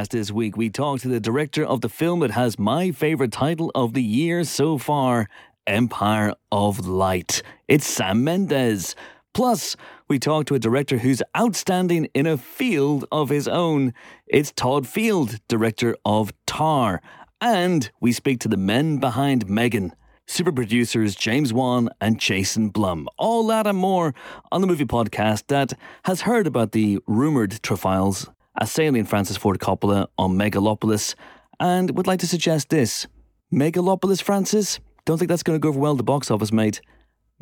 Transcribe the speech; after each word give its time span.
podcast 0.00 0.08
this 0.10 0.30
week, 0.30 0.56
we 0.56 0.70
talk 0.70 1.00
to 1.00 1.08
the 1.08 1.20
director 1.20 1.64
of 1.64 1.80
the 1.80 1.88
film 1.88 2.20
that 2.20 2.30
has 2.30 2.58
my 2.58 2.90
favorite 2.90 3.32
title 3.32 3.70
of 3.74 3.92
the 3.92 4.02
year 4.02 4.44
so 4.44 4.78
far 4.78 5.28
Empire 5.66 6.32
of 6.50 6.86
Light. 6.86 7.42
It's 7.68 7.86
Sam 7.86 8.24
Mendes. 8.24 8.94
Plus, 9.34 9.76
we 10.08 10.18
talk 10.18 10.46
to 10.46 10.54
a 10.54 10.58
director 10.58 10.98
who's 10.98 11.22
outstanding 11.36 12.08
in 12.14 12.26
a 12.26 12.38
field 12.38 13.04
of 13.12 13.28
his 13.28 13.46
own. 13.46 13.92
It's 14.26 14.52
Todd 14.52 14.86
Field, 14.86 15.36
director 15.48 15.96
of 16.04 16.32
Tár. 16.46 17.00
And 17.40 17.90
we 18.00 18.12
speak 18.12 18.40
to 18.40 18.48
the 18.48 18.56
men 18.56 18.98
behind 18.98 19.46
M3GAN 19.46 19.92
super 20.26 20.52
producers 20.52 21.16
James 21.16 21.52
Wan 21.52 21.90
and 22.00 22.18
Jason 22.18 22.68
Blum. 22.68 23.08
All 23.18 23.46
that 23.48 23.66
and 23.66 23.76
more 23.76 24.14
on 24.52 24.60
the 24.60 24.66
movie 24.66 24.84
podcast 24.84 25.48
that 25.48 25.72
has 26.04 26.22
heard 26.22 26.46
about 26.46 26.70
the 26.72 27.00
rumoured 27.06 27.60
Traffiles, 27.62 28.30
assailing 28.58 29.04
Francis 29.04 29.36
Ford 29.36 29.58
Coppola 29.58 30.06
on 30.18 30.36
Megalopolis, 30.36 31.14
and 31.58 31.96
would 31.96 32.06
like 32.06 32.20
to 32.20 32.26
suggest 32.26 32.68
this. 32.70 33.06
Megalopolis, 33.52 34.22
Francis? 34.22 34.80
Don't 35.04 35.18
think 35.18 35.28
that's 35.28 35.42
going 35.42 35.58
to 35.58 35.62
go 35.62 35.70
over 35.70 35.78
well 35.78 35.92
at 35.92 35.98
the 35.98 36.04
box 36.04 36.30
office, 36.30 36.52
mate. 36.52 36.80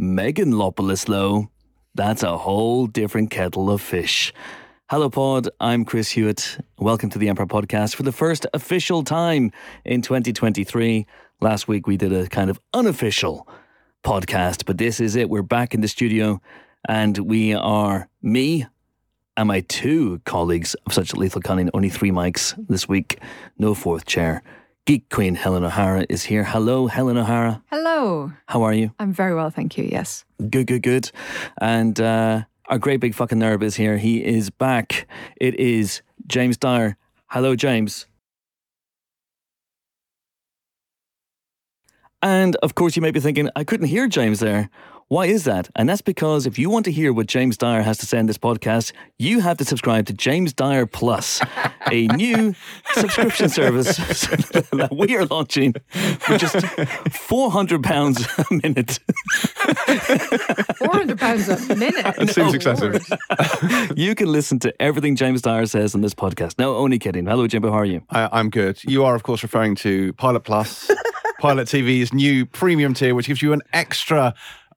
Meganlopolis, 0.00 1.06
though, 1.06 1.50
that's 1.94 2.22
a 2.22 2.38
whole 2.38 2.86
different 2.86 3.30
kettle 3.30 3.70
of 3.70 3.80
fish. 3.80 4.32
Hello, 4.90 5.10
Pod. 5.10 5.48
I'm 5.60 5.84
Chris 5.84 6.10
Hewitt. 6.10 6.58
Welcome 6.78 7.10
to 7.10 7.18
the 7.18 7.28
Empire 7.28 7.46
Podcast 7.46 7.94
for 7.94 8.04
the 8.04 8.12
first 8.12 8.46
official 8.54 9.04
time 9.04 9.52
in 9.84 10.00
2023. 10.00 11.06
Last 11.40 11.68
week 11.68 11.86
we 11.86 11.98
did 11.98 12.12
a 12.12 12.26
kind 12.28 12.48
of 12.48 12.58
unofficial 12.72 13.46
podcast, 14.02 14.64
but 14.64 14.78
this 14.78 14.98
is 14.98 15.14
it. 15.14 15.28
We're 15.28 15.42
back 15.42 15.74
in 15.74 15.82
the 15.82 15.88
studio 15.88 16.40
and 16.88 17.18
we 17.18 17.54
are 17.54 18.08
me 18.22 18.66
and 19.38 19.46
my 19.46 19.60
two 19.60 20.20
colleagues 20.24 20.74
of 20.84 20.92
such 20.92 21.14
lethal 21.14 21.40
cunning, 21.40 21.70
only 21.72 21.88
three 21.88 22.10
mics 22.10 22.54
this 22.68 22.88
week, 22.88 23.20
no 23.56 23.72
fourth 23.72 24.04
chair. 24.04 24.42
Geek 24.84 25.08
Queen 25.10 25.36
Helen 25.36 25.62
O'Hara 25.62 26.04
is 26.08 26.24
here. 26.24 26.42
Hello, 26.42 26.88
Helen 26.88 27.16
O'Hara. 27.16 27.62
Hello. 27.70 28.32
How 28.46 28.62
are 28.62 28.72
you? 28.72 28.92
I'm 28.98 29.12
very 29.12 29.36
well, 29.36 29.50
thank 29.50 29.78
you. 29.78 29.84
Yes. 29.84 30.24
Good, 30.50 30.66
good, 30.66 30.82
good. 30.82 31.12
And 31.60 32.00
uh, 32.00 32.42
our 32.66 32.78
great 32.78 32.98
big 32.98 33.14
fucking 33.14 33.38
nerd 33.38 33.62
is 33.62 33.76
here. 33.76 33.96
He 33.96 34.24
is 34.24 34.50
back. 34.50 35.06
It 35.40 35.54
is 35.54 36.02
James 36.26 36.56
Dyer. 36.56 36.96
Hello, 37.28 37.54
James. 37.54 38.06
And 42.22 42.56
of 42.56 42.74
course, 42.74 42.96
you 42.96 43.02
may 43.02 43.12
be 43.12 43.20
thinking, 43.20 43.50
I 43.54 43.62
couldn't 43.62 43.86
hear 43.86 44.08
James 44.08 44.40
there. 44.40 44.68
Why 45.10 45.24
is 45.24 45.44
that? 45.44 45.70
And 45.74 45.88
that's 45.88 46.02
because 46.02 46.44
if 46.44 46.58
you 46.58 46.68
want 46.68 46.84
to 46.84 46.92
hear 46.92 47.14
what 47.14 47.26
James 47.26 47.56
Dyer 47.56 47.80
has 47.80 47.96
to 47.96 48.04
say 48.04 48.18
in 48.18 48.26
this 48.26 48.36
podcast, 48.36 48.92
you 49.18 49.40
have 49.40 49.56
to 49.56 49.64
subscribe 49.64 50.04
to 50.08 50.12
James 50.12 50.52
Dyer 50.52 50.84
Plus, 50.84 51.40
a 51.90 52.08
new 52.08 52.54
subscription 52.92 53.48
service 53.48 53.96
that 53.96 54.90
we 54.92 55.16
are 55.16 55.24
launching 55.24 55.72
for 56.18 56.36
just 56.36 56.56
£400 56.56 58.50
a 58.50 58.54
minute. 58.54 58.98
£400 60.76 61.70
a 61.70 61.74
minute? 61.74 62.04
That 62.04 62.28
seems 62.28 62.52
excessive. 62.52 63.02
you 63.96 64.14
can 64.14 64.30
listen 64.30 64.58
to 64.58 64.74
everything 64.82 65.16
James 65.16 65.40
Dyer 65.40 65.64
says 65.64 65.94
in 65.94 66.02
this 66.02 66.12
podcast. 66.12 66.58
No, 66.58 66.76
only 66.76 66.98
kidding. 66.98 67.24
Hello, 67.24 67.46
Jimbo. 67.46 67.70
How 67.70 67.78
are 67.78 67.86
you? 67.86 68.02
I, 68.10 68.28
I'm 68.30 68.50
good. 68.50 68.84
You 68.84 69.06
are, 69.06 69.14
of 69.14 69.22
course, 69.22 69.42
referring 69.42 69.74
to 69.76 70.12
Pilot 70.14 70.40
Plus, 70.40 70.90
Pilot 71.40 71.66
TV's 71.66 72.12
new 72.12 72.44
premium 72.44 72.92
tier, 72.92 73.14
which 73.14 73.28
gives 73.28 73.40
you 73.40 73.54
an 73.54 73.62
extra 73.72 74.34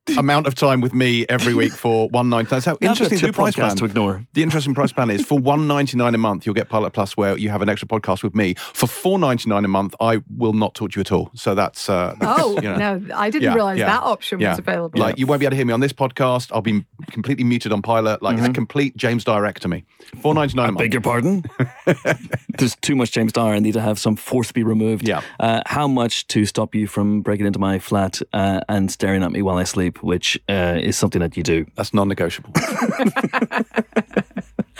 amount 0.17 0.47
of 0.47 0.55
time 0.55 0.81
with 0.81 0.93
me 0.93 1.25
every 1.29 1.53
week 1.53 1.71
for 1.71 2.09
one 2.09 2.29
ninety 2.29 2.49
nine. 2.51 2.61
So 2.61 2.77
Now 2.81 2.89
interesting 2.91 3.19
two 3.19 3.27
the 3.27 3.33
price 3.33 3.53
plan 3.55 3.75
to 3.77 3.85
ignore. 3.85 4.25
The 4.33 4.41
interesting 4.43 4.73
price 4.73 4.91
plan 4.91 5.09
is 5.11 5.23
for 5.25 5.37
one 5.37 5.67
ninety 5.67 5.95
nine 5.97 6.15
a 6.15 6.17
month, 6.17 6.45
you'll 6.45 6.55
get 6.55 6.69
Pilot 6.69 6.91
Plus, 6.91 7.15
where 7.15 7.37
you 7.37 7.49
have 7.49 7.61
an 7.61 7.69
extra 7.69 7.87
podcast 7.87 8.23
with 8.23 8.33
me. 8.35 8.55
For 8.55 8.87
four 8.87 9.19
ninety 9.19 9.49
nine 9.49 9.63
a 9.63 9.67
month, 9.67 9.93
I 9.99 10.21
will 10.35 10.53
not 10.53 10.73
talk 10.73 10.91
to 10.91 10.97
you 10.99 11.01
at 11.01 11.11
all. 11.11 11.29
So 11.35 11.53
that's, 11.55 11.87
uh, 11.89 12.15
that's 12.19 12.41
Oh, 12.41 12.55
you 12.55 12.61
know. 12.61 12.97
no, 12.97 13.15
I 13.15 13.29
didn't 13.29 13.43
Yeah, 13.43 13.53
realise 13.53 13.77
yeah, 13.79 13.85
that 13.87 14.03
option 14.03 14.39
yeah. 14.39 14.49
was 14.49 14.59
available. 14.59 14.99
Like 14.99 15.19
you 15.19 15.27
won't 15.27 15.39
be 15.39 15.45
able 15.45 15.51
to 15.51 15.55
hear 15.57 15.65
me 15.65 15.73
on 15.73 15.79
this 15.81 15.93
podcast. 15.93 16.49
I'll 16.51 16.61
be 16.61 16.83
completely 17.11 17.43
muted 17.43 17.71
on 17.71 17.81
Pilot. 17.81 18.21
Like 18.21 18.37
it's 18.37 18.47
a 18.47 18.51
complete 18.53 18.97
James 18.97 19.23
directomy. 19.23 19.83
Four 20.21 20.33
ninety 20.33 20.55
nine 20.55 20.69
a 20.69 20.71
month. 20.73 20.79
Beg 20.79 20.93
your 20.93 21.01
pardon? 21.01 21.43
There's 22.57 22.75
too 22.77 22.95
much 22.95 23.11
James 23.11 23.31
Dyer. 23.33 23.53
I 23.53 23.59
need 23.59 23.73
to 23.73 23.81
have 23.81 23.99
some 23.99 24.15
force 24.15 24.51
be 24.51 24.63
removed. 24.63 25.07
Yeah. 25.07 25.21
Uh, 25.39 25.61
how 25.65 25.87
much 25.87 26.27
to 26.27 26.45
stop 26.45 26.75
you 26.75 26.87
from 26.87 27.21
breaking 27.21 27.45
into 27.45 27.59
my 27.59 27.79
flat 27.79 28.19
uh, 28.33 28.61
and 28.67 28.91
staring 28.91 29.23
at 29.23 29.31
me 29.31 29.41
while 29.41 29.57
I 29.57 29.63
sleep, 29.63 29.90
which 29.99 30.39
uh, 30.49 30.77
is 30.81 30.97
something 30.97 31.21
that 31.21 31.35
you 31.37 31.43
do. 31.43 31.65
That's 31.75 31.93
non-negotiable. 31.93 32.53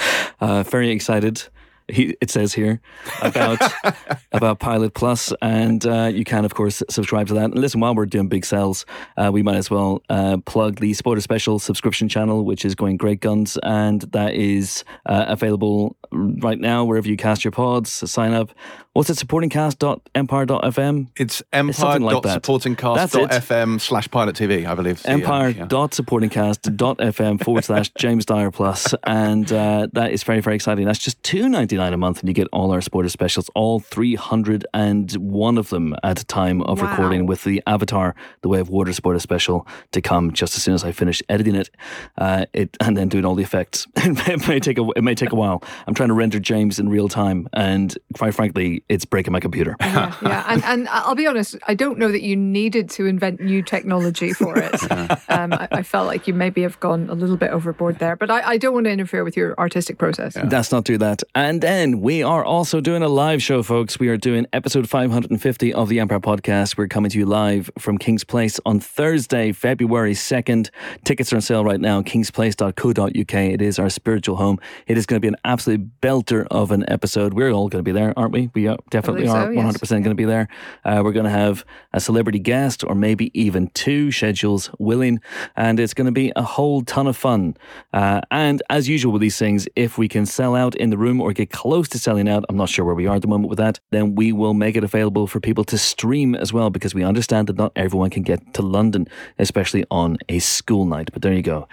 Uh, 0.39 0.63
very 0.63 0.89
excited. 0.89 1.43
He, 1.87 2.15
it 2.21 2.31
says 2.31 2.53
here 2.53 2.81
about 3.21 3.61
about 4.31 4.59
Pilot 4.59 4.93
Plus, 4.93 5.33
and 5.41 5.85
uh, 5.85 6.09
you 6.11 6.23
can 6.23 6.45
of 6.45 6.55
course 6.55 6.81
subscribe 6.89 7.27
to 7.27 7.33
that. 7.35 7.45
And 7.45 7.59
listen, 7.59 7.79
while 7.79 7.93
we're 7.93 8.07
doing 8.07 8.27
big 8.27 8.45
sales, 8.45 8.85
uh, 9.17 9.29
we 9.31 9.43
might 9.43 9.57
as 9.57 9.69
well 9.69 10.01
uh, 10.09 10.37
plug 10.45 10.79
the 10.79 10.93
Spoiler 10.93 11.19
Special 11.19 11.59
subscription 11.59 12.09
channel, 12.09 12.43
which 12.43 12.65
is 12.65 12.73
going 12.73 12.97
great 12.97 13.19
guns, 13.19 13.57
and 13.61 14.01
that 14.13 14.33
is 14.33 14.83
uh, 15.05 15.25
available 15.27 15.95
right 16.11 16.59
now 16.59 16.83
wherever 16.83 17.07
you 17.07 17.17
cast 17.17 17.43
your 17.43 17.51
pods. 17.51 17.91
Sign 18.09 18.33
up. 18.33 18.51
What's 18.93 19.09
it? 19.09 19.15
Supportingcast.empire.fm. 19.25 21.07
It's 21.15 21.41
something 21.77 22.01
like 22.03 22.21
that. 22.23 22.43
That's 22.43 23.15
it. 23.15 23.21
empire.supportingcast.fm 23.31 23.79
slash 23.81 24.11
pilot 24.11 24.35
TV, 24.35 24.65
I 24.65 24.75
believe. 24.75 24.97
is 24.97 25.03
the, 25.03 25.09
uh, 25.11 25.15
yeah. 25.15 25.63
empire.supportingcast.fm 25.63 27.43
forward 27.43 27.63
slash 27.69 27.89
James 27.97 28.25
Dyer 28.25 28.51
Plus. 28.51 28.93
And 29.05 29.51
uh, 29.51 29.87
that 29.93 30.11
is 30.11 30.23
very, 30.23 30.41
very 30.41 30.55
exciting. 30.55 30.85
That's 30.85 30.99
just 30.99 31.21
two 31.23 31.47
ninety 31.47 31.77
nine 31.77 31.93
a 31.93 31.97
month, 31.97 32.19
and 32.19 32.27
you 32.29 32.33
get 32.33 32.47
all 32.51 32.71
our 32.71 32.81
supporter 32.81 33.07
specials, 33.09 33.49
all 33.55 33.79
301 33.79 35.57
of 35.57 35.69
them 35.69 35.95
at 36.03 36.19
a 36.21 36.25
time 36.25 36.61
of 36.63 36.81
Wow. 36.81 36.89
recording, 36.89 37.25
with 37.27 37.43
the 37.43 37.61
Avatar, 37.67 38.15
The 38.41 38.49
Way 38.49 38.59
of 38.59 38.69
Water 38.69 38.91
supporter 38.93 39.19
special 39.19 39.67
to 39.91 40.01
come 40.01 40.33
just 40.33 40.55
as 40.55 40.63
soon 40.63 40.73
as 40.73 40.83
I 40.83 40.91
finish 40.91 41.21
editing 41.29 41.55
it, 41.55 41.69
uh, 42.17 42.45
it 42.53 42.75
and 42.79 42.97
then 42.97 43.07
doing 43.07 43.23
all 43.25 43.35
the 43.35 43.43
effects. 43.43 43.87
it, 43.95 44.47
may 44.47 44.59
take 44.59 44.77
a, 44.77 44.85
it 44.95 45.03
may 45.03 45.15
take 45.15 45.31
a 45.31 45.35
while. 45.35 45.63
I'm 45.87 45.93
trying 45.93 46.00
to 46.09 46.13
render 46.13 46.39
James 46.39 46.79
in 46.79 46.89
real 46.89 47.09
time, 47.09 47.47
and 47.53 47.97
quite 48.17 48.33
frankly, 48.33 48.83
it's 48.89 49.05
breaking 49.05 49.33
my 49.33 49.39
computer. 49.39 49.75
yeah, 49.79 50.15
yeah. 50.21 50.41
And, 50.51 50.63
and 50.65 50.89
I'll 50.89 51.15
be 51.15 51.27
honest, 51.27 51.55
I 51.67 51.75
don't 51.75 51.97
know 51.97 52.11
that 52.11 52.21
you 52.21 52.35
needed 52.35 52.89
to 52.91 53.05
invent 53.05 53.39
new 53.39 53.61
technology 53.61 54.33
for 54.33 54.57
it. 54.57 54.91
um, 55.29 55.53
I, 55.53 55.67
I 55.71 55.83
felt 55.83 56.07
like 56.07 56.27
you 56.27 56.33
maybe 56.33 56.61
have 56.63 56.77
gone 56.79 57.09
a 57.09 57.13
little 57.13 57.37
bit 57.37 57.51
overboard 57.51 57.99
there, 57.99 58.17
but 58.17 58.29
I, 58.29 58.41
I 58.41 58.57
don't 58.57 58.73
want 58.73 58.85
to 58.85 58.91
interfere 58.91 59.23
with 59.23 59.37
your 59.37 59.57
artistic 59.57 59.97
process. 59.97 60.35
Let's 60.35 60.71
not 60.71 60.83
do 60.83 60.97
that. 60.97 61.23
And 61.35 61.61
then 61.61 62.01
we 62.01 62.21
are 62.21 62.43
also 62.43 62.81
doing 62.81 63.01
a 63.01 63.07
live 63.07 63.41
show, 63.41 63.63
folks. 63.63 63.99
We 63.99 64.09
are 64.09 64.17
doing 64.17 64.45
episode 64.51 64.89
550 64.89 65.73
of 65.73 65.87
the 65.87 65.99
Empire 65.99 66.19
Podcast. 66.19 66.77
We're 66.77 66.87
coming 66.87 67.11
to 67.11 67.17
you 67.17 67.25
live 67.25 67.71
from 67.77 67.97
King's 67.97 68.23
Place 68.23 68.59
on 68.65 68.79
Thursday, 68.79 69.51
February 69.51 70.13
2nd. 70.13 70.69
Tickets 71.05 71.31
are 71.31 71.37
on 71.37 71.41
sale 71.41 71.63
right 71.63 71.79
now, 71.79 72.01
kingsplace.co.uk. 72.01 73.33
It 73.33 73.61
is 73.61 73.79
our 73.79 73.89
spiritual 73.89 74.35
home. 74.35 74.59
It 74.87 74.97
is 74.97 75.05
going 75.05 75.17
to 75.17 75.21
be 75.21 75.27
an 75.27 75.37
absolute 75.45 75.90
belter 76.01 76.47
of 76.51 76.71
an 76.71 76.89
episode. 76.89 77.33
We're 77.33 77.51
all 77.51 77.69
going 77.69 77.83
to 77.83 77.87
be 77.87 77.91
there, 77.91 78.13
aren't 78.17 78.31
we? 78.31 78.49
We 78.53 78.75
definitely 78.89 79.27
so, 79.27 79.33
are 79.33 79.47
100% 79.49 79.89
going 79.89 80.03
to 80.03 80.15
be 80.15 80.25
there. 80.25 80.47
Uh, 80.83 81.01
we're 81.03 81.11
going 81.11 81.25
to 81.25 81.31
have 81.31 81.65
a 81.93 81.99
celebrity 81.99 82.39
guest 82.39 82.83
or 82.83 82.95
maybe 82.95 83.31
even 83.39 83.67
two 83.69 84.11
schedules 84.11 84.69
willing. 84.79 85.19
And 85.55 85.79
it's 85.79 85.93
going 85.93 86.05
to 86.05 86.11
be 86.11 86.31
a 86.35 86.43
whole 86.43 86.81
ton 86.81 87.07
of 87.07 87.17
fun. 87.17 87.55
Uh, 87.93 88.21
and 88.31 88.61
as 88.69 88.87
usual 88.87 89.11
with 89.11 89.21
these 89.21 89.37
things, 89.37 89.67
if 89.75 89.97
we 89.97 90.07
can 90.07 90.25
sell 90.25 90.55
out 90.55 90.75
in 90.75 90.89
the 90.89 90.97
room 90.97 91.21
or 91.21 91.33
get 91.33 91.49
close 91.51 91.87
to 91.89 91.99
selling 91.99 92.27
out, 92.29 92.45
I'm 92.49 92.57
not 92.57 92.69
sure 92.69 92.85
where 92.85 92.95
we 92.95 93.07
are 93.07 93.15
at 93.15 93.21
the 93.21 93.27
moment 93.27 93.49
with 93.49 93.59
that, 93.59 93.79
then 93.91 94.15
we 94.15 94.31
will 94.31 94.53
make 94.53 94.75
it 94.75 94.83
available 94.83 95.27
for 95.27 95.39
people 95.39 95.63
to 95.65 95.77
stream 95.77 96.35
as 96.35 96.53
well 96.53 96.69
because 96.69 96.93
we 96.93 97.03
understand 97.03 97.47
that 97.47 97.57
not 97.57 97.71
everyone 97.75 98.09
can 98.09 98.23
get 98.23 98.53
to 98.53 98.61
London, 98.61 99.07
especially 99.39 99.85
on 99.91 100.17
a 100.29 100.39
school 100.39 100.85
night. 100.85 101.09
But 101.13 101.21
there 101.21 101.33
you 101.33 101.41
go. 101.41 101.67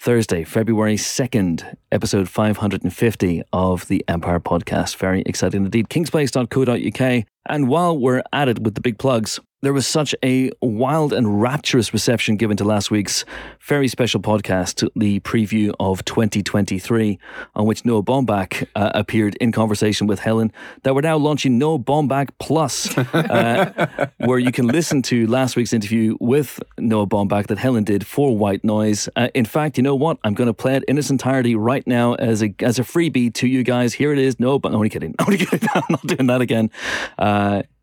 Thursday, 0.00 0.44
February 0.44 0.94
2nd, 0.94 1.74
episode 1.90 2.28
550 2.28 3.42
of 3.52 3.88
the 3.88 4.04
Empire 4.06 4.38
Podcast. 4.38 4.96
Very 4.96 5.22
exciting 5.22 5.64
indeed. 5.64 5.88
Kingsplace.co.uk. 5.88 7.24
And 7.46 7.68
while 7.68 7.98
we're 7.98 8.22
at 8.32 8.48
it 8.48 8.60
with 8.60 8.74
the 8.76 8.80
big 8.80 8.98
plugs, 8.98 9.40
there 9.60 9.72
was 9.72 9.86
such 9.86 10.14
a 10.24 10.50
wild 10.62 11.12
and 11.12 11.42
rapturous 11.42 11.92
reception 11.92 12.36
given 12.36 12.56
to 12.56 12.64
last 12.64 12.90
week's 12.90 13.24
very 13.60 13.88
special 13.88 14.20
podcast, 14.20 14.88
the 14.94 15.18
preview 15.20 15.72
of 15.80 16.04
2023, 16.04 17.18
on 17.56 17.66
which 17.66 17.84
Noah 17.84 18.02
Baumbach 18.02 18.66
uh, 18.76 18.92
appeared 18.94 19.34
in 19.36 19.50
conversation 19.50 20.06
with 20.06 20.20
Helen, 20.20 20.52
that 20.84 20.94
we're 20.94 21.00
now 21.00 21.16
launching 21.16 21.58
Noah 21.58 21.80
Baumbach 21.80 22.30
Plus, 22.38 22.96
uh, 23.14 24.08
where 24.18 24.38
you 24.38 24.52
can 24.52 24.68
listen 24.68 25.02
to 25.02 25.26
last 25.26 25.56
week's 25.56 25.72
interview 25.72 26.16
with 26.20 26.60
Noah 26.78 27.08
Baumbach 27.08 27.48
that 27.48 27.58
Helen 27.58 27.82
did 27.82 28.06
for 28.06 28.36
White 28.36 28.62
Noise. 28.62 29.08
Uh, 29.16 29.28
in 29.34 29.44
fact, 29.44 29.76
you 29.76 29.82
know 29.82 29.96
what? 29.96 30.18
I'm 30.22 30.34
going 30.34 30.46
to 30.46 30.54
play 30.54 30.76
it 30.76 30.84
in 30.84 30.98
its 30.98 31.10
entirety 31.10 31.56
right 31.56 31.86
now 31.86 32.14
as 32.14 32.42
a 32.42 32.54
as 32.60 32.78
a 32.78 32.82
freebie 32.82 33.34
to 33.34 33.48
you 33.48 33.64
guys. 33.64 33.94
Here 33.94 34.12
it 34.12 34.18
is. 34.18 34.38
No, 34.38 34.58
but 34.58 34.72
only 34.72 34.88
kidding. 34.88 35.14
Only 35.20 35.38
kidding. 35.38 35.68
I'm 35.74 35.82
not 35.90 36.06
doing 36.06 36.26
that 36.28 36.40
again. 36.40 36.70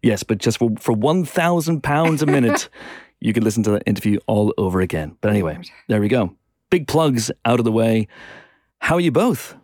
Yes, 0.06 0.22
but 0.22 0.38
just 0.38 0.60
for 0.60 0.70
for 0.80 0.92
one 0.92 1.26
thousand 1.26 1.82
pounds 1.82 2.22
a 2.22 2.28
minute, 2.28 2.70
you 3.20 3.34
can 3.34 3.44
listen 3.44 3.64
to 3.64 3.72
that 3.72 3.82
interview 3.88 4.20
all 4.28 4.54
over 4.56 4.80
again. 4.80 5.18
But 5.20 5.32
anyway, 5.32 5.58
there 5.88 6.00
we 6.00 6.08
go. 6.08 6.36
Big 6.70 6.88
plugs 6.88 7.32
out 7.44 7.58
of 7.58 7.66
the 7.66 7.72
way. 7.72 8.08
How 8.78 8.96
are 8.98 9.02
you 9.02 9.12
both? 9.12 9.56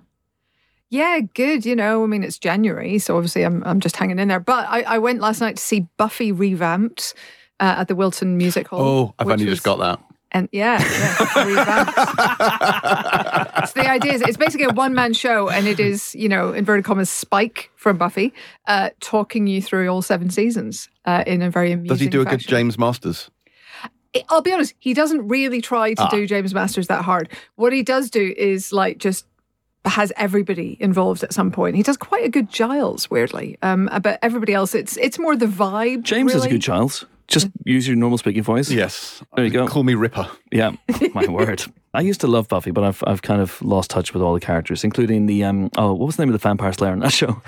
Yeah, 0.90 1.20
good. 1.36 1.64
You 1.64 1.76
know, 1.76 2.04
I 2.04 2.08
mean, 2.08 2.24
it's 2.24 2.40
January, 2.40 2.98
so 2.98 3.18
obviously 3.18 3.44
I'm 3.44 3.64
I'm 3.66 3.80
just 3.80 3.96
hanging 3.98 4.18
in 4.18 4.30
there. 4.30 4.40
But 4.40 4.66
I, 4.68 4.82
I 4.82 4.98
went 4.98 5.22
last 5.22 5.42
night 5.42 5.58
to 5.58 5.62
see 5.64 5.86
Buffy 5.98 6.32
revamped 6.32 7.14
uh, 7.60 7.76
at 7.78 7.88
the 7.88 7.94
Wilton 7.94 8.36
Music 8.36 8.68
Hall. 8.70 8.82
Oh, 8.82 9.14
I've 9.20 9.28
only 9.30 9.46
was- 9.46 9.54
just 9.54 9.64
got 9.64 9.78
that. 9.78 10.00
And 10.34 10.48
yeah, 10.52 10.80
yeah 10.82 11.44
revamped. 11.46 11.94
so 13.70 13.82
the 13.82 13.90
idea 13.90 14.14
is 14.14 14.22
it's 14.22 14.38
basically 14.38 14.66
a 14.66 14.74
one 14.74 14.94
man 14.94 15.14
show, 15.14 15.50
and 15.50 15.68
it 15.68 15.80
is 15.80 16.16
you 16.16 16.30
know 16.30 16.54
inverted 16.54 16.86
commas 16.86 17.10
Spike 17.10 17.70
from 17.76 17.98
Buffy 17.98 18.34
uh, 18.68 18.92
talking 19.02 19.48
you 19.48 19.62
through 19.62 19.90
all 19.90 20.02
seven 20.02 20.30
seasons 20.30 20.90
uh, 21.06 21.24
in 21.28 21.42
a 21.42 21.50
very 21.50 21.72
amusing. 21.72 21.90
Does 21.90 22.00
he 22.00 22.08
do 22.08 22.22
a 22.22 22.26
good. 22.26 22.40
James 22.40 22.78
Marsters? 22.78 23.30
I- 24.16 24.24
I'll 24.30 24.42
be 24.42 24.52
honest, 24.54 24.74
he 24.80 24.94
doesn't 24.94 25.28
really 25.28 25.62
try 25.62 25.94
Ah. 25.98 26.08
to 26.08 26.16
do 26.16 26.28
James 26.28 26.54
Marsters 26.54 26.88
that 26.88 27.04
hard. 27.04 27.30
What 27.56 27.74
he 27.74 27.84
does 27.84 28.10
do 28.10 28.34
is 28.38 28.72
like 28.74 28.98
just 29.00 29.26
has 29.86 30.14
everybody 30.16 30.78
involved 30.80 31.24
at 31.24 31.34
some 31.34 31.52
point. 31.52 31.76
He 31.76 31.84
does 31.84 31.98
quite 31.98 32.24
a 32.24 32.30
good 32.30 32.50
Giles, 32.52 33.10
weirdly. 33.10 33.58
Um, 33.64 33.90
but 34.04 34.20
everybody 34.22 34.54
else, 34.54 34.76
it's 34.76 34.96
it's 34.98 35.18
more 35.20 35.36
the 35.36 35.46
vibe. 35.48 36.04
James 36.04 36.34
is 36.34 36.46
a 36.46 36.50
good 36.50 36.62
child. 36.62 37.08
Just 37.32 37.48
use 37.64 37.88
your 37.88 37.96
normal 37.96 38.18
speaking 38.18 38.44
voice. 38.44 38.70
Yes. 38.70 39.24
There 39.36 39.46
you 39.46 39.52
go. 39.52 39.66
Call 39.66 39.84
me 39.84 39.96
Ripper. 39.96 40.30
Yeah, 40.52 40.72
my 41.14 41.26
word. 41.28 41.64
I 41.94 42.00
used 42.02 42.22
to 42.22 42.28
love 42.28 42.48
Buffy, 42.48 42.72
but 42.72 42.84
I've 42.86 43.04
I've 43.06 43.22
kind 43.22 43.42
of 43.42 43.62
lost 43.62 43.90
touch 43.90 44.14
with 44.14 44.24
all 44.24 44.34
the 44.34 44.40
characters, 44.40 44.84
including 44.84 45.26
the 45.26 45.44
um 45.44 45.70
oh 45.78 45.92
what 45.94 46.06
was 46.06 46.16
the 46.16 46.24
name 46.24 46.30
of 46.34 46.40
the 46.40 46.48
vampire 46.48 46.72
slayer 46.72 46.94
in 46.94 47.00
that 47.00 47.12
show? 47.12 47.32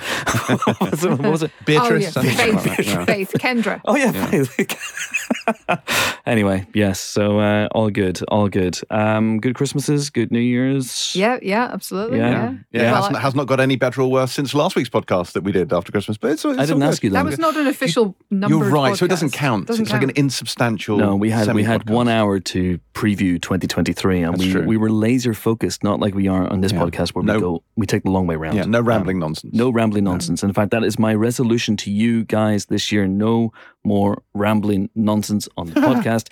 what, 0.66 0.92
was 0.92 1.04
it, 1.06 1.10
what 1.12 1.32
was 1.32 1.44
it? 1.44 1.52
Oh, 1.66 1.72
yeah. 1.72 1.80
Beatrice. 1.80 2.18
I 2.18 2.24
Faith, 2.24 2.88
yeah. 2.88 3.06
Faith, 3.06 3.32
Kendra. 3.40 3.80
Oh 3.86 3.96
yeah. 3.96 5.78
anyway, 6.26 6.68
yes. 6.74 7.00
So 7.00 7.40
uh, 7.40 7.68
all 7.72 7.90
good, 7.90 8.22
all 8.28 8.50
good. 8.50 8.80
Um, 8.90 9.40
good 9.40 9.56
Christmases, 9.56 10.10
good 10.10 10.32
New 10.32 10.40
Year's. 10.40 11.16
Yeah, 11.16 11.40
yeah, 11.42 11.70
absolutely. 11.72 12.18
Yeah. 12.20 12.30
Yeah, 12.32 12.54
Yeah, 12.72 12.82
it 12.82 12.84
Well, 12.86 12.96
hasn't, 12.96 13.20
has 13.20 13.36
not 13.36 13.48
got 13.48 13.60
any 13.60 13.76
better 13.76 14.02
or 14.02 14.12
worse 14.12 14.32
since 14.32 14.54
last 14.54 14.76
week's 14.76 14.90
podcast 14.90 15.32
that 15.34 15.44
we 15.44 15.52
did 15.52 15.72
after 15.74 15.92
Christmas. 15.92 16.18
But 16.18 16.32
it's, 16.32 16.46
it's 16.46 16.60
I 16.60 16.66
didn't 16.66 16.84
ask 16.84 17.02
good. 17.02 17.08
you 17.08 17.14
that 17.14 17.24
that. 17.24 17.30
was 17.30 17.40
not 17.40 17.56
an 17.56 17.68
official 17.68 18.16
number. 18.30 18.56
You're 18.58 18.70
right. 18.70 18.96
So 18.98 19.06
it 19.06 19.10
doesn't 19.10 19.32
count. 19.32 19.68
Doesn't 19.68 19.84
it's 19.84 19.92
like 19.94 20.04
an 20.04 20.12
insubstantial. 20.16 20.98
No, 20.98 21.16
we 21.16 21.30
had 21.30 21.54
we 21.54 21.64
had 21.64 21.82
semi-podcast. 21.82 21.94
one 21.94 22.08
hour 22.10 22.40
to 22.40 22.80
preview 22.94 23.42
2023, 23.42 24.22
and 24.34 24.42
That's 24.42 24.48
we 24.48 24.52
true. 24.52 24.68
we 24.68 24.78
were 24.78 24.90
laser 24.92 25.34
focused, 25.34 25.84
not 25.84 26.00
like 26.00 26.14
we 26.16 26.28
are 26.28 26.48
on 26.52 26.62
this 26.62 26.72
Yeah. 26.74 26.80
podcast 26.82 27.10
where 27.16 27.24
No- 27.24 27.36
we 27.36 27.40
go 27.42 27.64
we 27.76 27.86
take 27.86 28.04
the 28.04 28.12
long 28.12 28.28
way 28.28 28.36
round. 28.36 28.56
Yeah, 28.58 28.66
no 28.66 28.80
Um, 28.80 28.86
rambling 28.86 29.20
nonsense. 29.20 29.54
No 29.54 29.70
rambling 29.70 30.04
nonsense. 30.04 30.44
In 30.44 30.52
fact, 30.54 30.72
that 30.72 30.84
is 30.84 31.00
my 31.00 31.14
resolution 31.14 31.78
to 31.78 31.92
you 31.92 32.24
guys 32.26 32.66
this 32.66 32.92
year. 32.92 33.08
No 33.08 33.54
more 33.84 34.22
rambling 34.34 34.90
nonsense 34.96 35.48
on 35.58 35.68
the 35.68 35.74
podcast. 35.90 36.30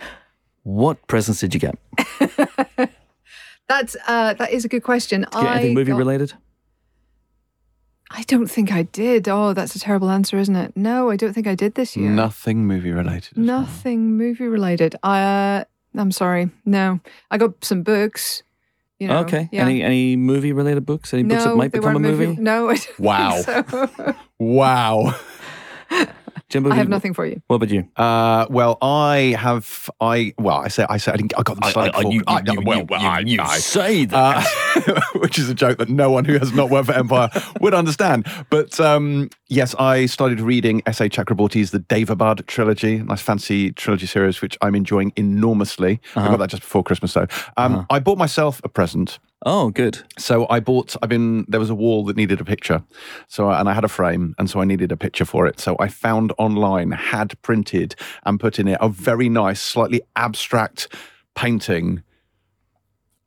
What 0.64 1.06
presents 1.08 1.40
did 1.40 1.54
you 1.54 1.60
get? 1.60 1.76
That's 3.68 3.96
uh, 4.08 4.34
that 4.34 4.52
is 4.52 4.66
a 4.66 4.68
good 4.68 4.84
question. 4.84 5.22
Did 5.22 5.34
you 5.36 5.42
get 5.42 5.50
I 5.50 5.56
anything 5.56 5.74
movie 5.76 5.92
got- 5.92 5.98
related? 5.98 6.34
I 8.14 8.24
don't 8.24 8.48
think 8.52 8.74
I 8.74 8.84
did. 8.84 9.30
Oh, 9.30 9.54
that's 9.54 9.74
a 9.74 9.80
terrible 9.80 10.10
answer, 10.10 10.38
isn't 10.38 10.56
it? 10.58 10.76
No, 10.76 11.10
I 11.10 11.16
don't 11.16 11.32
think 11.32 11.48
I 11.48 11.56
did 11.56 11.76
this 11.76 11.96
year. 11.96 12.10
Nothing 12.10 12.68
movie 12.68 12.92
related. 12.92 13.32
as 13.32 13.38
well. 13.38 13.46
Nothing 13.62 14.18
movie 14.18 14.48
related. 14.48 14.98
Uh, 15.02 15.64
I'm 15.96 16.12
sorry. 16.12 16.50
No, 16.66 17.00
I 17.30 17.38
got 17.38 17.64
some 17.64 17.84
books. 17.84 18.44
You 19.00 19.08
know, 19.08 19.20
okay. 19.20 19.50
Yeah. 19.52 19.66
Any 19.66 19.82
any 19.82 20.16
movie 20.16 20.54
related 20.54 20.86
books? 20.86 21.14
Any 21.14 21.24
no, 21.24 21.36
books 21.36 21.44
that 21.46 21.56
might 21.56 21.72
become 21.72 21.96
a 21.96 22.00
weren't 22.00 22.18
movie? 22.18 22.36
No, 22.42 22.70
I 22.70 22.76
don't 22.76 23.00
Wow. 23.00 23.32
think 23.42 23.70
so. 23.70 24.16
Wow. 24.40 25.16
Jimbo, 26.52 26.70
I 26.72 26.76
have 26.76 26.86
you- 26.86 26.90
nothing 26.90 27.14
for 27.14 27.26
you. 27.26 27.42
What 27.48 27.56
about 27.58 27.70
you? 27.70 27.88
Uh, 27.96 28.46
well, 28.50 28.78
I 28.82 29.36
have. 29.40 29.90
I 30.02 30.34
well, 30.38 30.58
I 30.58 30.68
said 30.68 30.88
I 30.90 30.98
said 30.98 31.14
I 31.14 31.18
didn't. 31.18 31.34
I 31.38 31.44
got 31.44 31.60
them 31.60 31.72
slightly 31.72 31.92
before. 31.92 32.12
you, 32.14 32.24
I- 32.28 32.42
you, 32.46 32.62
well, 32.62 32.78
you, 32.80 32.86
well, 32.90 33.02
you, 33.02 33.08
I- 33.08 33.20
you 33.54 33.60
say 33.60 34.06
that. 34.06 34.46
uh, 34.88 35.02
which 35.20 35.40
is 35.40 35.50
a 35.50 35.54
joke 35.54 35.78
that 35.80 35.90
no 35.90 36.12
one 36.12 36.26
who 36.26 36.38
has 36.38 36.52
not 36.54 36.70
worked 36.70 36.88
for 36.88 36.94
Empire 36.94 37.30
would 37.62 37.74
understand. 37.74 38.26
But 38.50 38.80
um, 38.80 39.30
yes, 39.48 39.74
I 39.80 40.06
started 40.08 40.42
reading 40.42 40.82
S.A. 40.86 41.10
Chakraborty's 41.10 41.72
The 41.72 41.80
Daevabad 41.80 42.46
trilogy, 42.48 43.00
nice 43.00 43.22
fancy 43.22 43.72
trilogy 43.72 44.06
series, 44.08 44.42
which 44.42 44.58
I'm 44.62 44.76
enjoying 44.76 45.14
enormously. 45.16 46.02
I 46.16 46.28
got 46.28 46.38
that 46.40 46.50
just 46.50 46.64
before 46.64 46.84
Christmas, 46.84 47.14
though. 47.14 47.28
Um, 47.58 47.86
I 47.90 48.00
bought 48.00 48.18
myself 48.18 48.60
a 48.64 48.70
present. 48.70 49.20
Oh, 49.46 49.70
good. 49.70 50.00
So 50.18 50.48
I 50.50 50.60
bought. 50.60 50.96
I've 51.02 51.10
been. 51.10 51.46
There 51.48 51.60
was 51.60 51.70
a 51.70 51.76
wall 51.76 52.06
that 52.06 52.16
needed 52.16 52.42
a 52.42 52.46
picture, 52.46 52.84
so 53.28 53.50
and 53.50 53.70
I 53.70 53.74
had 53.74 53.84
a 53.84 53.90
frame, 53.90 54.36
and 54.38 54.50
so 54.50 54.62
I 54.62 54.66
needed 54.66 54.92
a 54.92 54.98
picture 54.98 55.26
for 55.26 55.48
it. 55.48 55.60
So 55.60 55.76
I 55.80 55.88
found 55.88 56.34
online, 56.38 56.92
had 56.92 57.40
printed 57.42 57.96
and 58.24 58.40
put 58.40 58.60
in 58.60 58.68
it 58.68 58.78
a 58.82 58.90
very 58.90 59.30
nice, 59.30 59.62
slightly 59.62 60.02
abstract 60.16 60.88
painting 61.36 62.04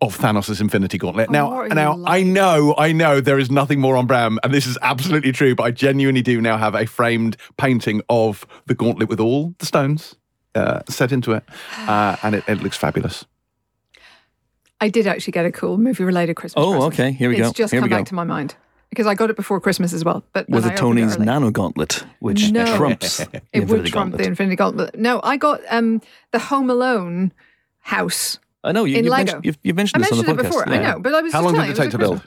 of 0.00 0.18
Thanos' 0.18 0.60
Infinity 0.60 0.98
Gauntlet. 0.98 1.28
Oh, 1.28 1.32
now, 1.32 1.64
now 1.68 1.96
you 1.96 2.04
I 2.06 2.22
know, 2.22 2.74
I 2.76 2.92
know 2.92 3.20
there 3.20 3.38
is 3.38 3.50
nothing 3.50 3.80
more 3.80 3.96
on 3.96 4.06
Bram, 4.06 4.38
and 4.42 4.52
this 4.52 4.66
is 4.66 4.78
absolutely 4.82 5.32
true. 5.32 5.54
But 5.54 5.64
I 5.64 5.70
genuinely 5.70 6.22
do 6.22 6.40
now 6.40 6.56
have 6.56 6.74
a 6.74 6.86
framed 6.86 7.36
painting 7.56 8.02
of 8.08 8.46
the 8.66 8.74
Gauntlet 8.74 9.08
with 9.08 9.20
all 9.20 9.54
the 9.58 9.66
stones 9.66 10.14
uh, 10.54 10.82
set 10.88 11.12
into 11.12 11.32
it, 11.32 11.44
uh, 11.78 12.16
and 12.22 12.34
it, 12.34 12.44
it 12.46 12.62
looks 12.62 12.76
fabulous. 12.76 13.24
I 14.84 14.88
did 14.88 15.06
actually 15.06 15.32
get 15.32 15.46
a 15.46 15.52
cool 15.52 15.78
movie 15.78 16.04
related 16.04 16.34
Christmas. 16.36 16.62
Oh, 16.62 16.72
present. 16.74 16.92
okay. 16.94 17.12
Here 17.12 17.28
we 17.30 17.36
it's 17.38 17.48
go. 17.48 17.52
just 17.52 17.72
Here 17.72 17.80
come 17.80 17.86
we 17.88 17.90
go. 17.90 17.96
back 17.96 18.06
to 18.06 18.14
my 18.14 18.24
mind 18.24 18.54
because 18.90 19.06
I 19.06 19.14
got 19.14 19.30
it 19.30 19.36
before 19.36 19.60
Christmas 19.60 19.92
as 19.94 20.04
well. 20.04 20.22
But 20.32 20.48
Was 20.48 20.64
then 20.64 20.72
it 20.72 20.76
I 20.76 20.78
Tony's 20.78 21.16
early. 21.16 21.24
nano 21.24 21.50
gauntlet, 21.50 22.04
which 22.20 22.52
No. 22.52 22.76
trumps 22.76 23.16
the 23.24 23.36
It 23.52 23.60
would 23.60 23.62
Infinity 23.62 23.90
trump 23.90 24.10
Gauntlet? 24.12 24.18
the 24.22 24.28
Infinity 24.28 24.56
Gauntlet. 24.56 24.98
No, 24.98 25.20
I 25.24 25.36
got 25.38 25.60
um, 25.70 26.02
the 26.32 26.38
Home 26.38 26.68
Alone 26.70 27.32
house. 27.80 28.38
I 28.62 28.72
know 28.72 28.84
you, 28.84 28.96
in 28.96 29.04
you've, 29.04 29.10
Lego. 29.10 29.24
mentioned, 29.24 29.44
you've, 29.46 29.58
you've 29.62 29.76
mentioned 29.76 30.02
this 30.04 30.12
on 30.12 30.18
mentioned 30.18 30.38
the 30.38 30.42
it 30.42 30.46
podcast. 30.46 30.48
before. 30.64 30.68
I 30.68 30.78
know, 30.82 30.98
but 31.00 31.14
I 31.14 31.20
was 31.22 31.32
How 31.32 31.38
just 31.40 31.44
long 31.44 31.54
telling 31.54 31.68
did 31.70 31.76
you, 31.78 31.82
it 31.82 31.90
take 31.90 31.98
was 32.00 32.08
to 32.10 32.16
build? 32.16 32.22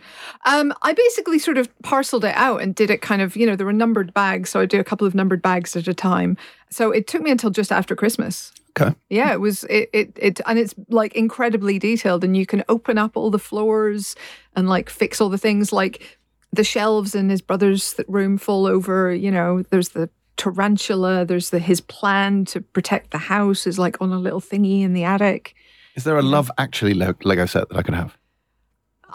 Um, 0.45 0.73
I 0.83 0.93
basically 0.93 1.39
sort 1.39 1.57
of 1.57 1.67
parceled 1.81 2.23
it 2.25 2.35
out 2.35 2.61
and 2.61 2.75
did 2.75 2.89
it 2.91 3.01
kind 3.01 3.21
of, 3.21 3.35
you 3.35 3.45
know, 3.47 3.55
there 3.55 3.65
were 3.65 3.73
numbered 3.73 4.13
bags, 4.13 4.49
so 4.51 4.59
I 4.59 4.65
do 4.67 4.79
a 4.79 4.83
couple 4.83 5.07
of 5.07 5.15
numbered 5.15 5.41
bags 5.41 5.75
at 5.75 5.87
a 5.87 5.93
time. 5.93 6.37
So 6.69 6.91
it 6.91 7.07
took 7.07 7.21
me 7.21 7.31
until 7.31 7.49
just 7.49 7.71
after 7.71 7.95
Christmas. 7.95 8.51
Okay. 8.79 8.95
Yeah, 9.09 9.33
it 9.33 9.39
was 9.39 9.63
it 9.65 9.89
it, 9.93 10.11
it 10.15 10.41
and 10.45 10.59
it's 10.59 10.75
like 10.89 11.15
incredibly 11.15 11.79
detailed, 11.79 12.23
and 12.23 12.35
you 12.35 12.45
can 12.45 12.63
open 12.69 12.97
up 12.97 13.17
all 13.17 13.31
the 13.31 13.39
floors 13.39 14.15
and 14.55 14.69
like 14.69 14.89
fix 14.89 15.19
all 15.19 15.29
the 15.29 15.37
things 15.37 15.71
like 15.71 16.19
the 16.51 16.63
shelves 16.63 17.15
in 17.15 17.29
his 17.29 17.41
brother's 17.41 17.99
room 18.07 18.37
fall 18.37 18.65
over. 18.65 19.13
You 19.13 19.31
know, 19.31 19.63
there's 19.69 19.89
the 19.89 20.09
tarantula. 20.37 21.25
There's 21.25 21.49
the 21.49 21.59
his 21.59 21.81
plan 21.81 22.45
to 22.45 22.61
protect 22.61 23.11
the 23.11 23.17
house 23.17 23.67
is 23.67 23.79
like 23.79 24.01
on 24.01 24.11
a 24.11 24.19
little 24.19 24.41
thingy 24.41 24.83
in 24.83 24.93
the 24.93 25.03
attic. 25.03 25.55
Is 25.95 26.03
there 26.03 26.17
a 26.17 26.21
Love 26.21 26.51
Actually 26.59 26.93
Lego 26.93 27.45
set 27.47 27.69
that 27.69 27.77
I 27.77 27.81
can 27.81 27.95
have? 27.95 28.17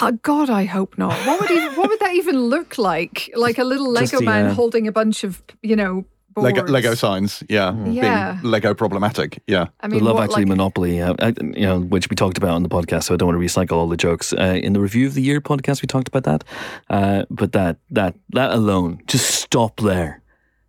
Oh 0.00 0.12
God, 0.23 0.50
I 0.50 0.64
hope 0.64 0.99
not. 0.99 1.14
What 1.26 1.40
would 1.40 1.50
even, 1.50 1.76
what 1.76 1.88
would 1.88 2.00
that 2.00 2.14
even 2.14 2.40
look 2.40 2.78
like? 2.78 3.31
Like 3.37 3.59
a 3.59 3.64
little 3.64 3.90
Lego 3.92 4.19
the, 4.19 4.25
man 4.25 4.47
uh, 4.47 4.54
holding 4.54 4.88
a 4.88 4.92
bunch 4.92 5.23
of 5.23 5.42
you 5.62 5.76
know 5.76 6.04
boards. 6.35 6.57
Lego, 6.57 6.71
Lego 6.71 6.95
signs, 6.95 7.43
yeah. 7.49 7.75
Yeah. 7.85 8.33
Being 8.33 8.51
Lego 8.51 8.75
problematic, 8.75 9.43
yeah. 9.47 9.67
I 9.81 9.89
The 9.89 9.97
mean, 9.97 10.05
Love 10.05 10.15
what, 10.15 10.25
Actually 10.25 10.45
like, 10.45 10.49
Monopoly, 10.49 11.01
uh, 11.01 11.15
I, 11.19 11.35
you 11.41 11.67
know, 11.67 11.81
which 11.81 12.11
we 12.11 12.17
talked 12.17 12.39
about 12.39 12.51
on 12.51 12.62
the 12.62 12.69
podcast, 12.69 13.05
so 13.05 13.15
I 13.15 13.17
don't 13.17 13.29
want 13.29 13.41
to 13.41 13.47
recycle 13.47 13.73
all 13.73 13.89
the 13.89 13.97
jokes. 13.97 14.33
Uh, 14.33 14.59
in 14.62 14.73
the 14.73 14.81
review 14.81 15.07
of 15.07 15.15
the 15.15 15.23
year 15.23 15.41
podcast, 15.41 15.83
we 15.83 15.87
talked 15.87 16.09
about 16.09 16.25
that. 16.25 16.45
Uh, 16.91 17.25
but 17.31 17.53
that 17.53 17.79
that 17.91 18.15
that 18.31 18.53
alone, 18.53 19.01
just 19.07 19.31
stop 19.31 19.81
there, 19.81 20.23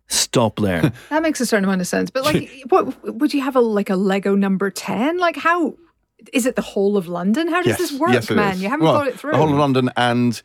stop 0.08 0.56
there. 0.56 0.92
That 1.10 1.22
makes 1.22 1.40
a 1.40 1.46
certain 1.46 1.64
amount 1.64 1.80
of 1.80 1.86
sense. 1.86 2.10
But 2.10 2.24
like, 2.24 2.50
what 2.68 3.14
would 3.14 3.34
you 3.34 3.40
have 3.42 3.56
a 3.56 3.60
like 3.60 3.90
a 3.90 3.96
Lego 3.96 4.34
number 4.34 4.70
ten? 4.70 5.18
Like, 5.18 5.36
how 5.36 5.76
is 6.32 6.46
it 6.46 6.56
the 6.56 6.62
whole 6.62 6.96
of 6.96 7.08
London? 7.08 7.48
How 7.48 7.62
does 7.62 7.78
yes. 7.78 7.78
this 7.78 7.92
work, 7.92 8.12
yes, 8.12 8.30
man? 8.30 8.54
is. 8.54 8.62
You 8.62 8.68
haven't 8.68 8.84
well, 8.84 8.94
thought 8.94 9.08
it 9.08 9.18
through. 9.18 9.32
The 9.32 9.38
whole 9.38 9.52
of 9.52 9.58
London 9.58 9.90
and 9.96 10.40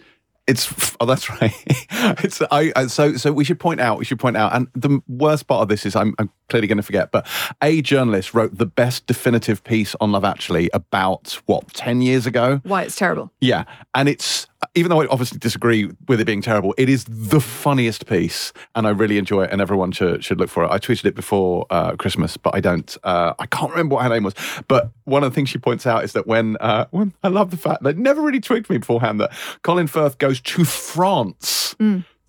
it's 0.50 0.96
oh 1.00 1.06
that's 1.06 1.30
right. 1.30 1.54
it's 2.24 2.42
I, 2.52 2.74
I 2.76 2.88
so 2.88 3.16
so 3.16 3.32
we 3.32 3.44
should 3.44 3.60
point 3.60 3.80
out 3.80 4.00
we 4.00 4.06
should 4.06 4.20
point 4.20 4.36
out 4.36 4.54
and 4.56 4.68
the 4.74 5.00
worst 5.08 5.48
part 5.48 5.62
of 5.62 5.70
this 5.70 5.86
is 5.86 5.96
I'm, 5.96 6.16
I'm 6.18 6.30
clearly 6.50 6.68
going 6.68 6.78
to 6.78 6.84
forget 6.84 7.12
but 7.12 7.28
a 7.62 7.82
journalist 7.84 8.34
wrote 8.34 8.58
the 8.58 8.66
best 8.66 9.06
definitive 9.06 9.64
piece 9.64 9.96
on 10.02 10.12
Love 10.12 10.26
Actually 10.26 10.70
about 10.74 11.40
what 11.46 11.72
ten 11.74 12.02
years 12.02 12.26
ago. 12.26 12.62
Why 12.64 12.82
it's 12.82 12.96
terrible. 12.96 13.32
Yeah, 13.40 13.66
and 13.94 14.10
it's 14.10 14.48
even 14.76 14.90
though 14.90 15.02
I 15.02 15.08
obviously 15.08 15.40
disagree 15.40 15.90
with 16.08 16.20
it 16.20 16.26
being 16.26 16.42
terrible, 16.42 16.76
it 16.78 16.90
is 16.90 17.06
the 17.08 17.40
funniest 17.40 18.06
piece, 18.08 18.52
and 18.76 18.86
I 18.86 18.90
really 18.90 19.18
enjoy 19.18 19.44
it, 19.44 19.52
and 19.52 19.62
everyone 19.62 19.92
should 19.92 20.24
should 20.24 20.40
look 20.40 20.50
for 20.50 20.64
it. 20.64 20.72
I 20.72 20.80
tweeted 20.80 21.06
it 21.06 21.16
before 21.16 21.66
uh, 21.70 21.96
Christmas, 21.96 22.36
but 22.38 22.54
I 22.54 22.60
don't. 22.60 22.98
Uh, 23.04 23.34
I 23.40 23.46
can't 23.46 23.72
remember 23.72 23.96
what 23.96 24.04
her 24.04 24.10
name 24.10 24.24
was. 24.24 24.36
But 24.68 24.92
one 25.06 25.24
of 25.24 25.32
the 25.32 25.36
things 25.36 25.50
she 25.50 25.58
points 25.58 25.88
out 25.88 26.04
is 26.04 26.14
that 26.14 26.28
when 26.28 26.58
uh, 26.58 26.86
when 26.92 27.14
I 27.24 27.30
love 27.30 27.52
the 27.52 27.58
fact 27.58 27.84
that 27.84 27.98
never 27.98 28.22
really 28.22 28.42
twigged 28.42 28.70
me 28.70 28.78
beforehand 28.78 29.20
that 29.22 29.32
Colin 29.64 29.88
Firth 29.88 30.18
goes 30.18 30.42
to 30.42 30.66
France 30.66 31.76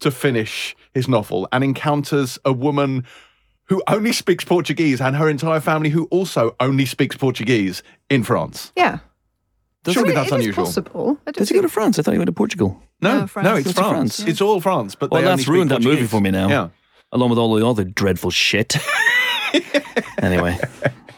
to 0.01 0.11
finish 0.11 0.77
his 0.95 1.09
novel 1.09 1.49
and 1.53 1.65
encounters 1.65 2.39
a 2.45 2.53
woman. 2.53 3.05
Who 3.65 3.81
only 3.87 4.11
speaks 4.11 4.43
Portuguese 4.45 5.01
and 5.01 5.15
her 5.15 5.29
entire 5.29 5.61
family 5.61 5.91
who 5.91 6.07
also 6.07 6.57
only 6.59 6.85
speaks 6.87 7.17
Portuguese 7.17 7.85
in 8.09 8.25
France. 8.25 8.73
Yeah. 8.75 8.99
Surely 9.89 10.11
It- 10.11 10.15
that's 10.15 10.31
it 10.33 10.35
is 10.37 10.41
unusual. 10.43 10.65
possible. 10.65 11.19
I 11.27 11.31
don't 11.31 11.37
Does 11.39 11.49
he 11.49 11.55
go 11.55 11.63
to 11.63 11.69
France? 11.69 11.99
I 11.99 12.03
thought 12.03 12.13
he 12.13 12.19
went 12.19 12.27
to 12.29 12.33
Portugal, 12.33 12.81
No, 13.01 13.21
No, 13.21 13.27
France. 13.27 13.45
no, 13.47 13.55
it's 13.57 13.67
It's 13.71 13.79
France. 13.79 14.17
France. 14.17 14.29
It's 14.31 14.41
all 14.41 14.61
France. 14.61 14.95
But 14.95 15.11
Well, 15.11 15.23
they 15.23 15.27
that's 15.29 15.43
speak 15.43 15.55
ruined 15.55 15.71
that 15.71 15.83
movie 15.83 16.07
for 16.07 16.21
me 16.21 16.31
now. 16.31 16.49
Yeah, 16.49 16.69
along 17.13 17.31
with 17.31 17.39
all 17.39 17.55
the 17.55 17.67
other 17.67 17.85
dreadful 17.85 18.31
shit. 18.31 18.77
anyway, 20.23 20.59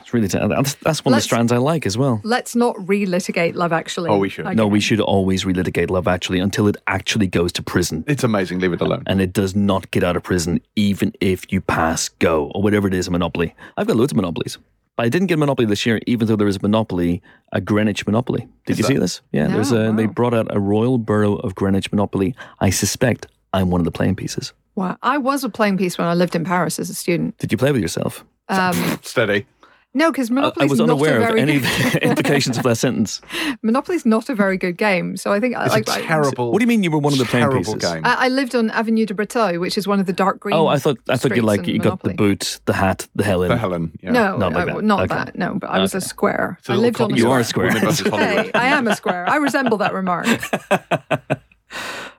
It's 0.01 0.13
really 0.15 0.29
ter- 0.29 0.47
that's, 0.49 0.75
that's 0.75 1.05
one 1.05 1.13
of 1.15 1.19
the 1.19 1.23
strands 1.23 1.53
I 1.53 1.57
like 1.59 1.87
as 1.87 1.97
well. 1.99 2.21
Let's 2.25 2.55
not 2.55 2.77
relitigate 2.77 3.55
Love 3.55 3.73
Actually. 3.73 4.11
Oh, 4.11 4.19
we 4.19 4.29
should. 4.29 4.47
again. 4.47 4.57
No, 4.57 4.67
we 4.67 4.81
should 4.81 5.01
always 5.01 5.45
relitigate 5.45 5.91
Love 5.91 6.07
Actually 6.07 6.39
until 6.39 6.67
it 6.69 6.77
actually 6.87 7.27
goes 7.27 7.53
to 7.53 7.63
prison. 7.63 8.05
It's 8.07 8.23
amazing. 8.25 8.61
Leave 8.61 8.73
it 8.75 8.81
alone. 8.81 9.03
And 9.07 9.21
it 9.21 9.33
does 9.33 9.55
not 9.57 9.91
get 9.91 10.05
out 10.05 10.17
of 10.17 10.23
prison, 10.23 10.61
even 10.77 11.13
if 11.21 11.51
you 11.53 11.61
pass 11.61 12.09
go 12.11 12.51
or 12.55 12.63
whatever 12.63 12.87
it 12.89 12.95
is, 12.95 13.09
a 13.09 13.11
monopoly. 13.11 13.55
I've 13.77 13.87
got 13.87 13.97
loads 13.97 14.13
of 14.13 14.17
monopolies. 14.17 14.59
But 14.97 15.07
I 15.07 15.09
didn't 15.09 15.29
get 15.29 15.35
a 15.35 15.39
monopoly 15.39 15.67
this 15.67 15.87
year, 15.87 16.01
even 16.07 16.29
though 16.29 16.37
there 16.37 16.49
is 16.49 16.57
a 16.57 16.61
monopoly, 16.61 17.23
a 17.53 17.61
Greenwich 17.61 18.07
monopoly. 18.07 18.47
Did 18.67 18.79
you 18.79 18.85
see 18.85 18.99
this? 18.99 19.23
Yeah, 19.33 19.47
No, 19.47 19.55
there's 19.55 19.73
a, 19.73 19.93
they 19.97 20.07
brought 20.07 20.35
out 20.35 20.55
a 20.55 20.61
Royal 20.61 20.99
Borough 20.99 21.37
of 21.37 21.55
Greenwich 21.55 21.91
monopoly. 21.91 22.35
I 22.61 22.71
suspect 22.71 23.27
I'm 23.55 23.71
one 23.71 23.81
of 23.81 23.87
the 23.87 23.91
playing 23.91 24.17
pieces. 24.17 24.53
Wow. 24.75 24.99
I 25.03 25.19
was 25.19 25.45
a 25.45 25.49
playing 25.49 25.79
piece 25.79 25.97
when 25.99 26.07
I 26.07 26.15
lived 26.15 26.35
in 26.35 26.45
Paris 26.45 26.79
as 26.79 26.91
a 26.91 26.95
student. 26.95 27.39
Did 27.39 27.53
you 27.53 27.59
play 27.59 27.73
with 27.73 27.81
yourself? 27.81 28.25
Um, 28.49 28.75
Steady. 29.03 29.47
No, 29.95 30.11
because 30.11 30.31
Monopoly 30.31 30.67
I 30.67 30.69
was 30.71 30.79
not 30.79 30.89
a 30.89 30.93
unaware 30.93 31.21
of 31.21 31.27
very 31.29 31.41
any 31.41 31.61
good, 31.61 31.97
implications 32.03 32.57
of 32.57 32.63
that 32.65 32.77
sentence. 32.77 33.21
Monopoly's 33.63 34.07
not 34.07 34.29
a 34.29 34.35
very 34.35 34.57
good 34.57 34.77
game. 34.79 35.17
So 35.17 35.33
I 35.33 35.41
think 35.41 35.55
I 35.57 35.65
It's 35.67 35.75
like 35.75 35.89
a 35.89 35.93
I- 35.93 36.01
terrible. 36.03 36.51
What 36.53 36.59
do 36.59 36.63
you 36.63 36.67
mean 36.69 36.83
you 36.83 36.91
were 36.91 36.99
one 36.99 37.13
of 37.13 37.19
the 37.19 37.25
playing 37.27 37.45
terrible 37.51 37.75
pieces? 37.75 37.93
game? 37.93 38.03
I, 38.05 38.27
I 38.27 38.29
lived 38.29 38.55
on 38.55 38.71
Avenue 38.71 39.05
de 39.07 39.15
Breteuil, 39.15 39.61
which 39.61 39.77
is 39.77 39.87
one 39.87 40.01
of 40.01 40.07
the 40.07 40.13
dark 40.13 40.41
green. 40.41 40.55
Oh, 40.55 40.67
I 40.67 40.79
thought 40.79 40.99
I 41.09 41.17
thought 41.17 41.37
you 41.37 41.43
like 41.43 41.69
in 41.69 41.75
you 41.75 41.79
got 41.81 42.03
the 42.03 42.15
boot, 42.15 42.61
the 42.65 42.73
hat, 42.73 43.07
the 43.15 43.25
Helen. 43.25 43.49
the 43.49 43.57
Helen. 43.59 43.93
Yeah. 44.03 44.11
No, 44.13 44.37
Not 44.39 44.53
like 44.55 44.69
I- 44.69 44.73
that. 44.75 44.85
not 44.85 45.01
Okay. 45.03 45.15
that. 45.15 45.37
No, 45.37 45.55
but 45.57 45.69
I 45.71 45.79
was 45.81 45.95
a 45.95 46.01
square. 46.01 46.57
It's 46.61 46.69
a 46.69 46.73
I 46.73 46.77
little 46.77 46.85
lived 46.87 47.01
on 47.01 47.05
a 47.05 47.09
copy 47.11 47.19
You 47.21 47.23
square. 47.23 47.37
are 47.37 47.41
a 47.41 47.45
square. 47.45 47.67
Women 47.69 47.83
versus 47.83 48.09
Hey, 48.09 48.51
I 48.55 48.67
am 48.69 48.89
a 48.89 48.97
square. 48.97 49.29
I 49.29 49.37
resemble 49.37 49.77
that 49.79 49.93
remark. 49.93 50.27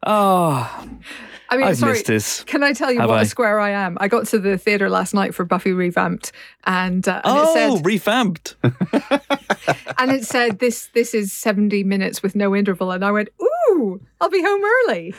Oh, 0.06 0.86
I 1.54 1.58
mean, 1.58 1.68
I've 1.68 1.78
sorry. 1.78 1.94
missed 1.94 2.06
this. 2.08 2.44
Can 2.46 2.64
I 2.64 2.74
tell 2.74 2.92
you 2.92 3.00
Have 3.00 3.10
what 3.10 3.20
I? 3.20 3.22
a 3.22 3.26
square 3.26 3.60
I 3.60 3.70
am? 3.70 3.98
I 4.02 4.08
got 4.08 4.26
to 4.28 4.40
the 4.40 4.58
theatre 4.58 4.90
last 4.90 5.14
night 5.14 5.36
for 5.36 5.46
Buffy 5.46 5.72
Revamped, 5.72 6.32
and, 6.66 7.08
uh, 7.08 7.22
and 7.24 7.38
Oh, 7.38 7.44
it 7.44 7.54
said, 7.78 7.86
revamped. 7.86 8.56
and 10.00 10.12
it 10.12 10.26
said 10.26 10.60
this 10.60 10.88
this 10.94 11.14
is 11.14 11.32
seventy 11.32 11.84
minutes 11.84 12.24
with 12.24 12.36
no 12.36 12.56
interval, 12.56 12.92
and 12.92 13.06
I 13.06 13.12
went, 13.12 13.30
ooh, 13.42 14.02
I'll 14.20 14.30
be 14.30 14.42
home 14.42 14.62
early. 14.90 15.14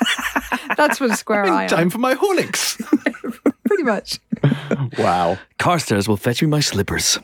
That's 0.76 1.00
what 1.00 1.10
a 1.10 1.16
square 1.16 1.44
I 1.46 1.62
am, 1.64 1.68
Time 1.68 1.90
for 1.90 1.98
my 1.98 2.14
Horlicks. 2.14 2.80
pretty 3.66 3.82
much. 3.82 4.20
wow. 4.98 5.38
Carstairs 5.58 6.08
will 6.08 6.16
fetch 6.16 6.40
me 6.42 6.48
my 6.48 6.60
slippers. 6.60 7.18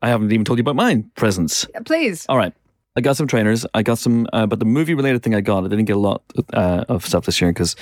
I 0.00 0.08
haven't 0.08 0.32
even 0.32 0.44
told 0.44 0.58
you 0.58 0.62
about 0.62 0.76
mine 0.76 1.10
presents. 1.16 1.66
Please, 1.84 2.24
All 2.28 2.36
right. 2.36 2.52
I 2.98 3.00
got 3.00 3.16
some 3.16 3.28
trainers. 3.28 3.64
I 3.74 3.84
got 3.84 3.96
some, 3.98 4.26
uh, 4.32 4.46
but 4.46 4.58
the 4.58 4.64
movie 4.64 4.92
related 4.92 5.22
thing 5.22 5.32
I 5.32 5.40
got, 5.40 5.64
I 5.64 5.68
didn't 5.68 5.84
get 5.84 5.94
a 5.94 6.00
lot 6.00 6.20
uh, 6.52 6.84
of 6.88 7.06
stuff 7.06 7.26
this 7.26 7.40
year 7.40 7.50
because, 7.50 7.76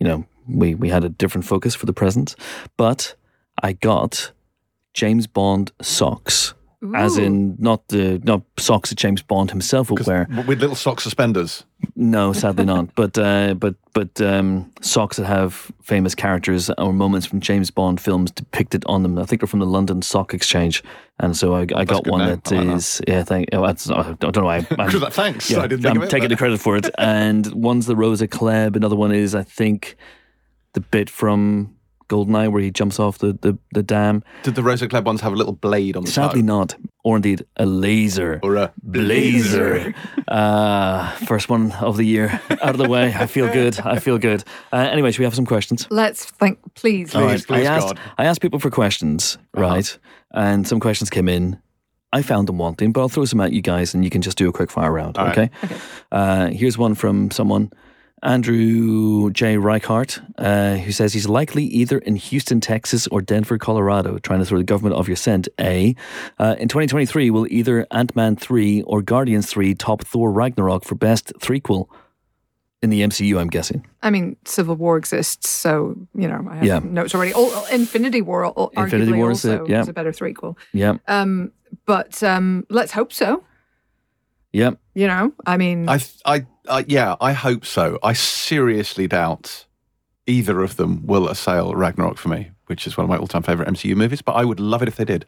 you 0.00 0.06
know, 0.08 0.26
we, 0.48 0.74
we 0.74 0.88
had 0.88 1.04
a 1.04 1.08
different 1.08 1.44
focus 1.44 1.76
for 1.76 1.86
the 1.86 1.92
present. 1.92 2.34
But 2.76 3.14
I 3.62 3.74
got 3.74 4.32
James 4.94 5.28
Bond 5.28 5.70
socks, 5.80 6.54
as 6.96 7.18
in 7.18 7.54
not 7.60 7.86
the 7.86 8.20
not 8.24 8.42
socks 8.58 8.88
that 8.88 8.98
James 8.98 9.22
Bond 9.22 9.52
himself 9.52 9.92
would 9.92 10.04
wear. 10.04 10.26
With 10.48 10.60
little 10.60 10.74
sock 10.74 11.00
suspenders. 11.00 11.62
No, 12.00 12.32
sadly 12.32 12.64
not. 12.64 12.88
But 12.94 13.18
uh, 13.18 13.54
but 13.54 13.74
but 13.92 14.20
um, 14.20 14.70
socks 14.80 15.16
that 15.16 15.26
have 15.26 15.72
famous 15.82 16.14
characters 16.14 16.70
or 16.78 16.92
moments 16.92 17.26
from 17.26 17.40
James 17.40 17.72
Bond 17.72 18.00
films 18.00 18.30
depicted 18.30 18.84
on 18.86 19.02
them. 19.02 19.18
I 19.18 19.24
think 19.24 19.40
they're 19.40 19.48
from 19.48 19.58
the 19.58 19.66
London 19.66 20.00
Sock 20.02 20.32
Exchange, 20.32 20.84
and 21.18 21.36
so 21.36 21.54
I, 21.54 21.66
I 21.74 21.84
got 21.84 22.06
one 22.06 22.20
name. 22.20 22.28
that 22.28 22.52
I 22.52 22.56
like 22.58 22.66
that. 22.68 22.74
is 22.76 23.00
yeah. 23.08 23.24
Thank. 23.24 23.48
Oh, 23.52 23.66
that's, 23.66 23.90
I 23.90 24.12
don't 24.12 24.36
know 24.36 24.44
why. 24.44 24.58
I'm, 24.78 24.90
Thanks. 25.10 25.50
yeah, 25.50 25.58
I 25.58 25.66
didn't 25.66 25.82
think 25.82 25.96
I'm 25.96 26.02
of 26.02 26.04
it. 26.04 26.10
taking 26.10 26.28
the 26.28 26.36
credit 26.36 26.60
for 26.60 26.76
it. 26.76 26.88
And 26.98 27.52
one's 27.52 27.86
the 27.86 27.96
Rosa 27.96 28.28
Klebb. 28.28 28.76
Another 28.76 28.96
one 28.96 29.10
is 29.10 29.34
I 29.34 29.42
think 29.42 29.96
the 30.74 30.80
bit 30.80 31.10
from 31.10 31.74
Goldeneye 32.08 32.50
where 32.50 32.62
he 32.62 32.70
jumps 32.70 32.98
off 32.98 33.18
the 33.18 33.32
the, 33.40 33.58
the 33.72 33.82
dam. 33.82 34.22
Did 34.42 34.54
the 34.54 34.62
Rosa 34.62 34.88
Klebb 34.88 35.04
ones 35.04 35.20
have 35.20 35.32
a 35.32 35.36
little 35.36 35.52
blade 35.52 35.96
on 35.96 36.04
the 36.04 36.10
Sadly 36.10 36.40
toe? 36.40 36.46
not, 36.46 36.76
or 37.04 37.16
indeed 37.16 37.44
a 37.56 37.66
laser. 37.66 38.40
Or 38.42 38.56
a 38.56 38.72
Blazer. 38.82 39.94
Uh, 40.28 41.10
first 41.24 41.48
one 41.48 41.72
of 41.72 41.96
the 41.96 42.04
year 42.04 42.28
out 42.50 42.70
of 42.70 42.76
the 42.78 42.86
way. 42.88 43.14
I 43.16 43.24
feel 43.26 43.50
good. 43.50 43.80
I 43.80 43.98
feel 43.98 44.18
good. 44.18 44.44
Uh, 44.70 44.76
anyway, 44.76 45.10
should 45.10 45.20
we 45.20 45.24
have 45.24 45.34
some 45.34 45.46
questions? 45.46 45.86
let's 45.90 46.26
think. 46.26 46.58
Please, 46.74 47.14
All 47.14 47.22
Please, 47.26 47.46
please, 47.46 47.66
I 47.66 47.74
asked, 47.76 47.86
God. 47.96 48.00
I 48.18 48.24
asked 48.26 48.42
people 48.42 48.58
for 48.58 48.68
questions, 48.70 49.38
right? 49.54 49.98
And 50.32 50.68
some 50.68 50.80
questions 50.80 51.08
came 51.08 51.28
in. 51.30 51.58
I 52.12 52.20
found 52.20 52.46
them 52.48 52.58
wanting, 52.58 52.92
but 52.92 53.00
I'll 53.00 53.08
throw 53.08 53.24
some 53.24 53.40
at 53.40 53.52
you 53.52 53.62
guys 53.62 53.94
and 53.94 54.04
you 54.04 54.10
can 54.10 54.20
just 54.20 54.36
do 54.36 54.48
a 54.48 54.52
quick 54.52 54.70
fire 54.70 54.92
round, 54.92 55.16
All 55.16 55.26
right. 55.26 55.50
okay? 55.64 55.76
Uh, 56.12 56.48
here's 56.48 56.76
one 56.76 56.94
from 56.94 57.30
someone, 57.30 57.70
Andrew 58.22 59.30
J. 59.30 59.56
Reichart, 59.56 60.20
uh, 60.38 60.76
who 60.76 60.92
says 60.92 61.12
he's 61.12 61.28
likely 61.28 61.64
either 61.64 61.98
in 61.98 62.16
Houston, 62.16 62.60
Texas 62.60 63.06
or 63.08 63.20
Denver, 63.20 63.58
Colorado, 63.58 64.18
trying 64.18 64.40
to 64.40 64.44
throw 64.44 64.58
the 64.58 64.64
government 64.64 64.96
off 64.96 65.06
your 65.08 65.16
scent. 65.16 65.48
A. 65.60 65.94
Uh, 66.38 66.56
in 66.58 66.68
2023, 66.68 67.30
will 67.30 67.46
either 67.50 67.86
Ant 67.90 68.14
Man 68.16 68.36
3 68.36 68.82
or 68.82 69.02
Guardians 69.02 69.46
3 69.50 69.74
top 69.74 70.02
Thor 70.04 70.32
Ragnarok 70.32 70.84
for 70.84 70.94
best 70.94 71.32
threequel 71.38 71.86
in 72.80 72.90
the 72.90 73.02
MCU, 73.02 73.40
I'm 73.40 73.48
guessing? 73.48 73.84
I 74.02 74.10
mean, 74.10 74.36
Civil 74.44 74.76
War 74.76 74.96
exists, 74.96 75.48
so 75.48 75.96
you 76.14 76.28
know 76.28 76.46
I 76.48 76.56
have 76.56 76.64
Yeah. 76.64 76.78
notes 76.78 77.14
already. 77.14 77.32
Oh, 77.34 77.66
Infinity 77.72 78.22
War, 78.22 78.46
al- 78.46 78.70
Infinity 78.76 79.12
arguably 79.12 79.16
War 79.18 79.30
is 79.32 79.44
also 79.44 79.64
it, 79.64 79.70
yeah. 79.70 79.80
is 79.80 79.88
a 79.88 79.92
better 79.92 80.12
threequel. 80.12 80.56
Yeah. 80.72 80.98
Um, 81.08 81.50
but 81.86 82.22
um, 82.22 82.64
let's 82.70 82.92
hope 82.92 83.12
so. 83.12 83.42
Yeah. 84.52 84.70
You 84.94 85.06
know, 85.08 85.32
I 85.44 85.56
mean, 85.56 85.88
I, 85.88 86.00
I, 86.24 86.46
I, 86.68 86.84
yeah, 86.88 87.16
I 87.20 87.32
hope 87.32 87.64
so. 87.64 87.98
I 88.02 88.12
seriously 88.12 89.06
doubt 89.06 89.66
either 90.26 90.62
of 90.62 90.76
them 90.76 91.06
will 91.06 91.28
assail 91.28 91.74
Ragnarok 91.74 92.18
for 92.18 92.28
me, 92.28 92.50
which 92.66 92.86
is 92.86 92.96
one 92.96 93.04
of 93.04 93.10
my 93.10 93.16
all-time 93.16 93.42
favorite 93.42 93.68
MCU 93.68 93.96
movies. 93.96 94.22
But 94.22 94.32
I 94.32 94.44
would 94.44 94.60
love 94.60 94.82
it 94.82 94.88
if 94.88 94.96
they 94.96 95.04
did. 95.04 95.26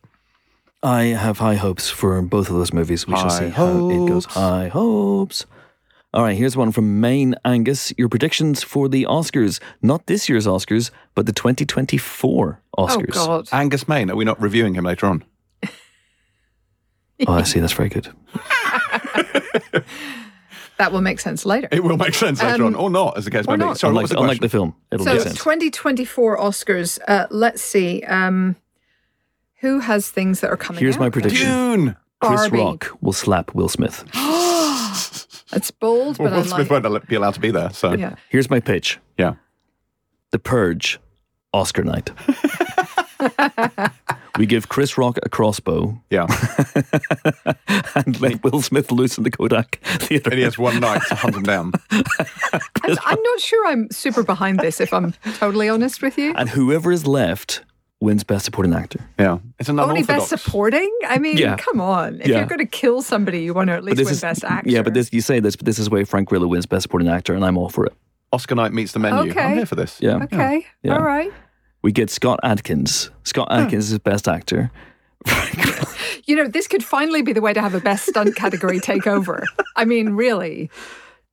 I 0.82 1.04
have 1.04 1.38
high 1.38 1.56
hopes 1.56 1.90
for 1.90 2.20
both 2.22 2.48
of 2.48 2.56
those 2.56 2.72
movies. 2.72 3.06
We 3.06 3.14
shall 3.14 3.28
High 3.28 3.38
see 3.38 3.48
how 3.50 3.90
it 3.90 4.08
goes. 4.08 4.24
High 4.26 4.68
hopes. 4.68 5.44
All 6.12 6.22
right, 6.24 6.36
here's 6.36 6.56
one 6.56 6.72
from 6.72 7.00
Maine 7.00 7.36
Angus. 7.44 7.92
Your 7.96 8.08
predictions 8.08 8.62
for 8.62 8.88
the 8.88 9.04
Oscars, 9.04 9.60
not 9.80 10.06
this 10.06 10.28
year's 10.28 10.46
Oscars, 10.46 10.90
but 11.14 11.26
the 11.26 11.32
2024 11.32 12.60
Oscars. 12.76 12.88
oh 12.90 12.98
Oscars. 12.98 13.12
god, 13.12 13.48
Angus 13.52 13.86
Main, 13.86 14.10
are 14.10 14.16
we 14.16 14.24
not 14.24 14.40
reviewing 14.40 14.74
him 14.74 14.84
later 14.84 15.06
on? 15.06 15.22
Oh, 17.26 17.34
I 17.34 17.42
see. 17.42 17.60
That's 17.60 17.74
very 17.74 17.90
good. 17.90 18.08
that 20.80 20.92
will 20.92 21.00
make 21.02 21.20
sense 21.20 21.44
later. 21.46 21.68
It 21.70 21.84
will 21.84 21.96
make 21.98 22.14
sense 22.14 22.42
later 22.42 22.64
Um, 22.64 22.74
on, 22.74 22.74
or 22.74 22.90
not, 22.90 23.16
as 23.18 23.24
the 23.26 23.30
case 23.30 23.46
may 23.46 23.52
or 23.54 23.56
be. 23.58 23.64
not. 23.64 23.78
Sorry, 23.78 23.92
what 23.92 24.00
unlike, 24.00 24.02
was 24.04 24.10
the 24.10 24.18
unlike 24.20 24.40
the 24.40 24.48
film, 24.48 24.74
it'll 24.90 25.04
So 25.04 25.12
make 25.12 25.22
sense. 25.22 25.36
2024 25.36 26.38
Oscars. 26.38 26.98
Uh, 27.06 27.26
let's 27.30 27.62
see. 27.62 28.02
Um, 28.04 28.56
who 29.60 29.80
has 29.80 30.10
things 30.10 30.40
that 30.40 30.50
are 30.50 30.56
coming? 30.56 30.80
Here's 30.80 30.96
out 30.96 31.00
my 31.00 31.04
then? 31.06 31.12
prediction. 31.12 31.46
Dune. 31.46 31.96
Chris 32.22 32.40
Barbie. 32.40 32.58
Rock 32.58 32.90
will 33.00 33.12
slap 33.12 33.54
Will 33.54 33.68
Smith. 33.68 34.04
It's 35.52 35.72
bold, 35.72 36.16
Well, 36.18 36.28
but 36.28 36.34
Will 36.36 36.42
I'm 36.42 36.44
Smith 36.46 36.70
like, 36.70 36.84
won't 36.84 37.08
be 37.08 37.16
allowed 37.16 37.34
to 37.34 37.40
be 37.40 37.50
there. 37.50 37.70
So 37.70 37.92
yeah. 37.94 38.14
Here's 38.28 38.48
my 38.50 38.60
pitch 38.60 38.98
yeah. 39.18 39.34
The 40.30 40.38
Purge, 40.38 41.00
Oscar 41.52 41.82
night. 41.82 42.10
we 44.40 44.46
give 44.46 44.70
Chris 44.70 44.96
Rock 44.96 45.18
a 45.22 45.28
crossbow 45.28 46.00
Yeah. 46.08 46.26
and 47.94 48.18
let 48.22 48.42
Will 48.42 48.62
Smith 48.62 48.90
loose 48.90 49.18
in 49.18 49.24
the 49.24 49.30
Kodak 49.30 49.80
Theatre. 49.84 50.30
and 50.30 50.38
he 50.38 50.44
has 50.44 50.58
one 50.58 50.80
night 50.80 51.02
to 51.08 51.14
hunt 51.14 51.36
him 51.36 51.42
down. 51.42 51.72
I'm, 51.90 52.96
I'm 53.04 53.22
not 53.22 53.40
sure 53.40 53.66
I'm 53.68 53.90
super 53.90 54.22
behind 54.22 54.58
this. 54.60 54.80
If 54.80 54.94
I'm 54.94 55.12
totally 55.34 55.68
honest 55.68 56.00
with 56.00 56.16
you, 56.16 56.32
And 56.36 56.48
whoever 56.48 56.90
is 56.90 57.06
left 57.06 57.62
wins 58.00 58.24
Best 58.24 58.46
Supporting 58.46 58.72
Actor. 58.72 59.00
Yeah. 59.18 59.40
It's 59.58 59.68
an 59.68 59.78
only 59.78 59.96
unorthodox. 60.00 60.30
best 60.30 60.42
supporting. 60.42 60.90
I 61.06 61.18
mean, 61.18 61.36
Yeah. 61.36 61.56
come 61.56 61.82
on. 61.82 62.22
If 62.22 62.28
Yeah. 62.28 62.38
you're 62.38 62.46
going 62.46 62.60
to 62.60 62.64
kill 62.64 63.02
somebody, 63.02 63.42
you 63.42 63.52
want 63.52 63.68
to 63.68 63.74
at 63.74 63.84
least 63.84 63.98
win 64.02 64.06
best 64.18 64.42
actor. 64.42 64.70
Yeah, 64.70 64.80
but 64.80 64.94
this 64.94 65.12
you 65.12 65.20
say 65.20 65.38
this, 65.40 65.54
but 65.54 65.66
this 65.66 65.78
is 65.78 65.90
where 65.90 66.06
Frank 66.06 66.30
Grillo 66.30 66.46
wins 66.46 66.64
Best 66.64 66.84
Supporting 66.84 67.08
Actor, 67.10 67.34
and 67.34 67.44
I'm 67.44 67.58
all 67.58 67.68
for 67.68 67.84
it. 67.84 67.92
Oscar 68.32 68.54
night 68.54 68.72
meets 68.72 68.92
the 68.92 69.00
menu. 69.00 69.30
Okay. 69.30 69.40
I'm 69.42 69.56
here 69.56 69.66
for 69.66 69.74
this. 69.74 69.98
Yeah. 70.00 70.22
Okay. 70.22 70.64
Yeah. 70.82 70.96
All 70.96 71.02
right. 71.02 71.30
We 71.82 71.92
get 71.92 72.10
Scott 72.10 72.40
Adkins. 72.42 73.10
Scott 73.24 73.48
Adkins 73.50 73.90
is 73.92 73.98
Best 73.98 74.28
Actor. 74.28 74.70
You 76.26 76.36
know, 76.36 76.46
this 76.46 76.68
could 76.68 76.84
finally 76.84 77.22
be 77.22 77.32
the 77.32 77.40
way 77.40 77.52
to 77.52 77.60
have 77.60 77.74
a 77.74 77.80
best 77.80 78.06
stunt 78.06 78.36
category 78.36 78.78
take 78.78 79.06
over. 79.08 79.42
I 79.74 79.84
mean, 79.84 80.10
really. 80.10 80.70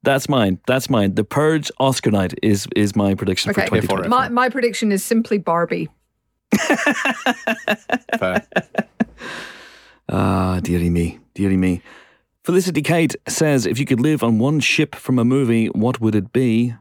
That's 0.02 0.28
mine. 0.28 0.60
That's 0.66 0.90
mine. 0.90 1.14
The 1.14 1.24
Purge 1.24 1.70
Oscar 1.80 2.10
night 2.10 2.34
is 2.42 2.68
is 2.76 2.96
my 2.96 3.14
prediction 3.14 3.52
Okay. 3.52 3.68
for 3.68 3.76
Here 3.76 3.82
for 3.84 3.98
2020. 3.98 4.10
My, 4.10 4.30
my 4.30 4.50
prediction 4.50 4.92
is 4.92 5.04
simply 5.04 5.38
Barbie. 5.38 5.90
Fair. 8.18 8.48
Ah, 10.10 10.60
dearie 10.64 10.90
me, 10.90 11.20
dearie 11.36 11.58
me. 11.58 11.82
Felicity 12.44 12.82
Kate 12.82 13.16
says, 13.28 13.66
if 13.66 13.78
you 13.78 13.86
could 13.86 14.00
live 14.00 14.24
on 14.24 14.40
one 14.40 14.60
ship 14.62 14.96
from 14.96 15.20
a 15.20 15.26
movie, 15.26 15.68
what 15.68 16.00
would 16.02 16.16
it 16.16 16.32
be? 16.32 16.74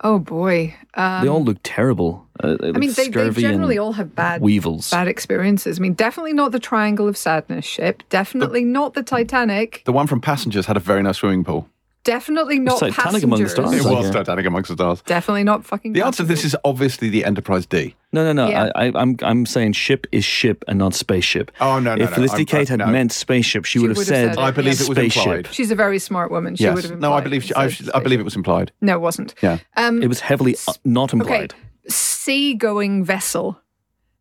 Oh 0.00 0.18
boy. 0.18 0.74
Um, 0.94 1.22
They 1.22 1.28
all 1.28 1.42
look 1.44 1.58
terrible. 1.62 2.26
Uh, 2.42 2.56
I 2.62 2.72
mean, 2.72 2.92
they, 2.92 3.08
they 3.08 3.30
generally 3.30 3.78
all 3.78 3.92
have 3.92 4.14
bad 4.14 4.40
weevils. 4.42 4.90
bad 4.90 5.06
experiences. 5.06 5.78
I 5.78 5.82
mean, 5.82 5.94
definitely 5.94 6.32
not 6.32 6.50
the 6.52 6.58
Triangle 6.58 7.06
of 7.06 7.16
Sadness 7.16 7.64
ship. 7.64 8.02
Definitely 8.08 8.64
not 8.64 8.94
the 8.94 9.02
Titanic. 9.04 9.82
The 9.84 9.92
one 9.92 10.06
from 10.08 10.20
Passengers 10.20 10.66
had 10.66 10.76
a 10.76 10.80
very 10.80 11.02
nice 11.02 11.18
swimming 11.18 11.44
pool. 11.44 11.68
Definitely 12.04 12.58
not 12.58 12.78
Titanic 12.80 13.22
among 13.22 13.42
the 13.42 13.48
stars. 13.48 13.72
It 13.72 13.82
was 13.82 14.06
yeah. 14.06 14.12
Titanic 14.12 14.44
amongst 14.44 14.68
the 14.68 14.74
stars. 14.74 15.00
Definitely 15.02 15.44
not 15.44 15.64
fucking. 15.64 15.94
The 15.94 16.04
answer 16.04 16.22
to 16.22 16.28
this 16.28 16.44
is 16.44 16.54
obviously 16.62 17.08
the 17.08 17.24
Enterprise 17.24 17.64
D. 17.64 17.94
No, 18.12 18.22
no, 18.24 18.32
no. 18.32 18.50
Yeah. 18.50 18.70
I, 18.74 18.88
I, 18.88 18.92
I'm 18.94 19.16
I'm 19.22 19.46
saying 19.46 19.72
ship 19.72 20.06
is 20.12 20.22
ship 20.24 20.64
and 20.68 20.78
not 20.78 20.94
spaceship. 20.94 21.50
Oh, 21.60 21.78
no, 21.78 21.94
no, 21.94 22.04
If 22.04 22.10
no, 22.10 22.16
Felicity 22.16 22.40
I'm- 22.42 22.46
Kate 22.46 22.68
had 22.68 22.78
no. 22.80 22.86
meant 22.86 23.10
spaceship, 23.10 23.64
she, 23.64 23.78
She 23.78 23.78
would 23.80 23.88
have 23.88 23.96
have 23.96 24.06
said, 24.06 24.34
said 24.34 24.38
I 24.38 24.50
believe 24.50 24.78
yeah. 24.78 24.84
it 24.84 24.88
was 24.88 24.96
spaceship. 24.98 25.22
implied. 25.26 25.54
She's 25.54 25.70
a 25.70 25.74
very 25.74 25.98
smart 25.98 26.30
woman. 26.30 26.56
She 26.56 26.66
would 26.68 26.76
yes. 26.76 26.90
have. 26.90 27.00
No, 27.00 27.14
I 27.14 27.22
believe 27.22 27.42
she, 27.44 27.50
it, 27.50 27.56
I, 27.56 27.70
I 27.96 28.00
believe 28.00 28.20
it 28.20 28.24
was 28.24 28.36
implied. 28.36 28.70
No, 28.82 28.94
it 28.94 29.00
wasn't. 29.00 29.34
Yeah. 29.42 29.58
Um, 29.78 30.02
It 30.02 30.08
was 30.08 30.20
heavily 30.20 30.56
uh, 30.68 30.74
not 30.84 31.14
okay. 31.14 31.20
implied. 31.20 31.54
Seagoing 31.88 33.02
vessel. 33.04 33.58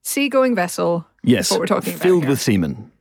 Seagoing 0.04 0.56
vessel. 0.56 1.06
Yes, 1.24 1.52
what 1.52 1.60
we're 1.60 1.68
talking 1.68 1.94
about 1.94 2.02
filled 2.04 2.24
here. 2.24 2.30
with 2.32 2.42
semen. 2.42 2.92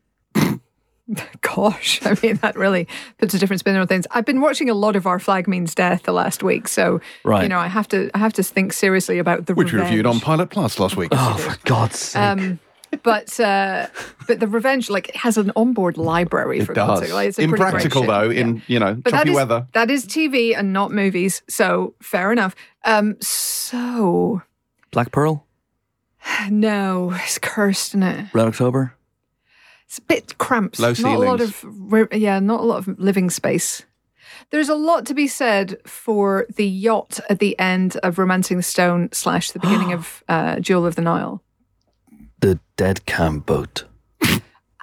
Gosh, 1.42 2.00
I 2.04 2.16
mean 2.22 2.36
that 2.36 2.56
really 2.56 2.88
puts 3.18 3.34
a 3.34 3.38
different 3.38 3.60
spin 3.60 3.76
on 3.76 3.86
things. 3.86 4.06
I've 4.12 4.24
been 4.24 4.40
watching 4.40 4.70
a 4.70 4.74
lot 4.74 4.96
of 4.96 5.06
Our 5.06 5.18
Flag 5.18 5.46
Means 5.48 5.74
Death 5.74 6.04
the 6.04 6.12
last 6.12 6.42
week, 6.42 6.68
so 6.68 7.00
Right. 7.24 7.42
you 7.42 7.48
know 7.48 7.58
I 7.58 7.66
have 7.68 7.88
to 7.88 8.10
I 8.14 8.18
have 8.18 8.32
to 8.34 8.42
think 8.42 8.72
seriously 8.72 9.18
about 9.18 9.46
the 9.46 9.54
Which 9.54 9.72
we 9.72 9.80
reviewed 9.80 10.06
on. 10.06 10.20
Pilot 10.20 10.50
Plus 10.50 10.78
last 10.78 10.96
week. 10.96 11.10
Oh, 11.12 11.34
for 11.36 11.56
God's 11.66 11.98
sake! 11.98 12.22
Um, 12.22 12.58
but 13.02 13.38
uh, 13.40 13.86
but 14.26 14.38
the 14.40 14.46
revenge 14.46 14.90
like 14.90 15.08
it 15.08 15.16
has 15.16 15.36
an 15.38 15.50
onboard 15.56 15.96
library 15.96 16.58
it 16.60 16.66
for 16.66 16.74
God's 16.74 17.00
does. 17.00 17.08
sake. 17.08 17.14
Like, 17.14 17.28
it's 17.30 17.38
a 17.38 17.42
Impractical 17.42 18.02
ship. 18.02 18.08
though, 18.10 18.28
Yeah. 18.30 18.40
in 18.40 18.62
you 18.66 18.78
know 18.78 18.94
But 18.94 19.12
that 19.12 19.18
choppy 19.20 19.30
is 19.30 19.36
weather. 19.36 19.66
that 19.72 19.90
is 19.90 20.06
TV 20.06 20.54
and 20.56 20.72
not 20.72 20.92
movies, 20.92 21.42
so 21.48 21.94
fair 22.02 22.32
enough. 22.32 22.54
Um, 22.84 23.16
so 23.20 24.42
Black 24.90 25.10
Pearl, 25.10 25.46
no, 26.50 27.12
it's 27.14 27.38
cursed, 27.38 27.90
isn't 27.90 28.02
it? 28.02 28.26
Red 28.34 28.46
October. 28.48 28.94
It's 29.92 29.98
a 29.98 30.02
bit 30.04 30.38
cramped. 30.38 30.78
Low 30.78 30.94
not 31.00 31.16
a 31.16 31.18
lot 31.18 31.40
ceilings. 31.40 31.64
of 32.02 32.14
yeah, 32.14 32.38
not 32.38 32.60
a 32.60 32.62
lot 32.62 32.78
of 32.78 32.98
living 32.98 33.28
space. 33.28 33.84
There's 34.48 34.70
a 34.70 34.74
lot 34.74 35.04
to 35.04 35.12
be 35.12 35.28
said 35.28 35.76
for 35.86 36.46
the 36.56 36.66
yacht 36.66 37.20
at 37.28 37.40
the 37.40 37.58
end 37.58 37.98
of 37.98 38.16
*Romancing 38.16 38.56
the 38.56 38.62
Stone* 38.62 39.10
slash 39.12 39.50
the 39.50 39.58
beginning 39.58 39.92
of 39.98 40.24
uh, 40.30 40.60
*Jewel 40.60 40.86
of 40.86 40.94
the 40.94 41.02
Nile*. 41.02 41.42
The 42.40 42.58
Dead 42.78 43.04
Calm 43.04 43.40
boat. 43.40 43.84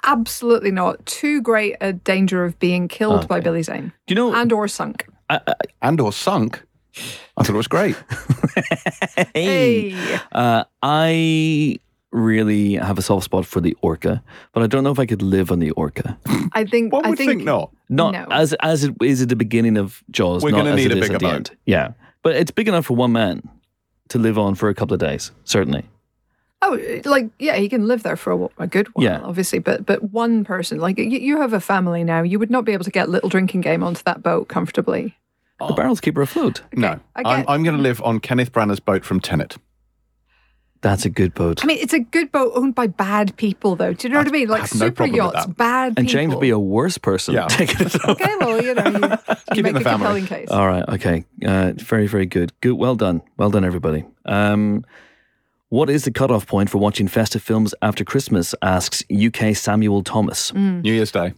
Absolutely 0.04 0.70
not. 0.70 1.04
Too 1.06 1.42
great 1.42 1.74
a 1.80 1.92
danger 1.92 2.44
of 2.44 2.60
being 2.60 2.86
killed 2.86 3.26
by 3.26 3.40
Billy 3.40 3.64
Zane 3.64 3.92
Do 4.06 4.14
you 4.14 4.14
know? 4.14 4.32
and 4.32 4.52
or 4.52 4.68
sunk. 4.68 5.08
I, 5.28 5.40
I, 5.44 5.54
And 5.82 6.00
or 6.00 6.12
sunk. 6.12 6.62
I 7.36 7.42
thought 7.42 7.48
it 7.48 7.56
was 7.56 7.66
great. 7.66 7.96
hey, 9.34 9.90
Hey, 9.90 10.20
Uh, 10.30 10.62
I 10.80 11.80
really 12.12 12.74
have 12.74 12.98
a 12.98 13.02
soft 13.02 13.24
spot 13.24 13.46
for 13.46 13.60
the 13.60 13.76
orca, 13.82 14.22
but 14.52 14.62
I 14.62 14.66
don't 14.66 14.82
know 14.84 14.90
if 14.90 14.98
I 14.98 15.06
could 15.06 15.22
live 15.22 15.50
on 15.52 15.58
the 15.60 15.70
orca. 15.72 16.18
I 16.52 16.64
think 16.64 16.92
One 16.92 17.06
I 17.06 17.10
would 17.10 17.18
think, 17.18 17.30
think 17.30 17.44
not. 17.44 17.70
Not 17.88 18.12
No. 18.12 18.26
as 18.30 18.52
as 18.60 18.84
it 18.84 18.94
is 19.02 19.22
at 19.22 19.28
the 19.28 19.36
beginning 19.36 19.76
of 19.76 20.02
Jaws. 20.10 20.42
We're 20.42 20.50
gonna 20.50 20.74
need 20.74 20.90
a 20.92 20.96
is 20.98 21.08
bigger 21.08 21.18
boat. 21.20 21.34
end. 21.34 21.50
Yeah, 21.66 21.92
but 22.22 22.34
it's 22.36 22.50
big 22.50 22.68
enough 22.68 22.86
for 22.86 22.96
one 22.96 23.12
man 23.12 23.42
to 24.08 24.18
live 24.18 24.38
on 24.38 24.54
for 24.56 24.68
a 24.68 24.74
couple 24.74 24.94
of 24.94 25.00
days. 25.00 25.30
Certainly. 25.44 25.84
Oh, 26.62 26.78
like 27.06 27.30
yeah, 27.38 27.56
he 27.56 27.68
can 27.68 27.86
live 27.88 28.02
there 28.02 28.16
for 28.16 28.32
a, 28.32 28.62
a 28.64 28.66
good 28.66 28.88
while, 28.88 29.04
Yeah. 29.04 29.20
obviously. 29.22 29.60
But 29.60 29.86
but 29.86 30.12
one 30.12 30.44
person, 30.44 30.78
like 30.78 30.98
you, 30.98 31.04
you 31.06 31.40
have 31.40 31.52
a 31.54 31.60
family 31.60 32.04
now, 32.04 32.22
you 32.22 32.38
would 32.38 32.50
not 32.50 32.64
be 32.66 32.72
able 32.72 32.84
to 32.84 32.90
get 32.90 33.08
little 33.08 33.28
drinking 33.30 33.62
game 33.62 33.82
onto 33.82 34.02
that 34.02 34.22
boat 34.22 34.48
comfortably. 34.48 35.16
The 35.58 35.74
barrels 35.74 36.00
keep 36.00 36.16
her 36.16 36.22
afloat. 36.22 36.62
No, 36.72 36.98
I 37.16 37.22
I'm, 37.22 37.44
I'm 37.48 37.62
going 37.62 37.76
to 37.76 37.82
live 37.82 38.00
on 38.02 38.18
Kenneth 38.18 38.50
Branagh's 38.50 38.80
boat 38.80 39.04
from 39.04 39.20
Tenet. 39.20 39.58
That's 40.82 41.04
a 41.04 41.10
good 41.10 41.34
boat. 41.34 41.62
I 41.62 41.66
mean, 41.66 41.76
it's 41.78 41.92
a 41.92 41.98
good 42.00 42.32
boat 42.32 42.52
owned 42.54 42.74
by 42.74 42.86
bad 42.86 43.36
people, 43.36 43.76
though. 43.76 43.92
Do 43.92 44.08
you 44.08 44.14
know 44.14 44.20
what 44.20 44.28
I 44.28 44.30
mean? 44.30 44.48
Like 44.48 44.62
have 44.62 44.74
no 44.74 44.86
super 44.86 44.92
problem 44.96 45.10
with 45.12 45.34
yachts, 45.34 45.46
that. 45.46 45.56
bad 45.56 45.86
and 45.88 45.96
people. 46.06 46.10
James 46.10 46.34
would 46.34 46.40
be 46.40 46.50
a 46.50 46.58
worse 46.58 46.96
person 46.96 47.34
Yeah. 47.34 47.46
taking 47.48 47.86
it 47.86 47.94
up. 47.96 48.08
okay. 48.10 48.34
Well, 48.40 48.62
you 48.62 48.74
know, 48.74 48.86
you, 48.86 48.92
you 48.98 49.36
Keep 49.52 49.58
it 49.58 49.62
make 49.62 49.66
in 49.66 49.74
the 49.74 49.80
a 49.80 49.82
family. 49.82 50.20
compelling 50.20 50.26
case. 50.26 50.48
All 50.50 50.66
right. 50.66 50.88
Okay. 50.88 51.24
Uh, 51.44 51.72
very, 51.76 52.06
very 52.06 52.24
good. 52.24 52.52
Good. 52.62 52.72
Well 52.74 52.94
done. 52.96 53.20
Well 53.36 53.50
done, 53.50 53.64
everybody. 53.64 54.04
Um, 54.24 54.84
what 55.68 55.90
is 55.90 56.04
the 56.04 56.10
cutoff 56.10 56.46
point 56.46 56.70
for 56.70 56.78
watching 56.78 57.08
festive 57.08 57.42
films 57.42 57.74
after 57.82 58.02
Christmas? 58.02 58.54
Asks 58.62 59.04
UK 59.14 59.54
Samuel 59.54 60.02
Thomas. 60.02 60.50
Mm. 60.52 60.82
New 60.82 60.94
Year's 60.94 61.12
Day. 61.12 61.34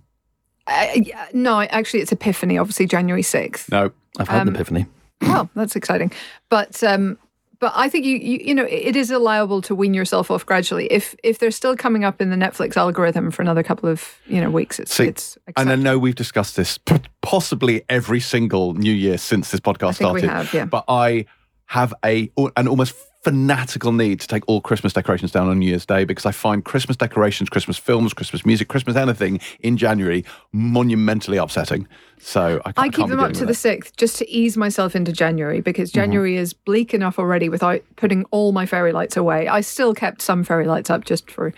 Uh, 0.68 0.86
yeah, 0.94 1.26
no, 1.34 1.60
actually, 1.60 2.00
it's 2.00 2.12
Epiphany, 2.12 2.56
obviously 2.58 2.86
January 2.86 3.22
sixth. 3.22 3.68
No. 3.72 3.90
I've 4.18 4.28
had 4.28 4.42
Um, 4.42 4.48
an 4.48 4.54
epiphany. 4.54 4.86
Well, 5.20 5.50
that's 5.56 5.74
exciting, 5.76 6.12
but 6.48 6.82
um, 6.84 7.18
but 7.62 7.72
I 7.76 7.88
think 7.88 8.04
you, 8.04 8.16
you 8.16 8.38
you 8.44 8.54
know 8.56 8.66
it 8.68 8.96
is 8.96 9.12
allowable 9.12 9.62
to 9.62 9.74
wean 9.76 9.94
yourself 9.94 10.32
off 10.32 10.44
gradually. 10.44 10.86
If 10.86 11.14
if 11.22 11.38
they're 11.38 11.52
still 11.52 11.76
coming 11.76 12.02
up 12.02 12.20
in 12.20 12.28
the 12.28 12.36
Netflix 12.36 12.76
algorithm 12.76 13.30
for 13.30 13.40
another 13.40 13.62
couple 13.62 13.88
of 13.88 14.18
you 14.26 14.40
know 14.40 14.50
weeks, 14.50 14.80
it's 14.80 14.92
See, 14.92 15.06
it's. 15.06 15.38
And 15.56 15.70
I 15.70 15.76
know 15.76 15.96
we've 15.96 16.16
discussed 16.16 16.56
this 16.56 16.80
possibly 17.20 17.84
every 17.88 18.18
single 18.18 18.74
New 18.74 18.92
Year 18.92 19.16
since 19.16 19.52
this 19.52 19.60
podcast 19.60 19.90
I 19.90 19.92
think 19.92 20.12
we 20.14 20.20
started. 20.22 20.46
have, 20.46 20.52
yeah. 20.52 20.64
But 20.64 20.86
I 20.88 21.26
have 21.66 21.94
a 22.04 22.32
an 22.56 22.66
almost 22.66 22.96
fanatical 23.22 23.92
need 23.92 24.18
to 24.20 24.26
take 24.26 24.42
all 24.48 24.60
Christmas 24.60 24.92
decorations 24.92 25.30
down 25.30 25.48
on 25.48 25.58
New 25.60 25.68
Year's 25.68 25.86
Day 25.86 26.04
because 26.04 26.26
I 26.26 26.32
find 26.32 26.64
Christmas 26.64 26.96
decorations, 26.96 27.48
Christmas 27.48 27.78
films, 27.78 28.12
Christmas 28.12 28.44
music, 28.44 28.68
Christmas 28.68 28.96
anything 28.96 29.40
in 29.60 29.76
January 29.76 30.24
monumentally 30.50 31.36
upsetting. 31.38 31.86
So 32.18 32.60
I, 32.64 32.72
can't, 32.72 32.78
I 32.78 32.82
can't 32.82 32.94
keep 32.94 33.06
be 33.06 33.10
them 33.10 33.20
up 33.20 33.32
to 33.34 33.46
the 33.46 33.52
it. 33.52 33.54
sixth 33.54 33.96
just 33.96 34.16
to 34.18 34.28
ease 34.28 34.56
myself 34.56 34.96
into 34.96 35.12
January 35.12 35.60
because 35.60 35.90
Mm-hmm. 35.92 36.00
January 36.00 36.36
is 36.36 36.52
bleak 36.52 36.94
enough 36.94 37.18
already 37.18 37.48
without 37.48 37.82
putting 37.96 38.24
all 38.30 38.52
my 38.52 38.66
fairy 38.66 38.92
lights 38.92 39.16
away. 39.16 39.46
I 39.48 39.60
still 39.60 39.94
kept 39.94 40.22
some 40.22 40.44
fairy 40.44 40.66
lights 40.66 40.90
up 40.90 41.04
just 41.04 41.30
for, 41.30 41.52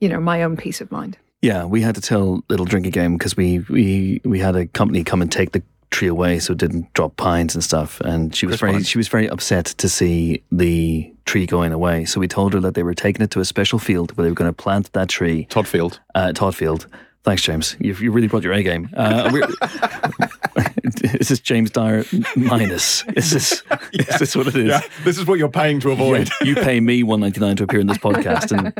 you 0.00 0.08
know, 0.08 0.20
my 0.20 0.42
own 0.42 0.56
peace 0.56 0.80
of 0.80 0.90
mind. 0.90 1.16
Yeah, 1.40 1.64
we 1.64 1.80
had 1.80 1.94
to 1.94 2.00
tell 2.00 2.44
Little 2.48 2.66
Drinking 2.66 2.92
Game 2.92 3.16
because 3.16 3.36
we, 3.36 3.60
we 3.70 4.20
we 4.24 4.38
had 4.38 4.56
a 4.56 4.66
company 4.66 5.04
come 5.04 5.22
and 5.22 5.32
take 5.32 5.52
the 5.52 5.62
tree 5.90 6.08
away 6.08 6.38
so 6.38 6.52
it 6.52 6.58
didn't 6.58 6.92
drop 6.94 7.16
pines 7.16 7.54
and 7.54 7.64
stuff. 7.64 8.00
And 8.02 8.34
she 8.34 8.46
was 8.46 8.54
Chris 8.54 8.60
very 8.60 8.72
Pine. 8.74 8.82
she 8.84 8.98
was 8.98 9.08
very 9.08 9.28
upset 9.28 9.66
to 9.66 9.88
see 9.88 10.42
the 10.52 11.12
tree 11.26 11.46
going 11.46 11.72
away. 11.72 12.04
So 12.04 12.20
we 12.20 12.28
told 12.28 12.54
her 12.54 12.60
that 12.60 12.74
they 12.74 12.82
were 12.82 12.94
taking 12.94 13.22
it 13.22 13.30
to 13.32 13.40
a 13.40 13.44
special 13.44 13.78
field 13.78 14.16
where 14.16 14.24
they 14.24 14.30
were 14.30 14.34
going 14.36 14.48
to 14.50 14.62
plant 14.62 14.92
that 14.92 15.08
tree 15.08 15.46
Todd 15.50 15.66
Field. 15.68 16.00
uh, 16.14 16.32
Todd 16.32 16.54
Field. 16.54 16.86
Thanks, 17.22 17.42
James. 17.42 17.76
You've, 17.78 18.00
you 18.00 18.12
really 18.12 18.28
brought 18.28 18.42
your 18.44 18.54
A 18.54 18.62
game. 18.62 18.88
Uh, 18.96 19.28
we're- 19.32 19.46
is 21.20 21.28
this 21.28 21.40
James 21.40 21.70
Dyer 21.70 22.04
minus? 22.36 23.04
Is 23.16 23.30
this 23.30 23.62
is 23.92 24.18
this 24.18 24.34
what 24.36 24.46
it 24.48 24.56
is? 24.56 24.68
Yeah, 24.68 24.80
this 25.04 25.18
is 25.18 25.26
what 25.26 25.38
you're 25.38 25.48
paying 25.50 25.80
to 25.80 25.90
avoid. 25.90 26.28
you 26.42 26.54
pay 26.54 26.80
me 26.80 27.02
one 27.02 27.20
ninety 27.20 27.40
nine 27.40 27.56
to 27.56 27.64
appear 27.64 27.80
in 27.80 27.86
this 27.86 27.98
podcast 27.98 28.56
and 28.56 28.72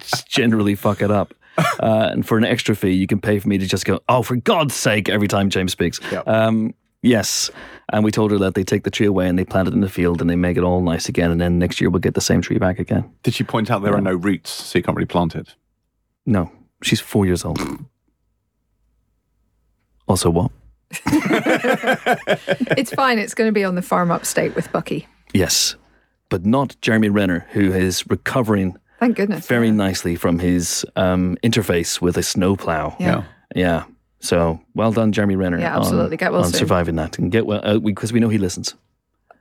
just 0.00 0.28
generally 0.28 0.74
fuck 0.74 1.00
it 1.00 1.10
up. 1.10 1.32
Uh, 1.58 2.08
and 2.10 2.26
for 2.26 2.38
an 2.38 2.44
extra 2.44 2.74
fee, 2.74 2.92
you 2.92 3.06
can 3.06 3.20
pay 3.20 3.38
for 3.38 3.48
me 3.48 3.58
to 3.58 3.66
just 3.66 3.84
go, 3.84 4.00
oh, 4.08 4.22
for 4.22 4.36
God's 4.36 4.74
sake, 4.74 5.08
every 5.08 5.28
time 5.28 5.50
James 5.50 5.72
speaks. 5.72 6.00
Yep. 6.10 6.26
Um, 6.26 6.74
yes. 7.02 7.50
And 7.92 8.04
we 8.04 8.10
told 8.10 8.30
her 8.30 8.38
that 8.38 8.54
they 8.54 8.64
take 8.64 8.84
the 8.84 8.90
tree 8.90 9.06
away 9.06 9.28
and 9.28 9.38
they 9.38 9.44
plant 9.44 9.68
it 9.68 9.74
in 9.74 9.80
the 9.80 9.88
field 9.88 10.20
and 10.20 10.28
they 10.28 10.36
make 10.36 10.56
it 10.56 10.64
all 10.64 10.80
nice 10.80 11.08
again. 11.08 11.30
And 11.30 11.40
then 11.40 11.58
next 11.58 11.80
year 11.80 11.90
we'll 11.90 12.00
get 12.00 12.14
the 12.14 12.20
same 12.20 12.42
tree 12.42 12.58
back 12.58 12.78
again. 12.78 13.10
Did 13.22 13.34
she 13.34 13.44
point 13.44 13.70
out 13.70 13.82
there 13.82 13.94
are 13.94 14.00
no 14.00 14.14
roots, 14.14 14.50
so 14.50 14.78
you 14.78 14.82
can't 14.82 14.96
really 14.96 15.06
plant 15.06 15.34
it? 15.34 15.54
No, 16.24 16.50
she's 16.82 17.00
four 17.00 17.26
years 17.26 17.44
old. 17.44 17.60
Also, 20.08 20.30
what? 20.30 20.50
it's 20.90 22.92
fine. 22.92 23.18
It's 23.18 23.34
going 23.34 23.48
to 23.48 23.52
be 23.52 23.64
on 23.64 23.74
the 23.74 23.82
farm 23.82 24.10
upstate 24.10 24.54
with 24.54 24.70
Bucky. 24.72 25.06
Yes. 25.32 25.76
But 26.28 26.44
not 26.44 26.76
Jeremy 26.80 27.08
Renner, 27.08 27.46
who 27.50 27.72
is 27.72 28.08
recovering 28.08 28.76
Thank 28.98 29.16
goodness. 29.16 29.46
very 29.46 29.70
nicely 29.70 30.16
from 30.16 30.38
his 30.38 30.84
um, 30.96 31.36
interface 31.42 32.00
with 32.00 32.16
a 32.16 32.22
snowplow. 32.22 32.96
Yeah. 32.98 33.24
Yeah. 33.54 33.84
So 34.20 34.60
well 34.74 34.92
done, 34.92 35.12
Jeremy 35.12 35.36
Renner. 35.36 35.58
Yeah, 35.58 35.74
on- 35.74 35.82
absolutely. 35.82 36.16
Get 36.16 36.32
well 36.32 36.42
on 36.44 36.50
soon. 36.50 36.58
surviving 36.58 36.96
that 36.96 37.18
and 37.18 37.30
get 37.30 37.46
well 37.46 37.60
uh, 37.62 37.78
because 37.78 38.12
we 38.12 38.20
know 38.20 38.28
he 38.28 38.38
listens. 38.38 38.74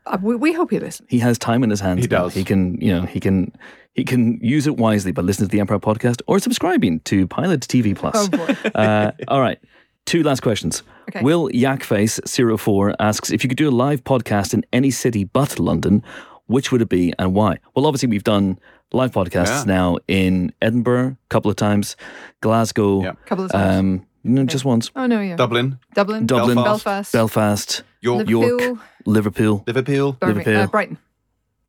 Uh, 0.06 0.18
we, 0.22 0.36
we 0.36 0.54
hope 0.54 0.70
he 0.70 0.80
listens. 0.80 1.10
He 1.10 1.20
has 1.20 1.40
time 1.40 1.64
in 1.64 1.70
his 1.72 1.80
hands. 1.80 2.02
He 2.02 2.08
does. 2.08 2.34
He 2.34 2.44
can, 2.44 2.80
you 2.80 2.94
know, 2.94 3.08
he 3.08 3.20
can, 3.20 3.52
he 3.94 4.04
can 4.04 4.40
use 4.40 4.68
it 4.68 4.78
wisely 4.78 5.12
by 5.12 5.24
listening 5.24 5.50
to 5.50 5.52
the 5.52 5.60
Empire 5.60 5.80
podcast 5.80 6.22
or 6.28 6.38
subscribing 6.38 7.00
to 7.02 7.26
Pilot 7.28 7.62
TV 7.62 7.96
Plus. 7.96 8.14
Oh 8.16 8.28
boy. 8.28 8.70
uh, 8.76 9.12
all 9.28 9.42
right. 9.42 9.58
Two 10.06 10.22
last 10.22 10.42
questions. 10.42 10.84
Okay. 11.10 11.22
Will 11.24 11.50
Yakface04 11.50 12.96
asks 13.00 13.32
if 13.32 13.44
you 13.44 13.48
could 13.48 13.58
do 13.58 13.70
a 13.70 13.72
live 13.72 14.04
podcast 14.04 14.54
in 14.54 14.64
any 14.72 14.92
city 14.92 15.24
but 15.24 15.58
London, 15.60 16.04
which 16.46 16.72
would 16.72 16.82
it 16.82 16.90
be 16.90 17.12
and 17.18 17.34
why? 17.34 17.58
Well, 17.76 17.88
obviously 17.88 18.10
we've 18.10 18.24
done 18.24 18.60
live 18.92 19.12
podcasts 19.12 19.66
Yeah. 19.66 19.74
now 19.76 19.98
in 20.08 20.54
Edinburgh 20.62 21.08
a 21.10 21.30
couple 21.30 21.50
of 21.52 21.58
times, 21.58 21.96
Glasgow, 22.42 23.04
Yeah. 23.04 23.14
couple 23.26 23.46
of 23.46 23.52
times. 23.52 23.80
um, 23.80 24.06
no, 24.24 24.44
just 24.46 24.66
once, 24.66 24.92
oh 24.96 25.06
no, 25.06 25.22
yeah. 25.22 25.36
Dublin, 25.36 25.80
Dublin, 25.94 26.26
Dublin, 26.26 26.56
Belfast, 26.56 27.12
Belfast, 27.14 27.84
York, 28.02 28.28
Liverpool, 28.28 28.60
York, 28.62 28.80
Liverpool, 29.06 29.64
Liverpool. 29.68 30.12
Birmingham, 30.14 30.38
Liverpool. 30.46 30.64
uh, 30.64 30.68
Brighton. 30.68 30.98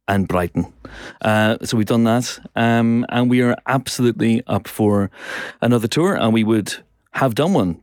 and 0.09 0.29
Brighton. 0.29 0.72
Uh, 1.20 1.57
so 1.64 1.76
we've 1.76 1.87
done 1.87 2.05
that, 2.05 2.38
um, 2.55 3.05
and 3.09 3.29
we 3.29 3.42
are 3.42 3.57
absolutely 3.66 4.42
up 4.46 4.68
for 4.68 5.11
another 5.61 5.88
tour, 5.88 6.14
and 6.14 6.33
we 6.33 6.44
would 6.44 6.76
have 7.12 7.35
done 7.35 7.52
one 7.52 7.81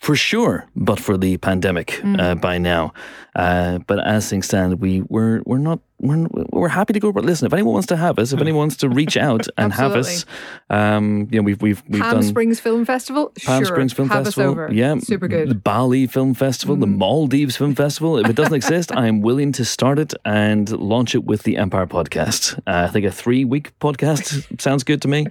for 0.00 0.14
sure, 0.16 0.66
but 0.76 1.00
for 1.00 1.16
the 1.16 1.36
pandemic 1.38 2.00
uh, 2.04 2.34
by 2.34 2.58
now. 2.58 2.92
Uh, 3.34 3.78
but 3.86 4.04
as 4.04 4.28
things 4.28 4.46
stand, 4.46 4.80
we 4.80 5.02
we're 5.02 5.42
we're 5.44 5.58
not 5.58 5.78
we're, 6.00 6.26
we're 6.50 6.68
happy 6.68 6.92
to 6.92 7.00
go. 7.00 7.12
But 7.12 7.24
listen, 7.24 7.46
if 7.46 7.52
anyone 7.52 7.72
wants 7.72 7.86
to 7.88 7.96
have 7.96 8.18
us, 8.18 8.32
if 8.32 8.40
anyone 8.40 8.58
wants 8.58 8.76
to 8.78 8.88
reach 8.88 9.16
out 9.16 9.46
and 9.56 9.72
have 9.72 9.92
us, 9.92 10.24
um, 10.70 11.28
you 11.30 11.38
know, 11.38 11.44
we've 11.44 11.60
we've 11.62 11.82
we've 11.88 12.02
Palm 12.02 12.14
done 12.14 12.22
Springs 12.22 12.58
Film 12.58 12.84
Festival. 12.84 13.32
Palm 13.44 13.62
sure, 13.62 13.66
Springs 13.66 13.92
Film 13.92 14.08
have 14.08 14.24
Festival. 14.24 14.72
Yeah, 14.72 14.98
super 14.98 15.28
good. 15.28 15.48
Mm. 15.48 15.62
Bali 15.62 16.06
Film 16.06 16.34
Festival, 16.34 16.76
the 16.76 16.86
Maldives 16.86 17.56
Film 17.56 17.74
Festival. 17.76 18.18
If 18.18 18.28
it 18.28 18.36
doesn't 18.36 18.54
exist, 18.54 18.90
I 18.92 19.06
am 19.06 19.20
willing 19.20 19.52
to 19.52 19.64
start 19.64 19.98
it 19.98 20.14
and 20.24 20.70
launch 20.70 21.14
it 21.14 21.24
with 21.24 21.44
the 21.44 21.58
Empire 21.58 21.86
Podcast. 21.86 22.58
Uh, 22.58 22.86
I 22.86 22.88
think 22.88 23.06
a 23.06 23.12
three-week 23.12 23.78
podcast 23.78 24.60
sounds 24.60 24.82
good 24.82 25.02
to 25.02 25.08
me. 25.08 25.26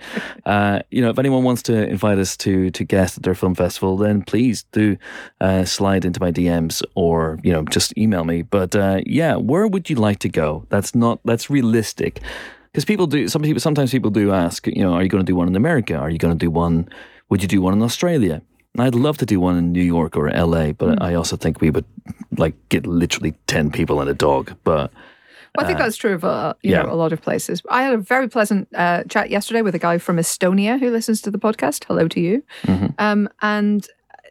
Uh, 0.45 0.79
you 0.91 1.01
know, 1.01 1.09
if 1.09 1.19
anyone 1.19 1.43
wants 1.43 1.61
to 1.63 1.87
invite 1.87 2.19
us 2.19 2.37
to 2.37 2.69
to 2.71 2.83
guest 2.83 3.17
at 3.17 3.23
their 3.23 3.35
film 3.35 3.55
festival, 3.55 3.97
then 3.97 4.21
please 4.21 4.56
do 4.63 4.97
uh, 5.41 5.65
slide 5.65 6.05
into 6.05 6.19
my 6.19 6.31
DMs 6.31 6.83
or 6.95 7.39
you 7.43 7.51
know 7.51 7.63
just 7.65 7.97
email 7.97 8.23
me. 8.23 8.41
But 8.41 8.75
uh, 8.75 9.01
yeah, 9.05 9.35
where 9.35 9.67
would 9.67 9.89
you 9.89 9.95
like 9.95 10.19
to 10.19 10.29
go? 10.29 10.65
That's 10.69 10.95
not 10.95 11.19
that's 11.25 11.49
realistic. 11.49 12.21
Because 12.71 12.85
people 12.85 13.07
do, 13.07 13.27
some 13.27 13.41
people, 13.41 13.59
sometimes 13.59 13.89
people 13.89 14.11
do 14.11 14.31
ask, 14.31 14.67
you 14.67 14.83
know, 14.83 14.93
are 14.93 15.01
you 15.01 15.09
going 15.09 15.25
to 15.25 15.31
do 15.31 15.35
one 15.35 15.47
in 15.47 15.55
America? 15.55 15.95
Are 15.95 16.11
you 16.11 16.19
going 16.19 16.37
to 16.37 16.37
do 16.37 16.51
one? 16.51 16.87
Would 17.29 17.41
you 17.41 17.47
do 17.47 17.59
one 17.59 17.73
in 17.73 17.81
Australia? 17.81 18.41
And 18.75 18.83
I'd 18.83 18.93
love 18.93 19.17
to 19.17 19.25
do 19.25 19.39
one 19.39 19.57
in 19.57 19.71
New 19.71 19.81
York 19.81 20.15
or 20.15 20.29
LA, 20.29 20.73
but 20.73 21.01
I 21.01 21.15
also 21.15 21.35
think 21.35 21.59
we 21.59 21.71
would 21.71 21.85
like 22.37 22.53
get 22.69 22.85
literally 22.85 23.33
ten 23.47 23.71
people 23.71 23.99
and 23.99 24.07
a 24.07 24.13
dog. 24.13 24.55
But 24.63 24.91
Well, 25.55 25.65
I 25.65 25.67
think 25.67 25.79
that's 25.79 25.97
true 25.97 26.13
of 26.13 26.23
uh, 26.23 26.53
you 26.61 26.73
yeah. 26.73 26.83
know 26.83 26.91
a 26.91 26.93
lot 26.93 27.11
of 27.13 27.19
places. 27.19 27.63
I 27.71 27.81
had 27.81 27.93
a 27.93 27.97
very 27.97 28.29
pleasant 28.29 28.67
uh, 28.75 29.03
chat 29.05 29.31
yesterday 29.31 29.63
with 29.63 29.73
a 29.73 29.79
guy 29.79 29.97
from 29.97 30.17
Estonia 30.17 30.79
who 30.79 30.91
listens 30.91 31.21
to 31.23 31.31
the 31.31 31.39
podcast. 31.39 31.85
Hello 31.85 32.07
to 32.07 32.19
you. 32.19 32.43
Mm-hmm. 32.63 32.87
Um, 32.99 33.27
and 33.41 33.87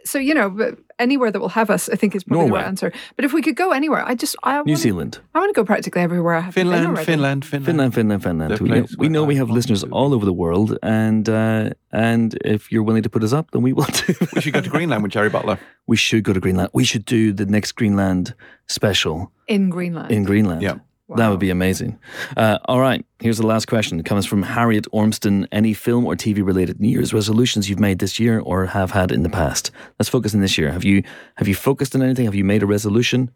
so 0.07 0.19
you 0.19 0.35
know, 0.35 0.77
anywhere 0.99 1.31
that 1.31 1.41
will 1.41 1.51
have 1.61 1.69
us, 1.71 1.89
I 1.89 1.97
think 1.97 2.15
is 2.15 2.25
probably 2.25 2.47
Norway. 2.47 2.61
the 2.61 2.65
right 2.65 2.69
answer. 2.69 2.93
But 3.17 3.25
if 3.25 3.33
we 3.33 3.43
could 3.43 3.57
go 3.57 3.73
anywhere, 3.73 4.03
I 4.11 4.15
just 4.15 4.35
I 4.43 4.53
New 4.63 4.73
wanna, 4.73 4.77
Zealand, 4.77 5.19
I 5.35 5.39
want 5.41 5.55
to 5.55 5.61
go 5.61 5.65
practically 5.65 6.03
everywhere. 6.03 6.37
I 6.37 6.41
have 6.41 6.55
Finland, 6.55 6.87
already. 6.87 7.05
Finland, 7.05 7.45
Finland, 7.45 7.67
Finland, 7.67 7.95
Finland, 7.95 8.23
Finland. 8.23 8.51
The 8.57 8.63
We 8.65 8.71
know, 8.71 8.87
we, 8.99 9.09
know 9.09 9.25
we 9.25 9.37
have 9.37 9.51
listeners 9.51 9.83
to 9.83 9.89
all 9.91 10.13
over 10.15 10.25
the 10.25 10.33
world, 10.45 10.79
and 10.83 11.29
uh, 11.29 11.71
and 11.93 12.35
if 12.45 12.71
you're 12.71 12.85
willing 12.85 13.03
to 13.03 13.11
put 13.11 13.23
us 13.23 13.33
up, 13.33 13.51
then 13.51 13.63
we 13.63 13.73
will 13.73 13.91
do. 14.07 14.15
We 14.35 14.41
should 14.41 14.55
go 14.55 14.61
to 14.63 14.71
Greenland 14.71 15.03
with 15.03 15.13
Jerry 15.13 15.29
Butler. 15.31 15.59
we 15.87 15.97
should 15.97 16.25
go 16.25 16.33
to 16.33 16.41
Greenland. 16.41 16.71
We 16.73 16.85
should 16.85 17.05
do 17.05 17.33
the 17.33 17.47
next 17.47 17.73
Greenland 17.73 18.35
special 18.67 19.31
in 19.47 19.71
Greenland. 19.71 20.11
in 20.11 20.25
Greenland. 20.25 20.63
Yeah. 20.63 20.79
That 21.15 21.29
would 21.29 21.39
be 21.39 21.51
amazing. 21.51 21.99
Uh, 22.37 22.59
all 22.65 22.81
right, 22.81 23.05
here's 23.21 23.39
the 23.39 23.47
last 23.47 23.67
question. 23.67 24.01
It 24.01 24.07
comes 24.07 24.27
from 24.27 24.43
Harriet 24.43 24.87
Ormston. 24.93 25.47
Any 25.53 25.73
film 25.73 26.05
or 26.05 26.17
TV 26.17 26.45
related 26.45 26.81
New 26.81 26.89
Year's 26.89 27.15
resolutions 27.15 27.71
you've 27.71 27.79
made 27.79 28.01
this 28.01 28.19
year 28.19 28.41
or 28.41 28.67
have 28.67 28.91
had 28.91 29.13
in 29.13 29.23
the 29.23 29.29
past? 29.29 29.71
Let's 30.01 30.09
focus 30.09 30.35
on 30.35 30.41
this 30.41 30.59
year. 30.59 30.73
Have 30.73 30.85
you 30.85 31.05
have 31.37 31.47
you 31.47 31.55
focused 31.55 31.95
on 31.95 32.03
anything? 32.03 32.25
Have 32.25 32.35
you 32.35 32.45
made 32.45 32.63
a 32.63 32.67
resolution? 32.67 33.31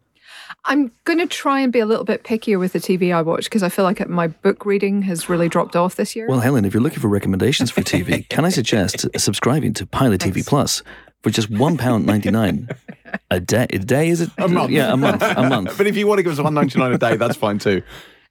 I'm 0.65 0.91
going 1.05 1.19
to 1.19 1.27
try 1.27 1.61
and 1.61 1.71
be 1.71 1.79
a 1.79 1.85
little 1.85 2.03
bit 2.03 2.23
pickier 2.23 2.59
with 2.59 2.73
the 2.73 2.79
TV 2.79 3.15
I 3.15 3.21
watch 3.21 3.45
because 3.45 3.63
I 3.63 3.69
feel 3.69 3.85
like 3.85 4.05
my 4.09 4.27
book 4.27 4.65
reading 4.65 5.01
has 5.03 5.29
really 5.29 5.47
dropped 5.47 5.77
off 5.77 5.95
this 5.95 6.13
year. 6.13 6.27
Well, 6.27 6.41
Helen, 6.41 6.65
if 6.65 6.73
you're 6.73 6.83
looking 6.83 6.99
for 6.99 7.07
recommendations 7.07 7.71
for 7.71 7.81
TV, 7.81 8.27
can 8.29 8.43
I 8.43 8.49
suggest 8.49 9.07
subscribing 9.17 9.73
to 9.75 9.85
Pilot 9.85 10.19
TV 10.19 10.45
Plus 10.45 10.83
for 11.23 11.29
just 11.29 11.49
one 11.49 11.77
pound 11.77 12.05
ninety 12.05 12.31
nine 12.31 12.67
a 13.29 13.39
day? 13.39 13.67
A 13.69 13.79
day 13.79 14.09
is 14.09 14.21
it? 14.21 14.29
A 14.37 14.47
month. 14.47 14.71
Yeah, 14.71 14.93
a 14.93 14.97
month. 14.97 15.21
A 15.21 15.43
month. 15.49 15.73
But 15.77 15.87
if 15.87 15.95
you 15.97 16.07
want 16.07 16.19
to 16.19 16.23
give 16.23 16.33
us 16.33 16.39
one 16.39 16.53
ninety 16.53 16.79
nine 16.79 16.93
a 16.93 16.97
day, 16.97 17.15
that's 17.17 17.35
fine 17.37 17.59
too. 17.59 17.81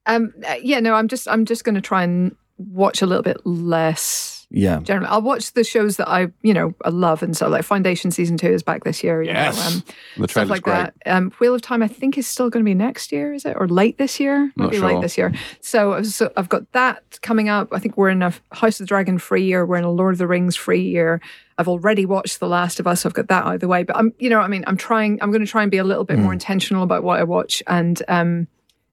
um, 0.06 0.32
uh, 0.48 0.54
yeah, 0.62 0.80
no, 0.80 0.94
I'm 0.94 1.08
just 1.08 1.28
I'm 1.28 1.44
just 1.44 1.64
going 1.64 1.74
to 1.76 1.80
try 1.80 2.02
and 2.04 2.34
watch 2.58 3.02
a 3.02 3.06
little 3.06 3.22
bit 3.22 3.38
less. 3.46 4.36
Yeah. 4.52 4.80
Generally, 4.80 5.10
I'll 5.12 5.22
watch 5.22 5.52
the 5.52 5.62
shows 5.62 5.96
that 5.98 6.08
I, 6.08 6.26
you 6.42 6.52
know, 6.52 6.74
I 6.84 6.88
love, 6.88 7.22
and 7.22 7.36
so 7.36 7.48
like 7.48 7.62
Foundation 7.62 8.10
season 8.10 8.36
two 8.36 8.48
is 8.48 8.64
back 8.64 8.82
this 8.82 9.04
year. 9.04 9.22
You 9.22 9.30
Yes. 9.30 9.56
know, 9.56 9.62
um, 9.76 9.84
The 10.16 10.24
stuff 10.28 10.30
trailer's 10.32 10.50
like 10.50 10.62
great. 10.62 10.74
that. 10.74 10.94
Um, 11.06 11.30
Wheel 11.38 11.54
of 11.54 11.62
Time, 11.62 11.84
I 11.84 11.88
think, 11.88 12.18
is 12.18 12.26
still 12.26 12.50
going 12.50 12.64
to 12.64 12.68
be 12.68 12.74
next 12.74 13.12
year, 13.12 13.32
is 13.32 13.44
it, 13.44 13.56
or 13.56 13.68
late 13.68 13.96
this 13.98 14.18
year? 14.18 14.50
Not 14.56 14.70
Maybe 14.72 14.78
sure. 14.78 14.92
late 14.92 15.02
this 15.02 15.16
year. 15.16 15.32
So, 15.60 15.92
I've- 15.92 16.06
so 16.08 16.32
I've 16.36 16.48
got 16.48 16.70
that 16.72 17.20
coming 17.22 17.48
up. 17.48 17.68
I 17.70 17.78
think 17.78 17.96
we're 17.96 18.08
in 18.08 18.22
a 18.24 18.32
House 18.50 18.80
of 18.80 18.86
the 18.86 18.88
Dragon 18.88 19.18
free 19.18 19.44
year. 19.44 19.64
We're 19.64 19.76
in 19.76 19.84
a 19.84 19.90
Lord 19.92 20.14
of 20.14 20.18
the 20.18 20.26
Rings 20.26 20.56
free 20.56 20.82
year. 20.82 21.20
I've 21.60 21.68
already 21.68 22.06
watched 22.06 22.40
The 22.40 22.48
Last 22.48 22.80
of 22.80 22.86
Us. 22.86 23.02
So 23.02 23.08
I've 23.08 23.14
got 23.14 23.28
that 23.28 23.44
out 23.44 23.54
of 23.54 23.60
the 23.60 23.68
way. 23.68 23.84
But 23.84 23.96
I'm, 23.96 24.12
you 24.18 24.28
know, 24.30 24.40
I 24.40 24.48
mean, 24.48 24.64
I'm 24.66 24.76
trying. 24.76 25.18
I'm 25.22 25.30
going 25.30 25.44
to 25.44 25.50
try 25.50 25.62
and 25.62 25.70
be 25.70 25.78
a 25.78 25.84
little 25.84 26.04
bit 26.04 26.16
Hmm. 26.16 26.24
more 26.24 26.32
intentional 26.32 26.82
about 26.82 27.04
what 27.04 27.20
I 27.20 27.24
watch, 27.24 27.62
and 27.66 28.02
um, 28.08 28.48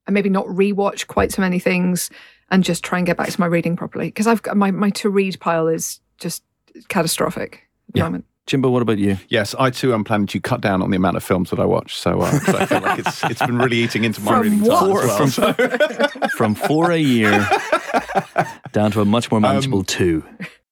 and 0.05 0.13
maybe 0.13 0.29
not 0.29 0.45
rewatch 0.45 1.07
quite 1.07 1.31
so 1.31 1.41
many 1.41 1.59
things, 1.59 2.09
and 2.51 2.63
just 2.63 2.83
try 2.83 2.97
and 2.99 3.07
get 3.07 3.17
back 3.17 3.29
to 3.29 3.39
my 3.39 3.45
reading 3.47 3.75
properly 3.75 4.07
because 4.07 4.27
I've 4.27 4.41
got 4.43 4.55
my 4.57 4.69
my 4.71 4.89
to 4.91 5.09
read 5.09 5.39
pile 5.39 5.67
is 5.67 5.99
just 6.19 6.43
catastrophic 6.89 7.67
at 7.89 7.93
the 7.93 7.99
Yeah. 7.99 8.03
moment. 8.05 8.25
Jimbo, 8.45 8.69
what 8.69 8.81
about 8.81 8.97
you? 8.97 9.17
Yes, 9.27 9.53
I 9.59 9.69
too 9.71 9.93
am 9.93 10.05
planning 10.05 10.27
to 10.27 10.39
cut 10.39 10.61
down 10.61 10.81
on 10.81 10.89
the 10.89 10.95
amount 10.95 11.17
of 11.17 11.23
films 11.23 11.49
that 11.49 11.59
I 11.59 11.65
watch. 11.65 11.97
So, 11.97 12.21
uh, 12.21 12.39
I 12.47 12.65
feel 12.65 12.79
like 12.79 12.99
it's 12.99 13.21
it's 13.25 13.45
been 13.45 13.57
really 13.57 13.75
eating 13.77 14.05
into 14.05 14.21
my 14.21 14.31
From 14.31 14.41
reading 14.41 14.61
what? 14.61 14.79
time 15.05 15.23
as 15.27 15.37
well. 15.37 15.53
From- 15.53 16.29
From 16.29 16.55
four 16.55 16.91
a 16.91 16.97
year 16.97 17.31
down 18.71 18.91
to 18.91 19.01
a 19.01 19.05
much 19.05 19.29
more 19.31 19.41
manageable 19.41 19.83
two. 19.83 20.23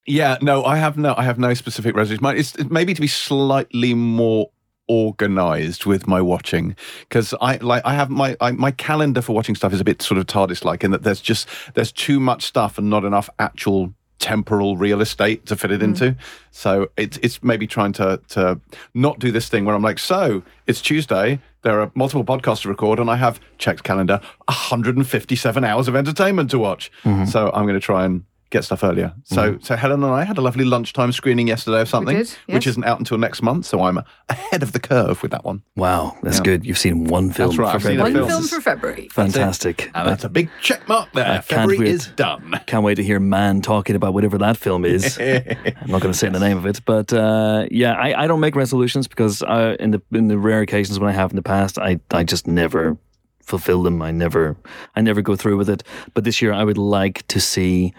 Yeah, 0.06 0.38
no, 0.41 0.63
I 0.63 0.78
have 0.78 0.98
no, 0.98 1.15
I 1.18 1.24
have 1.24 1.39
no 1.39 1.54
specific 1.54 1.96
resolution. 1.96 2.24
Mine 2.24 2.38
it's 2.38 2.56
it's 2.56 2.70
maybe 2.70 2.94
to 2.94 3.02
be 3.02 3.08
slightly 3.08 3.94
more 3.94 4.50
organized 4.88 5.86
with 5.86 6.08
my 6.08 6.22
watching 6.22 6.76
because 7.10 7.34
I 7.41 7.58
like 7.58 7.84
I 7.86 7.96
have 7.96 8.10
my 8.10 8.38
I, 8.39 8.52
my 8.52 8.72
calendar 8.72 9.22
for 9.22 9.34
watching 9.34 9.56
stuff 9.56 9.74
is 9.74 9.82
a 9.82 9.84
bit 9.84 10.02
sort 10.02 10.20
of 10.20 10.28
TARDIS 10.28 10.63
like 10.63 10.84
in 10.84 10.91
that 10.91 11.04
there's 11.04 11.22
just 11.22 11.48
there's 11.74 11.91
too 11.91 12.20
much 12.20 12.44
stuff 12.44 12.78
and 12.78 12.89
not 12.89 13.04
enough 13.04 13.30
actual 13.39 13.94
temporal 14.20 14.78
real 14.78 15.02
estate 15.02 15.46
to 15.46 15.56
fit 15.56 15.72
it 15.72 15.82
hmm. 15.82 15.86
into. 15.86 16.15
So 16.52 16.89
it's 16.98 17.18
it's 17.18 17.44
maybe 17.44 17.68
trying 17.68 17.94
to 17.94 18.22
to 18.30 18.60
not 18.94 19.20
do 19.20 19.32
this 19.32 19.50
thing 19.50 19.65
where 19.65 19.76
I'm 19.76 19.82
like, 19.82 20.00
so 20.00 20.44
it's 20.68 20.82
Tuesday. 20.82 21.39
There 21.63 21.82
are 21.82 21.91
multiple 21.96 22.24
podcasts 22.24 22.62
to 22.62 22.70
record, 22.70 23.00
and 23.00 23.10
I 23.10 23.15
have 23.15 23.39
checked 23.58 23.84
calendar 23.84 24.22
157 24.46 25.63
hours 25.63 25.88
of 25.88 25.96
entertainment 25.96 26.52
to 26.52 26.60
watch. 26.60 26.91
Mm-hmm. 27.04 27.26
So 27.26 27.52
I'm 27.54 27.63
going 27.63 27.74
to 27.74 27.80
try 27.80 28.06
and 28.06 28.24
get 28.56 28.63
stuff 28.63 28.84
earlier. 28.84 29.13
So 29.24 29.58
so 29.62 29.76
Helen 29.76 30.04
and 30.04 30.13
I 30.13 30.24
had 30.24 30.38
a 30.38 30.41
lovely 30.41 30.65
lunchtime 30.65 31.12
screening 31.12 31.48
yesterday 31.48 31.82
of 31.82 31.89
something, 31.89 32.18
did, 32.18 32.30
which 32.48 32.68
isn't 32.68 32.84
out 32.84 33.00
until 33.00 33.18
next 33.18 33.41
month. 33.41 33.65
So 33.65 33.82
I'm 33.84 34.00
ahead 34.30 34.63
of 34.63 34.72
the 34.72 34.80
curve 34.80 35.22
with 35.22 35.32
that 35.32 35.44
one. 35.46 35.62
Wow, 35.76 36.18
that's 36.24 36.38
Yeah. 36.38 36.44
good. 36.50 36.65
You've 36.65 36.78
seen 36.78 37.06
one 37.06 37.32
film. 37.32 37.50
That's 37.50 37.58
right, 37.60 37.72
for 37.72 37.76
I've 37.76 37.84
seen 37.84 38.00
a 38.00 38.04
One 38.04 38.13
film. 38.13 38.28
film 38.30 38.44
for 38.48 38.62
February. 38.62 39.08
Fantastic. 39.12 39.91
And 39.94 40.08
that's 40.08 40.24
a 40.24 40.30
big 40.30 40.50
check 40.62 40.88
mark 40.88 41.10
there. 41.13 41.26
I 41.26 41.34
can't 41.36 41.46
February 41.46 41.80
wait. 41.80 41.88
is 41.89 42.08
done. 42.15 42.60
Can't 42.65 42.84
wait 42.84 42.96
to 42.96 43.04
hear 43.04 43.20
Man 43.20 43.62
talking 43.62 43.96
about 43.96 44.13
whatever 44.13 44.38
that 44.39 44.58
film 44.58 44.86
is. 44.86 45.18
I'm 45.20 45.91
not 45.91 46.02
going 46.02 46.13
to 46.13 46.18
say 46.18 46.30
the 46.30 46.39
name 46.39 46.58
of 46.58 46.65
it, 46.65 46.82
but 46.86 47.12
uh, 47.13 47.65
yeah, 47.72 47.94
I, 47.94 48.24
I 48.24 48.28
don't 48.28 48.39
make 48.39 48.56
resolutions 48.56 49.08
because 49.08 49.44
uh, 49.44 49.76
in 49.80 49.91
the 49.91 50.02
in 50.12 50.28
the 50.28 50.38
rare 50.38 50.62
occasions 50.62 51.00
when 51.00 51.10
I 51.10 51.13
have 51.13 51.32
in 51.32 51.36
the 51.36 51.41
past, 51.56 51.78
I 51.78 52.00
I 52.12 52.24
just 52.24 52.48
never 52.48 52.98
fulfill 53.44 53.84
them. 53.84 54.02
I 54.02 54.12
never 54.12 54.56
I 54.96 55.02
never 55.02 55.22
go 55.22 55.36
through 55.36 55.58
with 55.58 55.70
it. 55.70 55.84
But 56.13 56.24
this 56.24 56.41
year, 56.41 56.52
I 56.54 56.63
would 56.63 56.78
like 56.78 57.26
to 57.28 57.39
see. 57.39 57.94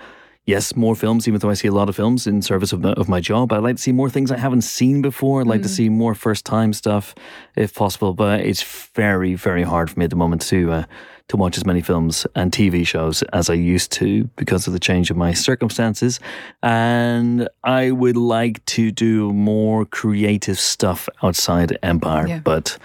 Yes, 0.47 0.77
more 0.77 0.95
films, 0.95 1.27
even 1.27 1.41
though 1.41 1.51
I 1.51 1.55
see 1.55 1.67
a 1.67 1.73
lot 1.73 1.89
of 1.89 1.97
films 1.97 2.27
in 2.29 2.41
service 2.41 2.73
of, 2.73 2.81
my- 2.81 2.93
of 2.93 3.09
my 3.09 3.19
job. 3.21 3.53
I'd 3.53 3.65
like 3.65 3.77
to 3.77 3.83
see 3.83 3.91
more 3.93 4.09
things 4.09 4.31
I 4.31 4.39
haven't 4.39 4.63
seen 4.63 5.03
before. 5.03 5.41
I'd 5.41 5.49
like 5.49 5.63
to 5.63 5.69
see 5.69 5.89
more 5.89 6.15
first 6.15 6.45
time 6.45 6.73
stuff 6.73 7.15
if 7.57 7.75
possible. 7.75 8.15
But 8.15 8.41
it's 8.41 8.63
very, 8.95 9.35
very 9.35 9.65
hard 9.65 9.91
for 9.91 9.99
me 9.99 10.05
at 10.05 10.11
the 10.11 10.17
moment 10.17 10.43
to 10.43 10.71
uh, 10.71 10.85
to 11.29 11.37
watch 11.37 11.57
as 11.57 11.67
many 11.67 11.81
films 11.83 12.25
and 12.37 12.53
TV 12.53 12.87
shows 12.87 13.23
as 13.33 13.51
I 13.51 13.55
used 13.55 13.91
to 13.99 14.31
because 14.37 14.69
of 14.69 14.73
the 14.73 14.79
change 14.79 15.11
of 15.11 15.17
my 15.17 15.33
circumstances. 15.33 16.21
And 16.63 17.49
I 17.65 17.91
would 17.91 18.17
like 18.17 18.65
to 18.67 18.93
do 18.93 19.33
more 19.33 19.85
creative 19.85 20.61
stuff 20.61 21.09
outside 21.25 21.77
Empire. 21.83 22.29
Yeah. 22.29 22.39
But 22.39 22.79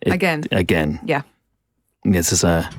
it- 0.00 0.14
Again. 0.14 0.44
again, 0.52 1.00
Yeah. 1.04 1.22
this 2.04 2.32
is 2.32 2.44
a 2.44 2.70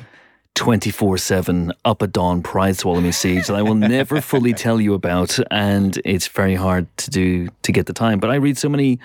24 0.60 1.18
7 1.18 1.72
up 1.86 2.02
at 2.02 2.12
dawn 2.12 2.44
pride 2.44 2.76
swallow 2.76 3.00
me 3.00 3.14
siege 3.14 3.48
that 3.48 3.56
I 3.56 3.62
will 3.62 3.76
never 3.76 4.20
fully 4.32 4.52
tell 4.52 4.82
you 4.82 4.94
about. 4.94 5.40
And 5.50 5.98
it's 6.04 6.28
very 6.28 6.56
hard 6.56 6.86
to 6.98 7.10
do 7.10 7.48
to 7.62 7.72
get 7.72 7.86
the 7.86 7.94
time. 7.94 8.20
But 8.20 8.30
I 8.30 8.36
read 8.36 8.58
so 8.58 8.68
many, 8.68 9.00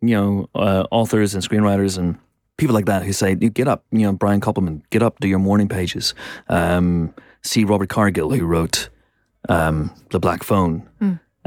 you 0.00 0.16
know, 0.16 0.50
uh, 0.56 0.84
authors 0.90 1.32
and 1.32 1.44
screenwriters 1.44 1.96
and 1.96 2.18
people 2.56 2.74
like 2.74 2.86
that 2.86 3.04
who 3.04 3.12
say, 3.12 3.36
"You 3.40 3.50
get 3.50 3.68
up, 3.68 3.84
you 3.92 4.00
know, 4.00 4.14
Brian 4.14 4.40
Koppelman, 4.40 4.82
get 4.90 5.00
up, 5.00 5.20
do 5.20 5.28
your 5.28 5.38
morning 5.38 5.68
pages. 5.68 6.12
Um, 6.48 7.14
see 7.40 7.62
Robert 7.62 7.88
Cargill, 7.88 8.32
who 8.32 8.44
wrote 8.44 8.88
um, 9.48 9.92
The 10.10 10.18
Black 10.18 10.42
Phone. 10.42 10.88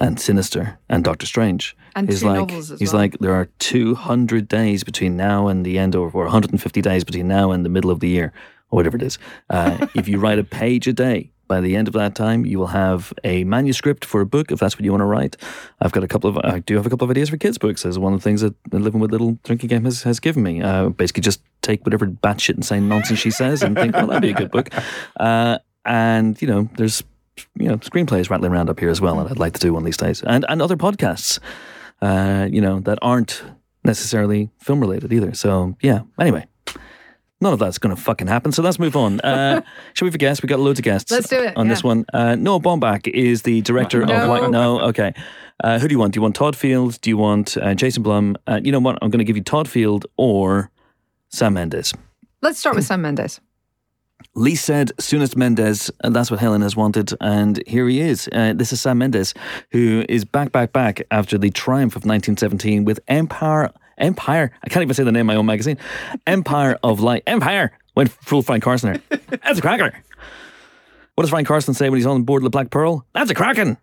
And 0.01 0.17
Sinister 0.17 0.79
and 0.87 1.03
Doctor 1.03 1.25
Strange. 1.25 1.75
And 1.93 2.07
he's 2.07 2.21
two 2.21 2.27
like, 2.27 2.37
novels 2.47 2.71
as 2.71 2.79
he's 2.79 2.93
well. 2.93 3.01
like, 3.01 3.19
there 3.19 3.33
are 3.33 3.49
200 3.59 4.47
days 4.47 4.85
between 4.85 5.17
now 5.17 5.49
and 5.49 5.65
the 5.65 5.77
end, 5.77 5.93
or, 5.93 6.09
or 6.13 6.23
150 6.23 6.81
days 6.81 7.03
between 7.03 7.27
now 7.27 7.51
and 7.51 7.65
the 7.65 7.69
middle 7.69 7.91
of 7.91 7.99
the 7.99 8.07
year, 8.07 8.31
or 8.69 8.77
whatever 8.77 8.97
it 8.97 9.03
is. 9.03 9.17
Uh, 9.49 9.88
if 9.95 10.08
you 10.08 10.19
write 10.19 10.39
a 10.39 10.43
page 10.43 10.88
a 10.88 10.93
day, 10.93 11.32
by 11.47 11.60
the 11.60 11.75
end 11.75 11.88
of 11.88 11.95
that 11.95 12.13
time, 12.13 12.45
you 12.45 12.60
will 12.60 12.67
have 12.67 13.12
a 13.23 13.43
manuscript 13.43 14.05
for 14.05 14.21
a 14.21 14.25
book, 14.25 14.51
if 14.51 14.60
that's 14.60 14.75
what 14.75 14.86
you 14.86 14.91
want 14.91 15.01
to 15.01 15.05
write. 15.05 15.36
I've 15.82 15.91
got 15.91 16.03
a 16.03 16.08
couple 16.08 16.29
of, 16.29 16.38
I 16.43 16.60
do 16.60 16.75
have 16.75 16.86
a 16.86 16.89
couple 16.91 17.05
of 17.05 17.10
ideas 17.10 17.29
for 17.29 17.38
kids' 17.38 17.58
books, 17.58 17.86
as 17.86 17.97
one 17.97 18.13
of 18.13 18.19
the 18.19 18.23
things 18.23 18.41
that 18.41 18.53
Living 18.71 19.01
with 19.01 19.12
Little 19.12 19.39
Drinking 19.43 19.67
Game 19.67 19.84
has, 19.86 20.03
has 20.03 20.19
given 20.19 20.43
me. 20.43 20.62
Uh, 20.62 20.89
basically, 20.89 21.21
just 21.21 21.41
take 21.63 21.84
whatever 21.86 22.05
batshit 22.05 22.55
insane 22.55 22.88
nonsense 22.88 23.19
she 23.19 23.32
says 23.32 23.63
and 23.63 23.75
think, 23.75 23.95
well, 23.95 24.08
that'd 24.08 24.21
be 24.21 24.29
a 24.29 24.34
good 24.34 24.51
book. 24.51 24.69
Uh, 25.19 25.58
and, 25.86 26.41
you 26.41 26.47
know, 26.47 26.69
there's 26.77 27.03
you 27.55 27.67
know 27.67 27.77
screenplays 27.77 28.29
rattling 28.29 28.51
around 28.51 28.69
up 28.69 28.79
here 28.79 28.89
as 28.89 29.01
well, 29.01 29.19
and 29.19 29.29
I'd 29.29 29.39
like 29.39 29.53
to 29.53 29.60
do 29.60 29.73
one 29.73 29.84
these 29.84 29.97
days, 29.97 30.21
and 30.23 30.45
and 30.49 30.62
other 30.62 30.77
podcasts, 30.77 31.39
uh, 32.01 32.47
you 32.49 32.62
know 32.62 32.79
that 32.82 32.99
aren't 33.01 33.43
necessarily 33.84 34.49
film 34.60 34.79
related 34.82 35.12
either. 35.12 35.34
So 35.34 35.75
yeah. 35.82 36.01
Anyway. 36.19 36.45
None 37.41 37.54
of 37.54 37.60
that's 37.60 37.78
going 37.78 37.95
to 37.95 38.02
fucking 38.02 38.28
happen. 38.28 38.52
So 38.52 38.62
let's 38.62 38.80
move 38.80 38.97
on. 38.97 39.21
Uh, 39.21 39.62
shall 39.93 40.06
we 40.06 40.10
have 40.10 40.15
a 40.15 40.17
guest? 40.17 40.43
We've 40.43 40.49
got 40.49 40.60
loads 40.60 40.78
of 40.80 40.84
guests. 40.84 41.10
Let's 41.10 41.30
do 41.30 41.41
it, 41.41 41.56
on 41.56 41.69
this 41.69 41.84
one. 41.84 42.06
Uh, 42.13 42.36
Noah 42.36 42.60
Baumbach 42.60 43.08
is 43.08 43.43
the 43.43 43.62
director 43.62 44.06
No. 44.06 44.13
of. 44.23 44.30
White 44.30 44.52
no, 44.52 44.82
okay. 44.82 45.13
Uh, 45.63 45.80
who 45.80 45.88
do 45.88 45.93
you 45.93 45.99
want? 45.99 46.13
Do 46.13 46.17
you 46.17 46.21
want 46.21 46.36
Todd 46.36 46.56
Field? 46.56 46.99
Do 47.02 47.10
you 47.10 47.17
want 47.17 47.56
uh, 47.58 47.73
Jason 47.75 48.04
Blum? 48.04 48.36
Uh, 48.45 48.60
you 48.63 48.71
know 48.73 48.80
what? 48.80 48.97
I'm 49.02 49.10
going 49.10 49.19
to 49.19 49.25
give 49.25 49.38
you 49.38 49.43
Todd 49.43 49.69
Field 49.69 50.06
or 50.17 50.69
Sam 51.30 51.54
Mendes. 51.54 51.93
Let's 52.41 52.60
start 52.60 52.75
with 52.75 52.86
Sam 52.86 53.02
Mendes. 53.02 53.39
Lee 54.36 54.56
said 54.56 54.91
soonest 54.99 55.38
Mendes, 55.38 55.89
and 56.04 56.13
that's 56.15 56.30
what 56.30 56.39
Helen 56.41 56.62
has 56.62 56.75
wanted. 56.75 57.13
And 57.21 57.62
here 57.67 57.88
he 57.88 58.02
is. 58.02 58.30
Uh, 58.34 58.54
this 58.54 58.73
is 58.73 58.82
Sam 58.82 58.97
Mendes, 58.97 59.34
who 59.71 60.04
is 60.10 60.25
back, 60.25 60.52
back, 60.52 60.73
back 60.73 61.02
after 61.10 61.38
the 61.38 61.49
triumph 61.52 61.93
of 61.95 62.04
1917 62.04 62.84
with 62.84 62.99
Empire. 63.08 63.71
Empire. 63.99 64.51
I 64.63 64.69
can't 64.69 64.83
even 64.83 64.93
say 64.93 65.03
the 65.03 65.12
name 65.12 65.21
of 65.21 65.27
my 65.27 65.35
own 65.35 65.45
magazine. 65.45 65.77
Empire 66.27 66.77
of 66.83 66.99
Light. 66.99 67.23
Empire. 67.27 67.71
Went 67.95 68.12
full 68.12 68.41
Frank 68.41 68.63
Carson 68.63 68.93
there. 69.09 69.19
That's 69.43 69.59
a 69.59 69.62
cracker. 69.62 69.93
What 71.15 71.23
does 71.23 71.31
Frank 71.31 71.47
Carson 71.47 71.73
say 71.73 71.89
when 71.89 71.97
he's 71.97 72.05
on 72.05 72.23
board 72.23 72.43
the 72.43 72.49
Black 72.49 72.69
Pearl? 72.69 73.05
That's 73.13 73.29
a 73.29 73.35
kraken. 73.35 73.77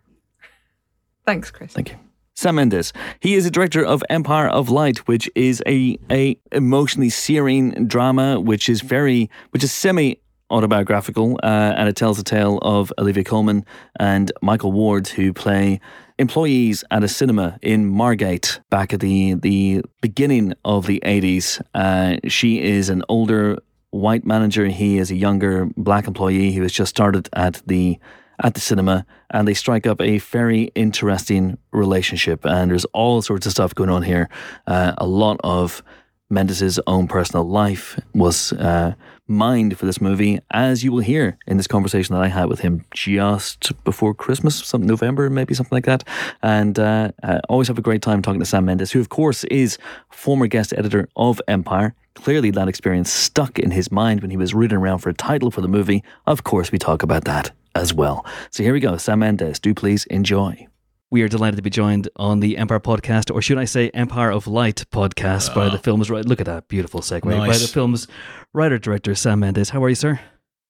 Thanks, 1.25 1.51
Chris. 1.51 1.71
Thank 1.71 1.91
you. 1.91 1.97
Sam 2.33 2.55
Mendes. 2.55 2.93
He 3.19 3.35
is 3.35 3.45
a 3.45 3.51
director 3.51 3.85
of 3.85 4.03
Empire 4.09 4.47
of 4.47 4.69
Light, 4.69 5.07
which 5.07 5.29
is 5.35 5.61
a 5.67 5.99
a 6.09 6.39
emotionally 6.51 7.09
searing 7.09 7.87
drama, 7.87 8.39
which 8.39 8.69
is 8.69 8.81
very, 8.81 9.29
which 9.51 9.63
is 9.63 9.71
semi 9.71 10.19
autobiographical, 10.49 11.39
uh, 11.43 11.73
and 11.77 11.89
it 11.89 11.95
tells 11.95 12.17
the 12.17 12.23
tale 12.23 12.59
of 12.61 12.93
Olivia 12.97 13.23
Colman 13.23 13.65
and 13.99 14.31
Michael 14.41 14.71
Ward, 14.71 15.07
who 15.07 15.33
play 15.33 15.79
employees 16.19 16.83
at 16.91 17.03
a 17.03 17.07
cinema 17.07 17.57
in 17.61 17.85
Margate 17.87 18.59
back 18.69 18.93
at 18.93 18.99
the 18.99 19.35
the 19.35 19.83
beginning 20.01 20.53
of 20.63 20.87
the 20.87 20.99
eighties. 21.03 21.61
Uh, 21.73 22.17
she 22.27 22.61
is 22.61 22.89
an 22.89 23.03
older 23.09 23.59
white 23.91 24.25
manager. 24.25 24.65
He 24.67 24.97
is 24.97 25.11
a 25.11 25.15
younger 25.15 25.69
black 25.77 26.07
employee 26.07 26.51
who 26.51 26.61
has 26.63 26.71
just 26.71 26.89
started 26.89 27.29
at 27.33 27.61
the 27.65 27.99
at 28.43 28.53
the 28.53 28.59
cinema 28.59 29.05
and 29.31 29.47
they 29.47 29.53
strike 29.53 29.87
up 29.87 29.99
a 29.99 30.19
very 30.19 30.71
interesting 30.75 31.57
relationship. 31.71 32.45
And 32.45 32.69
there's 32.69 32.85
all 32.85 33.21
sorts 33.21 33.45
of 33.45 33.51
stuff 33.51 33.73
going 33.73 33.89
on 33.89 34.03
here. 34.03 34.29
Uh, 34.67 34.93
a 34.97 35.07
lot 35.07 35.39
of 35.43 35.81
Mendes's 36.29 36.79
own 36.87 37.07
personal 37.07 37.45
life 37.45 37.99
was 38.13 38.53
uh, 38.53 38.93
mined 39.27 39.77
for 39.77 39.85
this 39.85 40.01
movie, 40.01 40.39
as 40.51 40.83
you 40.83 40.91
will 40.91 41.01
hear 41.01 41.37
in 41.47 41.57
this 41.57 41.67
conversation 41.67 42.15
that 42.15 42.23
I 42.23 42.27
had 42.27 42.45
with 42.45 42.61
him 42.61 42.85
just 42.91 43.71
before 43.83 44.13
Christmas, 44.13 44.55
some 44.55 44.83
November, 44.83 45.29
maybe 45.29 45.53
something 45.53 45.75
like 45.75 45.85
that. 45.85 46.03
And 46.41 46.79
uh, 46.79 47.11
I 47.23 47.39
always 47.49 47.67
have 47.67 47.77
a 47.77 47.81
great 47.81 48.01
time 48.01 48.21
talking 48.21 48.39
to 48.39 48.45
Sam 48.45 48.65
Mendes, 48.65 48.91
who, 48.91 48.99
of 48.99 49.09
course, 49.09 49.43
is 49.45 49.77
former 50.09 50.47
guest 50.47 50.73
editor 50.77 51.09
of 51.15 51.41
Empire. 51.47 51.93
Clearly, 52.15 52.51
that 52.51 52.67
experience 52.67 53.11
stuck 53.11 53.59
in 53.59 53.71
his 53.71 53.91
mind 53.91 54.21
when 54.21 54.31
he 54.31 54.37
was 54.37 54.53
rooting 54.53 54.77
around 54.77 54.99
for 54.99 55.09
a 55.09 55.13
title 55.13 55.51
for 55.51 55.61
the 55.61 55.67
movie. 55.67 56.03
Of 56.25 56.43
course, 56.43 56.71
we 56.71 56.79
talk 56.79 57.03
about 57.03 57.25
that 57.25 57.51
as 57.75 57.93
well. 57.93 58.25
So 58.49 58.63
here 58.63 58.73
we 58.73 58.79
go. 58.79 58.97
Sam 58.97 59.19
Mendes, 59.19 59.59
do 59.59 59.73
please 59.73 60.05
enjoy. 60.05 60.67
We 61.09 61.21
are 61.21 61.29
delighted 61.29 61.55
to 61.55 61.61
be 61.61 61.69
joined 61.69 62.09
on 62.17 62.41
the 62.41 62.57
Empire 62.57 62.81
podcast, 62.81 63.33
or 63.33 63.41
should 63.41 63.57
I 63.57 63.63
say 63.63 63.89
Empire 63.93 64.29
of 64.29 64.45
Light 64.45 64.83
podcast, 64.91 65.55
by 65.55 65.69
the 65.69 65.77
film's 65.77 66.09
right. 66.09 66.25
Look 66.25 66.41
at 66.41 66.47
that 66.47 66.67
beautiful 66.67 66.99
segue 66.99 67.21
by 67.21 67.57
the 67.57 67.67
film's 67.67 68.09
writer 68.53 68.77
director 68.77 69.15
Sam 69.15 69.39
Mendes. 69.39 69.69
How 69.69 69.83
are 69.83 69.89
you, 69.89 69.95
sir? 69.95 70.19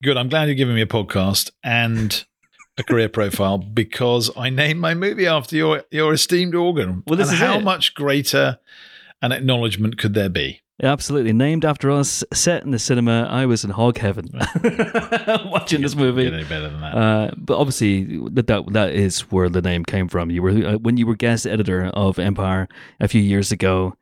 Good. 0.02 0.16
I'm 0.16 0.28
glad 0.28 0.46
you're 0.46 0.54
giving 0.54 0.74
me 0.74 0.82
a 0.82 0.86
podcast 0.86 1.50
and 1.62 2.24
a 2.78 2.84
career 2.84 3.08
profile 3.08 3.58
because 3.58 4.30
I 4.36 4.50
named 4.50 4.80
my 4.80 4.94
movie 4.94 5.26
after 5.26 5.56
your 5.56 5.82
your 5.90 6.12
esteemed 6.12 6.54
organ. 6.54 7.02
Well, 7.06 7.16
this 7.16 7.28
and 7.28 7.34
is 7.34 7.40
how 7.40 7.58
it. 7.58 7.64
much 7.64 7.94
greater 7.94 8.58
an 9.20 9.32
acknowledgement 9.32 9.98
could 9.98 10.14
there 10.14 10.28
be? 10.28 10.60
Absolutely, 10.80 11.32
named 11.32 11.64
after 11.64 11.90
us, 11.90 12.22
set 12.32 12.62
in 12.62 12.70
the 12.70 12.78
cinema. 12.78 13.24
I 13.24 13.46
was 13.46 13.64
in 13.64 13.70
hog 13.70 13.98
heaven 13.98 14.30
watching 15.46 15.82
this 15.82 15.96
movie. 15.96 16.22
Get 16.22 16.34
any 16.34 16.44
better 16.44 16.68
than 16.68 16.80
that? 16.80 16.94
Uh, 16.94 17.30
but 17.36 17.58
obviously, 17.58 18.04
that, 18.30 18.46
that 18.46 18.72
that 18.72 18.94
is 18.94 19.22
where 19.32 19.48
the 19.48 19.60
name 19.60 19.84
came 19.84 20.06
from. 20.06 20.30
You 20.30 20.40
were 20.40 20.50
uh, 20.50 20.78
when 20.78 20.96
you 20.96 21.04
were 21.08 21.16
guest 21.16 21.48
editor 21.48 21.86
of 21.86 22.20
Empire 22.20 22.68
a 23.00 23.08
few 23.08 23.20
years 23.20 23.50
ago. 23.50 23.96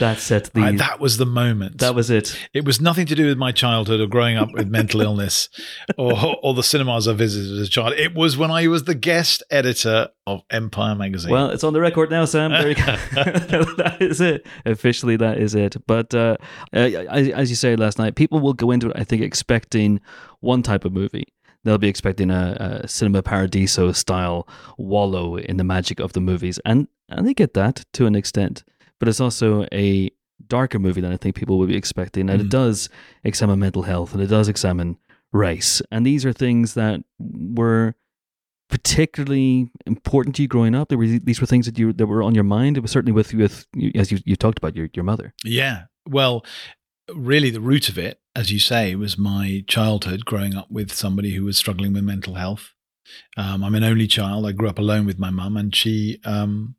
That 0.00 0.18
set 0.18 0.52
the 0.52 0.60
Right, 0.60 0.78
that 0.78 1.00
was 1.00 1.16
the 1.16 1.24
moment. 1.26 1.78
that 1.78 1.94
was 1.94 2.10
it. 2.10 2.38
it 2.52 2.64
was 2.64 2.80
nothing 2.80 3.06
to 3.06 3.14
do 3.14 3.26
with 3.26 3.38
my 3.38 3.52
childhood 3.52 4.00
or 4.00 4.06
growing 4.06 4.36
up 4.36 4.52
with 4.52 4.68
mental 4.68 5.00
illness 5.08 5.48
or 5.96 6.36
or 6.42 6.52
the 6.54 6.62
cinemas 6.62 7.08
I 7.08 7.14
visited 7.14 7.58
as 7.58 7.68
a 7.68 7.70
child. 7.70 7.94
It 7.94 8.14
was 8.14 8.36
when 8.36 8.50
I 8.50 8.66
was 8.68 8.84
the 8.84 8.94
guest 8.94 9.42
editor 9.50 10.08
of 10.26 10.42
Empire 10.50 10.94
magazine. 10.94 11.32
Well, 11.32 11.50
it's 11.50 11.64
on 11.64 11.72
the 11.72 11.80
record 11.80 12.10
now, 12.10 12.26
Sam. 12.26 12.50
There 12.52 12.68
you 12.68 12.74
go. 12.74 12.82
that 13.14 13.96
is 14.00 14.20
it. 14.20 14.46
Officially, 14.66 15.16
that 15.16 15.38
is 15.38 15.54
it. 15.54 15.76
But 15.86 16.14
uh, 16.14 16.36
uh, 16.74 16.78
as, 16.78 17.28
as 17.30 17.50
you 17.50 17.56
say 17.56 17.74
last 17.74 17.98
night, 17.98 18.14
people 18.14 18.40
will 18.40 18.52
go 18.52 18.70
into 18.70 18.90
it, 18.90 18.96
I 18.96 19.04
think, 19.04 19.22
expecting 19.22 20.00
one 20.40 20.62
type 20.62 20.84
of 20.84 20.92
movie. 20.92 21.24
They'll 21.64 21.78
be 21.78 21.88
expecting 21.88 22.30
a, 22.30 22.82
a 22.84 22.88
cinema 22.88 23.22
paradiso 23.22 23.92
style 23.92 24.46
wallow 24.76 25.36
in 25.36 25.56
the 25.56 25.64
magic 25.64 25.98
of 25.98 26.12
the 26.12 26.20
movies, 26.20 26.60
and 26.64 26.88
and 27.08 27.26
they 27.26 27.34
get 27.34 27.54
that 27.54 27.84
to 27.94 28.06
an 28.06 28.14
extent. 28.14 28.64
But 28.98 29.08
it's 29.08 29.20
also 29.20 29.66
a 29.72 30.10
darker 30.46 30.78
movie 30.78 31.00
than 31.00 31.12
I 31.12 31.16
think 31.16 31.34
people 31.36 31.58
would 31.58 31.68
be 31.68 31.76
expecting, 31.76 32.28
and 32.30 32.40
it 32.40 32.46
Mm. 32.46 32.50
does 32.50 32.88
examine 33.24 33.58
mental 33.58 33.82
health 33.82 34.12
and 34.14 34.22
it 34.22 34.28
does 34.28 34.48
examine 34.48 34.96
race, 35.32 35.82
and 35.90 36.06
these 36.06 36.24
are 36.24 36.32
things 36.32 36.74
that 36.74 37.02
were 37.18 37.94
particularly 38.68 39.70
important 39.86 40.36
to 40.36 40.42
you 40.42 40.48
growing 40.48 40.74
up? 40.74 40.88
There 40.88 40.98
were 40.98 41.06
these 41.06 41.40
were 41.40 41.46
things 41.46 41.66
that 41.66 41.78
you 41.78 41.92
that 41.92 42.06
were 42.06 42.22
on 42.22 42.34
your 42.34 42.44
mind. 42.44 42.76
It 42.76 42.80
was 42.80 42.90
certainly 42.90 43.12
with 43.12 43.32
with 43.34 43.66
you- 43.74 43.92
as 43.94 44.10
you 44.12 44.18
you 44.24 44.36
talked 44.36 44.58
about 44.58 44.76
your 44.76 44.88
your 44.94 45.04
mother. 45.04 45.34
Yeah. 45.44 45.84
Well, 46.06 46.44
really, 47.14 47.50
the 47.50 47.60
root 47.60 47.88
of 47.88 47.98
it, 47.98 48.20
as 48.34 48.50
you 48.52 48.58
say, 48.58 48.94
was 48.94 49.18
my 49.18 49.64
childhood 49.66 50.24
growing 50.24 50.54
up 50.54 50.70
with 50.70 50.92
somebody 50.92 51.34
who 51.34 51.44
was 51.44 51.56
struggling 51.56 51.92
with 51.92 52.04
mental 52.04 52.34
health. 52.34 52.74
Um, 53.36 53.64
I'm 53.64 53.74
an 53.74 53.84
only 53.84 54.06
child. 54.06 54.46
I 54.46 54.52
grew 54.52 54.68
up 54.68 54.78
alone 54.78 55.06
with 55.06 55.18
my 55.18 55.30
mum, 55.30 55.56
and 55.56 55.74
she 55.74 56.18
um, 56.24 56.74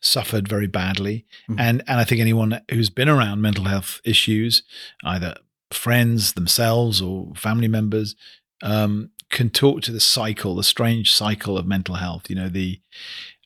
suffered 0.00 0.48
very 0.48 0.66
badly. 0.66 1.26
Mhm. 1.48 1.60
And 1.60 1.82
and 1.86 2.00
I 2.00 2.04
think 2.04 2.20
anyone 2.20 2.60
who's 2.70 2.90
been 2.90 3.08
around 3.08 3.40
mental 3.40 3.64
health 3.64 4.00
issues, 4.04 4.62
either 5.04 5.36
friends 5.72 6.32
themselves 6.34 7.00
or 7.00 7.32
family 7.34 7.68
members, 7.68 8.14
um, 8.62 9.10
can 9.30 9.50
talk 9.50 9.82
to 9.82 9.92
the 9.92 10.00
cycle, 10.00 10.54
the 10.54 10.62
strange 10.62 11.12
cycle 11.12 11.58
of 11.58 11.66
mental 11.66 11.96
health. 11.96 12.28
You 12.30 12.36
know, 12.36 12.48
the 12.48 12.80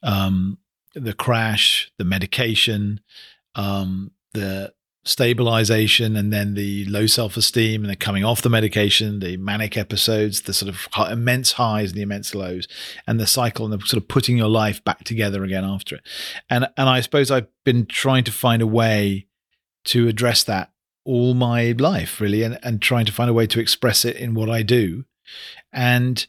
um, 0.02 0.58
the 0.94 1.12
crash, 1.12 1.90
the 1.98 2.04
medication, 2.04 3.00
um, 3.54 4.12
the 4.32 4.72
stabilization, 5.04 6.16
and 6.16 6.32
then 6.32 6.54
the 6.54 6.84
low 6.86 7.06
self 7.06 7.36
esteem, 7.36 7.82
and 7.82 7.90
the 7.90 7.96
coming 7.96 8.24
off 8.24 8.42
the 8.42 8.50
medication, 8.50 9.20
the 9.20 9.36
manic 9.36 9.76
episodes, 9.76 10.42
the 10.42 10.52
sort 10.52 10.68
of 10.68 10.88
immense 11.10 11.52
highs 11.52 11.90
and 11.90 11.98
the 11.98 12.02
immense 12.02 12.34
lows, 12.34 12.68
and 13.06 13.18
the 13.18 13.26
cycle, 13.26 13.64
and 13.64 13.74
the 13.74 13.86
sort 13.86 14.02
of 14.02 14.08
putting 14.08 14.36
your 14.36 14.48
life 14.48 14.82
back 14.84 15.04
together 15.04 15.44
again 15.44 15.64
after 15.64 15.96
it. 15.96 16.02
And 16.48 16.68
and 16.76 16.88
I 16.88 17.00
suppose 17.00 17.30
I've 17.30 17.48
been 17.64 17.86
trying 17.86 18.24
to 18.24 18.32
find 18.32 18.62
a 18.62 18.66
way 18.66 19.26
to 19.86 20.08
address 20.08 20.44
that 20.44 20.72
all 21.04 21.34
my 21.34 21.74
life, 21.78 22.20
really, 22.20 22.42
and, 22.42 22.58
and 22.62 22.82
trying 22.82 23.06
to 23.06 23.12
find 23.12 23.30
a 23.30 23.34
way 23.34 23.46
to 23.46 23.60
express 23.60 24.04
it 24.04 24.16
in 24.16 24.34
what 24.34 24.50
I 24.50 24.62
do. 24.62 25.04
And 25.72 26.26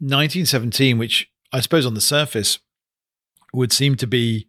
1917, 0.00 0.98
which 0.98 1.30
I 1.52 1.60
suppose 1.60 1.86
on 1.86 1.94
the 1.94 2.00
surface 2.00 2.58
would 3.52 3.72
seem 3.72 3.96
to 3.96 4.06
be 4.06 4.48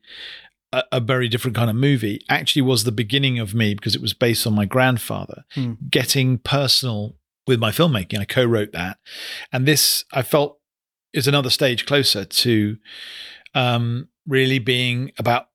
a, 0.72 0.84
a 0.94 1.00
very 1.00 1.28
different 1.28 1.56
kind 1.58 1.70
of 1.70 1.76
movie, 1.76 2.22
actually 2.30 2.62
was 2.62 2.84
the 2.84 2.92
beginning 2.92 3.40
of 3.40 3.54
me 3.54 3.74
because 3.74 3.96
it 3.96 4.02
was 4.02 4.14
based 4.14 4.46
on 4.46 4.54
my 4.54 4.66
grandfather 4.66 5.44
Hmm. 5.54 5.74
getting 5.90 6.38
personal 6.38 7.16
with 7.48 7.60
my 7.60 7.72
filmmaking. 7.72 8.20
I 8.20 8.26
co 8.26 8.46
wrote 8.46 8.72
that. 8.74 8.98
And 9.52 9.66
this, 9.66 10.06
I 10.14 10.22
felt, 10.22 10.60
is 11.14 11.28
another 11.28 11.50
stage 11.50 11.86
closer 11.86 12.24
to 12.24 12.78
um, 13.56 14.10
really 14.28 14.60
being 14.60 15.12
about 15.18 15.48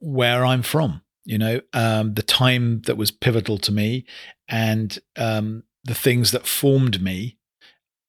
where 0.00 0.44
I'm 0.44 0.62
from, 0.62 1.02
you 1.24 1.38
know, 1.38 1.60
um, 1.72 2.14
the 2.14 2.22
time 2.22 2.82
that 2.82 2.96
was 2.96 3.10
pivotal 3.10 3.58
to 3.58 3.72
me 3.72 4.04
and 4.48 4.98
um, 5.16 5.62
the 5.84 5.94
things 5.94 6.30
that 6.32 6.46
formed 6.46 7.02
me. 7.02 7.38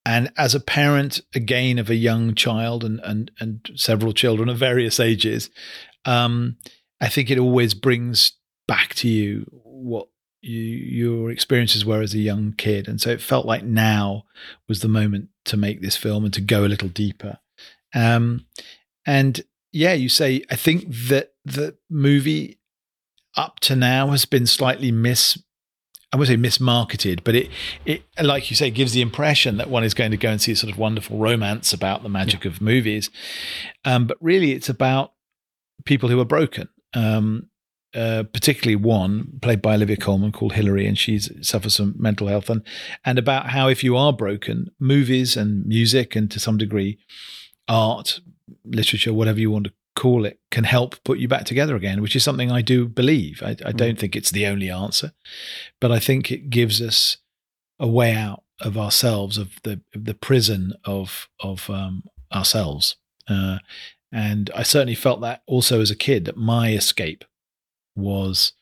And 0.05 0.33
as 0.37 0.53
a 0.53 0.59
parent, 0.59 1.21
again, 1.33 1.79
of 1.79 1.89
a 1.89 1.95
young 1.95 2.35
child 2.35 2.83
and, 2.83 2.99
and, 3.05 3.31
and 3.39 3.69
several 3.75 4.11
children 4.11 4.49
of 4.49 4.57
various 4.57 4.99
ages, 4.99 5.49
um, 6.05 6.57
I 7.01 7.09
think 7.09 7.29
it 7.29 7.39
always 7.39 7.73
brings 7.73 8.33
back 8.67 8.95
to 8.95 9.07
you 9.07 9.45
what 9.63 10.07
you, 10.41 10.59
your 10.59 11.31
experiences 11.31 11.85
were 11.85 12.01
as 12.01 12.13
a 12.13 12.19
young 12.19 12.53
kid. 12.53 12.87
And 12.87 12.99
so 13.01 13.09
it 13.09 13.21
felt 13.21 13.45
like 13.45 13.63
now 13.63 14.25
was 14.67 14.81
the 14.81 14.87
moment 14.87 15.29
to 15.45 15.57
make 15.57 15.81
this 15.81 15.97
film 15.97 16.25
and 16.25 16.33
to 16.33 16.41
go 16.41 16.65
a 16.65 16.67
little 16.67 16.89
deeper. 16.89 17.39
Um, 17.93 18.45
and 19.05 19.41
yeah, 19.71 19.93
you 19.93 20.09
say, 20.09 20.43
I 20.49 20.55
think 20.55 20.85
that 20.87 21.33
the 21.45 21.77
movie 21.89 22.59
up 23.35 23.59
to 23.61 23.75
now 23.75 24.07
has 24.07 24.25
been 24.25 24.45
slightly 24.45 24.91
mis 24.91 25.37
I 26.13 26.15
would 26.15 26.27
say 26.27 26.37
mismarketed, 26.37 27.23
but 27.23 27.33
it 27.33 27.49
it 27.85 28.03
like 28.21 28.51
you 28.51 28.55
say 28.55 28.69
gives 28.69 28.93
the 28.93 29.01
impression 29.01 29.57
that 29.57 29.67
one 29.67 29.83
is 29.83 29.95
going 29.95 30.11
to 30.11 30.17
go 30.17 30.29
and 30.29 30.39
see 30.39 30.51
a 30.51 30.55
sort 30.55 30.71
of 30.71 30.77
wonderful 30.77 31.17
romance 31.17 31.73
about 31.73 32.03
the 32.03 32.09
magic 32.09 32.45
of 32.45 32.61
movies, 32.61 33.09
um, 33.83 34.05
but 34.05 34.17
really 34.21 34.51
it's 34.51 34.69
about 34.69 35.13
people 35.85 36.09
who 36.09 36.19
are 36.19 36.25
broken, 36.25 36.67
um, 36.93 37.49
uh, 37.95 38.23
particularly 38.33 38.75
one 38.75 39.39
played 39.41 39.61
by 39.61 39.75
Olivia 39.75 39.97
Colman 39.97 40.31
called 40.31 40.53
Hillary, 40.53 40.87
and 40.87 40.97
she 40.97 41.19
suffers 41.19 41.77
from 41.77 41.93
mental 41.97 42.27
health, 42.27 42.49
and 42.49 42.61
and 43.05 43.19
about 43.19 43.49
how 43.51 43.67
if 43.69 43.83
you 43.83 43.95
are 43.97 44.13
broken, 44.13 44.67
movies 44.79 45.37
and 45.37 45.65
music, 45.65 46.15
and 46.15 46.31
to 46.31 46.39
some 46.39 46.57
degree, 46.57 46.97
art, 47.67 48.19
literature, 48.65 49.13
whatever 49.13 49.39
you 49.39 49.51
want 49.51 49.65
to 49.67 49.73
call 49.95 50.25
it, 50.25 50.39
can 50.49 50.63
help 50.63 50.95
put 51.03 51.19
you 51.19 51.27
back 51.27 51.45
together 51.45 51.75
again, 51.75 52.01
which 52.01 52.15
is 52.15 52.23
something 52.23 52.51
I 52.51 52.61
do 52.63 52.87
believe. 52.87 53.43
I, 53.43 53.51
I 53.51 53.71
Mm. 53.73 53.77
don't 53.77 53.99
think 53.99 54.15
it's 54.15 54.31
the 54.31 54.47
only 54.47 54.69
answer, 54.71 55.11
but 55.79 55.91
I 55.91 55.99
think 55.99 56.31
it 56.31 56.49
gives 56.49 56.81
us 56.81 57.17
a 57.79 57.87
way 57.87 58.13
out 58.15 58.43
of 58.59 58.75
ourselves, 58.77 59.37
of 59.37 59.59
the 59.63 59.81
of 59.93 60.05
the 60.05 60.15
prison 60.15 60.73
of 60.83 61.29
of 61.39 61.69
um, 61.69 62.03
ourselves. 62.33 62.95
Uh, 63.27 63.59
and 64.13 64.51
I 64.55 64.61
certainly 64.61 64.95
felt 64.95 65.21
that 65.21 65.41
also 65.47 65.81
as 65.81 65.89
a 65.89 65.95
kid 65.95 66.25
that 66.25 66.37
my 66.37 66.71
escape 66.73 67.25
was 67.95 68.53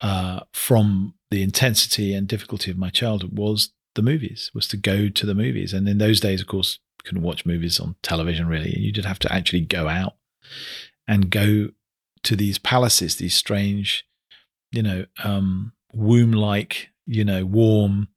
uh, 0.00 0.40
from 0.52 1.14
the 1.30 1.42
intensity 1.42 2.14
and 2.14 2.26
difficulty 2.26 2.70
of 2.70 2.78
my 2.78 2.88
childhood 2.88 3.36
was 3.36 3.72
the 3.94 4.02
movies, 4.02 4.50
was 4.54 4.66
to 4.68 4.76
go 4.78 5.10
to 5.10 5.26
the 5.26 5.34
movies. 5.34 5.74
And 5.74 5.86
in 5.86 5.98
those 5.98 6.18
days, 6.18 6.40
of 6.40 6.46
course, 6.46 6.78
you 6.98 7.04
couldn't 7.04 7.22
watch 7.22 7.44
movies 7.44 7.78
on 7.78 7.96
television 8.02 8.48
really. 8.48 8.72
And 8.72 8.82
you 8.82 8.92
did 8.92 9.04
have 9.04 9.18
to 9.20 9.32
actually 9.32 9.60
go 9.60 9.86
out 9.86 10.14
and 11.06 11.30
go 11.30 11.70
to 12.22 12.36
these 12.36 12.58
palaces, 12.58 13.16
these 13.16 13.34
strange, 13.34 14.06
you 14.72 14.82
know, 14.82 15.04
um, 15.22 15.72
womb-like, 15.92 16.88
you 17.06 17.24
know, 17.24 17.44
warm, 17.44 18.08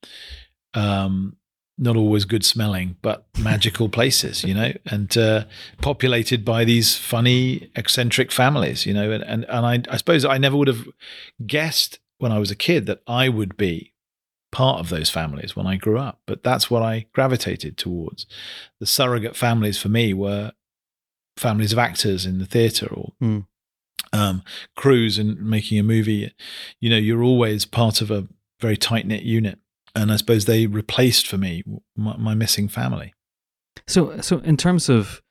um, 0.73 1.35
not 1.81 1.95
always 1.95 2.25
good 2.25 2.45
smelling, 2.45 2.97
but 3.01 3.25
magical 3.39 3.87
places, 3.89 4.43
you 4.43 4.53
know, 4.53 4.73
and 4.85 5.17
uh, 5.17 5.45
populated 5.81 6.43
by 6.43 6.65
these 6.65 6.97
funny, 6.97 7.71
eccentric 7.75 8.31
families, 8.31 8.85
you 8.85 8.93
know, 8.93 9.11
and 9.11 9.23
and, 9.23 9.45
and 9.45 9.65
I, 9.65 9.93
I 9.93 9.97
suppose 9.97 10.25
I 10.25 10.37
never 10.37 10.57
would 10.57 10.67
have 10.67 10.87
guessed 11.47 11.99
when 12.17 12.31
I 12.31 12.37
was 12.39 12.51
a 12.51 12.55
kid 12.55 12.85
that 12.87 13.01
I 13.07 13.29
would 13.29 13.55
be 13.55 13.93
part 14.51 14.79
of 14.79 14.89
those 14.89 15.09
families 15.09 15.55
when 15.55 15.65
I 15.67 15.77
grew 15.77 15.97
up, 15.97 16.19
but 16.25 16.43
that's 16.43 16.69
what 16.69 16.83
I 16.83 17.05
gravitated 17.13 17.77
towards. 17.77 18.25
The 18.79 18.85
surrogate 18.85 19.35
families 19.37 19.77
for 19.77 19.89
me 19.89 20.13
were 20.13 20.51
families 21.37 21.71
of 21.71 21.79
actors 21.79 22.25
in 22.25 22.39
the 22.39 22.45
theatre 22.45 22.87
or 22.93 23.13
Hmm. 23.19 23.39
um, 24.11 24.43
crews 24.75 25.17
and 25.17 25.39
making 25.41 25.79
a 25.79 25.83
movie. 25.83 26.33
You 26.81 26.89
know, 26.89 26.97
you're 26.97 27.23
always 27.23 27.65
part 27.65 28.01
of 28.01 28.11
a 28.11 28.27
very 28.59 28.75
tight 28.75 29.05
knit 29.07 29.21
unit 29.23 29.59
and 29.95 30.11
I 30.11 30.15
suppose 30.17 30.45
they 30.45 30.67
replaced 30.67 31.27
for 31.27 31.37
me 31.37 31.63
my, 31.95 32.15
my 32.17 32.35
missing 32.35 32.67
family. 32.67 33.13
So, 33.87 34.19
so 34.21 34.39
in 34.39 34.57
terms 34.57 34.89
of 34.89 35.21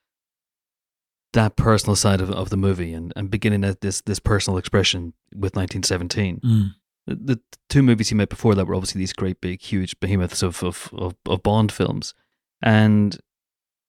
that 1.32 1.56
personal 1.56 1.94
side 1.94 2.20
of, 2.20 2.30
of 2.30 2.50
the 2.50 2.56
movie 2.56 2.92
and, 2.94 3.12
and 3.14 3.30
beginning 3.30 3.64
at 3.64 3.80
this 3.80 4.00
this 4.00 4.18
personal 4.18 4.58
expression 4.58 5.12
with 5.34 5.54
1917, 5.54 6.40
Mm. 6.42 6.74
the, 7.06 7.14
the 7.34 7.40
two 7.68 7.82
movies 7.82 8.08
he 8.08 8.14
made 8.14 8.28
before 8.30 8.54
that 8.54 8.66
were 8.66 8.74
obviously 8.74 8.98
these 8.98 9.12
great 9.12 9.40
big 9.40 9.60
huge 9.60 9.98
behemoths 10.00 10.42
of 10.42 10.62
of, 10.62 10.90
of, 10.94 11.14
of 11.26 11.42
Bond 11.42 11.70
films, 11.70 12.14
and 12.62 13.18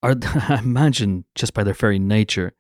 are 0.03 0.15
I 0.23 0.59
imagine 0.61 1.25
just 1.35 1.53
by 1.53 1.63
their 1.63 1.73
very 1.73 1.99
nature, 1.99 2.53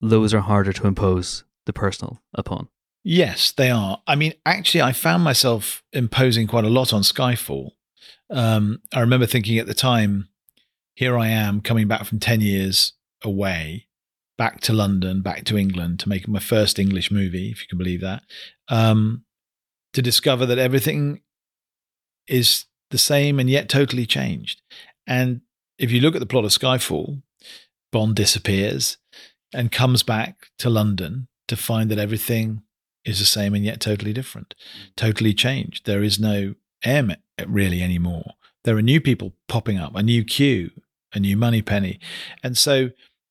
those 0.00 0.34
are 0.34 0.40
harder 0.40 0.72
to 0.74 0.86
impose 0.86 1.44
the 1.66 1.72
personal 1.72 2.20
upon. 2.34 2.68
Yes, 3.10 3.52
they 3.52 3.70
are. 3.70 4.02
I 4.06 4.16
mean, 4.16 4.34
actually, 4.44 4.82
I 4.82 4.92
found 4.92 5.24
myself 5.24 5.82
imposing 5.94 6.46
quite 6.46 6.66
a 6.66 6.68
lot 6.68 6.92
on 6.92 7.00
Skyfall. 7.00 7.70
Um, 8.28 8.82
I 8.92 9.00
remember 9.00 9.24
thinking 9.24 9.56
at 9.56 9.66
the 9.66 9.72
time, 9.72 10.28
here 10.94 11.16
I 11.16 11.28
am 11.28 11.62
coming 11.62 11.88
back 11.88 12.04
from 12.04 12.20
10 12.20 12.42
years 12.42 12.92
away, 13.24 13.86
back 14.36 14.60
to 14.60 14.74
London, 14.74 15.22
back 15.22 15.44
to 15.44 15.56
England 15.56 16.00
to 16.00 16.10
make 16.10 16.28
my 16.28 16.38
first 16.38 16.78
English 16.78 17.10
movie, 17.10 17.50
if 17.50 17.62
you 17.62 17.66
can 17.66 17.78
believe 17.78 18.02
that, 18.02 18.24
um, 18.68 19.24
to 19.94 20.02
discover 20.02 20.44
that 20.44 20.58
everything 20.58 21.22
is 22.26 22.66
the 22.90 22.98
same 22.98 23.40
and 23.40 23.48
yet 23.48 23.70
totally 23.70 24.04
changed. 24.04 24.60
And 25.06 25.40
if 25.78 25.90
you 25.90 26.02
look 26.02 26.14
at 26.14 26.20
the 26.20 26.26
plot 26.26 26.44
of 26.44 26.50
Skyfall, 26.50 27.22
Bond 27.90 28.16
disappears 28.16 28.98
and 29.54 29.72
comes 29.72 30.02
back 30.02 30.48
to 30.58 30.68
London 30.68 31.28
to 31.46 31.56
find 31.56 31.90
that 31.90 31.98
everything 31.98 32.64
is 33.08 33.18
the 33.18 33.24
same 33.24 33.54
and 33.54 33.64
yet 33.64 33.80
totally 33.80 34.12
different, 34.12 34.54
mm. 34.58 34.94
totally 34.96 35.34
changed. 35.34 35.86
There 35.86 36.02
is 36.02 36.18
no 36.18 36.54
M 36.84 37.14
really 37.46 37.82
anymore. 37.82 38.34
There 38.64 38.76
are 38.76 38.82
new 38.82 39.00
people 39.00 39.32
popping 39.48 39.78
up, 39.78 39.94
a 39.94 40.02
new 40.02 40.24
Q, 40.24 40.70
a 41.14 41.20
new 41.20 41.36
Moneypenny. 41.36 41.98
And 42.42 42.58
so 42.58 42.90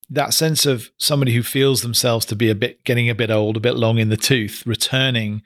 that 0.09 0.33
sense 0.33 0.65
of 0.65 0.89
somebody 0.97 1.33
who 1.33 1.43
feels 1.43 1.81
themselves 1.81 2.25
to 2.25 2.35
be 2.35 2.49
a 2.49 2.55
bit 2.55 2.83
getting 2.85 3.09
a 3.09 3.15
bit 3.15 3.29
old, 3.29 3.57
a 3.57 3.61
bit 3.61 3.75
long 3.75 3.97
in 3.97 4.07
the 4.09 4.15
tooth, 4.17 4.63
returning 4.65 5.41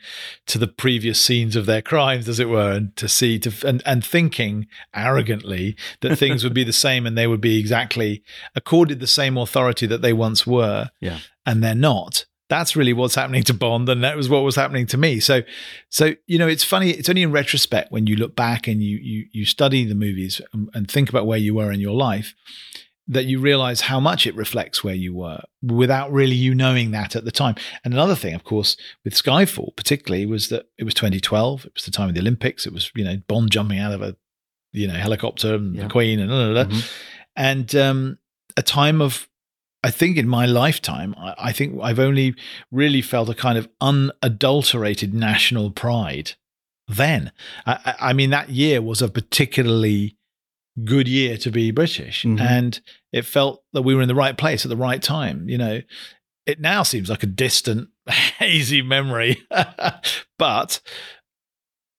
to 0.46 0.60
the 0.60 0.68
previous 0.68 1.20
scenes 1.20 1.56
of 1.56 1.66
their 1.66 1.82
crimes, 1.82 2.30
as 2.30 2.40
it 2.40 2.48
were, 2.48 2.72
and 2.72 2.96
to 2.96 3.10
see 3.10 3.40
to 3.40 3.52
and, 3.68 3.82
and 3.86 4.06
thinking 4.06 4.68
arrogantly 4.94 5.76
that 6.02 6.18
things 6.18 6.44
would 6.44 6.54
be 6.54 6.64
the 6.64 6.72
same 6.88 7.08
and 7.08 7.18
they 7.18 7.28
would 7.28 7.42
be 7.42 7.60
exactly 7.60 8.24
accorded 8.56 9.00
the 9.00 9.08
same 9.08 9.36
authority 9.36 9.88
that 9.88 10.04
they 10.04 10.14
once 10.14 10.46
were. 10.46 10.90
Yeah. 11.00 11.20
And 11.44 11.64
they're 11.64 11.74
not. 11.74 12.26
That's 12.52 12.76
really 12.76 12.92
what's 12.92 13.16
happening 13.16 13.44
to 13.46 13.54
Bond, 13.54 13.88
and 13.88 14.04
that 14.04 14.18
was 14.18 14.28
what 14.28 14.44
was 14.44 14.58
happening 14.58 14.86
to 14.88 14.98
me. 14.98 15.22
So, 15.22 15.42
so 15.90 16.14
you 16.28 16.38
know, 16.38 16.48
it's 16.50 16.66
funny. 16.66 16.90
It's 16.92 17.08
only 17.10 17.24
in 17.24 17.32
retrospect 17.32 17.92
when 17.94 18.08
you 18.08 18.18
look 18.18 18.36
back 18.36 18.68
and 18.68 18.84
you 18.84 18.98
you 18.98 19.26
you 19.32 19.46
study 19.46 19.86
the 19.86 19.96
movies 19.96 20.42
and, 20.54 20.70
and 20.74 20.92
think 20.92 21.10
about 21.10 21.26
where 21.26 21.38
you 21.40 21.56
were 21.56 21.72
in 21.72 21.80
your 21.80 21.96
life 21.96 22.36
that 23.08 23.26
you 23.26 23.40
realize 23.40 23.82
how 23.82 24.00
much 24.00 24.28
it 24.28 24.36
reflects 24.36 24.84
where 24.84 24.94
you 24.96 25.14
were 25.14 25.42
without 25.64 26.12
really 26.12 26.36
you 26.36 26.54
knowing 26.54 26.92
that 26.92 27.16
at 27.16 27.26
the 27.26 27.32
time. 27.32 27.56
And 27.84 27.94
another 27.94 28.16
thing, 28.16 28.34
of 28.36 28.44
course, 28.44 28.78
with 29.04 29.14
Skyfall 29.16 29.76
particularly 29.76 30.26
was 30.26 30.50
that 30.50 30.68
it 30.78 30.84
was 30.84 30.94
2012. 30.94 31.66
It 31.66 31.74
was 31.74 31.86
the 31.86 31.92
time 31.92 32.10
of 32.10 32.16
the 32.16 32.22
Olympics. 32.22 32.66
It 32.68 32.74
was 32.74 32.92
you 32.96 33.04
know 33.06 33.18
Bond 33.30 33.50
jumping 33.52 33.80
out 33.80 33.94
of 33.94 34.02
a 34.02 34.16
you 34.74 34.88
know 34.88 34.94
helicopter 34.96 35.56
and 35.56 35.76
Yeah. 35.76 35.84
the 35.84 35.90
Queen 35.90 36.20
and 36.20 36.30
blah, 36.30 36.52
blah, 36.54 36.64
blah. 36.66 36.74
Mhm. 36.78 36.92
and 37.38 37.76
um, 37.78 38.18
a 38.58 38.62
time 38.62 39.02
of. 39.02 39.28
I 39.84 39.90
think 39.92 40.18
in 40.18 40.28
my 40.28 40.46
lifetime, 40.46 41.16
I, 41.18 41.34
I 41.38 41.52
think 41.52 41.80
I've 41.82 42.00
only 42.00 42.36
really 42.72 43.02
felt 43.02 43.30
a 43.30 43.34
kind 43.34 43.58
of 43.58 43.68
unadulterated 43.82 45.14
national 45.14 45.72
pride. 45.72 46.34
Then, 46.88 47.32
I, 47.66 47.96
I 48.00 48.14
mean, 48.14 48.30
that 48.32 48.50
year 48.50 48.82
was 48.82 49.02
a 49.02 49.08
particularly 49.10 50.18
good 50.84 51.08
year 51.08 51.38
to 51.38 51.52
be 51.52 51.72
British, 51.72 52.24
Mhm. 52.24 52.40
and 52.40 52.82
it 53.12 53.26
felt 53.26 53.64
that 53.74 53.82
we 53.82 53.96
were 53.96 54.02
in 54.02 54.08
the 54.08 54.16
right 54.16 54.38
place 54.38 54.66
at 54.66 54.70
the 54.70 54.78
right 54.78 55.02
time. 55.02 55.50
You 55.50 55.58
know, 55.58 55.82
it 56.46 56.60
now 56.60 56.84
seems 56.84 57.10
like 57.10 57.24
a 57.24 57.28
distant, 57.28 57.90
hazy 58.10 58.82
memory, 58.82 59.38
but 60.38 60.82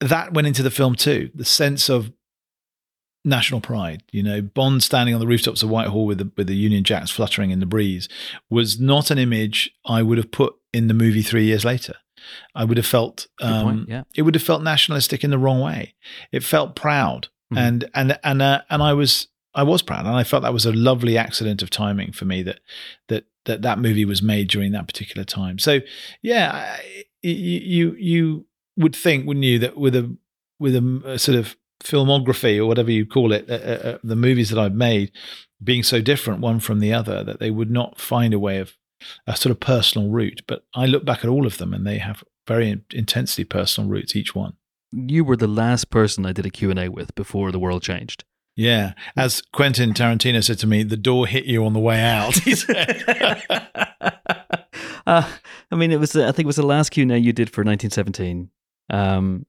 that 0.01 0.35
went 0.35 0.47
into 0.47 0.63
the 0.63 0.71
film 0.71 0.95
too. 0.95 1.31
The 1.35 1.45
sense 1.45 1.89
of 1.89 2.13
national 3.25 3.61
pride, 3.61 4.03
you 4.11 4.23
know, 4.23 4.43
Bond 4.43 4.83
standing 4.83 5.15
on 5.15 5.21
the 5.21 5.27
rooftops 5.27 5.63
of 5.63 5.71
Whitehall 5.71 6.07
with 6.07 6.19
the 6.19 6.31
with 6.37 6.47
the 6.49 6.57
Union 6.57 6.85
Jacks 6.85 7.11
fluttering 7.11 7.51
in 7.51 7.61
the 7.61 7.67
breeze 7.67 8.09
was 8.51 8.81
not 8.81 9.11
an 9.11 9.19
image 9.19 9.71
I 9.85 10.03
would 10.03 10.19
have 10.19 10.31
put 10.31 10.55
in 10.73 10.89
the 10.89 10.95
movie 10.95 11.23
three 11.23 11.45
years 11.45 11.65
later. 11.65 11.95
I 12.55 12.65
would 12.65 12.77
have 12.77 12.87
felt 12.87 13.27
um, 13.41 13.63
point. 13.65 13.89
Yeah. 13.89 14.03
it 14.15 14.23
would 14.23 14.35
have 14.35 14.43
felt 14.45 14.63
nationalistic 14.63 15.25
in 15.25 15.31
the 15.31 15.39
wrong 15.39 15.61
way. 15.61 15.95
It 16.31 16.43
felt 16.45 16.77
proud, 16.77 17.29
Mhm. 17.53 17.59
and 17.59 17.91
and 17.95 18.19
and 18.25 18.43
uh, 18.43 18.63
and 18.71 18.83
I 18.83 18.93
was 18.93 19.29
I 19.55 19.63
was 19.65 19.83
proud, 19.83 20.07
and 20.07 20.17
I 20.17 20.25
felt 20.25 20.43
that 20.43 20.53
was 20.55 20.65
a 20.67 20.73
lovely 20.73 21.19
accident 21.19 21.63
of 21.63 21.71
timing 21.71 22.13
for 22.13 22.25
me 22.25 22.43
that 22.43 22.61
that 23.09 23.25
that 23.45 23.63
that 23.63 23.79
movie 23.79 24.05
was 24.05 24.23
made 24.23 24.49
during 24.49 24.73
that 24.73 24.87
particular 24.87 25.25
time. 25.25 25.59
So 25.59 25.81
yeah, 26.23 26.53
I, 26.79 27.05
you 27.23 27.33
you 27.61 27.97
you 27.99 28.47
would 28.77 28.97
think, 28.97 29.27
wouldn't 29.27 29.45
you, 29.45 29.59
that 29.59 29.77
with 29.77 29.95
a 29.97 30.17
with 30.59 30.75
a, 30.77 31.03
a 31.05 31.19
sort 31.19 31.37
of 31.39 31.57
filmography 31.83 32.59
or 32.59 32.67
whatever 32.67 32.91
you 32.91 33.07
call 33.07 33.33
it, 33.33 33.49
uh, 33.51 33.55
uh, 33.55 33.89
uh, 33.89 33.99
the 34.03 34.17
movies 34.17 34.51
that 34.51 34.59
I've 34.59 34.75
made 34.75 35.13
being 35.63 35.83
so 35.83 36.01
different 36.01 36.41
one 36.41 36.61
from 36.61 36.81
the 36.81 36.93
other, 36.93 37.23
that 37.25 37.39
they 37.39 37.51
would 37.51 37.71
not 37.71 38.01
find 38.01 38.35
a 38.35 38.39
way 38.39 38.59
of 38.59 38.77
a 39.27 39.37
sort 39.37 39.51
of 39.51 39.61
personal 39.61 40.11
route. 40.11 40.43
But 40.47 40.65
I 40.75 40.87
look 40.87 41.05
back 41.05 41.25
at 41.25 41.31
all 41.31 41.47
of 41.47 41.59
them, 41.59 41.73
and 41.73 41.87
they 41.87 41.99
have 41.99 42.25
very 42.47 42.83
intensely 42.93 43.45
personal 43.45 43.89
roots, 43.89 44.17
each 44.17 44.35
one. 44.35 44.55
You 44.93 45.25
were 45.25 45.37
the 45.37 45.47
last 45.47 45.91
person 45.91 46.27
I 46.27 46.33
did 46.33 46.47
a 46.47 46.51
Q&A 46.51 46.89
with 46.89 47.15
before 47.15 47.51
the 47.51 47.59
world 47.59 47.83
changed. 47.83 48.25
Yeah. 48.57 48.93
As 49.17 49.41
Quentin 49.53 49.95
Tarantino 49.95 50.45
said 50.45 50.59
to 50.59 50.67
me, 50.67 50.83
the 50.83 50.97
door 50.97 51.27
hit 51.27 51.47
you 51.47 51.65
on 51.65 51.73
the 51.73 51.81
way 51.81 52.01
out. 52.01 52.37
He 52.39 52.55
said. 52.55 53.03
uh, 55.07 55.31
I 55.71 55.75
mean, 55.75 55.91
it 55.91 56.01
was. 56.01 56.15
I 56.15 56.33
think 56.33 56.41
it 56.41 56.47
was 56.47 56.57
the 56.57 56.67
last 56.67 56.91
Q&A 56.91 57.17
you 57.17 57.33
did 57.33 57.49
for 57.49 57.63
1917, 57.63 58.51
um, 58.91 59.47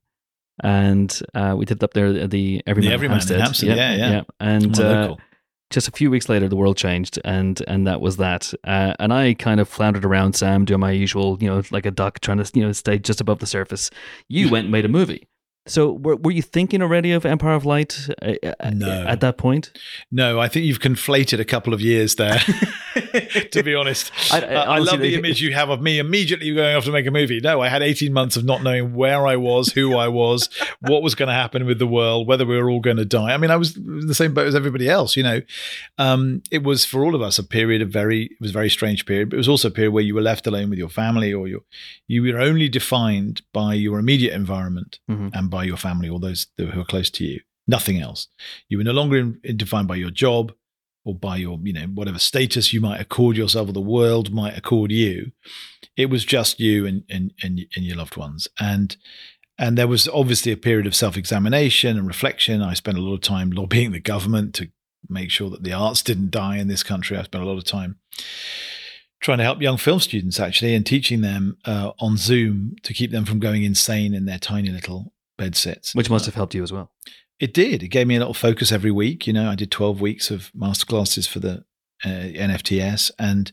and 0.62 1.20
uh, 1.34 1.56
we 1.58 1.66
did 1.66 1.78
it 1.78 1.84
up 1.84 1.94
there 1.94 2.08
at 2.08 2.30
the 2.32 2.62
Everyman, 2.68 2.90
The 2.90 2.94
Everyman 2.94 3.18
Hampstead. 3.18 3.42
Hampstead, 3.42 3.78
yeah, 3.78 3.96
yeah. 3.96 4.12
yeah. 4.12 4.22
And 4.40 4.80
uh, 4.80 5.16
just 5.70 5.88
a 5.88 5.92
few 5.92 6.12
weeks 6.12 6.30
later, 6.30 6.48
the 6.48 6.56
world 6.56 6.78
changed, 6.78 7.20
and 7.26 7.62
and 7.68 7.88
that 7.88 8.02
was 8.02 8.18
that. 8.18 8.54
Uh, 8.64 8.94
and 9.00 9.12
I 9.12 9.34
kind 9.34 9.60
of 9.60 9.68
floundered 9.68 10.06
around 10.06 10.34
Sam, 10.36 10.66
doing 10.66 10.80
my 10.80 10.92
usual, 10.92 11.38
you 11.42 11.50
know, 11.50 11.62
like 11.72 11.86
a 11.86 11.92
duck, 11.92 12.20
trying 12.20 12.38
to 12.44 12.52
you 12.54 12.64
know 12.66 12.72
stay 12.72 13.00
just 13.00 13.20
above 13.20 13.40
the 13.40 13.48
surface. 13.48 13.90
You 14.30 14.50
went 14.50 14.66
and 14.66 14.72
made 14.72 14.86
a 14.86 14.90
movie. 14.90 15.28
So 15.66 15.94
were, 15.94 16.18
were 16.18 16.32
you 16.32 16.42
thinking 16.42 16.82
already 16.82 17.14
of 17.14 17.26
Empire 17.26 17.54
of 17.54 17.66
Light 17.66 17.98
uh, 18.22 18.34
uh, 18.60 18.70
No. 18.72 19.06
at 19.08 19.22
that 19.22 19.38
point? 19.38 19.72
No, 20.12 20.38
I 20.40 20.50
think 20.50 20.66
you've 20.66 20.80
conflated 20.80 21.40
a 21.40 21.46
couple 21.46 21.74
of 21.74 21.80
years 21.80 22.16
there. 22.16 22.40
to 23.52 23.64
be 23.64 23.76
honest. 23.76 24.12
I- 24.34 24.42
I, 24.42 24.54
I 24.54 24.64
I 24.76 24.78
love 24.80 25.00
the 25.00 25.16
image 25.16 25.42
you 25.42 25.54
have 25.54 25.70
of 25.70 25.82
me 25.82 26.00
immediately 26.00 26.54
going 26.54 26.76
off 26.76 26.86
to 26.86 26.92
make 26.92 27.06
a 27.08 27.12
movie. 27.12 27.40
No, 27.40 27.62
I 27.62 27.68
had 27.70 27.82
18 27.84 28.12
months 28.14 28.36
of 28.36 28.44
not 28.46 28.64
knowing 28.64 28.94
where 28.96 29.26
I 29.28 29.36
was, 29.36 29.70
who 29.74 29.96
I 29.96 30.08
was, 30.08 30.50
what 30.82 31.02
was 31.04 31.16
going 31.16 31.28
to 31.28 31.34
happen 31.34 31.66
with 31.66 31.80
the 31.80 31.88
world, 31.88 32.28
whether 32.28 32.46
we 32.46 32.58
were 32.58 32.70
all 32.70 32.80
going 32.80 32.98
to 32.98 33.06
die. 33.06 33.34
I 33.34 33.38
mean, 33.38 33.52
I 33.52 33.56
was 33.56 33.78
in 33.78 34.08
the 34.08 34.16
same 34.16 34.34
boat 34.34 34.48
as 34.48 34.56
everybody 34.56 34.90
else, 34.90 35.16
you 35.16 35.24
know. 35.24 35.42
Um, 35.98 36.42
it 36.52 36.64
was 36.64 36.86
for 36.86 37.04
all 37.04 37.16
of 37.16 37.22
us 37.22 37.38
a 37.40 37.44
period 37.44 37.82
of 37.82 37.90
very, 37.90 38.26
it 38.26 38.42
was 38.42 38.50
a 38.52 38.54
very 38.54 38.70
strange 38.70 39.06
period, 39.06 39.30
but 39.30 39.36
it 39.36 39.38
was 39.38 39.50
also 39.50 39.68
a 39.68 39.72
period 39.72 39.92
where 39.92 40.04
you 40.04 40.16
were 40.16 40.22
left 40.22 40.48
alone 40.48 40.70
with 40.70 40.80
your 40.80 40.90
family 40.90 41.34
or 41.34 41.48
your, 41.48 41.62
you 42.08 42.24
were 42.24 42.40
only 42.40 42.70
defined 42.70 43.42
by 43.54 43.74
your 43.74 44.00
immediate 44.00 44.34
environment 44.34 45.00
Mhm. 45.10 45.32
and 45.34 45.50
by 45.50 45.64
your 45.64 45.78
family 45.78 46.10
or 46.10 46.20
those 46.20 46.48
who 46.58 46.80
are 46.80 46.86
close 46.86 47.10
to 47.12 47.26
you, 47.26 47.42
nothing 47.68 48.00
else. 48.02 48.28
You 48.70 48.78
were 48.78 48.84
no 48.84 48.92
longer 48.92 49.18
in, 49.18 49.40
in- 49.44 49.58
defined 49.58 49.88
by 49.88 49.96
your 49.96 50.10
job 50.12 50.52
or 51.06 51.16
by 51.16 51.38
your, 51.38 51.60
you 51.64 51.74
know, 51.74 51.86
whatever 51.86 52.20
status 52.20 52.74
you 52.74 52.82
might 52.82 53.02
accord 53.02 53.36
yourself 53.38 53.70
or 53.70 53.74
the 53.74 53.82
world 53.82 54.34
might 54.34 54.58
accord 54.58 54.92
you. 54.92 55.32
It 55.98 56.10
was 56.10 56.26
just 56.26 56.60
you 56.60 56.86
and 56.86 57.04
and 57.10 57.34
and, 57.42 57.60
and 57.76 57.86
your 57.86 57.98
loved 57.98 58.18
ones. 58.18 58.48
And 58.60 58.96
and 59.58 59.78
there 59.78 59.88
was 59.88 60.08
obviously 60.08 60.52
a 60.52 60.58
period 60.58 60.88
of 60.88 60.96
self-examination 60.96 61.98
and 61.98 62.08
reflection. 62.08 62.62
I 62.62 62.74
spent 62.74 62.98
a 62.98 63.02
lot 63.02 63.14
of 63.14 63.22
time 63.22 63.52
lobbying 63.52 63.92
the 63.92 64.00
government 64.00 64.56
to 64.56 64.70
make 65.10 65.30
sure 65.30 65.50
that 65.50 65.64
the 65.64 65.74
arts 65.74 66.02
didn't 66.02 66.32
die 66.32 66.58
in 66.58 66.68
this 66.68 66.84
country. 66.84 67.18
I 67.18 67.24
spent 67.24 67.44
a 67.44 67.48
lot 67.48 67.58
of 67.58 67.66
time 67.66 68.00
trying 69.20 69.38
to 69.38 69.44
help 69.44 69.62
young 69.62 69.78
film 69.78 70.00
students 70.00 70.40
actually 70.40 70.74
and 70.76 70.86
teaching 70.86 71.22
them 71.22 71.58
uh, 71.66 71.92
on 72.00 72.18
Zoom 72.18 72.76
to 72.84 72.94
keep 72.94 73.12
them 73.12 73.26
from 73.26 73.40
going 73.40 73.64
insane 73.64 74.14
in 74.14 74.26
their 74.26 74.40
tiny 74.40 74.70
little 74.70 75.14
bed 75.38 75.56
sits. 75.56 75.94
Which 75.96 76.10
must 76.10 76.26
have 76.26 76.36
helped 76.36 76.56
you 76.56 76.64
as 76.64 76.72
well. 76.72 76.92
It 77.44 77.54
did. 77.54 77.84
It 77.84 77.90
gave 77.90 78.08
me 78.08 78.16
a 78.16 78.20
little 78.20 78.34
focus 78.34 78.72
every 78.72 78.92
week. 78.92 79.28
You 79.28 79.34
know, 79.34 79.50
I 79.50 79.56
did 79.56 79.70
twelve 79.72 80.00
weeks 80.00 80.32
of 80.32 80.52
masterclasses 80.54 81.28
for 81.28 81.40
the 81.40 81.66
uh, 82.06 82.08
NFTS, 82.48 83.12
and 83.20 83.52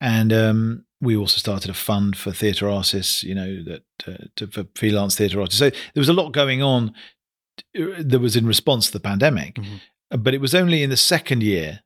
and 0.00 0.32
um, 0.32 0.84
we 1.00 1.16
also 1.16 1.38
started 1.38 1.70
a 1.70 1.74
fund 1.74 2.16
for 2.16 2.30
theatre 2.32 2.68
artists. 2.68 3.24
You 3.24 3.34
know, 3.34 3.50
that 3.64 3.82
uh, 4.06 4.24
to, 4.36 4.46
for 4.46 4.64
freelance 4.76 5.16
theatre 5.16 5.40
artists. 5.40 5.58
So 5.58 5.70
there 5.70 6.00
was 6.00 6.08
a 6.08 6.12
lot 6.20 6.32
going 6.32 6.62
on. 6.62 6.92
uh, 7.78 8.02
That 8.10 8.20
was 8.20 8.36
in 8.36 8.46
response 8.46 8.86
to 8.86 8.92
the 8.92 9.00
pandemic, 9.10 9.56
Mhm. 9.56 9.80
but 10.26 10.34
it 10.34 10.40
was 10.40 10.54
only 10.54 10.82
in 10.84 10.90
the 10.90 10.96
second 11.14 11.42
year. 11.42 11.80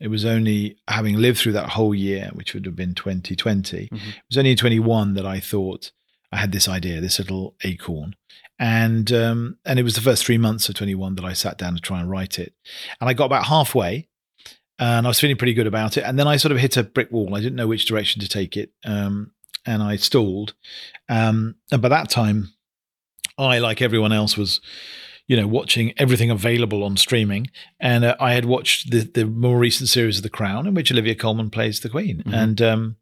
It 0.00 0.08
was 0.08 0.24
only 0.24 0.76
having 0.88 1.16
lived 1.16 1.38
through 1.38 1.52
that 1.54 1.70
whole 1.70 1.94
year, 1.94 2.30
which 2.34 2.52
would 2.54 2.66
have 2.66 2.76
been 2.76 2.94
2020. 2.94 3.88
Mhm. 3.92 4.08
It 4.08 4.22
was 4.30 4.38
only 4.38 4.50
in 4.52 4.56
21 4.56 5.14
that 5.14 5.26
I 5.26 5.40
thought 5.40 5.92
I 6.32 6.38
had 6.38 6.52
this 6.52 6.68
idea, 6.68 7.00
this 7.00 7.18
little 7.20 7.54
acorn, 7.64 8.14
and 8.58 9.10
um, 9.12 9.58
and 9.64 9.78
it 9.78 9.82
was 9.82 9.94
the 9.94 10.00
first 10.00 10.24
three 10.24 10.38
months 10.38 10.68
of 10.68 10.74
21 10.74 11.16
that 11.16 11.24
I 11.24 11.32
sat 11.32 11.58
down 11.58 11.74
to 11.74 11.80
try 11.80 12.00
and 12.00 12.08
write 12.10 12.38
it, 12.38 12.54
and 13.00 13.08
I 13.08 13.14
got 13.14 13.26
about 13.26 13.46
halfway, 13.46 14.08
and 14.78 15.06
I 15.06 15.08
was 15.10 15.20
feeling 15.20 15.36
pretty 15.36 15.54
good 15.54 15.66
about 15.66 15.96
it, 15.96 16.04
and 16.04 16.18
then 16.18 16.28
I 16.28 16.36
sort 16.36 16.52
of 16.52 16.58
hit 16.58 16.76
a 16.76 16.82
brick 16.84 17.10
wall. 17.10 17.34
I 17.34 17.40
didn't 17.40 17.56
know 17.56 17.66
which 17.68 17.86
direction 17.86 18.20
to 18.22 18.28
take 18.28 18.56
it, 18.56 18.72
um, 18.84 19.32
and 19.66 19.82
I 19.82 19.96
stalled, 19.96 20.54
um, 21.08 21.56
and 21.72 21.82
by 21.82 21.88
that 21.88 22.10
time, 22.10 22.52
I 23.38 23.58
like 23.58 23.82
everyone 23.82 24.12
else 24.12 24.36
was. 24.36 24.60
You 25.26 25.38
know, 25.38 25.46
watching 25.46 25.94
everything 25.96 26.30
available 26.30 26.84
on 26.84 26.98
streaming, 26.98 27.46
and 27.80 28.04
uh, 28.04 28.14
I 28.20 28.34
had 28.34 28.44
watched 28.44 28.90
the 28.90 28.98
the 29.00 29.24
more 29.24 29.56
recent 29.58 29.88
series 29.88 30.18
of 30.18 30.22
The 30.22 30.28
Crown, 30.28 30.66
in 30.66 30.74
which 30.74 30.92
Olivia 30.92 31.14
Colman 31.14 31.48
plays 31.48 31.80
the 31.80 31.88
Queen, 31.88 32.22
Mhm. 32.26 32.34
and 32.34 32.60
um, 32.60 32.96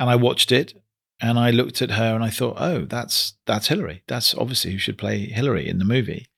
and 0.00 0.10
I 0.10 0.16
watched 0.16 0.50
it, 0.50 0.74
and 1.20 1.38
I 1.38 1.50
looked 1.50 1.82
at 1.82 1.92
her 1.92 2.14
and 2.14 2.24
I 2.24 2.30
thought, 2.30 2.56
oh, 2.58 2.84
that's 2.84 3.34
that's 3.46 3.68
Hillary. 3.68 4.02
That's 4.06 4.34
obviously 4.34 4.72
who 4.72 4.78
should 4.78 4.98
play 4.98 5.26
Hillary 5.26 5.68
in 5.68 5.78
the 5.78 5.84
movie. 5.84 6.28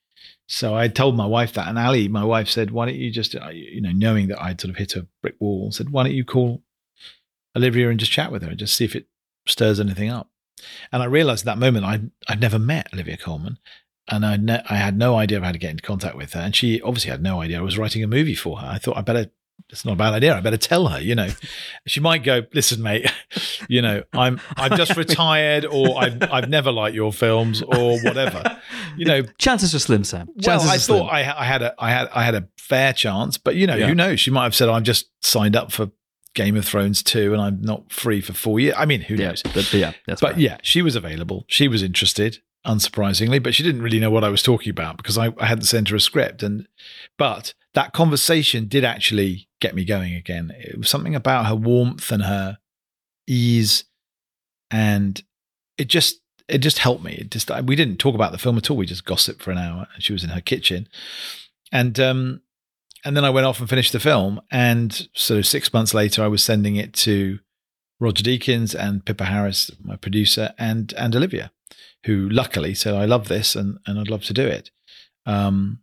So 0.47 0.75
I 0.75 0.89
told 0.89 1.17
my 1.17 1.27
wife 1.27 1.55
that, 1.55 1.69
and 1.69 1.79
Ali, 1.79 2.07
my 2.07 2.25
wife, 2.25 2.49
said, 2.49 2.71
"Why 2.71 2.87
don't 2.87 2.97
you 2.97 3.11
just, 3.11 3.35
uh, 3.35 3.49
you 3.49 3.81
know, 3.81 3.93
knowing 3.93 4.29
that 4.29 4.43
I'd 4.43 4.61
sort 4.61 4.71
of 4.71 4.77
hit 4.77 4.95
a 4.95 5.07
brick 5.23 5.37
wall, 5.41 5.73
said, 5.73 5.91
why 5.91 6.03
don't 6.05 6.13
you 6.13 6.25
call 6.25 6.63
Olivia 7.57 7.89
and 7.89 7.99
just 7.99 8.13
chat 8.13 8.31
with 8.31 8.43
her 8.43 8.51
and 8.51 8.59
just 8.59 8.77
see 8.77 8.85
if 8.85 8.95
it 8.95 9.07
stirs 9.49 9.81
anything 9.81 10.11
up." 10.11 10.31
And 10.93 11.03
I 11.03 11.07
realized 11.07 11.43
at 11.43 11.47
that 11.47 11.59
moment 11.59 11.87
I 11.87 12.01
I'd 12.29 12.41
never 12.41 12.59
met 12.59 12.93
Olivia 12.93 13.17
Colman, 13.17 13.59
and 14.09 14.25
I 14.25 14.37
ne- 14.37 14.63
I 14.69 14.77
had 14.77 14.99
no 14.99 15.17
idea 15.17 15.41
how 15.41 15.53
to 15.53 15.59
get 15.59 15.71
into 15.71 15.83
contact 15.83 16.17
with 16.17 16.35
her, 16.35 16.41
and 16.41 16.55
she 16.55 16.81
obviously 16.83 17.11
had 17.11 17.23
no 17.23 17.41
idea 17.41 17.59
I 17.59 17.63
was 17.63 17.79
writing 17.79 18.05
a 18.05 18.09
movie 18.09 18.35
for 18.35 18.59
her. 18.59 18.67
I 18.67 18.79
thought 18.79 18.99
I 18.99 19.03
better. 19.03 19.31
It's 19.71 19.85
not 19.85 19.93
a 19.93 19.97
bad 19.97 20.13
idea. 20.15 20.37
I 20.37 20.41
better 20.41 20.57
tell 20.59 20.87
her. 20.89 21.01
You 21.01 21.15
know, 21.15 21.29
she 21.87 21.99
might 22.01 22.23
go, 22.23 22.43
"Listen, 22.53 22.83
mate, 22.83 23.11
you 23.69 23.81
know, 23.83 24.03
I'm 24.13 24.41
I'm 24.57 24.77
just 24.77 24.97
retired, 24.97 25.65
or 25.65 25.99
I've 25.99 26.23
I've 26.23 26.49
never 26.49 26.71
liked 26.71 26.95
your 26.95 27.13
films, 27.13 27.63
or 27.63 27.99
whatever." 28.01 28.59
You 28.97 29.07
know, 29.07 29.23
Chances 29.39 29.75
are 29.75 29.79
slim, 29.79 30.05
Sam. 30.05 30.27
well, 30.29 30.35
Chances 30.43 30.71
I 30.71 30.77
are 30.77 30.79
slim. 30.79 30.99
thought 31.01 31.13
I, 31.13 31.21
I 31.41 31.45
had 31.45 31.63
a 31.63 31.75
I 31.79 31.91
had 31.91 32.09
I 32.15 32.23
had 32.25 32.35
a 32.35 32.49
fair 32.59 32.93
chance, 32.93 33.39
but 33.39 33.57
you 33.57 33.67
know, 33.67 33.75
Yeah. 33.77 33.87
who 33.89 33.95
knows? 33.95 34.21
She 34.21 34.31
might 34.31 34.45
have 34.45 34.55
said, 34.55 34.69
"I've 34.69 34.83
just 34.85 35.07
signed 35.23 35.57
up 35.57 35.73
for 35.73 35.91
Game 36.35 36.57
of 36.57 36.65
Thrones 36.65 37.03
two, 37.03 37.33
and 37.33 37.41
I'm 37.43 37.61
not 37.63 37.91
free 37.91 38.21
for 38.21 38.33
four 38.35 38.61
years." 38.61 38.75
I 38.77 38.85
mean, 38.85 39.01
who 39.01 39.15
yeah, 39.15 39.29
knows? 39.29 39.43
but, 39.43 39.55
but 39.55 39.73
yeah, 39.75 39.93
that's 40.07 40.21
But 40.21 40.33
fair. 40.35 40.41
yeah, 40.41 40.57
she 40.63 40.83
was 40.83 40.95
available. 40.95 41.47
She 41.49 41.69
was 41.69 41.83
interested, 41.83 42.39
unsurprisingly, 42.67 43.43
but 43.43 43.55
she 43.55 43.63
didn't 43.63 43.83
really 43.83 44.01
know 44.01 44.11
what 44.11 44.25
I 44.25 44.29
was 44.29 44.43
talking 44.43 44.71
about 44.71 44.97
because 44.97 45.19
I, 45.19 45.33
I 45.39 45.47
hadn't 45.47 45.65
sent 45.65 45.89
her 45.89 45.97
a 45.97 46.01
script. 46.01 46.43
And 46.43 46.67
but 47.19 47.55
that 47.75 47.93
conversation 47.93 48.67
did 48.67 48.85
actually 48.85 49.49
get 49.61 49.75
me 49.75 49.85
going 49.85 50.15
again. 50.15 50.53
It 50.59 50.79
was 50.79 50.89
something 50.89 51.15
about 51.15 51.47
her 51.47 51.55
warmth 51.55 52.11
and 52.11 52.23
her 52.23 52.59
ease, 53.27 53.85
and 54.71 55.23
it 55.77 55.89
just 55.89 56.21
it 56.49 56.59
just 56.59 56.79
helped 56.79 57.05
me. 57.05 57.15
It 57.15 57.31
just 57.31 57.51
we 57.65 57.77
didn't 57.77 57.99
talk 57.99 58.15
about 58.15 58.33
the 58.33 58.39
film 58.39 58.57
at 58.57 58.71
all. 58.71 58.77
We 58.77 58.87
just 58.87 59.05
gossiped 59.05 59.43
for 59.43 59.51
an 59.51 59.59
hour, 59.59 59.87
and 59.95 60.03
she 60.03 60.13
was 60.13 60.25
in 60.25 60.31
her 60.31 60.41
kitchen, 60.41 60.89
and 61.73 61.99
um, 62.01 62.43
and 63.05 63.17
then 63.17 63.25
I 63.25 63.31
went 63.31 63.47
off 63.47 63.61
and 63.61 63.69
finished 63.69 63.93
the 63.93 64.01
film. 64.01 64.41
And 64.51 65.09
so 65.15 65.43
six 65.43 65.73
months 65.73 65.95
later, 65.95 66.23
I 66.23 66.29
was 66.29 66.43
sending 66.43 66.77
it 66.77 66.93
to 66.95 67.41
Roger 68.01 68.25
Deakins 68.25 68.75
and 68.75 69.05
Pippa 69.05 69.25
Harris, 69.25 69.71
my 69.83 69.97
producer, 69.97 70.55
and 70.59 70.93
and 70.97 71.15
Olivia, 71.15 71.51
who 72.05 72.29
luckily 72.29 72.75
said, 72.75 72.95
"I 72.95 73.05
love 73.05 73.29
this 73.29 73.57
and 73.57 73.79
and 73.87 73.99
I'd 73.99 74.11
love 74.11 74.25
to 74.25 74.35
do 74.35 74.47
it." 74.47 74.71
Um, 75.27 75.81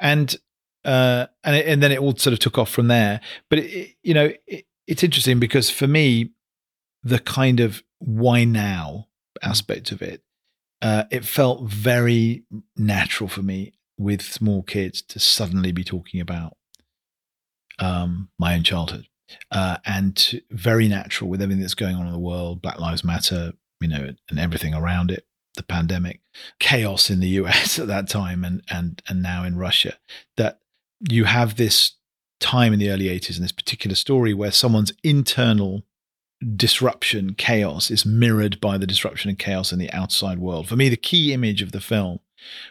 and 0.00 0.36
uh, 0.84 1.26
and 1.44 1.56
it, 1.56 1.66
and 1.66 1.82
then 1.82 1.92
it 1.92 1.98
all 1.98 2.16
sort 2.16 2.32
of 2.32 2.38
took 2.38 2.58
off 2.58 2.70
from 2.70 2.88
there. 2.88 3.20
But 3.50 3.60
it, 3.60 3.96
you 4.02 4.14
know, 4.14 4.32
it, 4.46 4.66
it's 4.86 5.02
interesting 5.02 5.38
because 5.38 5.70
for 5.70 5.86
me, 5.86 6.30
the 7.02 7.18
kind 7.18 7.60
of 7.60 7.82
why 7.98 8.44
now 8.44 9.08
aspect 9.42 9.92
of 9.92 10.02
it, 10.02 10.22
uh, 10.82 11.04
it 11.10 11.24
felt 11.24 11.64
very 11.64 12.44
natural 12.76 13.28
for 13.28 13.42
me 13.42 13.74
with 13.98 14.22
small 14.22 14.62
kids 14.62 15.02
to 15.02 15.18
suddenly 15.18 15.72
be 15.72 15.84
talking 15.84 16.20
about 16.20 16.56
um, 17.78 18.30
my 18.38 18.54
own 18.54 18.62
childhood 18.62 19.06
uh, 19.50 19.78
and 19.84 20.16
to- 20.16 20.40
very 20.50 20.88
natural 20.88 21.28
with 21.28 21.42
everything 21.42 21.60
that's 21.60 21.74
going 21.74 21.96
on 21.96 22.06
in 22.06 22.12
the 22.12 22.18
world, 22.18 22.62
Black 22.62 22.78
Lives 22.78 23.04
Matter, 23.04 23.52
you 23.80 23.88
know, 23.88 24.10
and 24.30 24.38
everything 24.38 24.74
around 24.74 25.10
it, 25.10 25.26
the 25.54 25.62
pandemic, 25.62 26.20
chaos 26.58 27.10
in 27.10 27.20
the 27.20 27.28
US 27.40 27.78
at 27.78 27.88
that 27.88 28.08
time, 28.08 28.44
and 28.44 28.62
and 28.70 29.02
and 29.08 29.22
now 29.22 29.44
in 29.44 29.56
Russia. 29.56 29.94
That 30.36 30.60
you 31.08 31.24
have 31.24 31.56
this 31.56 31.92
time 32.40 32.72
in 32.72 32.78
the 32.78 32.90
early 32.90 33.06
80s 33.06 33.36
and 33.36 33.44
this 33.44 33.52
particular 33.52 33.96
story 33.96 34.32
where 34.32 34.52
someone's 34.52 34.92
internal 35.02 35.82
disruption, 36.54 37.34
chaos 37.34 37.90
is 37.90 38.06
mirrored 38.06 38.60
by 38.60 38.78
the 38.78 38.86
disruption 38.86 39.28
and 39.28 39.38
chaos 39.38 39.72
in 39.72 39.78
the 39.78 39.90
outside 39.90 40.38
world. 40.38 40.68
For 40.68 40.76
me, 40.76 40.88
the 40.88 40.96
key 40.96 41.32
image 41.32 41.62
of 41.62 41.72
the 41.72 41.80
film 41.80 42.20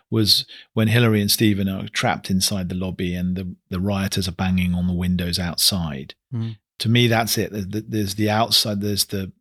was 0.09 0.45
when 0.73 0.87
Hillary 0.87 1.19
and 1.19 1.29
Stephen 1.29 1.67
are 1.67 1.89
trapped 1.89 2.29
inside 2.29 2.69
the 2.69 2.75
lobby 2.75 3.13
and 3.13 3.35
the, 3.35 3.55
the 3.69 3.81
rioters 3.81 4.27
are 4.27 4.33
banging 4.33 4.73
on 4.73 4.87
the 4.87 4.93
windows 4.93 5.37
outside. 5.37 6.15
Mhm. 6.33 6.57
To 6.79 6.89
me, 6.89 7.07
that's 7.07 7.37
it. 7.37 7.49
There's 7.51 8.15
the 8.15 8.29
outside, 8.29 8.81
there's 8.81 9.05
the 9.05 9.31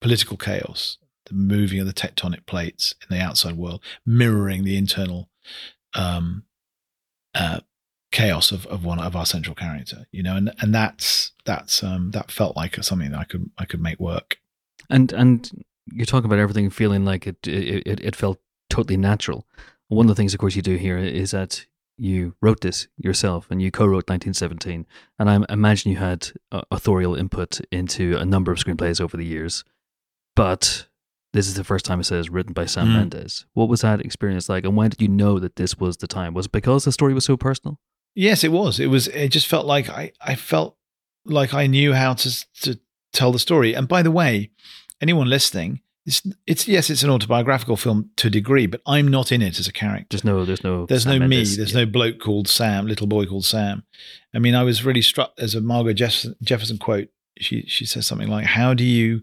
political 0.00 0.36
chaos, 0.36 0.98
the 1.28 1.34
moving 1.34 1.80
of 1.80 1.86
the 1.86 1.92
tectonic 1.92 2.46
plates 2.46 2.94
in 3.02 3.16
the 3.16 3.22
outside 3.22 3.56
world, 3.56 3.82
mirroring 4.04 4.64
the 4.64 4.76
internal 4.76 5.28
um, 5.94 6.44
uh, 7.34 7.60
chaos 8.10 8.52
of, 8.52 8.66
of 8.66 8.84
one 8.84 8.98
of 8.98 9.14
our 9.14 9.26
central 9.26 9.54
character, 9.54 10.06
you 10.10 10.22
know, 10.22 10.36
and 10.36 10.52
and 10.60 10.74
that's 10.74 11.32
that's 11.44 11.82
um, 11.82 12.10
that 12.12 12.30
felt 12.30 12.56
like 12.56 12.82
something 12.82 13.10
that 13.10 13.20
I 13.20 13.24
could 13.24 13.50
I 13.58 13.64
could 13.64 13.80
make 13.80 14.00
work. 14.00 14.38
And 14.90 15.12
and 15.12 15.64
you're 15.92 16.06
talking 16.06 16.26
about 16.26 16.38
everything 16.38 16.70
feeling 16.70 17.04
like 17.04 17.26
it 17.26 17.46
it, 17.46 18.00
it 18.00 18.16
felt 18.16 18.38
totally 18.70 18.96
natural. 18.96 19.46
One 19.88 20.06
of 20.06 20.08
the 20.08 20.14
things, 20.14 20.34
of 20.34 20.40
course, 20.40 20.56
you 20.56 20.62
do 20.62 20.76
here 20.76 20.98
is 20.98 21.30
that 21.30 21.66
you 21.96 22.34
wrote 22.40 22.60
this 22.60 22.86
yourself 22.96 23.50
and 23.50 23.60
you 23.60 23.70
co-wrote 23.70 24.08
1917, 24.08 24.86
and 25.18 25.30
I 25.30 25.52
imagine 25.52 25.90
you 25.92 25.98
had 25.98 26.28
uh, 26.52 26.62
authorial 26.70 27.14
input 27.14 27.60
into 27.72 28.16
a 28.16 28.24
number 28.24 28.52
of 28.52 28.58
screenplays 28.58 29.00
over 29.00 29.16
the 29.16 29.26
years, 29.26 29.64
but. 30.34 30.86
This 31.32 31.46
is 31.46 31.54
the 31.54 31.64
first 31.64 31.84
time 31.84 32.00
it 32.00 32.04
says 32.04 32.30
written 32.30 32.52
by 32.54 32.64
Sam 32.66 32.88
Mm. 32.88 32.94
Mendes. 32.94 33.44
What 33.52 33.68
was 33.68 33.82
that 33.82 34.00
experience 34.00 34.48
like, 34.48 34.64
and 34.64 34.76
when 34.76 34.90
did 34.90 35.02
you 35.02 35.08
know 35.08 35.38
that 35.38 35.56
this 35.56 35.76
was 35.78 35.98
the 35.98 36.06
time? 36.06 36.32
Was 36.34 36.46
it 36.46 36.52
because 36.52 36.84
the 36.84 36.92
story 36.92 37.12
was 37.14 37.24
so 37.26 37.36
personal? 37.36 37.78
Yes, 38.14 38.42
it 38.44 38.50
was. 38.52 38.80
It 38.80 38.86
was. 38.86 39.08
It 39.08 39.28
just 39.28 39.46
felt 39.46 39.66
like 39.66 39.88
I 39.90 40.12
I 40.20 40.34
felt 40.34 40.76
like 41.24 41.52
I 41.54 41.66
knew 41.66 41.92
how 41.92 42.14
to 42.14 42.46
to 42.62 42.80
tell 43.12 43.30
the 43.32 43.38
story. 43.38 43.74
And 43.74 43.86
by 43.86 44.02
the 44.02 44.10
way, 44.10 44.50
anyone 45.00 45.28
listening, 45.28 45.80
it's 46.06 46.22
it's 46.46 46.66
yes, 46.66 46.88
it's 46.90 47.02
an 47.02 47.10
autobiographical 47.10 47.76
film 47.76 48.10
to 48.16 48.28
a 48.28 48.30
degree, 48.30 48.66
but 48.66 48.80
I'm 48.86 49.06
not 49.08 49.30
in 49.30 49.42
it 49.42 49.58
as 49.60 49.68
a 49.68 49.72
character. 49.72 50.06
There's 50.10 50.24
no, 50.24 50.44
there's 50.46 50.64
no, 50.64 50.86
There's 50.86 51.02
Sam 51.02 51.12
no 51.18 51.18
me. 51.28 51.36
Mendes. 51.36 51.56
There's 51.58 51.72
Yeah. 51.74 51.80
no 51.80 51.86
bloke 51.86 52.18
called 52.18 52.48
Sam, 52.48 52.86
little 52.86 53.06
boy 53.06 53.26
called 53.26 53.44
Sam. 53.44 53.84
I 54.34 54.38
mean, 54.38 54.54
I 54.54 54.62
was 54.62 54.84
really 54.84 55.02
struck. 55.02 55.36
There's 55.36 55.54
a 55.54 55.60
Margaret 55.60 55.94
Jefferson, 55.94 56.34
Jefferson 56.42 56.78
quote. 56.78 57.08
She 57.38 57.64
she 57.68 57.84
says 57.84 58.06
something 58.06 58.28
like, 58.28 58.46
"How 58.46 58.72
do 58.74 58.82
you 58.84 59.22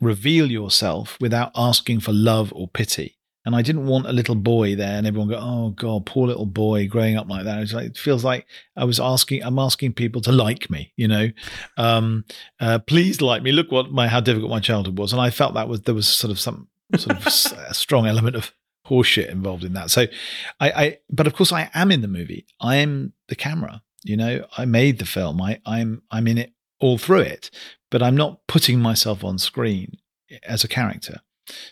reveal 0.00 0.50
yourself 0.50 1.18
without 1.20 1.50
asking 1.54 2.00
for 2.00 2.12
love 2.12 2.52
or 2.54 2.68
pity?" 2.68 3.18
And 3.46 3.54
I 3.54 3.60
didn't 3.60 3.86
want 3.86 4.06
a 4.06 4.12
little 4.12 4.34
boy 4.34 4.74
there, 4.74 4.96
and 4.96 5.06
everyone 5.06 5.28
go, 5.28 5.38
"Oh 5.38 5.70
God, 5.70 6.06
poor 6.06 6.26
little 6.26 6.46
boy 6.46 6.88
growing 6.88 7.16
up 7.16 7.28
like 7.28 7.44
that." 7.44 7.60
It's 7.60 7.72
like 7.72 7.86
it 7.86 7.98
feels 7.98 8.24
like 8.24 8.46
I 8.76 8.84
was 8.84 8.98
asking. 8.98 9.42
I'm 9.42 9.58
asking 9.58 9.92
people 9.94 10.20
to 10.22 10.32
like 10.32 10.70
me. 10.70 10.92
You 10.96 11.08
know, 11.08 11.28
um, 11.76 12.24
uh, 12.60 12.78
please 12.78 13.20
like 13.20 13.42
me. 13.42 13.52
Look 13.52 13.70
what 13.70 13.90
my 13.90 14.08
how 14.08 14.20
difficult 14.20 14.50
my 14.50 14.60
childhood 14.60 14.98
was, 14.98 15.12
and 15.12 15.20
I 15.20 15.30
felt 15.30 15.54
that 15.54 15.68
was 15.68 15.82
there 15.82 15.94
was 15.94 16.08
sort 16.08 16.30
of 16.30 16.40
some 16.40 16.68
sort 16.96 17.16
of 17.16 17.26
a 17.68 17.74
strong 17.74 18.06
element 18.06 18.36
of 18.36 18.52
horseshit 18.86 19.30
involved 19.30 19.64
in 19.64 19.72
that. 19.74 19.90
So, 19.90 20.06
I, 20.60 20.70
I, 20.70 20.98
but 21.10 21.26
of 21.26 21.34
course, 21.34 21.52
I 21.52 21.70
am 21.74 21.90
in 21.90 22.02
the 22.02 22.08
movie. 22.08 22.46
I 22.60 22.76
am 22.76 23.12
the 23.28 23.36
camera. 23.36 23.82
You 24.02 24.16
know, 24.16 24.46
I 24.56 24.66
made 24.66 24.98
the 24.98 25.06
film. 25.06 25.40
I, 25.40 25.60
I'm, 25.64 26.02
I'm 26.10 26.26
in 26.26 26.38
it 26.38 26.52
all 26.80 26.98
through 26.98 27.20
it, 27.20 27.50
but 27.94 28.02
I'm 28.02 28.16
not 28.16 28.40
putting 28.48 28.80
myself 28.80 29.22
on 29.22 29.38
screen 29.38 29.98
as 30.42 30.64
a 30.64 30.68
character. 30.68 31.20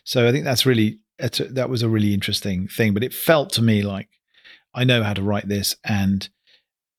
So 0.04 0.28
I 0.28 0.30
think 0.30 0.44
that's 0.44 0.64
really 0.64 1.00
that 1.18 1.68
was 1.68 1.82
a 1.82 1.88
really 1.88 2.14
interesting 2.14 2.68
thing. 2.68 2.94
But 2.94 3.02
it 3.02 3.12
felt 3.12 3.52
to 3.54 3.62
me 3.62 3.82
like 3.82 4.08
I 4.72 4.84
know 4.84 5.02
how 5.02 5.14
to 5.14 5.22
write 5.22 5.48
this, 5.48 5.74
and 5.82 6.28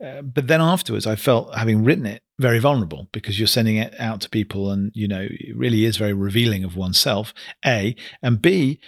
uh, 0.05 0.24
but 0.24 0.47
then 0.47 0.59
afterwards, 0.59 1.07
I 1.07 1.15
felt 1.15 1.55
having 1.55 1.86
written 1.86 2.05
it 2.05 2.21
very 2.38 2.59
vulnerable 2.59 3.07
because 3.13 3.39
you're 3.39 3.47
sending 3.47 3.78
it 3.78 3.97
out 3.97 4.19
to 4.21 4.30
people, 4.30 4.69
and 4.69 4.91
you 4.93 5.07
know 5.07 5.26
it 5.30 5.55
really 5.55 5.86
is 5.86 5.95
very 5.95 6.11
revealing 6.11 6.65
of 6.65 6.76
oneself. 6.76 7.34
A 7.65 7.95
and 8.21 8.41
B, 8.41 8.82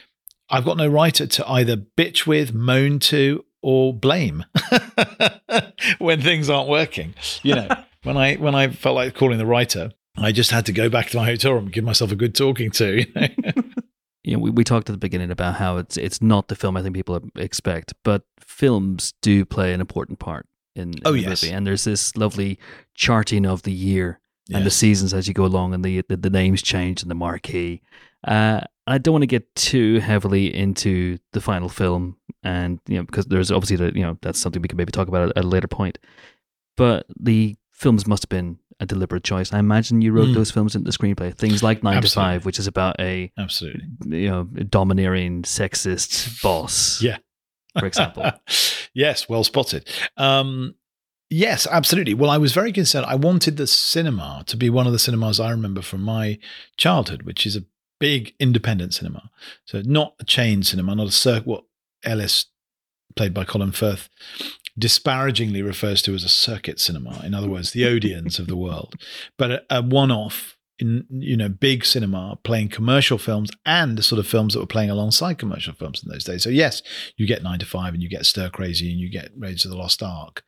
I've 0.50 0.66
got 0.66 0.76
no 0.76 0.90
writer 0.90 1.28
to 1.28 1.50
either 1.50 1.78
bitch 1.78 2.28
with, 2.28 2.54
moan 2.54 3.00
to, 3.00 3.46
or 3.62 3.94
blame 3.94 4.44
when 6.00 6.20
things 6.20 6.50
aren't 6.50 6.68
working. 6.68 7.14
You 7.42 7.56
know, 7.56 7.70
when 8.04 8.18
I 8.18 8.36
when 8.36 8.54
I 8.54 8.68
felt 8.68 8.96
like 8.96 9.16
calling 9.16 9.38
the 9.38 9.46
writer, 9.46 9.92
I 10.18 10.32
just 10.32 10.51
had 10.51 10.66
to 10.68 10.72
go 10.72 10.89
back 10.89 11.09
to 11.09 11.18
my 11.18 11.26
hotel 11.26 11.53
room 11.53 11.66
and 11.66 11.74
give 11.74 11.84
myself 11.84 12.11
a 12.11 12.16
good 12.16 12.36
talking 12.36 12.72
to. 12.72 12.99
You 13.01 13.05
know? 13.16 13.28
you 14.24 14.34
know, 14.38 14.39
we, 14.39 14.49
we 14.49 14.63
talked 14.63 14.89
at 14.89 14.93
the 14.93 14.97
beginning 14.99 15.30
about 15.32 15.55
how 15.55 15.78
it's 15.78 15.97
it's 15.97 16.22
not 16.22 16.47
the 16.47 16.55
film 16.55 16.78
I 16.78 16.82
think 16.82 16.95
people 16.95 17.20
expect, 17.36 17.93
but 18.03 18.24
films 18.39 19.13
do 19.22 19.45
play 19.45 19.74
an 19.74 19.82
important 19.82 20.20
part 20.20 20.47
in, 20.76 20.89
in 20.93 21.01
Oh, 21.05 21.11
the 21.11 21.20
yes. 21.20 21.43
movie. 21.43 21.53
And 21.53 21.68
there's 21.68 21.84
this 21.84 22.16
lovely 22.18 22.57
charting 22.95 23.45
of 23.45 23.63
the 23.63 23.72
year 23.72 24.20
and 24.53 24.63
the 24.66 24.72
seasons 24.72 25.11
as 25.13 25.28
you 25.28 25.34
go 25.34 25.45
along, 25.45 25.74
and 25.74 25.84
the 25.84 26.01
the, 26.07 26.18
the 26.18 26.30
names 26.30 26.61
change 26.61 27.01
and 27.01 27.09
the 27.09 27.16
marquee. 27.16 27.82
Uh, 28.28 28.61
I 28.88 28.99
don't 28.99 29.13
want 29.13 29.24
to 29.24 29.28
get 29.28 29.55
too 29.55 29.99
heavily 29.99 30.53
into 30.55 31.18
the 31.34 31.41
final 31.41 31.68
film, 31.70 32.18
and 32.43 32.80
you 32.88 32.97
know, 32.97 33.03
because 33.03 33.26
there's 33.26 33.51
obviously 33.51 33.78
the, 33.78 33.91
you 33.95 34.03
know 34.03 34.18
that's 34.22 34.39
something 34.39 34.61
we 34.61 34.68
can 34.68 34.78
maybe 34.78 34.91
talk 34.91 35.07
about 35.07 35.30
at, 35.30 35.38
at 35.38 35.45
a 35.45 35.47
later 35.47 35.68
point. 35.68 35.97
But 36.78 37.05
the 37.20 37.55
films 37.76 38.08
must 38.08 38.24
have 38.24 38.30
been 38.30 38.58
a 38.80 38.86
deliberate 38.86 39.24
choice. 39.24 39.54
I 39.54 39.60
imagine 39.60 40.02
you 40.02 40.12
wrote 40.12 40.30
Mm. 40.30 40.34
those 40.36 40.52
films 40.52 40.76
into 40.76 40.90
the 40.92 40.98
screenplay. 40.98 41.34
Things 41.36 41.62
like 41.62 41.84
Nine 41.84 42.02
to 42.02 42.10
Five, 42.10 42.46
which 42.46 42.58
is 42.60 42.68
about 42.68 42.96
a 43.00 43.32
Absolutely. 43.38 43.84
you 44.24 44.30
know 44.30 44.44
domineering 44.46 45.44
sexist 45.44 46.42
boss. 46.44 47.02
Yeah. 47.02 47.18
for 47.80 47.86
example. 47.86 48.24
yes, 48.94 49.28
well 49.30 49.44
spotted. 49.44 49.88
Um, 50.18 50.76
yes, 51.30 51.68
absolutely. 51.70 52.14
Well, 52.14 52.30
I 52.30 52.38
was 52.38 52.54
very 52.54 52.72
concerned. 52.72 53.06
I 53.06 53.16
wanted 53.16 53.58
the 53.58 53.68
cinema 53.68 54.44
to 54.48 54.56
be 54.58 54.70
one 54.70 54.88
of 54.88 54.94
the 54.94 55.00
cinemas 55.00 55.40
I 55.40 55.52
remember 55.52 55.82
from 55.82 56.02
my 56.02 56.40
childhood, 56.78 57.24
which 57.24 57.46
is 57.46 57.56
a 57.58 57.66
big 58.00 58.34
independent 58.40 58.94
cinema. 58.94 59.30
So 59.66 59.82
not 59.86 60.16
a 60.22 60.24
chain 60.26 60.64
cinema, 60.64 60.96
not 60.96 61.08
a 61.08 61.12
circ. 61.12 61.44
What 61.46 61.66
Ellis, 62.04 62.46
played 63.16 63.34
by 63.34 63.44
Colin 63.46 63.72
Firth, 63.74 64.08
disparagingly 64.78 65.62
refers 65.62 66.02
to 66.04 66.14
as 66.14 66.24
a 66.24 66.30
circuit 66.30 66.80
cinema. 66.80 67.22
In 67.24 67.34
other 67.34 67.50
words, 67.50 67.72
the 67.72 67.84
Odeons 67.84 68.40
of 68.40 68.48
the 68.48 68.58
world, 68.58 68.96
but 69.38 69.52
a, 69.52 69.64
a 69.70 69.82
one-off 69.82 70.58
in 70.78 71.06
you 71.10 71.38
know 71.38 71.48
big 71.48 71.86
cinema 71.86 72.38
playing 72.44 72.68
commercial 72.68 73.18
films 73.18 73.50
and 73.66 73.98
the 73.98 74.04
sort 74.04 74.20
of 74.20 74.28
films 74.28 74.54
that 74.54 74.60
were 74.60 74.66
playing 74.66 74.90
alongside 74.90 75.38
commercial 75.38 75.74
films 75.74 76.04
in 76.04 76.12
those 76.12 76.26
days. 76.26 76.44
So 76.44 76.50
yes, 76.50 76.82
you 77.16 77.26
get 77.26 77.44
Nine 77.44 77.60
to 77.60 77.66
Five 77.66 77.94
and 77.94 78.04
you 78.04 78.10
get 78.10 78.26
Stir 78.26 78.50
Crazy 78.50 78.92
and 78.92 79.00
you 79.00 79.10
get 79.10 79.32
Raiders 79.38 79.66
of 79.66 79.72
the 79.72 79.78
Lost 79.78 80.04
Ark, 80.04 80.44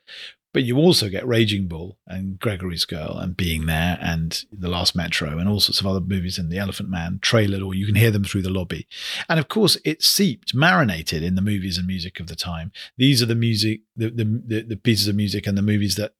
but 0.54 0.64
you 0.64 0.78
also 0.78 1.10
get 1.10 1.28
Raging 1.28 1.68
Bull 1.68 1.98
and 2.08 2.40
Gregory's 2.40 2.86
Girl 2.86 3.18
and 3.18 3.36
Being 3.36 3.66
There 3.66 3.98
and 4.02 4.44
The 4.52 4.70
Last 4.70 4.96
Metro 4.96 5.38
and 5.38 5.48
all 5.48 5.60
sorts 5.60 5.80
of 5.80 5.88
other 5.88 6.00
movies 6.00 6.38
and 6.38 6.52
The 6.52 6.58
Elephant 6.58 6.90
Man 6.90 7.20
trailered 7.22 7.66
or 7.66 7.76
you 7.76 7.86
can 7.86 7.96
hear 7.96 8.12
them 8.12 8.24
through 8.24 8.42
the 8.44 8.50
lobby. 8.50 8.88
And 9.30 9.40
of 9.40 9.50
course, 9.50 9.78
it 9.84 10.02
seeped, 10.02 10.56
marinated 10.56 11.22
in 11.22 11.36
the 11.36 11.42
movies 11.42 11.78
and 11.78 11.86
music 11.86 12.20
of 12.20 12.28
the 12.28 12.36
time. 12.36 12.72
These 12.98 13.22
are 13.22 13.28
the 13.28 13.36
music, 13.36 13.82
the 13.96 14.10
the, 14.10 14.64
the, 14.68 14.78
pieces 14.78 15.08
of 15.08 15.16
music 15.16 15.48
and 15.48 15.58
the 15.58 15.62
movies 15.62 15.96
that 15.96 16.14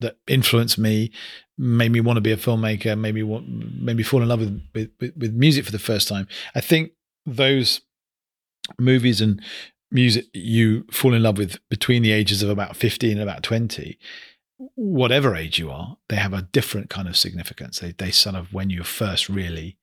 that 0.00 0.18
influenced 0.26 0.78
me, 0.78 1.12
made 1.56 1.92
me 1.92 2.00
want 2.00 2.16
to 2.16 2.20
be 2.20 2.32
a 2.32 2.36
filmmaker, 2.36 2.98
made 2.98 3.14
me 3.14 3.22
want, 3.22 3.48
made 3.48 3.96
me 3.96 4.02
fall 4.02 4.22
in 4.22 4.28
love 4.28 4.40
with 4.40 4.88
with 5.00 5.12
with 5.16 5.32
music 5.32 5.64
for 5.64 5.72
the 5.72 5.78
first 5.78 6.08
time. 6.08 6.28
I 6.54 6.60
think 6.60 6.92
those 7.26 7.80
movies 8.78 9.20
and 9.20 9.42
music 9.92 10.26
you 10.32 10.84
fall 10.90 11.14
in 11.14 11.22
love 11.22 11.38
with 11.38 11.58
between 11.68 12.02
the 12.02 12.12
ages 12.12 12.42
of 12.42 12.48
about 12.48 12.76
15 12.76 13.12
and 13.12 13.20
about 13.20 13.42
20 13.42 13.98
whatever 14.74 15.34
age 15.34 15.58
you 15.58 15.70
are 15.70 15.96
they 16.08 16.16
have 16.16 16.32
a 16.32 16.42
different 16.42 16.90
kind 16.90 17.08
of 17.08 17.16
significance. 17.16 17.80
They 17.80 17.92
they 17.92 18.10
sort 18.10 18.36
of 18.36 18.52
when 18.52 18.70
you're 18.70 18.84
first 18.84 19.28
really 19.28 19.76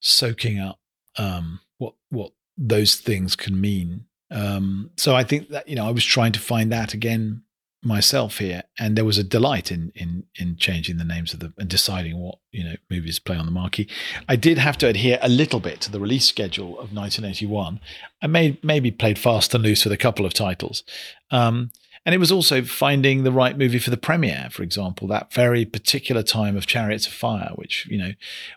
soaking 0.00 0.58
up 0.58 0.80
um 1.16 1.60
what 1.78 1.94
what 2.10 2.32
those 2.56 2.96
things 2.96 3.36
can 3.36 3.60
mean. 3.60 4.06
Um 4.30 4.90
so 4.96 5.14
i 5.14 5.22
think 5.22 5.50
that 5.50 5.68
you 5.68 5.76
know 5.76 5.86
i 5.86 5.90
was 5.90 6.04
trying 6.04 6.32
to 6.32 6.40
find 6.40 6.72
that 6.72 6.92
again 6.94 7.43
myself 7.84 8.38
here 8.38 8.62
and 8.78 8.96
there 8.96 9.04
was 9.04 9.18
a 9.18 9.24
delight 9.24 9.70
in 9.70 9.92
in 9.94 10.24
in 10.36 10.56
changing 10.56 10.96
the 10.96 11.04
names 11.04 11.32
of 11.32 11.40
the 11.40 11.52
and 11.58 11.68
deciding 11.68 12.18
what 12.18 12.38
you 12.50 12.64
know 12.64 12.74
movies 12.90 13.18
play 13.18 13.36
on 13.36 13.46
the 13.46 13.52
marquee. 13.52 13.88
I 14.28 14.36
did 14.36 14.58
have 14.58 14.78
to 14.78 14.88
adhere 14.88 15.18
a 15.22 15.28
little 15.28 15.60
bit 15.60 15.80
to 15.82 15.92
the 15.92 16.00
release 16.00 16.26
schedule 16.26 16.78
of 16.78 16.92
1981 16.92 17.80
i 18.22 18.26
may 18.26 18.58
maybe 18.62 18.90
played 18.90 19.18
fast 19.18 19.54
and 19.54 19.62
loose 19.62 19.84
with 19.84 19.92
a 19.92 19.98
couple 19.98 20.26
of 20.26 20.34
titles. 20.34 20.82
Um 21.30 21.70
and 22.06 22.14
it 22.14 22.18
was 22.18 22.30
also 22.32 22.62
finding 22.62 23.22
the 23.24 23.32
right 23.32 23.56
movie 23.56 23.78
for 23.78 23.90
the 23.90 23.96
premiere 23.96 24.48
for 24.50 24.62
example 24.62 25.08
that 25.08 25.32
very 25.32 25.64
particular 25.64 26.22
time 26.22 26.56
of 26.56 26.66
chariots 26.66 27.06
of 27.06 27.12
fire 27.12 27.50
which 27.54 27.86
you 27.90 27.96
know 27.98 28.12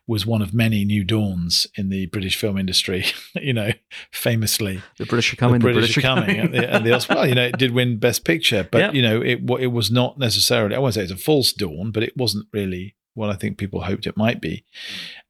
was 0.06 0.26
one 0.26 0.42
of 0.42 0.54
many 0.54 0.84
new 0.86 1.04
dawns 1.04 1.68
in 1.76 1.90
the 1.90 2.06
british 2.08 2.36
film 2.36 2.58
industry 2.58 3.06
you 3.36 3.54
know 3.54 3.72
famously 4.12 4.82
The 4.98 5.06
British 5.06 5.34
are 5.34 5.38
coming. 5.38 5.60
the 5.60 5.72
British, 5.72 5.98
are 5.98 6.02
coming. 6.02 6.38
and 6.40 6.54
the, 6.54 6.74
and 6.76 6.86
the 6.86 6.94
Oscar, 6.94 7.16
well, 7.16 7.28
you 7.28 7.36
know, 7.36 7.46
it 7.46 7.58
did 7.58 7.72
win 7.72 7.98
Best 8.00 8.26
Picture, 8.26 8.68
but 8.70 8.80
Yeah. 8.80 8.92
you 8.92 9.02
know, 9.02 9.22
it 9.22 9.40
it 9.60 9.68
was 9.72 9.90
not 9.92 10.18
necessarily. 10.18 10.76
I 10.76 10.80
won't 10.80 10.94
say 10.96 11.04
it's 11.04 11.12
a 11.12 11.18
false 11.18 11.54
dawn, 11.54 11.92
but 11.92 12.04
it 12.04 12.16
wasn't 12.18 12.48
really 12.52 12.96
what 13.14 13.30
I 13.30 13.36
think 13.36 13.58
people 13.58 13.82
hoped 13.84 14.06
it 14.08 14.18
might 14.18 14.42
be. 14.42 14.66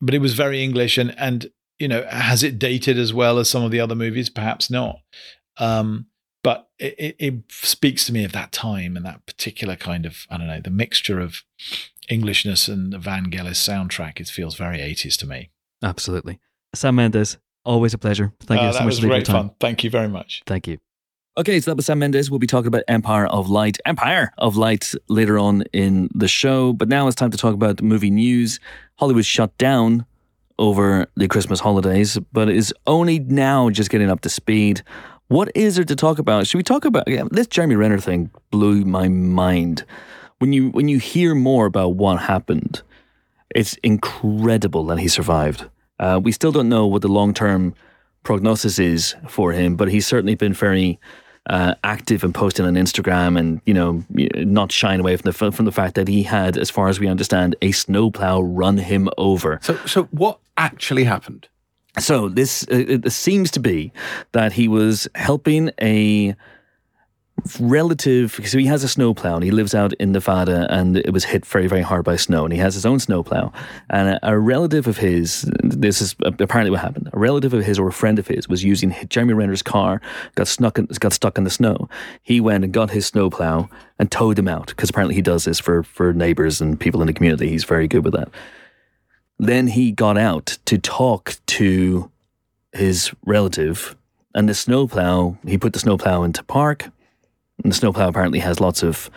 But 0.01 0.13
it 0.15 0.19
was 0.19 0.33
very 0.33 0.63
English, 0.63 0.97
and 0.97 1.13
and 1.19 1.47
you 1.79 1.87
know, 1.87 2.03
has 2.09 2.43
it 2.43 2.57
dated 2.59 2.97
as 2.97 3.13
well 3.13 3.37
as 3.39 3.49
some 3.49 3.63
of 3.63 3.71
the 3.71 3.79
other 3.79 3.95
movies? 3.95 4.29
Perhaps 4.29 4.69
not. 4.71 4.99
Um, 5.57 6.07
but 6.47 6.69
it, 6.79 6.95
it, 6.97 7.15
it 7.19 7.33
speaks 7.49 8.05
to 8.05 8.13
me 8.13 8.23
of 8.23 8.31
that 8.31 8.53
time 8.53 8.95
and 8.95 9.05
that 9.05 9.25
particular 9.25 9.75
kind 9.75 10.05
of 10.05 10.25
I 10.29 10.37
don't 10.37 10.47
know 10.47 10.61
the 10.61 10.69
mixture 10.69 11.19
of 11.19 11.43
Englishness 12.07 12.69
and 12.69 12.93
the 12.93 12.97
Van 12.97 13.25
Vangelis 13.25 13.57
soundtrack. 13.69 14.21
It 14.21 14.29
feels 14.29 14.55
very 14.55 14.79
eighties 14.79 15.17
to 15.17 15.27
me. 15.27 15.49
Absolutely. 15.83 16.39
Sam 16.73 16.95
Mendes, 16.95 17.37
always 17.65 17.93
a 17.93 17.97
pleasure. 17.97 18.31
Thank 18.43 18.61
you 18.61 18.67
Uh, 18.67 18.71
so 18.71 18.77
that 18.77 18.83
much 18.85 18.91
was 18.91 18.99
for 18.99 19.01
taking 19.01 19.09
your 19.09 19.17
great 19.17 19.25
time. 19.25 19.47
fun. 19.49 19.55
Thank 19.59 19.83
you 19.83 19.89
very 19.89 20.07
much. 20.07 20.41
Thank 20.45 20.67
you. 20.69 20.77
Okay, 21.37 21.59
so 21.59 21.69
that 21.69 21.75
was 21.75 21.85
Sam 21.85 21.99
Mendes. 21.99 22.31
We'll 22.31 22.39
be 22.39 22.47
talking 22.47 22.67
about 22.67 22.83
Empire 22.87 23.27
of 23.27 23.49
Light, 23.49 23.77
Empire 23.85 24.31
of 24.37 24.55
Light 24.55 24.93
later 25.09 25.37
on 25.37 25.63
in 25.73 26.09
the 26.15 26.29
show. 26.29 26.71
But 26.71 26.87
now 26.87 27.07
it's 27.07 27.15
time 27.15 27.31
to 27.31 27.37
talk 27.37 27.53
about 27.53 27.81
movie 27.81 28.09
news. 28.09 28.59
Hollywood 28.99 29.25
shut 29.25 29.55
down 29.57 30.05
over 30.57 31.07
the 31.17 31.27
Christmas 31.27 31.59
holidays, 31.59 32.17
but 32.31 32.49
is 32.49 32.73
only 32.87 33.19
now 33.19 33.69
just 33.69 33.89
getting 33.89 34.09
up 34.09 34.21
to 34.21 34.29
speed. 34.29 34.81
What 35.27 35.51
is 35.55 35.75
there 35.75 35.85
to 35.85 35.95
talk 35.95 36.19
about? 36.19 36.47
Should 36.47 36.57
we 36.57 36.63
talk 36.63 36.85
about 36.85 37.07
yeah, 37.07 37.23
this 37.29 37.47
Jeremy 37.47 37.75
Renner 37.75 37.99
thing? 37.99 38.31
Blew 38.49 38.85
my 38.85 39.09
mind. 39.09 39.83
When 40.39 40.53
you 40.53 40.69
when 40.69 40.87
you 40.87 40.99
hear 40.99 41.35
more 41.35 41.65
about 41.65 41.95
what 41.95 42.21
happened, 42.21 42.81
it's 43.53 43.75
incredible 43.83 44.85
that 44.85 44.99
he 44.99 45.07
survived. 45.07 45.69
Uh, 45.99 46.19
we 46.23 46.31
still 46.31 46.51
don't 46.51 46.69
know 46.69 46.87
what 46.87 47.01
the 47.01 47.07
long 47.07 47.33
term 47.33 47.75
prognosis 48.23 48.79
is 48.79 49.15
for 49.27 49.51
him, 49.51 49.75
but 49.75 49.89
he's 49.89 50.07
certainly 50.07 50.35
been 50.35 50.53
very 50.53 50.99
uh, 51.49 51.73
active 51.83 52.23
and 52.23 52.33
posting 52.33 52.65
on 52.65 52.75
Instagram, 52.75 53.37
and 53.37 53.61
you 53.65 53.73
know, 53.73 54.05
not 54.09 54.71
shying 54.71 54.99
away 54.99 55.17
from 55.17 55.31
the 55.31 55.51
from 55.51 55.65
the 55.65 55.71
fact 55.71 55.95
that 55.95 56.07
he 56.07 56.23
had, 56.23 56.57
as 56.57 56.69
far 56.69 56.87
as 56.87 57.01
we 57.01 57.07
understand, 57.07 57.55
a 57.61 57.71
snowplow 57.73 58.39
run 58.41 58.77
him 58.77 59.09
over. 59.17 59.59
So, 59.61 59.75
so 59.85 60.03
what 60.05 60.39
actually 60.55 61.03
happened? 61.03 61.49
So 61.99 62.29
this 62.29 62.63
uh, 62.71 62.85
it 62.87 63.11
seems 63.11 63.51
to 63.51 63.59
be 63.59 63.91
that 64.31 64.53
he 64.53 64.67
was 64.67 65.07
helping 65.15 65.71
a 65.81 66.35
relative 67.59 68.39
so 68.45 68.57
he 68.57 68.65
has 68.65 68.83
a 68.83 68.87
snowplow 68.87 69.35
and 69.35 69.43
he 69.43 69.51
lives 69.51 69.75
out 69.75 69.93
in 69.93 70.11
Nevada 70.11 70.67
and 70.71 70.97
it 70.97 71.11
was 71.11 71.23
hit 71.23 71.45
very 71.45 71.67
very 71.67 71.83
hard 71.83 72.03
by 72.03 72.15
snow 72.15 72.43
and 72.43 72.51
he 72.51 72.59
has 72.59 72.73
his 72.73 72.85
own 72.85 72.99
snowplow. 72.99 73.51
And 73.89 74.09
a, 74.09 74.31
a 74.31 74.39
relative 74.39 74.87
of 74.87 74.97
his 74.97 75.49
this 75.63 76.01
is 76.01 76.15
apparently 76.23 76.71
what 76.71 76.81
happened. 76.81 77.09
A 77.13 77.19
relative 77.19 77.53
of 77.53 77.63
his 77.63 77.79
or 77.79 77.87
a 77.87 77.93
friend 77.93 78.19
of 78.19 78.27
his 78.27 78.47
was 78.47 78.63
using 78.63 78.95
Jeremy 79.09 79.33
Renner's 79.33 79.63
car 79.63 80.01
got 80.35 80.47
stuck 80.47 80.77
in, 80.77 80.85
got 80.99 81.13
stuck 81.13 81.37
in 81.37 81.43
the 81.43 81.49
snow. 81.49 81.89
He 82.21 82.41
went 82.41 82.63
and 82.63 82.73
got 82.73 82.91
his 82.91 83.05
snowplow 83.05 83.69
and 83.99 84.11
towed 84.11 84.37
him 84.37 84.47
out 84.47 84.67
because 84.67 84.89
apparently 84.89 85.15
he 85.15 85.21
does 85.21 85.45
this 85.45 85.59
for 85.59 85.83
for 85.83 86.13
neighbors 86.13 86.59
and 86.61 86.79
people 86.79 87.01
in 87.01 87.07
the 87.07 87.13
community. 87.13 87.49
He's 87.49 87.63
very 87.63 87.87
good 87.87 88.03
with 88.03 88.13
that 88.13 88.29
then 89.39 89.67
he 89.67 89.91
got 89.91 90.17
out 90.17 90.57
to 90.65 90.77
talk 90.77 91.35
to 91.47 92.11
his 92.71 93.11
relative 93.25 93.95
and 94.35 94.47
the 94.47 94.53
snowplow 94.53 95.37
he 95.47 95.57
put 95.57 95.73
the 95.73 95.79
snowplow 95.79 96.23
into 96.23 96.43
park 96.43 96.89
and 97.63 97.71
the 97.71 97.75
snowplow 97.75 98.07
apparently 98.07 98.39
has 98.39 98.59
lots 98.59 98.83
of 98.83 99.09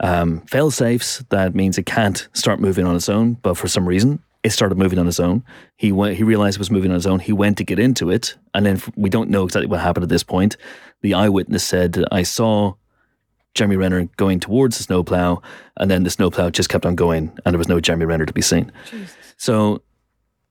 um, 0.00 0.40
fail 0.42 0.70
safes. 0.70 1.24
That 1.30 1.54
means 1.54 1.78
it 1.78 1.86
can't 1.86 2.28
start 2.32 2.60
moving 2.60 2.86
on 2.86 2.96
its 2.96 3.08
own. 3.08 3.34
But 3.34 3.54
for 3.54 3.68
some 3.68 3.86
reason, 3.86 4.22
it 4.42 4.50
started 4.50 4.78
moving 4.78 4.98
on 4.98 5.08
its 5.08 5.20
own. 5.20 5.44
He 5.76 5.92
went, 5.92 6.16
he 6.16 6.22
realized 6.22 6.56
it 6.56 6.60
was 6.60 6.70
moving 6.70 6.90
on 6.90 6.96
its 6.96 7.06
own. 7.06 7.20
He 7.20 7.32
went 7.32 7.56
to 7.58 7.64
get 7.64 7.78
into 7.78 8.10
it, 8.10 8.36
and 8.52 8.66
then 8.66 8.80
we 8.96 9.08
don't 9.10 9.30
know 9.30 9.44
exactly 9.44 9.68
what 9.68 9.80
happened 9.80 10.04
at 10.04 10.10
this 10.10 10.22
point. 10.22 10.56
The 11.00 11.14
eyewitness 11.14 11.64
said, 11.64 12.04
"I 12.12 12.22
saw 12.22 12.74
Jeremy 13.54 13.76
Renner 13.76 14.04
going 14.16 14.40
towards 14.40 14.76
the 14.76 14.84
snowplow, 14.84 15.40
and 15.76 15.90
then 15.90 16.02
the 16.02 16.10
snowplow 16.10 16.50
just 16.50 16.68
kept 16.68 16.84
on 16.84 16.94
going, 16.94 17.32
and 17.44 17.54
there 17.54 17.58
was 17.58 17.68
no 17.68 17.80
Jeremy 17.80 18.04
Renner 18.04 18.26
to 18.26 18.32
be 18.32 18.42
seen. 18.42 18.70
Jesus. 18.90 19.14
So 19.44 19.82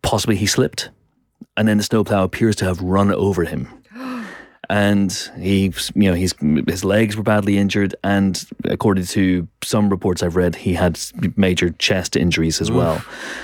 possibly 0.03 0.35
he 0.35 0.45
slipped, 0.45 0.91
and 1.57 1.67
then 1.67 1.77
the 1.77 1.83
snowplow 1.83 2.23
appears 2.25 2.55
to 2.57 2.65
have 2.65 2.79
run 2.79 3.11
over 3.11 3.43
him." 3.43 3.67
And 4.70 5.11
he, 5.38 5.74
you 5.93 6.09
know, 6.09 6.14
he's 6.14 6.34
his 6.68 6.86
legs 6.86 7.18
were 7.18 7.24
badly 7.24 7.57
injured, 7.57 7.95
and 8.03 8.45
according 8.64 9.05
to 9.05 9.47
some 9.61 9.89
reports 9.89 10.24
I've 10.24 10.36
read, 10.36 10.55
he 10.55 10.74
had 10.74 10.99
major 11.36 11.72
chest 11.72 12.16
injuries 12.16 12.61
as 12.61 12.72
well. 12.72 13.03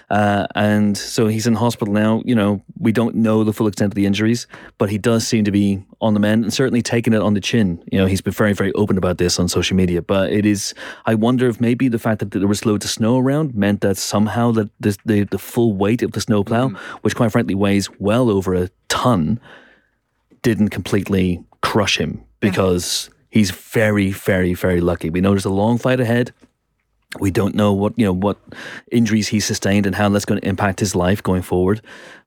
Uh, 0.10 0.48
and 0.56 0.98
so 0.98 1.28
he's 1.28 1.46
in 1.46 1.56
hospital 1.56 1.94
now. 1.94 2.22
You 2.26 2.36
know, 2.36 2.64
we 2.80 2.92
don't 2.92 3.16
know 3.16 3.44
the 3.44 3.54
full 3.54 3.68
extent 3.68 3.92
of 3.92 3.96
the 3.96 4.06
injuries, 4.06 4.48
but 4.78 4.90
he 4.90 4.98
does 4.98 5.28
seem 5.28 5.44
to 5.44 5.52
be 5.52 5.84
on 6.02 6.14
the 6.14 6.20
mend 6.20 6.44
and 6.44 6.54
certainly 6.54 6.82
taking 6.82 7.14
it 7.14 7.22
on 7.22 7.34
the 7.34 7.42
chin. 7.42 7.84
You 7.92 8.00
know, 8.00 8.06
he's 8.06 8.22
been 8.22 8.34
very, 8.34 8.54
very 8.54 8.72
open 8.74 8.98
about 8.98 9.18
this 9.18 9.40
on 9.40 9.50
social 9.50 9.76
media. 9.76 10.02
But 10.02 10.32
it 10.32 10.46
is, 10.46 10.74
I 11.06 11.16
wonder 11.16 11.50
if 11.50 11.60
maybe 11.60 11.90
the 11.90 12.00
fact 12.00 12.20
that 12.20 12.32
there 12.32 12.48
was 12.48 12.66
loads 12.66 12.86
of 12.86 12.92
snow 12.92 13.18
around 13.18 13.56
meant 13.56 13.82
that 13.82 13.98
somehow 13.98 14.52
that 14.54 14.70
the 14.80 14.98
the, 15.06 15.24
the 15.24 15.40
full 15.40 15.74
weight 15.74 16.02
of 16.02 16.14
the 16.14 16.22
snowplow, 16.22 16.70
which 17.02 17.16
quite 17.16 17.32
frankly 17.32 17.56
weighs 17.56 17.90
well 18.00 18.30
over 18.30 18.54
a 18.56 18.70
ton 18.88 19.40
didn't 20.42 20.70
completely 20.70 21.44
crush 21.62 21.98
him 21.98 22.24
because 22.40 23.10
he's 23.30 23.52
very, 23.52 24.12
very, 24.12 24.54
very 24.54 24.82
lucky. 24.82 25.10
We 25.10 25.22
know 25.22 25.32
there's 25.32 25.46
a 25.46 25.50
long 25.50 25.78
fight 25.78 26.00
ahead. 26.00 26.32
We 27.20 27.32
don't 27.32 27.56
know 27.56 27.74
what 27.74 27.98
you 27.98 28.06
know 28.06 28.14
what 28.14 28.38
injuries 28.92 29.28
he 29.30 29.40
sustained 29.40 29.86
and 29.88 29.96
how 29.96 30.10
that's 30.10 30.26
going 30.26 30.40
to 30.42 30.48
impact 30.48 30.80
his 30.80 30.96
life 30.96 31.24
going 31.24 31.42
forward. 31.42 31.82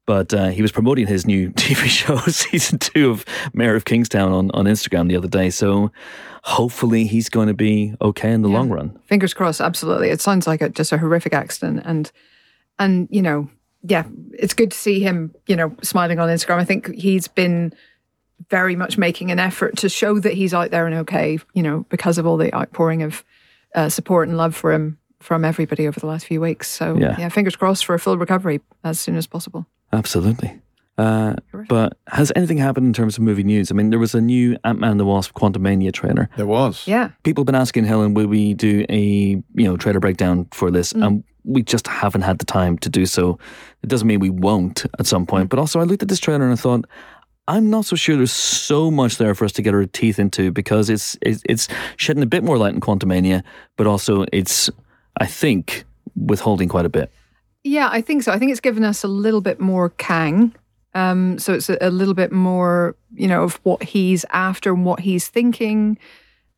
But 0.04 0.34
uh, 0.34 0.48
he 0.48 0.60
was 0.62 0.72
promoting 0.72 1.06
his 1.06 1.24
new 1.24 1.50
TV 1.52 1.86
show, 1.86 2.16
season 2.26 2.78
two 2.80 3.10
of 3.10 3.24
Mayor 3.54 3.76
of 3.76 3.84
Kingstown, 3.84 4.32
on, 4.32 4.50
on 4.50 4.64
Instagram 4.64 5.08
the 5.08 5.16
other 5.16 5.28
day. 5.28 5.50
So 5.50 5.92
hopefully 6.42 7.04
he's 7.04 7.28
going 7.28 7.46
to 7.46 7.54
be 7.54 7.94
okay 8.00 8.32
in 8.32 8.42
the 8.42 8.48
Yeah. 8.48 8.56
long 8.58 8.70
run. 8.70 8.98
Fingers 9.06 9.32
crossed. 9.34 9.60
Absolutely. 9.60 10.08
It 10.10 10.20
sounds 10.20 10.48
like 10.48 10.60
a, 10.60 10.68
just 10.68 10.90
a 10.90 10.98
horrific 10.98 11.32
accident, 11.32 11.82
and 11.84 12.10
and 12.80 13.06
you 13.12 13.22
know, 13.22 13.48
yeah, 13.84 14.04
it's 14.32 14.54
good 14.54 14.72
to 14.72 14.76
see 14.76 14.98
him, 14.98 15.32
you 15.46 15.54
know, 15.54 15.74
smiling 15.82 16.18
on 16.18 16.28
Instagram. 16.28 16.58
I 16.58 16.64
think 16.64 16.92
he's 16.94 17.28
been 17.28 17.72
very 18.51 18.76
much 18.76 18.99
making 18.99 19.30
an 19.30 19.38
effort 19.38 19.76
to 19.78 19.88
show 19.88 20.18
that 20.18 20.34
he's 20.34 20.55
out 20.55 20.70
there 20.70 20.86
and 20.86 20.95
okay, 20.97 21.38
you 21.55 21.62
know, 21.62 21.86
because 21.88 22.18
of 22.18 22.26
all 22.26 22.36
the 22.36 22.55
outpouring 22.55 23.03
of 23.03 23.24
uh, 23.74 23.88
support 23.88 24.28
and 24.28 24.36
love 24.36 24.55
for 24.55 24.72
him 24.72 24.99
from 25.20 25.45
everybody 25.45 25.86
over 25.86 25.99
the 26.01 26.07
last 26.07 26.26
few 26.26 26.40
weeks. 26.40 26.68
So 26.68 26.97
Yeah. 26.99 27.16
yeah, 27.18 27.28
fingers 27.28 27.57
crossed 27.57 27.84
for 27.84 27.95
a 27.95 27.99
full 27.99 28.18
recovery 28.18 28.61
as 28.84 28.99
soon 28.99 29.16
as 29.16 29.26
possible. 29.26 29.66
Absolutely. 29.93 30.59
Uh, 30.99 31.34
but 31.68 31.97
has 32.09 32.30
anything 32.36 32.59
happened 32.59 32.86
in 32.86 32.93
terms 32.93 33.16
of 33.16 33.22
movie 33.22 33.43
news? 33.45 33.70
I 33.70 33.74
mean, 33.74 33.90
there 33.90 33.99
was 33.99 34.14
a 34.14 34.20
new 34.20 34.57
Ant 34.64 34.78
Man 34.78 34.90
and 34.93 35.01
the 35.01 35.05
Wasp 35.07 35.32
Quantumania 35.34 35.93
trailer. 35.93 36.28
There 36.36 36.47
was. 36.47 36.86
Yeah. 36.86 37.11
people 37.22 37.43
have 37.43 37.47
been 37.47 37.55
asking 37.55 37.84
Helen, 37.86 38.12
will 38.14 38.26
we 38.26 38.53
do 38.55 38.84
a 38.90 39.01
you 39.01 39.43
know 39.64 39.76
trailer 39.76 40.01
breakdown 40.01 40.49
for 40.53 40.70
this? 40.70 40.93
And 40.93 41.24
we 41.45 41.62
just 41.62 41.86
haven't 41.88 42.22
had 42.22 42.38
the 42.38 42.45
time 42.45 42.78
to 42.78 42.88
do 42.90 43.07
so. 43.07 43.38
It 43.82 43.88
doesn't 43.88 44.07
mean 44.07 44.20
we 44.20 44.30
won't 44.30 44.84
at 44.99 45.07
some 45.07 45.24
point. 45.26 45.49
But 45.49 45.59
also, 45.59 45.80
I 45.80 45.84
looked 45.84 46.03
at 46.03 46.09
this 46.09 46.20
trailer 46.20 46.45
and 46.45 46.53
I 46.53 46.57
thought, 46.57 46.84
I'm 47.49 47.70
not 47.70 47.84
so 47.84 47.97
sure 47.97 48.16
there's 48.16 48.32
so 48.32 48.90
much 48.90 49.18
there 49.18 49.34
for 49.34 49.45
us 49.45 49.53
to 49.53 49.62
get 49.62 49.74
our 49.74 49.84
teeth 49.86 50.18
into 50.18 50.53
because 50.53 50.88
it's 50.88 51.16
it's, 51.22 51.43
it's 51.49 51.68
shedding 51.97 52.22
a 52.22 52.26
bit 52.26 52.45
more 52.45 52.57
light 52.57 52.74
in 52.74 52.80
Quantumania, 52.80 53.43
but 53.76 53.86
also 53.86 54.24
it's 54.32 54.70
I 55.20 55.26
think 55.26 55.84
withholding 56.14 56.68
quite 56.68 56.86
a 56.86 56.90
bit. 56.90 57.11
Yeah, 57.64 57.88
I 57.90 58.01
think 58.01 58.22
so. 58.22 58.32
I 58.32 58.38
think 58.38 58.51
it's 58.51 58.61
given 58.61 58.84
us 58.84 59.05
a 59.05 59.09
little 59.09 59.40
bit 59.40 59.61
more 59.61 59.90
Kang. 59.90 60.55
Um, 60.95 61.38
so 61.38 61.55
it's 61.55 61.70
a, 61.70 61.78
a 61.80 61.90
little 61.90 62.14
bit 62.14 62.32
more, 62.32 62.97
you 63.14 63.26
know, 63.26 63.45
of 63.45 63.55
what 63.62 63.82
he's 63.82 64.24
after 64.30 64.72
and 64.72 64.84
what 64.84 65.01
he's 65.01 65.28
thinking. 65.28 65.99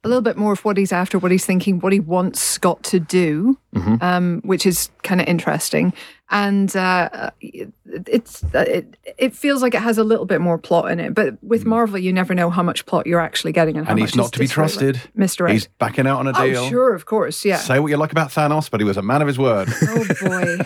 A 0.02 0.08
little 0.08 0.22
bit 0.22 0.36
more 0.36 0.52
of 0.52 0.64
what 0.64 0.76
he's 0.76 0.92
after, 0.92 1.18
what 1.18 1.30
he's 1.30 1.46
thinking, 1.46 1.80
what 1.80 1.92
he 1.92 2.00
wants 2.00 2.40
Scott 2.40 2.82
to 2.84 3.00
do, 3.00 3.58
um, 4.02 4.42
which 4.44 4.66
is 4.66 4.90
kind 5.02 5.18
of 5.20 5.26
interesting. 5.26 5.94
And 6.30 6.74
uh, 6.74 7.30
it- 7.40 7.72
it's 8.06 8.42
it, 8.54 8.96
it 9.18 9.36
feels 9.36 9.62
like 9.62 9.72
it 9.74 9.80
has 9.82 9.98
a 9.98 10.04
little 10.04 10.24
bit 10.24 10.40
more 10.40 10.58
plot 10.58 10.90
in 10.90 10.98
it. 10.98 11.14
But 11.14 11.34
with 11.44 11.64
Marvel, 11.64 11.96
you 11.98 12.12
never 12.12 12.34
know 12.34 12.50
how 12.50 12.62
much 12.62 12.86
plot 12.86 13.06
you're 13.06 13.20
actually 13.20 13.52
getting 13.52 13.76
and 13.76 13.86
how 13.86 13.92
And 13.92 14.00
he's 14.00 14.16
not 14.16 14.32
to 14.32 14.38
be 14.40 14.48
trusted. 14.48 15.00
misdirect. 15.14 15.52
He's 15.52 15.68
backing 15.78 16.06
out 16.08 16.18
on 16.18 16.26
a 16.26 16.32
deal. 16.32 16.64
oh, 16.64 16.68
sure, 16.70 16.92
of 16.94 17.06
course, 17.06 17.44
yeah. 17.44 17.58
Say 17.58 17.78
what 17.78 17.88
you 17.88 17.96
like 17.96 18.10
about 18.10 18.30
Thanos, 18.30 18.68
but 18.68 18.80
he 18.80 18.84
was 18.84 18.96
a 18.96 19.02
man 19.02 19.20
of 19.22 19.28
his 19.28 19.38
word. 19.38 19.68
Oh 19.86 20.04
boy. 20.22 20.58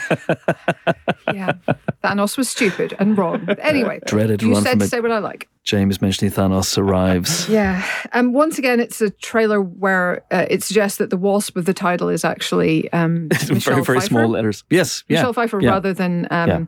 yeah. 1.35 1.53
Thanos 2.03 2.37
was 2.39 2.49
stupid 2.49 2.97
and 2.99 3.19
wrong. 3.19 3.49
Anyway, 3.59 4.01
Dreaded 4.07 4.43
you 4.43 4.55
said 4.55 4.71
from 4.71 4.79
to 4.81 4.85
it. 4.87 4.89
say 4.89 5.01
what 5.01 5.11
I 5.11 5.19
like. 5.19 5.49
James 5.65 6.01
mentioning 6.01 6.33
Thanos 6.33 6.79
arrives. 6.79 7.47
Yeah. 7.49 7.85
Um, 8.13 8.33
once 8.33 8.59
again, 8.59 8.81
it's 8.81 9.01
a 9.03 9.11
trailer 9.11 9.61
where 9.61 10.25
uh, 10.31 10.47
it 10.49 10.63
suggests 10.63 10.97
that 10.99 11.11
the 11.11 11.17
wasp 11.19 11.57
of 11.57 11.67
the 11.67 11.75
title 11.75 12.09
is 12.09 12.25
actually 12.25 12.91
um, 12.93 13.29
very 13.31 13.59
very 13.61 13.83
Pfeiffer. 13.83 14.01
small 14.01 14.29
letters. 14.29 14.65
Yes, 14.71 15.05
yeah, 15.09 15.17
Michelle 15.19 15.33
Pfeiffer 15.35 15.48
yeah. 15.61 15.71
rather 15.71 15.93
than 15.95 16.27
um, 16.31 16.49
Yeah. 16.49 16.65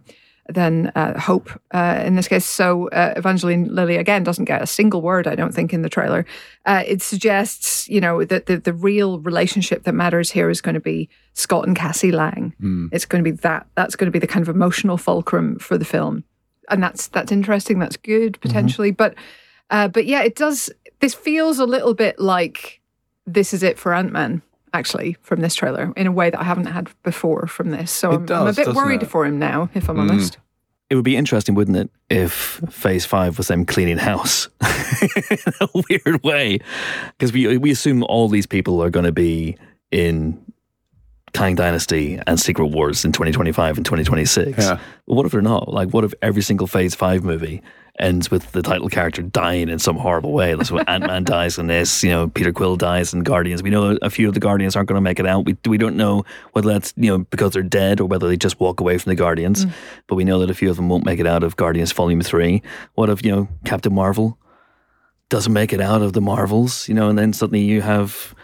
than 0.48 0.90
uh, 0.96 1.18
Hope 1.18 1.48
uh, 1.72 2.02
in 2.04 2.16
this 2.16 2.26
case. 2.26 2.44
So 2.44 2.88
uh, 2.88 3.14
Evangeline 3.16 3.72
Lilly 3.72 3.96
again 3.96 4.24
doesn't 4.24 4.46
get 4.46 4.62
a 4.62 4.66
single 4.66 5.00
word, 5.00 5.28
I 5.28 5.36
don't 5.36 5.54
think, 5.54 5.72
in 5.72 5.82
the 5.82 5.88
trailer. 5.88 6.26
Uh, 6.66 6.82
it 6.86 7.02
suggests, 7.02 7.88
you 7.88 8.00
know, 8.00 8.24
that 8.24 8.46
the 8.46 8.56
the 8.56 8.72
real 8.72 9.20
relationship 9.20 9.84
that 9.84 9.94
matters 9.94 10.30
here 10.32 10.50
is 10.50 10.60
going 10.60 10.74
to 10.74 10.80
be 10.80 11.08
Scott 11.34 11.66
and 11.68 11.76
Cassie 11.76 12.10
Lang. 12.12 12.54
It's 12.92 13.04
going 13.06 13.22
to 13.24 13.30
be 13.30 13.36
that. 13.42 13.66
That's 13.76 13.94
going 13.96 14.06
to 14.06 14.12
be 14.12 14.18
the 14.18 14.26
kind 14.26 14.42
of 14.42 14.54
emotional 14.54 14.96
fulcrum 14.96 15.58
for 15.58 15.78
the 15.78 15.84
film, 15.84 16.24
and 16.68 16.82
that's 16.82 17.08
that's 17.08 17.30
interesting. 17.32 17.78
That's 17.78 17.96
good 17.96 18.40
potentially, 18.40 18.90
but 18.90 19.14
uh, 19.70 19.86
but 19.88 20.06
yeah, 20.06 20.22
it 20.22 20.34
does. 20.34 20.70
This 20.98 21.14
feels 21.14 21.58
a 21.60 21.64
little 21.66 21.94
bit 21.94 22.18
like 22.18 22.80
this 23.24 23.54
is 23.54 23.62
it 23.62 23.78
for 23.78 23.94
Ant 23.94 24.10
Man. 24.12 24.42
Actually, 24.72 25.16
from 25.22 25.40
this 25.40 25.54
trailer, 25.54 25.92
in 25.96 26.06
a 26.06 26.12
way 26.12 26.30
that 26.30 26.40
I 26.40 26.44
haven't 26.44 26.66
had 26.66 26.90
before 27.02 27.46
from 27.46 27.70
this, 27.70 27.90
so 27.90 28.12
I'm, 28.12 28.30
I'm 28.30 28.46
a 28.46 28.52
bit 28.52 28.68
worried 28.68 29.02
it? 29.02 29.06
for 29.06 29.26
him 29.26 29.38
now, 29.38 29.68
if 29.74 29.88
I'm 29.88 29.98
honest. 29.98 30.38
It 30.90 30.96
would 30.96 31.04
be 31.04 31.16
interesting, 31.16 31.54
wouldn't 31.54 31.76
it, 31.76 31.90
if 32.08 32.60
Phase 32.68 33.06
Five 33.06 33.38
was 33.38 33.48
them 33.48 33.64
cleaning 33.64 33.98
house 33.98 34.48
in 34.62 35.52
a 35.60 35.68
weird 35.88 36.22
way? 36.22 36.58
Because 37.18 37.32
we 37.32 37.58
we 37.58 37.70
assume 37.70 38.02
all 38.04 38.28
these 38.28 38.46
people 38.46 38.82
are 38.82 38.90
going 38.90 39.06
to 39.06 39.12
be 39.12 39.56
in 39.90 40.40
Kang 41.32 41.54
Dynasty 41.54 42.18
and 42.26 42.40
Secret 42.40 42.66
Wars 42.66 43.04
in 43.04 43.12
2025 43.12 43.76
and 43.76 43.86
2026. 43.86 44.58
Yeah. 44.58 44.80
But 45.06 45.14
what 45.14 45.26
if 45.26 45.32
they're 45.32 45.42
not? 45.42 45.68
Like, 45.68 45.90
what 45.90 46.04
if 46.04 46.12
every 46.22 46.42
single 46.42 46.66
Phase 46.66 46.94
Five 46.94 47.24
movie 47.24 47.62
ends 48.00 48.30
with 48.30 48.52
the 48.52 48.62
title 48.62 48.88
character 48.88 49.22
dying 49.22 49.68
in 49.68 49.78
some 49.78 49.96
horrible 49.96 50.32
way? 50.32 50.54
That's 50.54 50.70
what 50.70 50.88
Ant 50.88 51.06
Man 51.06 51.24
dies 51.36 51.58
in 51.58 51.66
this. 51.66 52.02
You 52.02 52.10
know, 52.10 52.28
Peter 52.28 52.52
Quill 52.52 52.76
dies 52.76 53.12
in 53.12 53.22
Guardians. 53.22 53.62
We 53.62 53.70
know 53.70 53.98
a 54.02 54.10
few 54.10 54.28
of 54.28 54.34
the 54.34 54.40
Guardians 54.40 54.76
aren't 54.76 54.88
going 54.88 54.96
to 54.96 55.02
make 55.02 55.18
it 55.18 55.26
out. 55.26 55.44
We 55.44 55.56
we 55.66 55.78
don't 55.78 55.96
know 55.96 56.24
whether 56.52 56.72
that's 56.72 56.92
you 56.96 57.10
know 57.10 57.18
because 57.18 57.52
they're 57.52 57.62
dead 57.62 58.00
or 58.00 58.06
whether 58.06 58.28
they 58.28 58.36
just 58.36 58.60
walk 58.60 58.80
away 58.80 58.98
from 58.98 59.10
the 59.10 59.16
Guardians. 59.16 59.66
Mm. 59.66 59.72
But 60.06 60.14
we 60.16 60.24
know 60.24 60.38
that 60.40 60.50
a 60.50 60.54
few 60.54 60.70
of 60.70 60.76
them 60.76 60.88
won't 60.88 61.04
make 61.04 61.20
it 61.20 61.26
out 61.26 61.42
of 61.42 61.56
Guardians 61.56 61.92
Volume 61.92 62.22
Three. 62.22 62.62
What 62.94 63.10
if 63.10 63.24
you 63.24 63.30
know 63.30 63.48
Captain 63.64 63.94
Marvel 63.94 64.38
doesn't 65.28 65.52
make 65.52 65.72
it 65.72 65.80
out 65.80 66.02
of 66.02 66.12
the 66.12 66.20
Marvels? 66.20 66.88
You 66.88 66.94
know, 66.94 67.08
and 67.08 67.18
then 67.18 67.32
suddenly 67.32 67.60
you 67.60 67.82
have 67.82 68.34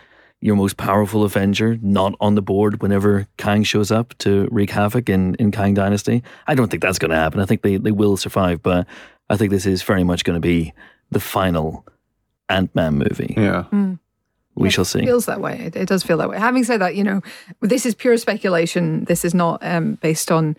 your 0.40 0.56
most 0.56 0.76
powerful 0.76 1.24
Avenger 1.24 1.78
not 1.80 2.14
on 2.20 2.34
the 2.34 2.42
board 2.42 2.82
whenever 2.82 3.26
Kang 3.38 3.62
shows 3.62 3.90
up 3.90 4.16
to 4.18 4.46
wreak 4.50 4.70
havoc 4.70 5.08
in, 5.08 5.34
in 5.36 5.50
Kang 5.50 5.74
Dynasty. 5.74 6.22
I 6.46 6.54
don't 6.54 6.70
think 6.70 6.82
that's 6.82 6.98
going 6.98 7.10
to 7.10 7.16
happen. 7.16 7.40
I 7.40 7.46
think 7.46 7.62
they, 7.62 7.78
they 7.78 7.90
will 7.90 8.16
survive, 8.16 8.62
but 8.62 8.86
I 9.28 9.36
think 9.36 9.50
this 9.50 9.66
is 9.66 9.82
very 9.82 10.04
much 10.04 10.24
going 10.24 10.36
to 10.36 10.40
be 10.40 10.72
the 11.10 11.20
final 11.20 11.84
Ant 12.48 12.74
Man 12.74 12.94
movie. 12.94 13.34
Yeah. 13.36 13.64
We 14.54 14.70
shall 14.70 14.84
see. 14.86 15.00
It 15.00 15.04
feels 15.04 15.26
that 15.26 15.40
way. 15.40 15.58
It, 15.66 15.76
it 15.76 15.88
does 15.88 16.02
feel 16.02 16.16
that 16.18 16.30
way. 16.30 16.38
Having 16.38 16.64
said 16.64 16.80
that, 16.80 16.94
you 16.96 17.04
know, 17.04 17.20
this 17.60 17.84
is 17.84 17.94
pure 17.94 18.16
speculation. 18.16 19.04
This 19.04 19.24
is 19.24 19.34
not 19.34 19.62
um, 19.62 19.96
based 19.96 20.32
on 20.32 20.56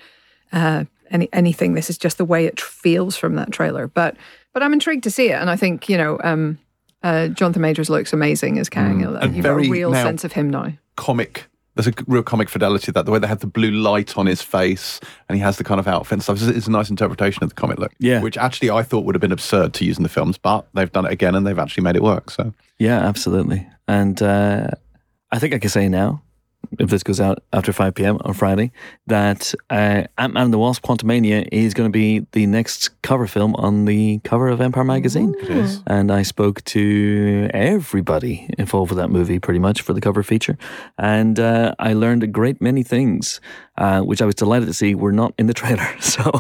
uh, 0.53 0.83
any 1.09 1.29
anything. 1.33 1.73
This 1.73 1.89
is 1.89 1.97
just 1.97 2.17
the 2.19 2.25
way 2.25 2.45
it 2.45 2.61
feels 2.61 3.15
from 3.17 3.35
that 3.35 3.51
trailer. 3.51 3.87
But 3.87 4.15
but 4.53 4.61
I'm 4.61 4.73
intrigued 4.73 5.03
to 5.05 5.11
see 5.11 5.29
it, 5.29 5.41
and 5.41 5.49
I 5.49 5.55
think 5.55 5.89
you 5.89 5.97
know, 5.97 6.19
um, 6.23 6.59
Uh, 7.03 7.27
Jonathan 7.29 7.61
Majors 7.61 7.89
looks 7.89 8.13
amazing 8.13 8.59
as 8.59 8.69
Kang. 8.69 8.99
Mm. 9.01 9.35
You've 9.35 9.43
got 9.43 9.53
a 9.53 9.69
real 9.69 9.91
now- 9.91 10.03
sense 10.03 10.23
of 10.23 10.33
him 10.33 10.49
now. 10.49 10.73
comic. 10.95 11.45
There's 11.77 11.87
a 11.87 11.93
real 12.07 12.23
comic 12.23 12.49
fidelity 12.49 12.87
to 12.87 12.91
that. 12.93 13.05
The 13.05 13.11
way 13.11 13.19
they 13.19 13.27
have 13.27 13.39
the 13.39 13.47
blue 13.47 13.71
light 13.71 14.17
on 14.17 14.25
his 14.25 14.41
face, 14.41 14.99
and 15.29 15.37
he 15.37 15.41
has 15.41 15.57
the 15.57 15.63
kind 15.63 15.79
of 15.79 15.87
outfit 15.87 16.13
and 16.13 16.23
stuff. 16.23 16.37
It's, 16.41 16.47
it's 16.47 16.67
a 16.67 16.71
nice 16.71 16.89
interpretation 16.89 17.43
of 17.43 17.49
the 17.49 17.55
comic 17.55 17.79
look. 17.79 17.93
Yeah. 17.99 18.21
which 18.21 18.37
actually 18.37 18.69
I 18.69 18.83
thought 18.83 19.05
would 19.05 19.15
have 19.15 19.21
been 19.21 19.31
absurd 19.31 19.73
to 19.75 19.85
use 19.85 19.97
in 19.97 20.03
the 20.03 20.09
films, 20.09 20.37
but 20.37 20.67
they've 20.73 20.91
done 20.91 21.05
it 21.05 21.11
again, 21.11 21.35
and 21.35 21.45
they've 21.47 21.59
actually 21.59 21.83
made 21.83 21.95
it 21.95 22.03
work. 22.03 22.31
So 22.31 22.53
Yeah, 22.79 22.99
absolutely. 22.99 23.67
And 23.87 24.21
uh, 24.21 24.69
I 25.31 25.39
think 25.39 25.53
I 25.53 25.59
can 25.59 25.69
say 25.69 25.87
now, 25.87 26.21
if 26.79 26.89
this 26.89 27.03
goes 27.03 27.19
out 27.19 27.43
after 27.53 27.73
5 27.73 27.95
p.m. 27.95 28.17
on 28.21 28.33
Friday, 28.33 28.71
that 29.07 29.53
uh, 29.69 30.03
Ant 30.17 30.33
Man 30.33 30.45
and 30.45 30.53
the 30.53 30.57
Wasp 30.57 30.83
Quantumania 30.83 31.47
is 31.51 31.73
going 31.73 31.89
to 31.89 31.91
be 31.91 32.25
the 32.31 32.45
next 32.45 33.01
cover 33.01 33.27
film 33.27 33.55
on 33.55 33.85
the 33.85 34.19
cover 34.23 34.47
of 34.47 34.61
Empire 34.61 34.83
magazine. 34.83 35.35
is. 35.41 35.81
And 35.87 36.11
I 36.11 36.23
spoke 36.23 36.63
to 36.65 37.49
everybody 37.53 38.49
involved 38.57 38.91
with 38.91 38.97
that 38.97 39.09
movie 39.09 39.39
pretty 39.39 39.59
much 39.59 39.81
for 39.81 39.93
the 39.93 40.01
cover 40.01 40.23
feature. 40.23 40.57
And 40.97 41.39
uh, 41.39 41.75
I 41.79 41.93
learned 41.93 42.23
a 42.23 42.27
great 42.27 42.61
many 42.61 42.83
things, 42.83 43.39
uh, 43.77 44.01
which 44.01 44.21
I 44.21 44.25
was 44.25 44.35
delighted 44.35 44.67
to 44.67 44.73
see 44.73 44.95
were 44.95 45.11
not 45.11 45.33
in 45.37 45.47
the 45.47 45.53
trailer. 45.53 45.87
So 46.17 46.31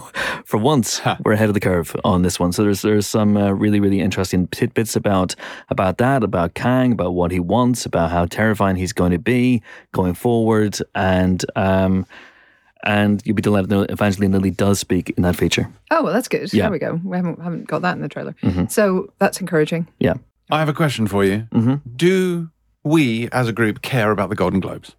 for 0.45 0.57
once, 0.57 1.01
we're 1.23 1.33
ahead 1.33 1.49
of 1.49 1.53
the 1.53 1.59
curve 1.59 1.95
on 2.03 2.23
this 2.23 2.39
one. 2.39 2.51
So 2.51 2.63
there's 2.63 2.81
there's 2.81 3.05
some 3.05 3.37
uh, 3.37 3.51
really, 3.51 3.79
really 3.79 3.99
interesting 3.99 4.47
tidbits 4.47 4.95
about, 4.95 5.35
about 5.69 5.99
that, 5.99 6.23
about 6.23 6.55
Kang, 6.55 6.93
about 6.93 7.13
what 7.13 7.31
he 7.31 7.39
wants, 7.39 7.85
about 7.85 8.09
how 8.09 8.25
terrifying 8.25 8.75
he's 8.77 8.93
going 8.93 9.11
to 9.11 9.19
be 9.19 9.61
going 9.91 10.13
forward. 10.17 10.77
And, 10.95 11.43
um, 11.55 12.05
and 12.83 13.21
you'll 13.25 13.35
be 13.35 13.41
delighted 13.41 13.69
to 13.69 13.75
know 13.75 13.81
that 13.81 13.91
Evangeline 13.91 14.31
Lilly 14.31 14.51
does 14.51 14.79
speak 14.79 15.09
in 15.11 15.23
that 15.23 15.35
feature. 15.35 15.67
Oh 15.91 16.03
well, 16.03 16.13
that's 16.13 16.27
good. 16.27 16.51
Yeah. 16.53 16.63
There 16.63 16.71
we 16.71 16.79
go. 16.79 16.99
We 17.03 17.17
haven't 17.17 17.41
haven't 17.41 17.67
got 17.67 17.81
that 17.81 17.95
in 17.95 18.01
the 18.01 18.09
trailer, 18.09 18.35
Mm-hmm. 18.43 18.65
so 18.67 19.11
that's 19.19 19.39
encouraging. 19.41 19.87
Yeah. 19.99 20.15
I 20.51 20.59
have 20.59 20.69
a 20.69 20.73
question 20.73 21.07
for 21.07 21.23
you. 21.25 21.47
Mhm. 21.51 21.81
Do 21.97 22.49
we, 22.83 23.27
as 23.31 23.47
a 23.49 23.51
group, 23.53 23.81
care 23.81 24.11
about 24.11 24.29
the 24.29 24.35
Golden 24.35 24.59
Globes? 24.61 24.95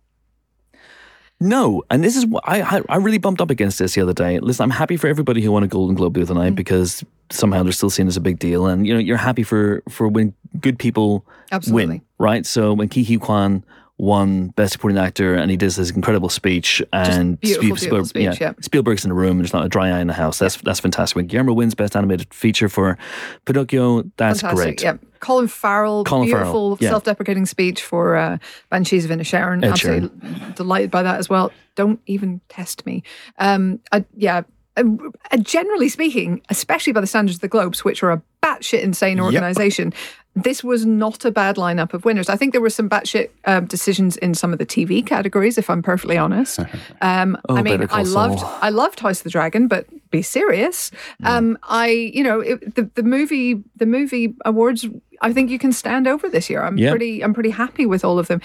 No, 1.41 1.85
and 1.89 2.03
this 2.03 2.16
is 2.16 2.27
what 2.27 2.43
I, 2.49 2.62
I 2.79 2.83
I 2.89 2.97
really 2.97 3.19
bumped 3.19 3.41
up 3.41 3.49
against 3.49 3.79
this 3.79 3.95
the 3.95 4.01
other 4.01 4.12
day. 4.12 4.41
Listen, 4.41 4.64
I'm 4.64 4.71
happy 4.71 4.97
for 4.97 5.07
everybody 5.07 5.41
who 5.41 5.53
won 5.53 5.62
a 5.62 5.69
Golden 5.69 5.95
Globe 5.95 6.14
the 6.14 6.23
other 6.23 6.35
night 6.35 6.57
because 6.57 7.05
somehow 7.31 7.62
they're 7.62 7.71
still 7.71 7.91
seen 7.91 8.09
as 8.09 8.16
a 8.16 8.21
big 8.21 8.41
deal, 8.41 8.66
and 8.66 8.87
you 8.87 8.93
know 8.93 8.99
you're 8.99 9.16
happy 9.16 9.45
for 9.45 9.83
for 9.89 10.09
when 10.09 10.35
good 10.61 10.81
people 10.81 11.25
Absolutely. 11.53 11.87
win, 11.99 12.03
right? 12.19 12.45
So 12.45 12.73
when 12.75 12.89
Ke 12.89 13.07
Huy 13.07 13.19
Quan 13.19 13.64
won 13.99 14.49
Best 14.49 14.73
Supporting 14.73 14.99
Actor, 14.99 15.35
and 15.35 15.51
he 15.51 15.57
does 15.57 15.77
this 15.77 15.91
incredible 15.91 16.29
speech, 16.29 16.83
and 16.93 17.41
beautiful, 17.41 17.77
beautiful 17.77 18.05
speech, 18.05 18.41
yeah. 18.41 18.53
Spielberg's 18.61 19.05
in 19.05 19.11
the 19.11 19.15
room, 19.15 19.33
and 19.33 19.41
there's 19.41 19.53
not 19.53 19.67
a 19.67 19.69
dry 19.69 19.89
eye 19.91 20.01
in 20.01 20.07
the 20.07 20.15
house. 20.15 20.39
That's 20.39 20.57
that's 20.59 20.81
fantastic. 20.81 21.17
When 21.17 21.27
Guillermo 21.27 21.53
wins 21.53 21.75
Best 21.75 21.97
Animated 21.97 22.33
Feature 22.33 22.69
for 22.69 22.97
Pinocchio, 23.45 24.05
that's 24.17 24.41
Fantastic. 24.41 24.79
great. 24.79 24.83
Yeah. 24.83 24.97
Colin 25.21 25.49
Farrell, 25.49 26.05
Colin 26.05 26.29
Farrell, 26.29 26.45
beautiful 26.45 26.79
yeah. 26.81 26.91
self-deprecating 26.91 27.47
speech 27.47 27.83
for 27.83 28.15
uh, 28.15 28.39
Banshees 28.71 29.05
of 29.05 29.11
Inisherin. 29.11 29.69
Absolutely 29.69 30.11
delighted 30.55 30.93
by 30.93 31.03
that 31.03 31.19
as 31.19 31.29
well. 31.29 31.51
Don't 31.75 32.01
even 32.07 32.41
test 32.49 32.87
me. 32.87 33.03
Um, 33.39 33.81
I, 33.91 34.05
yeah. 34.17 34.43
Uh, 34.77 34.85
uh, 35.33 35.37
generally 35.39 35.89
speaking, 35.89 36.41
especially 36.51 36.93
by 36.93 37.01
the 37.01 37.07
standards 37.09 37.39
of 37.39 37.41
the 37.41 37.49
Globes, 37.49 37.85
which 37.85 38.01
are 38.05 38.13
a 38.13 38.23
batshit 38.49 38.83
insane 38.83 39.21
organization, 39.21 39.93
this 40.37 40.63
was 40.63 40.87
not 40.87 41.25
a 41.25 41.31
bad 41.31 41.57
lineup 41.57 41.93
of 41.95 42.05
winners. 42.05 42.29
I 42.29 42.37
think 42.37 42.53
there 42.53 42.61
were 42.61 42.71
some 42.71 42.89
batshit 42.89 43.31
um, 43.45 43.67
decisions 43.67 44.17
in 44.19 44.35
some 44.35 44.53
of 44.53 44.59
the 44.59 44.67
TV 44.67 45.05
categories, 45.05 45.59
if 45.59 45.69
I'm 45.69 45.83
perfectly 45.83 46.17
honest. 46.19 46.61
Um, 47.01 47.37
Oh, 47.49 47.57
I 47.57 47.63
mean, 47.63 47.87
I 47.91 48.03
loved 48.03 48.41
Saul. 48.41 48.59
I 48.63 48.71
loved 48.71 49.01
House 49.01 49.19
of 49.21 49.25
the 49.25 49.31
Dragon, 49.31 49.69
but 49.69 49.87
be 50.11 50.23
serious. 50.23 50.91
Um, 51.25 51.59
I 51.63 51.89
you 52.17 52.23
know 52.25 52.41
it, 52.41 52.75
the 52.77 52.91
the 52.95 53.03
movie 53.03 53.63
the 53.77 53.87
movie 53.87 54.35
awards. 54.45 54.87
I 55.21 55.33
think 55.33 55.51
you 55.51 55.59
can 55.59 55.73
stand 55.73 56.07
over 56.07 56.29
this 56.29 56.49
year. 56.51 56.63
I'm 56.63 56.79
Yeah. 56.79 56.91
pretty 56.91 57.23
I'm 57.25 57.35
pretty 57.35 57.51
happy 57.51 57.87
with 57.87 58.05
all 58.05 58.19
of 58.19 58.27
them. 58.29 58.41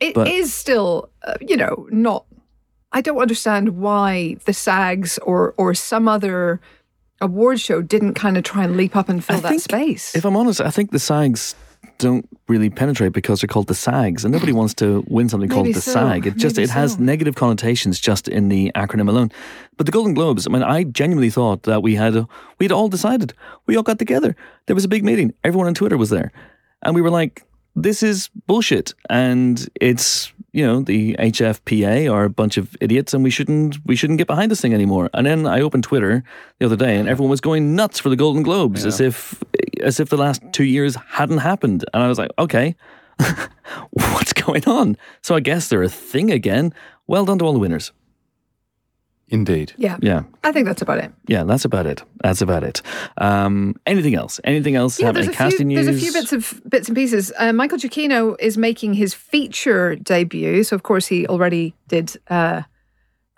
It 0.00 0.16
is 0.16 0.48
But- 0.48 0.48
still 0.48 1.08
uh, 1.26 1.34
you 1.40 1.56
know 1.56 1.86
not. 1.90 2.24
I 2.92 3.00
don't 3.02 3.18
understand 3.20 3.68
why 3.78 4.36
the 4.46 4.52
SAGs 4.52 5.18
or 5.22 5.54
or 5.58 5.74
some 5.74 6.08
other 6.08 6.60
award 7.20 7.60
show 7.60 7.82
didn't 7.82 8.14
kind 8.14 8.36
of 8.36 8.44
try 8.44 8.64
and 8.64 8.76
leap 8.76 8.96
up 8.96 9.08
and 9.08 9.24
fill 9.24 9.36
I 9.36 9.40
that 9.40 9.48
think 9.48 9.62
space. 9.62 10.14
If 10.14 10.24
I'm 10.24 10.36
honest, 10.36 10.60
I 10.60 10.70
think 10.70 10.90
the 10.90 10.98
SAGs 10.98 11.54
don't 11.98 12.28
really 12.48 12.68
penetrate 12.68 13.12
because 13.12 13.40
they're 13.40 13.48
called 13.48 13.68
the 13.68 13.74
SAGs, 13.74 14.24
and 14.24 14.32
nobody 14.32 14.52
wants 14.52 14.74
to 14.74 15.04
win 15.08 15.28
something 15.28 15.48
called 15.48 15.64
Maybe 15.64 15.74
the 15.74 15.80
so. 15.80 15.92
SAG. 15.92 16.26
It 16.26 16.36
just 16.36 16.56
Maybe 16.56 16.64
it 16.64 16.70
has 16.70 16.92
so. 16.92 16.98
negative 17.00 17.34
connotations 17.34 17.98
just 17.98 18.28
in 18.28 18.48
the 18.48 18.70
acronym 18.74 19.08
alone. 19.08 19.30
But 19.76 19.86
the 19.86 19.92
Golden 19.92 20.14
Globes, 20.14 20.46
I 20.46 20.50
mean, 20.50 20.62
I 20.62 20.84
genuinely 20.84 21.30
thought 21.30 21.62
that 21.62 21.82
we 21.82 21.94
had 21.94 22.14
we 22.58 22.64
had 22.64 22.72
all 22.72 22.88
decided. 22.88 23.32
We 23.66 23.76
all 23.76 23.82
got 23.82 23.98
together. 23.98 24.36
There 24.66 24.74
was 24.74 24.84
a 24.84 24.88
big 24.88 25.04
meeting. 25.04 25.32
Everyone 25.42 25.66
on 25.68 25.74
Twitter 25.74 25.96
was 25.96 26.10
there, 26.10 26.32
and 26.82 26.94
we 26.94 27.00
were 27.00 27.10
like, 27.10 27.44
"This 27.74 28.02
is 28.02 28.28
bullshit," 28.46 28.92
and 29.08 29.66
it's. 29.80 30.32
You 30.56 30.66
know 30.66 30.80
the 30.80 31.14
HFPA 31.18 32.10
are 32.10 32.24
a 32.24 32.30
bunch 32.30 32.56
of 32.56 32.74
idiots, 32.80 33.12
and 33.12 33.22
we 33.22 33.28
shouldn't 33.28 33.76
we 33.84 33.94
shouldn't 33.94 34.16
get 34.16 34.26
behind 34.26 34.50
this 34.50 34.62
thing 34.62 34.72
anymore. 34.72 35.10
And 35.12 35.26
then 35.26 35.46
I 35.46 35.60
opened 35.60 35.84
Twitter 35.84 36.24
the 36.58 36.64
other 36.64 36.76
day, 36.76 36.96
and 36.96 37.10
everyone 37.10 37.28
was 37.28 37.42
going 37.42 37.76
nuts 37.76 38.00
for 38.00 38.08
the 38.08 38.16
Golden 38.16 38.42
Globes, 38.42 38.86
as 38.86 38.98
if 38.98 39.44
as 39.82 40.00
if 40.00 40.08
the 40.08 40.16
last 40.16 40.40
two 40.52 40.64
years 40.64 40.96
hadn't 41.10 41.38
happened. 41.38 41.84
And 41.92 42.02
I 42.02 42.08
was 42.08 42.16
like, 42.16 42.30
okay, 42.38 42.74
what's 43.90 44.32
going 44.32 44.64
on? 44.66 44.96
So 45.20 45.34
I 45.34 45.40
guess 45.40 45.68
they're 45.68 45.82
a 45.82 45.90
thing 45.90 46.30
again. 46.30 46.72
Well 47.06 47.26
done 47.26 47.38
to 47.40 47.44
all 47.44 47.52
the 47.52 47.58
winners. 47.58 47.92
Indeed. 49.28 49.74
yeah, 49.76 49.96
Yeah, 50.00 50.22
I 50.44 50.52
think 50.52 50.66
that's 50.66 50.82
about 50.82 50.98
it. 50.98 51.12
yeah, 51.26 51.42
that's 51.44 51.64
about 51.64 51.84
it. 51.86 52.02
That's 52.22 52.40
about 52.40 52.62
it. 52.62 52.80
Um, 53.18 53.74
anything 53.84 54.14
else? 54.14 54.38
Anything 54.44 54.76
else 54.76 55.00
Yeah, 55.00 55.06
happening? 55.06 55.24
there's 55.26 55.34
a, 55.34 55.38
Casting 55.38 55.68
few, 55.68 55.76
news. 55.76 55.86
there's 55.86 55.96
a 55.96 56.00
few 56.00 56.12
bits 56.12 56.32
of 56.32 56.62
bits 56.70 56.88
and 56.88 56.94
pieces. 56.96 57.32
Uh, 57.36 57.52
Michael 57.52 57.78
Giacchino 57.78 58.36
is 58.38 58.56
making 58.56 58.94
his 58.94 59.14
feature 59.14 59.96
debut. 59.96 60.62
So, 60.62 60.76
of 60.76 60.84
course, 60.84 61.08
he 61.08 61.26
already 61.26 61.74
did 61.88 62.16
uh, 62.30 62.62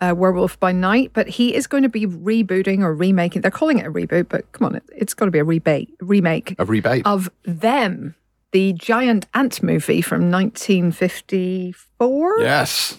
uh, 0.01 0.15
Werewolf 0.15 0.61
by 0.61 0.73
Night, 0.73 1.13
but 1.15 1.27
he 1.27 1.55
is 1.55 1.67
going 1.67 1.85
to 1.85 1.89
be 1.89 2.07
rebooting 2.07 2.83
or 2.83 2.95
remaking. 2.95 3.41
They're 3.41 3.51
calling 3.51 3.79
it 3.79 3.87
a 3.87 3.91
reboot, 3.91 4.29
but 4.29 4.53
come 4.53 4.67
on, 4.67 4.75
it, 4.77 4.83
it's 4.95 5.15
got 5.15 5.25
to 5.25 5.31
be 5.31 5.39
a 5.39 5.45
rebate, 5.45 5.89
remake 6.01 6.55
A 6.59 6.67
rebate. 6.67 7.07
of 7.07 7.31
Them, 7.45 8.15
the 8.53 8.75
giant 8.75 9.27
ant 9.35 9.63
movie 9.63 10.03
from 10.03 10.31
1954 10.31 12.41
yes. 12.41 12.99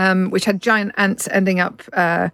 Um, 0.00 0.30
which 0.30 0.44
had 0.44 0.60
giant 0.62 0.92
ants 0.96 1.28
ending 1.30 1.60
up. 1.60 1.82
Uh, 1.92 2.28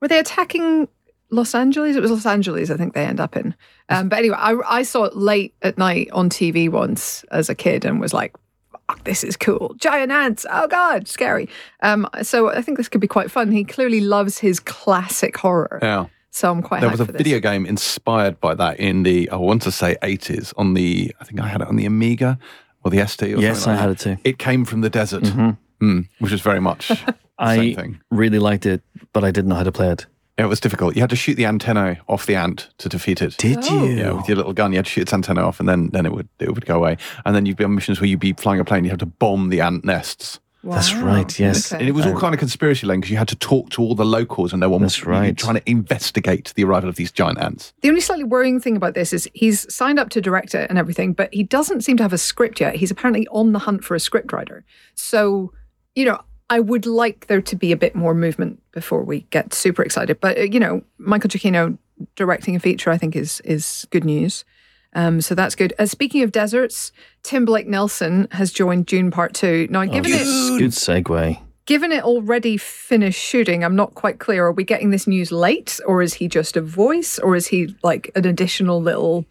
were 0.00 0.08
they 0.08 0.18
attacking 0.18 0.88
Los 1.30 1.54
Angeles? 1.54 1.96
It 1.96 2.02
was 2.02 2.10
Los 2.10 2.26
Angeles, 2.26 2.70
I 2.70 2.76
think 2.76 2.94
they 2.94 3.04
end 3.04 3.20
up 3.20 3.36
in. 3.36 3.54
Um, 3.88 4.08
but 4.08 4.18
anyway, 4.20 4.36
I, 4.38 4.52
I 4.80 4.82
saw 4.82 5.04
it 5.04 5.16
late 5.16 5.54
at 5.62 5.76
night 5.78 6.08
on 6.12 6.28
TV 6.30 6.68
once 6.68 7.24
as 7.30 7.48
a 7.48 7.54
kid 7.54 7.84
and 7.84 8.00
was 8.00 8.12
like, 8.14 8.34
Fuck, 8.88 9.04
this 9.04 9.22
is 9.22 9.36
cool. 9.36 9.74
Giant 9.78 10.10
ants. 10.10 10.44
Oh, 10.50 10.66
God, 10.66 11.06
scary. 11.06 11.48
Um, 11.82 12.08
so 12.22 12.50
I 12.50 12.60
think 12.62 12.76
this 12.76 12.88
could 12.88 13.00
be 13.00 13.06
quite 13.06 13.30
fun. 13.30 13.52
He 13.52 13.62
clearly 13.62 14.00
loves 14.00 14.38
his 14.38 14.58
classic 14.58 15.36
horror. 15.36 15.78
Yeah. 15.80 16.06
So 16.32 16.50
I'm 16.50 16.60
quite 16.62 16.80
There 16.80 16.90
was 16.90 16.98
a 17.00 17.06
for 17.06 17.12
this. 17.12 17.20
video 17.20 17.38
game 17.38 17.66
inspired 17.66 18.40
by 18.40 18.54
that 18.56 18.80
in 18.80 19.04
the, 19.04 19.30
I 19.30 19.36
want 19.36 19.62
to 19.62 19.70
say 19.72 19.96
80s, 20.02 20.52
on 20.56 20.74
the, 20.74 21.14
I 21.20 21.24
think 21.24 21.38
I 21.40 21.46
had 21.46 21.60
it 21.60 21.68
on 21.68 21.76
the 21.76 21.86
Amiga 21.86 22.36
or 22.84 22.90
the 22.90 23.06
ST 23.06 23.32
or 23.32 23.40
Yes, 23.40 23.60
something 23.60 23.70
I 23.70 23.74
like 23.74 23.80
had 23.80 23.98
that. 23.98 24.06
it 24.12 24.16
too. 24.16 24.20
It 24.30 24.38
came 24.38 24.64
from 24.64 24.80
the 24.80 24.90
desert, 24.90 25.22
Mhm. 25.22 25.56
Mm, 25.80 26.08
which 26.18 26.32
is 26.32 26.40
very 26.40 26.60
much 26.60 26.88
the 26.88 27.14
I 27.38 27.56
same 27.56 27.74
thing. 27.76 28.00
really 28.10 28.38
liked 28.38 28.66
it, 28.66 28.82
but 29.12 29.24
I 29.24 29.30
didn't 29.30 29.48
know 29.48 29.56
how 29.56 29.64
to 29.64 29.72
play 29.72 29.88
it. 29.90 30.06
Yeah, 30.38 30.46
it 30.46 30.48
was 30.48 30.60
difficult. 30.60 30.94
You 30.96 31.02
had 31.02 31.10
to 31.10 31.16
shoot 31.16 31.34
the 31.34 31.44
antenna 31.46 31.98
off 32.08 32.24
the 32.26 32.34
ant 32.34 32.70
to 32.78 32.88
defeat 32.88 33.20
it. 33.20 33.36
Did 33.36 33.58
Oh. 33.70 33.84
you? 33.84 33.92
Yeah, 33.96 34.12
with 34.12 34.26
your 34.28 34.36
little 34.38 34.52
gun, 34.54 34.72
you 34.72 34.78
had 34.78 34.86
to 34.86 34.90
shoot 34.90 35.02
its 35.02 35.12
antenna 35.12 35.42
off, 35.42 35.60
and 35.60 35.68
then 35.68 35.88
then 35.90 36.06
it 36.06 36.12
would 36.12 36.28
it 36.38 36.54
would 36.54 36.64
go 36.66 36.76
away. 36.76 36.96
And 37.24 37.34
then 37.36 37.44
you'd 37.46 37.56
be 37.58 37.64
on 37.64 37.74
missions 37.74 38.00
where 38.00 38.08
you'd 38.08 38.20
be 38.20 38.32
flying 38.32 38.60
a 38.60 38.64
plane. 38.64 38.84
You 38.84 38.90
have 38.90 38.98
to 39.00 39.06
bomb 39.06 39.48
the 39.50 39.60
ant 39.60 39.84
nests. 39.84 40.38
That's 40.62 40.92
right, 40.94 41.38
yes. 41.40 41.72
Okay. 41.72 41.80
And 41.80 41.88
it 41.88 41.92
was 41.92 42.04
all 42.04 42.20
kind 42.20 42.34
of 42.34 42.38
conspiracy 42.38 42.86
land 42.86 43.00
because 43.00 43.10
you 43.10 43.16
had 43.16 43.28
to 43.28 43.36
talk 43.36 43.70
to 43.70 43.82
all 43.82 43.94
the 43.94 44.04
locals, 44.04 44.52
and 44.52 44.60
no 44.60 44.68
one 44.68 44.82
was 44.82 44.92
That's 44.96 45.06
really 45.06 45.20
right. 45.28 45.36
trying 45.36 45.54
to 45.54 45.62
investigate 45.70 46.52
the 46.54 46.64
arrival 46.64 46.90
of 46.90 46.96
these 46.96 47.10
giant 47.10 47.38
ants. 47.38 47.72
The 47.80 47.88
only 47.88 48.02
slightly 48.02 48.24
worrying 48.24 48.60
thing 48.60 48.76
about 48.76 48.92
this 48.92 49.14
is 49.14 49.26
he's 49.32 49.72
signed 49.74 49.98
up 49.98 50.10
to 50.10 50.20
direct 50.20 50.54
it 50.54 50.68
and 50.68 50.78
everything, 50.78 51.14
but 51.14 51.32
he 51.32 51.42
doesn't 51.44 51.80
seem 51.80 51.96
to 51.96 52.02
have 52.02 52.12
a 52.12 52.18
script 52.18 52.60
yet. 52.60 52.74
He's 52.76 52.90
apparently 52.90 53.26
on 53.28 53.52
the 53.52 53.58
hunt 53.60 53.84
for 53.84 53.94
a 53.94 53.98
scriptwriter. 53.98 54.62
So, 54.94 55.50
you 55.94 56.04
know, 56.04 56.20
I 56.48 56.60
would 56.60 56.86
like 56.86 57.26
there 57.28 57.40
to 57.42 57.56
be 57.56 57.72
a 57.72 57.76
bit 57.76 57.94
more 57.94 58.14
movement 58.14 58.60
before 58.72 59.02
we 59.04 59.20
get 59.30 59.54
super 59.54 59.82
excited. 59.82 60.20
But 60.20 60.38
uh, 60.38 60.42
you 60.42 60.60
know, 60.60 60.82
Michael 60.98 61.30
Giacchino 61.30 61.78
directing 62.16 62.56
a 62.56 62.60
feature, 62.60 62.90
I 62.90 62.98
think, 62.98 63.14
is 63.16 63.40
is 63.44 63.86
good 63.90 64.04
news. 64.04 64.44
Um, 64.92 65.20
so 65.20 65.36
that's 65.36 65.54
good. 65.54 65.72
Uh, 65.78 65.86
speaking 65.86 66.22
of 66.24 66.32
deserts, 66.32 66.90
Tim 67.22 67.44
Blake 67.44 67.68
Nelson 67.68 68.26
has 68.32 68.50
joined 68.50 68.86
Dune 68.86 69.10
Part 69.12 69.34
Two. 69.34 69.68
Now, 69.70 69.84
given 69.84 70.10
it 70.12 70.58
Good 70.58 70.72
segue. 70.72 71.38
given 71.66 71.92
it 71.92 72.02
already 72.02 72.56
finished 72.56 73.20
shooting, 73.20 73.62
I'm 73.62 73.76
not 73.76 73.94
quite 73.94 74.18
clear. 74.18 74.46
Are 74.46 74.52
we 74.52 74.64
getting 74.64 74.90
this 74.90 75.06
news 75.06 75.30
late, 75.30 75.78
or 75.86 76.02
is 76.02 76.14
he 76.14 76.26
just 76.26 76.56
a 76.56 76.60
voice, 76.60 77.20
or 77.20 77.36
is 77.36 77.46
he 77.46 77.76
like 77.84 78.10
an 78.16 78.26
additional 78.26 78.82
little 78.82 79.24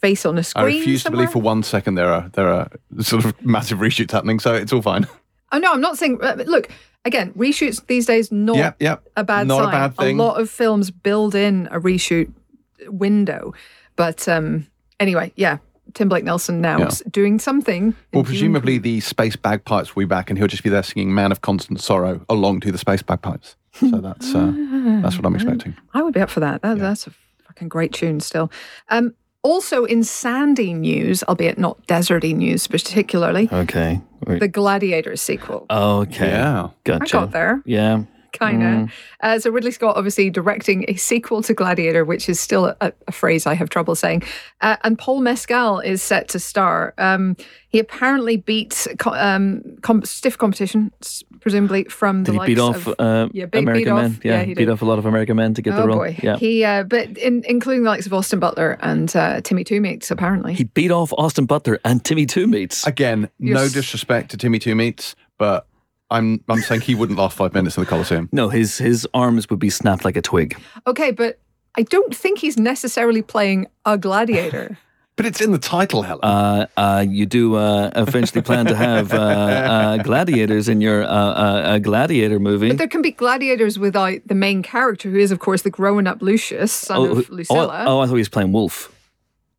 face 0.00 0.26
on 0.26 0.38
a 0.38 0.42
screen? 0.42 0.64
I 0.64 0.78
refuse 0.78 1.04
to 1.04 1.12
believe 1.12 1.30
for 1.30 1.40
one 1.40 1.62
second 1.62 1.94
there 1.94 2.12
are 2.12 2.28
there 2.30 2.48
are 2.48 2.68
sort 3.00 3.24
of 3.24 3.40
massive 3.44 3.78
reshoots 3.78 4.10
happening, 4.10 4.40
so 4.40 4.54
it's 4.54 4.72
all 4.72 4.82
fine. 4.82 5.06
Oh 5.54 5.58
no, 5.58 5.72
I'm 5.72 5.80
not 5.80 5.96
saying. 5.96 6.18
uh, 6.22 6.42
Look, 6.46 6.68
again, 7.04 7.32
reshoots 7.34 7.84
these 7.86 8.06
days 8.06 8.30
not 8.32 8.56
Yep, 8.56 8.76
yep. 8.80 9.02
a 9.16 9.24
bad 9.24 9.46
Not 9.46 9.60
a 9.60 9.64
sign. 9.64 9.72
bad 9.72 9.96
thing. 9.96 10.18
A 10.18 10.22
lot 10.22 10.40
of 10.40 10.50
films 10.50 10.90
build 10.90 11.34
in 11.34 11.68
a 11.70 11.80
reshoot 11.80 12.30
window, 12.88 13.54
but 13.96 14.28
um, 14.28 14.66
anyway, 15.00 15.32
yeah. 15.36 15.58
Tim 15.92 16.08
Blake 16.08 16.24
Nelson 16.24 16.60
now 16.60 16.78
Yeah. 16.78 16.90
doing 17.10 17.38
something. 17.38 17.94
Well, 18.12 18.22
Dune. 18.22 18.24
presumably 18.24 18.78
the 18.78 19.00
space 19.00 19.36
bagpipes 19.36 19.94
will 19.94 20.00
be 20.02 20.06
back, 20.06 20.28
and 20.30 20.38
he'll 20.38 20.48
just 20.48 20.64
be 20.64 20.70
there 20.70 20.82
singing 20.82 21.14
"Man 21.14 21.30
of 21.30 21.40
Constant 21.42 21.80
Sorrow" 21.80 22.24
along 22.28 22.60
to 22.60 22.72
the 22.72 22.78
space 22.78 23.02
bagpipes. 23.02 23.54
So 23.78 23.98
that's 23.98 24.34
uh, 24.34 24.52
that's 25.02 25.16
what 25.16 25.26
I'm 25.26 25.34
expecting. 25.40 25.76
I 25.92 26.02
would 26.02 26.14
be 26.14 26.20
up 26.20 26.30
for 26.30 26.40
that. 26.40 26.62
that 26.62 26.78
That's 26.78 27.06
a 27.06 27.12
fucking 27.46 27.68
great 27.68 27.92
tune 27.92 28.18
still. 28.20 28.50
Um, 28.88 29.14
also 29.42 29.84
in 29.84 30.02
sandy 30.02 30.72
news, 30.72 31.22
albeit 31.24 31.58
not 31.58 31.86
deserty 31.86 32.34
news 32.34 32.66
particularly, 32.66 33.48
Okay. 33.52 34.00
Wait. 34.26 34.40
the 34.40 34.48
Gladiator 34.48 35.16
sequel. 35.16 35.66
Oh, 35.70 36.00
okay. 36.00 36.28
Yeah. 36.30 36.64
I 36.66 36.70
Gotcha. 36.84 37.12
got 37.12 37.30
there. 37.32 37.62
Yeah. 37.64 38.04
Kind 38.38 38.62
of. 38.62 38.92
Uh, 39.22 39.38
so 39.38 39.50
Ridley 39.50 39.70
Scott 39.70 39.96
obviously 39.96 40.28
directing 40.30 40.84
a 40.88 40.94
sequel 40.96 41.42
to 41.42 41.54
Gladiator, 41.54 42.04
which 42.04 42.28
is 42.28 42.38
still 42.38 42.74
a, 42.80 42.92
a 43.08 43.12
phrase 43.12 43.46
I 43.46 43.54
have 43.54 43.70
trouble 43.70 43.94
saying. 43.94 44.22
Uh, 44.60 44.76
and 44.84 44.98
Paul 44.98 45.20
Mescal 45.20 45.80
is 45.80 46.02
set 46.02 46.28
to 46.28 46.38
star. 46.38 46.92
Um, 46.98 47.36
he 47.68 47.78
apparently 47.80 48.36
beat 48.36 48.86
co- 48.98 49.14
um, 49.14 49.62
com- 49.82 50.04
stiff 50.04 50.38
competition, 50.38 50.92
presumably 51.40 51.84
from 51.84 52.22
the 52.24 52.32
Did 52.32 52.32
he 52.34 52.38
likes 52.38 52.46
beat 52.48 52.58
off 52.60 52.86
of. 52.86 52.94
uh, 52.98 53.28
yeah, 53.32 53.46
beat- 53.46 53.58
American 53.62 53.84
beat 53.84 53.90
off- 53.90 54.02
men? 54.02 54.20
yeah, 54.22 54.32
Yeah, 54.32 54.42
he 54.44 54.54
beat 54.54 54.64
did. 54.66 54.70
off 54.70 54.82
a 54.82 54.84
lot 54.84 54.98
of 54.98 55.06
American 55.06 55.36
men 55.36 55.54
to 55.54 55.62
get 55.62 55.74
the 55.74 55.82
Oh 55.82 55.86
role. 55.86 55.96
boy! 55.96 56.16
Yeah. 56.22 56.36
He, 56.36 56.62
uh, 56.64 56.84
but 56.84 57.16
in, 57.18 57.42
including 57.48 57.82
the 57.82 57.90
likes 57.90 58.06
of 58.06 58.12
Austin 58.14 58.38
Butler 58.38 58.78
and 58.80 59.14
uh, 59.16 59.40
Timmy 59.40 59.64
Two 59.64 59.80
Meats, 59.80 60.10
apparently. 60.10 60.54
He 60.54 60.64
beat 60.64 60.90
off 60.92 61.12
Austin 61.18 61.46
Butler 61.46 61.80
and 61.84 62.04
Timmy 62.04 62.26
Two 62.26 62.46
Meats. 62.46 62.86
Again, 62.86 63.28
You're 63.38 63.56
no 63.56 63.64
s- 63.64 63.72
disrespect 63.72 64.30
to 64.30 64.36
Timmy 64.36 64.58
Two 64.60 64.74
Meats, 64.76 65.16
but 65.38 65.66
I'm 66.10 66.44
I'm 66.48 66.60
saying 66.60 66.82
he 66.82 66.94
wouldn't 66.94 67.18
last 67.18 67.36
five 67.36 67.54
minutes 67.54 67.76
in 67.76 67.82
the 67.82 67.88
Coliseum. 67.88 68.28
no, 68.32 68.48
his 68.48 68.78
his 68.78 69.06
arms 69.14 69.48
would 69.50 69.58
be 69.58 69.70
snapped 69.70 70.04
like 70.04 70.16
a 70.16 70.22
twig. 70.22 70.56
okay, 70.86 71.10
but 71.10 71.38
I 71.76 71.82
don't 71.82 72.14
think 72.14 72.38
he's 72.38 72.56
necessarily 72.56 73.22
playing 73.22 73.66
a 73.84 73.98
gladiator. 73.98 74.78
But 75.16 75.26
it's 75.26 75.40
in 75.40 75.52
the 75.52 75.58
title, 75.58 76.02
Helen. 76.02 76.24
Uh, 76.24 76.66
uh, 76.76 77.04
you 77.08 77.24
do 77.24 77.54
uh, 77.54 77.92
eventually 77.94 78.42
plan 78.42 78.66
to 78.66 78.74
have 78.74 79.14
uh, 79.14 79.16
uh, 79.16 79.96
gladiators 79.98 80.68
in 80.68 80.80
your 80.80 81.04
uh, 81.04 81.78
gladiator 81.78 82.40
movie. 82.40 82.68
But 82.68 82.78
there 82.78 82.88
can 82.88 83.00
be 83.00 83.12
gladiators 83.12 83.78
without 83.78 84.26
the 84.26 84.34
main 84.34 84.64
character, 84.64 85.08
who 85.10 85.18
is, 85.18 85.30
of 85.30 85.38
course, 85.38 85.62
the 85.62 85.70
grown 85.70 86.08
up 86.08 86.20
Lucius, 86.20 86.72
son 86.72 86.96
oh, 86.98 87.18
of 87.18 87.30
Lucilla. 87.30 87.84
oh, 87.86 87.98
oh, 87.98 88.00
I 88.00 88.06
thought 88.06 88.14
he 88.14 88.18
was 88.18 88.28
playing 88.28 88.50
Wolf. 88.50 88.90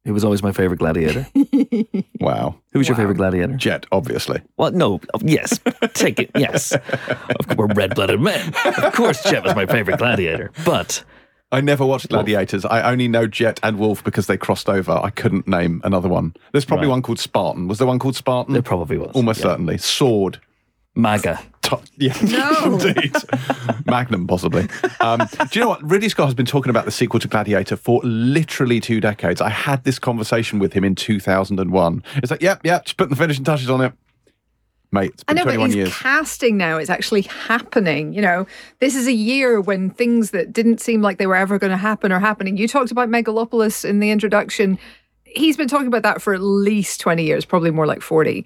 He 0.05 0.11
was 0.11 0.23
always 0.23 0.41
my 0.43 0.51
favorite 0.51 0.77
gladiator. 0.77 1.27
wow. 2.21 2.55
Who 2.71 2.79
was 2.79 2.87
your 2.87 2.95
favorite 2.95 3.15
gladiator? 3.17 3.53
Jet, 3.55 3.85
obviously. 3.91 4.41
Well, 4.55 4.71
no, 4.71 5.01
oh, 5.13 5.19
yes, 5.21 5.59
take 5.93 6.19
it, 6.19 6.29
yes. 6.35 6.71
Of 6.73 7.47
course, 7.47 7.57
we're 7.57 7.67
red-blooded 7.73 8.21
men. 8.21 8.53
Of 8.83 8.93
course, 8.93 9.23
Jet 9.23 9.43
was 9.43 9.55
my 9.55 9.65
favorite 9.65 9.97
gladiator. 9.97 10.51
But 10.63 11.03
I 11.51 11.61
never 11.61 11.85
watched 11.85 12.09
Gladiators. 12.09 12.65
I 12.65 12.91
only 12.91 13.07
know 13.07 13.27
Jet 13.27 13.59
and 13.63 13.79
Wolf 13.79 14.03
because 14.03 14.27
they 14.27 14.37
crossed 14.37 14.69
over. 14.69 14.91
I 14.91 15.09
couldn't 15.09 15.47
name 15.47 15.81
another 15.83 16.09
one. 16.09 16.35
There's 16.51 16.65
probably 16.65 16.87
Right. 16.87 16.91
one 16.91 17.01
called 17.01 17.19
Spartan. 17.19 17.67
Was 17.67 17.77
there 17.79 17.87
one 17.87 17.99
called 17.99 18.15
Spartan? 18.15 18.53
there 18.53 18.61
probably 18.61 18.97
was 18.97 19.11
Almost 19.15 19.39
yeah. 19.39 19.43
certainly. 19.43 19.77
Sword. 19.77 20.39
MAGA. 20.95 21.39
Yeah, 21.97 22.13
No. 22.23 22.73
indeed. 22.73 23.13
Magnum, 23.85 24.27
possibly. 24.27 24.67
Um, 24.99 25.19
do 25.19 25.59
you 25.59 25.61
know 25.61 25.69
what? 25.69 25.83
Ridley 25.89 26.09
Scott 26.09 26.25
has 26.27 26.33
been 26.33 26.45
talking 26.45 26.69
about 26.69 26.85
the 26.85 26.91
sequel 26.91 27.19
to 27.19 27.27
Gladiator 27.27 27.75
for 27.75 28.01
literally 28.03 28.79
two 28.79 28.99
decades. 28.99 29.41
I 29.41 29.49
had 29.49 29.83
this 29.83 29.97
conversation 29.99 30.59
with 30.59 30.73
him 30.73 30.83
in 30.83 30.95
2001. 30.95 32.03
It's 32.17 32.31
like, 32.31 32.41
yep, 32.41 32.61
yep, 32.63 32.85
just 32.85 32.97
putting 32.97 33.11
the 33.11 33.15
finishing 33.15 33.43
touches 33.43 33.69
on 33.69 33.81
it. 33.81 33.93
Mate, 34.91 35.11
it's 35.13 35.23
I 35.27 35.33
been 35.33 35.37
know, 35.37 35.45
but 35.45 35.51
21 35.55 35.67
his 35.69 35.75
years. 35.75 35.93
casting 35.97 36.57
now 36.57 36.77
It's 36.77 36.89
actually 36.89 37.23
happening. 37.23 38.13
You 38.13 38.21
know, 38.21 38.47
this 38.79 38.95
is 38.95 39.07
a 39.07 39.13
year 39.13 39.59
when 39.59 39.89
things 39.89 40.31
that 40.31 40.53
didn't 40.53 40.79
seem 40.79 41.01
like 41.01 41.17
they 41.17 41.27
were 41.27 41.35
ever 41.35 41.57
going 41.59 41.71
to 41.71 41.77
happen 41.77 42.11
are 42.11 42.19
happening. 42.19 42.55
You 42.57 42.67
talked 42.67 42.91
about 42.91 43.09
Megalopolis 43.09 43.83
in 43.83 43.99
the 43.99 44.11
introduction. 44.11 44.77
He's 45.23 45.57
been 45.57 45.67
talking 45.67 45.87
about 45.87 46.03
that 46.03 46.21
for 46.21 46.33
at 46.33 46.41
least 46.41 47.01
20 47.01 47.23
years, 47.23 47.43
probably 47.45 47.71
more 47.71 47.85
like 47.87 48.01
40. 48.01 48.45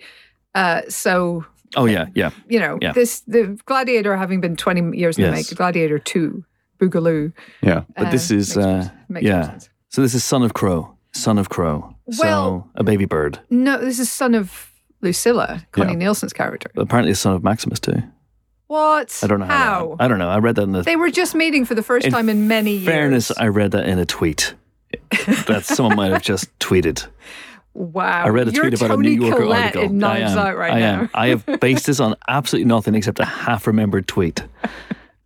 Uh, 0.56 0.82
so, 0.90 1.46
Oh 1.76 1.86
yeah, 1.86 2.08
yeah. 2.16 2.32
you 2.48 2.60
know, 2.60 2.78
Yeah. 2.82 2.94
this 2.94 3.22
the 3.22 3.58
Gladiator 3.66 4.16
having 4.18 4.42
been 4.42 4.56
20 4.56 4.98
years 4.98 5.18
in 5.18 5.24
the 5.26 5.30
Yes. 5.38 5.50
make, 5.52 5.58
Gladiator 5.58 6.00
2, 6.00 6.44
Boogaloo. 6.80 7.32
Yeah. 7.62 7.84
But 7.96 8.08
uh, 8.08 8.12
this 8.12 8.32
is 8.32 8.56
makes 8.56 8.66
uh, 8.68 8.82
sense- 8.84 8.92
makes 9.10 9.26
yeah. 9.26 9.44
sense. 9.52 9.70
So 9.90 10.02
this 10.02 10.14
is 10.14 10.24
Son 10.24 10.44
of 10.44 10.54
Crowe. 10.54 10.96
Son 11.14 11.38
of 11.38 11.50
Crowe. 11.50 11.96
So 12.12 12.24
Well- 12.24 12.70
a 12.76 12.84
baby 12.84 13.06
bird. 13.06 13.40
No, 13.50 13.78
this 13.78 14.00
is 14.00 14.12
son 14.12 14.34
of 14.36 14.72
Lucilla, 15.02 15.66
Connie 15.72 15.92
Yeah. 15.94 15.98
Nielsen's 16.00 16.34
character. 16.34 16.70
Apparently, 16.76 17.12
the 17.12 17.16
son 17.18 17.34
of 17.36 17.44
Maximus 17.44 17.80
too. 17.80 18.02
What? 18.68 19.20
I 19.24 19.28
don't 19.28 19.40
know 19.40 19.46
how. 19.48 19.56
How? 19.56 19.96
I 20.00 20.08
don't 20.08 20.20
know. 20.20 20.30
I 20.30 20.38
read 20.38 20.56
that 20.56 20.64
in 20.64 20.72
the 20.74 20.84
They 20.84 20.96
were 20.96 21.10
just 21.10 21.34
meeting 21.36 21.66
for 21.66 21.74
the 21.76 21.82
first 21.84 22.06
In 22.06 22.12
time 22.12 22.30
in 22.30 22.48
many 22.48 22.74
years. 22.74 22.86
fairness. 22.86 23.32
I 23.38 23.48
read 23.48 23.72
that 23.72 23.88
in 23.88 23.98
a 23.98 24.06
tweet 24.06 24.54
that 25.48 25.64
someone 25.66 25.96
might 25.96 26.12
have 26.12 26.22
just 26.22 26.48
tweeted. 26.60 27.08
Wow. 27.74 28.24
I 28.26 28.30
read 28.30 28.48
a 28.48 28.52
You're 28.52 28.64
tweet 28.70 28.82
about 28.82 28.88
Tony 28.96 29.14
a 29.14 29.18
New 29.18 29.26
Yorker 29.28 29.44
Collette 29.44 29.76
article. 29.76 29.84
in 29.84 30.04
I 30.04 30.20
am. 30.20 30.38
Out 30.38 30.58
right 30.58 30.74
I 30.74 30.80
now. 30.80 31.00
am. 31.02 31.10
I 31.14 31.28
have 31.28 31.46
based 31.60 31.86
this 31.86 32.00
on 32.00 32.16
absolutely 32.28 32.68
nothing 32.68 32.96
except 32.96 33.20
a 33.20 33.26
half 33.26 33.68
remembered 33.68 34.08
tweet. 34.08 34.44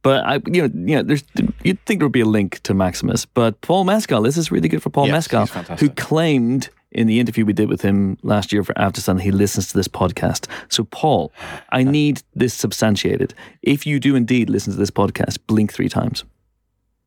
But 0.02 0.26
I, 0.26 0.36
you 0.46 0.68
know, 0.68 0.70
you 0.74 0.96
know, 0.98 1.04
there's 1.04 1.24
you'd 1.64 1.80
think 1.86 2.00
there 2.00 2.06
would 2.06 2.12
be 2.12 2.20
a 2.22 2.26
link 2.26 2.60
to 2.64 2.74
Maximus, 2.74 3.26
but 3.26 3.60
Paul 3.62 3.86
Mescal. 3.86 4.22
This 4.22 4.38
is 4.38 4.52
really 4.52 4.68
good 4.68 4.84
for 4.84 4.90
Paul 4.90 5.08
Yes, 5.08 5.32
Mescal, 5.32 5.46
who 5.78 5.90
claimed 5.90 6.70
in 6.92 7.08
the 7.08 7.20
interview 7.22 7.46
we 7.46 7.54
did 7.54 7.70
with 7.70 7.82
him 7.82 8.18
last 8.22 8.52
year 8.52 8.64
for 8.64 8.74
Aftersun 8.74 9.20
he 9.22 9.32
listens 9.32 9.70
to 9.70 9.78
this 9.78 9.88
podcast. 9.88 10.48
So, 10.70 10.84
Paul, 10.84 11.32
I 11.72 11.84
need 11.84 12.22
this 12.36 12.54
substantiated. 12.54 13.34
If 13.62 13.88
you 13.88 14.00
do 14.00 14.16
indeed 14.16 14.50
listen 14.50 14.74
to 14.74 14.78
this 14.80 14.92
podcast, 14.92 15.40
blink 15.48 15.74
three 15.74 15.90
times. 15.90 16.26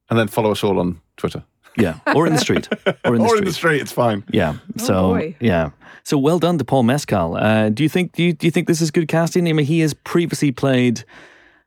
And 0.08 0.18
then 0.18 0.28
follow 0.28 0.52
us 0.52 0.64
all 0.64 0.78
on 0.80 1.00
Twitter. 1.16 1.44
Yeah, 1.76 1.98
or 2.14 2.26
in 2.26 2.32
the 2.32 2.38
street, 2.38 2.68
or 3.04 3.14
in 3.14 3.20
the 3.22 3.24
or 3.24 3.28
street. 3.28 3.38
in 3.38 3.44
the 3.44 3.52
street, 3.52 3.80
it's 3.82 3.92
fine. 3.92 4.24
Yeah. 4.30 4.56
So 4.78 4.94
Oh, 4.94 5.14
boy. 5.14 5.36
yeah. 5.40 5.70
So 6.04 6.16
well 6.18 6.38
done 6.38 6.58
to 6.58 6.64
Paul 6.64 6.84
Mescal. 6.84 7.36
Uh, 7.36 7.68
do 7.68 7.82
you 7.82 7.88
think 7.88 8.12
do 8.12 8.22
you, 8.22 8.32
do 8.32 8.46
you 8.46 8.50
think 8.50 8.66
this 8.68 8.80
is 8.80 8.90
good 8.90 9.08
casting? 9.08 9.48
I 9.48 9.52
mean, 9.52 9.66
he 9.66 9.80
has 9.80 9.92
previously 9.92 10.52
played, 10.52 11.02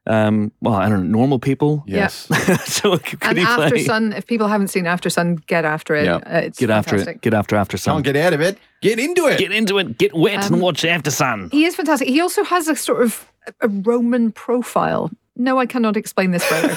um, 0.07 0.51
well, 0.61 0.75
I 0.75 0.87
don't 0.89 1.11
know, 1.11 1.17
normal 1.19 1.39
people. 1.39 1.83
Yes. 1.85 2.27
so 2.65 2.97
could 2.97 3.19
and 3.21 3.37
he 3.37 3.43
After 3.43 3.69
play? 3.69 3.83
Sun, 3.83 4.13
if 4.13 4.25
people 4.25 4.47
haven't 4.47 4.69
seen 4.69 4.85
Aftersun, 4.85 5.45
get 5.45 5.65
after 5.65 5.93
it. 5.95 6.05
Yeah. 6.05 6.15
Uh, 6.15 6.39
it's 6.45 6.57
Get 6.57 6.69
after 6.69 6.91
fantastic. 6.91 7.15
it. 7.17 7.21
Get 7.21 7.33
after 7.33 7.55
after 7.57 7.77
sun. 7.77 7.95
Can't 7.95 8.05
get 8.05 8.15
out 8.15 8.33
of 8.33 8.41
it. 8.41 8.57
Get 8.81 8.97
into 8.97 9.27
it. 9.27 9.37
Get 9.39 9.51
into 9.51 9.77
it. 9.77 9.97
Get 9.97 10.13
wet 10.15 10.45
Um, 10.45 10.53
and 10.53 10.61
watch 10.61 10.83
Aftersun. 10.83 11.51
He 11.51 11.65
is 11.65 11.75
fantastic. 11.75 12.07
He 12.07 12.21
also 12.21 12.43
has 12.45 12.67
a 12.69 12.75
sort 12.77 13.01
of 13.03 13.29
a 13.61 13.67
Roman 13.67 14.31
profile. 14.31 15.11
No, 15.41 15.57
I 15.57 15.65
cannot 15.65 15.95
explain 15.97 16.31
this 16.31 16.43
further. 16.43 16.75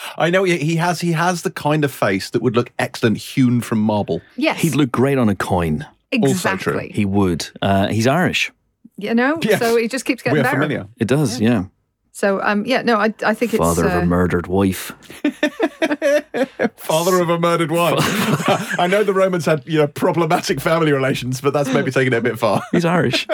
I 0.16 0.30
know 0.30 0.44
he 0.44 0.56
he 0.58 0.76
has 0.76 1.00
he 1.00 1.12
has 1.12 1.42
the 1.42 1.50
kind 1.50 1.84
of 1.84 1.92
face 1.92 2.30
that 2.30 2.40
would 2.42 2.54
look 2.56 2.70
excellent 2.78 3.18
hewn 3.18 3.60
from 3.60 3.80
marble. 3.80 4.22
yes, 4.36 4.60
He'd 4.60 4.76
look 4.76 4.92
great 4.92 5.18
on 5.18 5.28
a 5.28 5.34
coin. 5.34 5.84
Also 6.22 6.56
true. 6.56 6.74
exactly. 6.74 6.92
He 6.94 7.04
would. 7.04 7.48
Uh, 7.60 7.88
he's 7.88 8.06
Irish. 8.06 8.52
You 8.96 9.14
know, 9.14 9.38
Yes. 9.42 9.58
so 9.58 9.76
he 9.76 9.88
just 9.88 10.04
keeps 10.04 10.22
getting 10.22 10.36
We're 10.38 10.44
better. 10.44 10.54
familiar. 10.62 10.86
It 10.96 11.08
does. 11.08 11.40
Yeah. 11.40 11.64
So, 12.12 12.40
um, 12.42 12.64
yeah, 12.64 12.82
no, 12.82 12.94
I, 12.98 13.12
I 13.26 13.34
think 13.34 13.52
it's 13.52 13.58
Father 13.58 13.86
of 13.86 13.92
uh, 13.92 13.98
a 13.98 14.06
murdered 14.06 14.46
wife. 14.46 14.92
Father 16.76 17.20
of 17.20 17.28
a 17.28 17.40
murdered 17.40 17.72
wife. 17.72 17.98
I 18.78 18.86
know 18.86 19.02
the 19.02 19.12
Romans 19.12 19.44
had 19.46 19.66
you 19.66 19.78
know 19.78 19.88
problematic 19.88 20.60
family 20.60 20.92
relations, 20.92 21.40
but 21.40 21.52
that's 21.52 21.72
maybe 21.74 21.90
taking 21.90 22.12
it 22.12 22.16
a 22.16 22.20
bit 22.20 22.38
far. 22.38 22.62
He's 22.70 22.84
Irish. 22.84 23.26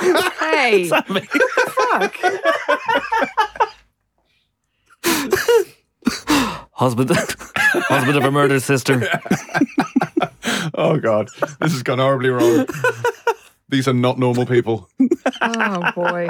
Hey, 0.00 0.88
fuck. 0.88 2.16
husband, 6.72 7.10
husband 7.10 8.16
of 8.16 8.24
a 8.24 8.30
murdered 8.30 8.62
sister. 8.62 9.08
Oh 10.74 10.98
God, 10.98 11.28
this 11.60 11.72
has 11.72 11.82
gone 11.82 11.98
horribly 11.98 12.30
wrong. 12.30 12.66
These 13.68 13.88
are 13.88 13.94
not 13.94 14.18
normal 14.18 14.46
people. 14.46 14.88
Oh 15.40 15.92
boy. 15.94 16.28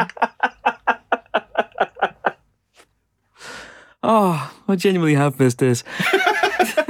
Oh, 4.03 4.53
I 4.67 4.77
genuinely 4.77 5.15
have 5.15 5.39
missed 5.39 5.59
this. 5.59 5.85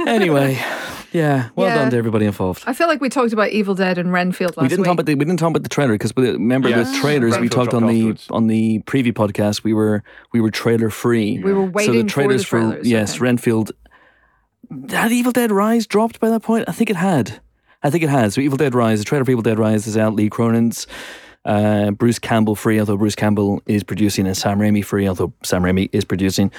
anyway, 0.07 0.55
yeah, 1.13 1.49
well 1.55 1.67
Yeah. 1.67 1.75
done 1.75 1.91
to 1.91 1.97
everybody 1.97 2.25
involved. 2.25 2.63
I 2.67 2.73
feel 2.73 2.87
like 2.87 2.99
we 2.99 3.07
talked 3.09 3.31
about 3.33 3.49
Evil 3.51 3.75
Dead 3.75 3.97
and 3.97 4.11
Renfield 4.11 4.57
last 4.57 4.63
We 4.63 4.67
didn't 4.67 4.81
week. 4.81 4.85
talk 4.87 4.93
about 4.93 5.05
the 5.05 5.15
we 5.15 5.25
didn't 5.25 5.39
talk 5.39 5.49
about 5.51 5.63
the 5.63 5.69
trailer 5.69 5.93
because 5.93 6.11
remember 6.17 6.69
Yes. 6.69 6.91
the 6.91 6.99
trailers 6.99 7.37
we 7.39 7.47
talked 7.49 7.73
on 7.73 7.87
the 7.87 7.93
afterwards. 7.99 8.27
on 8.31 8.47
the 8.47 8.79
preview 8.79 9.13
podcast 9.13 9.63
we 9.63 9.73
were 9.73 10.03
we 10.33 10.41
were 10.41 10.51
trailer 10.51 10.89
free. 10.89 11.39
We 11.39 11.53
were 11.53 11.65
so 11.67 11.71
waiting 11.71 11.93
the 11.93 11.99
for 11.99 12.03
the 12.03 12.09
trailers 12.09 12.43
trailers, 12.43 12.87
yes 12.87 13.11
okay. 13.15 13.19
Renfield 13.23 13.71
had 14.89 15.11
Evil 15.11 15.31
Dead 15.31 15.51
Rise 15.51 15.85
dropped 15.87 16.19
by 16.19 16.29
that 16.29 16.41
point. 16.41 16.65
I 16.67 16.71
think 16.71 16.89
it 16.89 16.95
had. 16.95 17.39
I 17.83 17.89
think 17.89 18.03
it 18.03 18.09
has. 18.09 18.33
So 18.33 18.41
Evil 18.41 18.57
Dead 18.57 18.73
Rise, 18.73 18.99
the 18.99 19.05
trailer 19.05 19.25
for 19.25 19.31
Evil 19.31 19.43
Dead 19.43 19.59
Rise 19.59 19.87
is 19.87 19.97
out. 19.97 20.15
Lee 20.15 20.29
Cronin's. 20.29 20.87
Uh, 21.45 21.91
Bruce 21.91 22.19
Campbell 22.19 22.55
free, 22.55 22.79
although 22.79 22.95
Bruce 22.95 23.15
Campbell 23.15 23.61
is 23.65 23.83
producing, 23.83 24.25
and 24.27 24.37
Sam 24.37 24.59
Raimi 24.59 24.83
free, 24.83 25.05
although 25.09 25.33
Sam 25.43 25.61
Raimi 25.61 25.89
is 25.91 26.05
producing. 26.05 26.49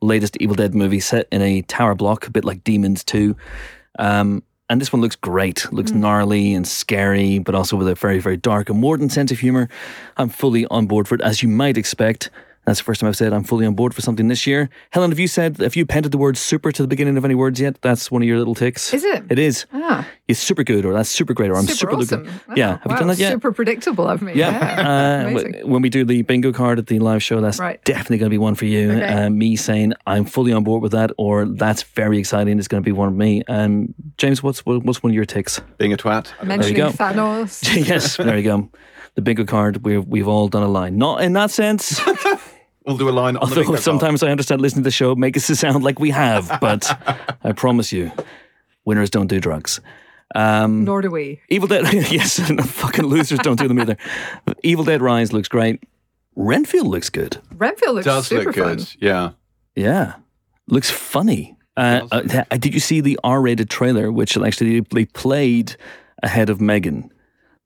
Latest 0.00 0.36
Evil 0.40 0.56
Dead 0.56 0.74
movie 0.74 0.98
set 0.98 1.28
in 1.30 1.40
a 1.42 1.62
tower 1.62 1.94
block, 1.94 2.26
a 2.26 2.30
bit 2.32 2.44
like 2.44 2.64
Demons 2.64 3.04
2. 3.04 3.36
Um, 3.98 4.42
and 4.68 4.80
this 4.80 4.92
one 4.92 5.02
looks 5.02 5.16
great. 5.16 5.70
Looks 5.70 5.92
gnarly 5.92 6.54
and 6.54 6.66
scary, 6.66 7.38
but 7.38 7.54
also 7.54 7.76
with 7.76 7.88
a 7.88 7.94
very, 7.94 8.20
very 8.20 8.38
dark 8.38 8.70
and 8.70 8.78
mordant 8.78 9.12
sense 9.12 9.30
of 9.30 9.38
humor. 9.38 9.68
I'm 10.16 10.30
fully 10.30 10.66
on 10.66 10.86
board 10.86 11.06
for 11.08 11.14
it, 11.14 11.20
as 11.20 11.42
you 11.42 11.48
might 11.48 11.76
expect. 11.76 12.30
That's 12.64 12.78
the 12.78 12.84
first 12.84 13.00
time 13.00 13.08
I've 13.08 13.16
said 13.16 13.32
I'm 13.32 13.42
fully 13.42 13.66
on 13.66 13.74
board 13.74 13.92
for 13.92 14.02
something 14.02 14.28
this 14.28 14.46
year. 14.46 14.70
Helen, 14.90 15.10
have 15.10 15.18
you 15.18 15.26
said, 15.26 15.56
have 15.58 15.74
you 15.74 15.82
appended 15.82 16.12
the 16.12 16.18
word 16.18 16.36
super 16.36 16.70
to 16.70 16.80
the 16.82 16.86
beginning 16.86 17.16
of 17.16 17.24
any 17.24 17.34
words 17.34 17.60
yet? 17.60 17.82
That's 17.82 18.08
one 18.08 18.22
of 18.22 18.28
your 18.28 18.38
little 18.38 18.54
ticks. 18.54 18.94
Is 18.94 19.02
it? 19.02 19.24
It 19.30 19.38
is. 19.40 19.66
Ah, 19.72 20.06
It's 20.28 20.38
super 20.38 20.62
good, 20.62 20.84
or 20.84 20.92
that's 20.92 21.08
super 21.10 21.34
great, 21.34 21.50
or 21.50 21.56
I'm 21.56 21.64
super, 21.64 21.74
super 21.74 21.96
looking- 21.96 22.28
awesome. 22.28 22.40
Ah, 22.48 22.54
Yeah, 22.56 22.68
have 22.78 22.86
wow, 22.86 22.92
you 22.94 22.98
done 23.00 23.08
that 23.08 23.18
yet? 23.18 23.32
Super 23.32 23.50
predictable 23.50 24.06
of 24.08 24.22
me. 24.22 24.34
Yeah. 24.34 24.52
Yeah. 24.52 25.58
Uh, 25.62 25.66
when 25.66 25.82
we 25.82 25.88
do 25.90 26.04
the 26.04 26.22
bingo 26.22 26.52
card 26.52 26.78
at 26.78 26.86
the 26.86 27.00
live 27.00 27.20
show, 27.22 27.40
that's 27.40 27.58
Right. 27.58 27.82
definitely 27.84 28.18
going 28.18 28.30
to 28.30 28.34
be 28.34 28.38
one 28.38 28.54
for 28.54 28.66
you. 28.66 28.92
Okay. 28.92 29.06
Uh, 29.06 29.28
me 29.30 29.56
saying 29.56 29.94
I'm 30.06 30.24
fully 30.24 30.52
on 30.52 30.62
board 30.62 30.82
with 30.82 30.92
that, 30.92 31.10
or 31.18 31.46
that's 31.46 31.82
very 31.82 32.18
exciting 32.18 32.60
is 32.60 32.68
going 32.68 32.82
to 32.82 32.86
be 32.86 32.92
one 32.92 33.08
of 33.08 33.14
me. 33.14 33.42
Um, 33.48 33.92
James, 34.18 34.40
what's 34.40 34.64
what's 34.64 35.02
one 35.02 35.10
of 35.10 35.14
your 35.16 35.24
ticks? 35.24 35.60
Being 35.78 35.92
a 35.92 35.96
twat. 35.96 36.28
Mentioning 36.44 36.76
there 36.76 36.86
you 36.86 36.92
go. 36.92 36.96
Thanos. 36.96 37.86
yes, 37.88 38.16
there 38.18 38.36
you 38.36 38.44
go. 38.44 38.70
The 39.14 39.20
bingo 39.20 39.44
card. 39.44 39.84
We've 39.84 40.06
we've 40.06 40.28
all 40.28 40.48
done 40.48 40.62
a 40.62 40.68
line. 40.68 40.96
Not 40.96 41.22
in 41.22 41.34
that 41.34 41.50
sense. 41.50 42.00
We'll 42.86 42.96
do 42.96 43.08
a 43.08 43.10
line 43.10 43.36
on 43.36 43.40
the 43.40 43.40
Although 43.42 43.54
bingo 43.56 43.72
card. 43.72 43.82
sometimes 43.82 44.22
I 44.22 44.30
understand 44.30 44.60
listening 44.60 44.82
to 44.82 44.88
the 44.88 44.90
show 44.92 45.14
makes 45.14 45.48
us 45.48 45.58
sound 45.60 45.84
like 45.84 45.98
we 46.00 46.10
have, 46.10 46.58
but 46.60 46.90
I 47.44 47.52
promise 47.52 47.92
you, 47.92 48.10
winners 48.84 49.10
don't 49.10 49.28
do 49.28 49.40
drugs. 49.40 49.80
Um, 50.34 50.84
Nor 50.84 51.02
do 51.02 51.10
we. 51.10 51.40
Evil 51.48 51.68
Dead, 51.68 51.84
yes, 52.10 52.38
fucking 52.66 53.04
losers 53.04 53.38
don't 53.40 53.58
do 53.58 53.68
them 53.68 53.78
either. 53.80 53.96
Evil 54.62 54.84
Dead 54.84 55.00
Rise 55.02 55.32
looks 55.32 55.48
great. 55.48 55.82
Renfield 56.34 56.86
looks 56.86 57.10
good. 57.10 57.36
Renfield 57.54 57.96
looks 57.96 58.06
does 58.06 58.26
super 58.26 58.44
look 58.46 58.54
good. 58.54 58.78
fun. 58.80 58.96
Yeah. 59.00 59.30
Yeah, 59.76 60.14
looks 60.68 60.90
funny. 60.90 61.56
Uh, 61.76 62.06
uh, 62.10 62.20
did 62.58 62.74
you 62.74 62.80
see 62.80 63.00
the 63.00 63.18
R-rated 63.24 63.70
trailer, 63.70 64.10
which 64.12 64.36
actually 64.36 64.80
they 64.80 65.04
played 65.06 65.76
ahead 66.22 66.50
of 66.50 66.58
M3GAN 66.58 67.08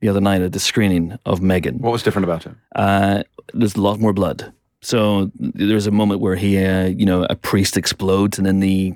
the 0.01 0.09
other 0.09 0.21
night 0.21 0.43
at 0.43 0.53
the 0.53 0.61
screening 0.61 1.19
of 1.25 1.41
M3GAN? 1.41 1.81
What 1.81 1.93
was 1.93 2.03
different 2.03 2.25
about 2.25 2.47
it? 2.47 2.53
uh, 2.75 3.23
there's 3.55 3.77
a 3.77 3.81
lot 3.81 3.99
more 4.01 4.13
blood. 4.13 4.53
So 4.87 5.33
there's 5.35 5.89
a 5.89 5.91
moment 5.91 6.21
where 6.21 6.37
he, 6.37 6.65
uh, 6.65 6.85
you 6.85 7.07
know, 7.07 7.27
a 7.29 7.35
priest 7.35 7.77
explodes, 7.77 8.39
and 8.39 8.47
then 8.47 8.61
the 8.61 8.95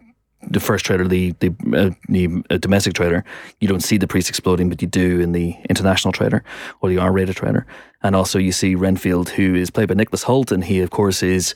the 0.48 0.60
first 0.60 0.84
trailer, 0.84 1.02
the 1.02 1.34
the, 1.40 1.48
uh, 1.76 1.90
the 2.08 2.44
uh, 2.48 2.58
domestic 2.58 2.94
trailer, 2.94 3.24
you 3.58 3.66
don't 3.66 3.82
see 3.82 3.96
the 3.96 4.06
priest 4.06 4.28
exploding, 4.28 4.68
but 4.68 4.80
you 4.80 4.86
do 4.86 5.18
in 5.18 5.32
the 5.32 5.56
international 5.68 6.12
trailer 6.12 6.44
or 6.80 6.90
the 6.90 6.98
R-rated 6.98 7.34
trailer. 7.34 7.66
And 8.04 8.14
also 8.14 8.38
you 8.38 8.52
see 8.52 8.76
Renfield, 8.76 9.30
who 9.30 9.56
is 9.56 9.68
played 9.68 9.88
by 9.88 9.94
Nicholas 9.94 10.22
Hoult, 10.22 10.52
and 10.52 10.62
he 10.62 10.78
of 10.78 10.90
course 10.90 11.24
is. 11.24 11.54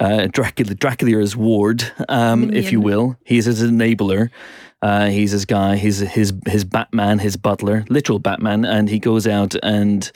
Uh, 0.00 0.26
Dracula, 0.26 0.74
Dracula's 0.74 1.36
ward, 1.36 1.84
um, 2.08 2.50
if 2.54 2.72
you 2.72 2.80
will. 2.80 3.18
He's 3.24 3.44
his 3.44 3.62
enabler. 3.62 4.30
Uh, 4.80 5.08
he's 5.08 5.32
his 5.32 5.44
guy. 5.44 5.76
He's 5.76 5.98
his 5.98 6.32
his 6.46 6.64
Batman, 6.64 7.18
his 7.18 7.36
butler, 7.36 7.84
literal 7.90 8.18
Batman, 8.18 8.64
and 8.64 8.88
he 8.88 8.98
goes 8.98 9.26
out 9.26 9.54
and 9.62 10.10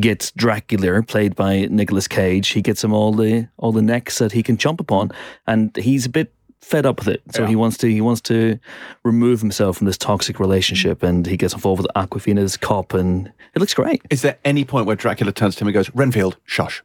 gets 0.00 0.30
Dracula, 0.32 1.02
played 1.02 1.34
by 1.34 1.66
Nicolas 1.70 2.08
Cage. 2.08 2.48
He 2.48 2.62
gets 2.62 2.82
him 2.84 2.92
all 2.92 3.12
the 3.12 3.48
all 3.56 3.72
the 3.72 3.82
necks 3.82 4.18
that 4.18 4.32
he 4.32 4.42
can 4.42 4.56
jump 4.56 4.80
upon, 4.80 5.10
and 5.46 5.74
he's 5.76 6.06
a 6.06 6.08
bit 6.10 6.32
fed 6.60 6.84
up 6.86 6.98
with 6.98 7.08
it. 7.08 7.22
So 7.32 7.42
Yeah. 7.42 7.48
he 7.48 7.56
wants 7.56 7.76
to 7.78 7.88
he 7.88 8.00
wants 8.00 8.20
to 8.22 8.58
remove 9.04 9.40
himself 9.40 9.78
from 9.78 9.86
this 9.86 9.96
toxic 9.98 10.38
relationship, 10.40 11.02
and 11.02 11.26
he 11.26 11.36
gets 11.36 11.54
involved 11.54 11.80
with 11.82 11.90
Awkwafina's 11.96 12.56
cop, 12.56 12.94
and 12.94 13.28
it 13.54 13.58
looks 13.60 13.74
great. 13.74 14.02
Is 14.10 14.22
there 14.22 14.38
any 14.44 14.64
point 14.64 14.86
where 14.86 14.96
Dracula 14.96 15.32
turns 15.32 15.54
to 15.56 15.64
him 15.64 15.68
and 15.68 15.74
goes, 15.74 15.90
Renfield, 15.94 16.36
shush? 16.44 16.82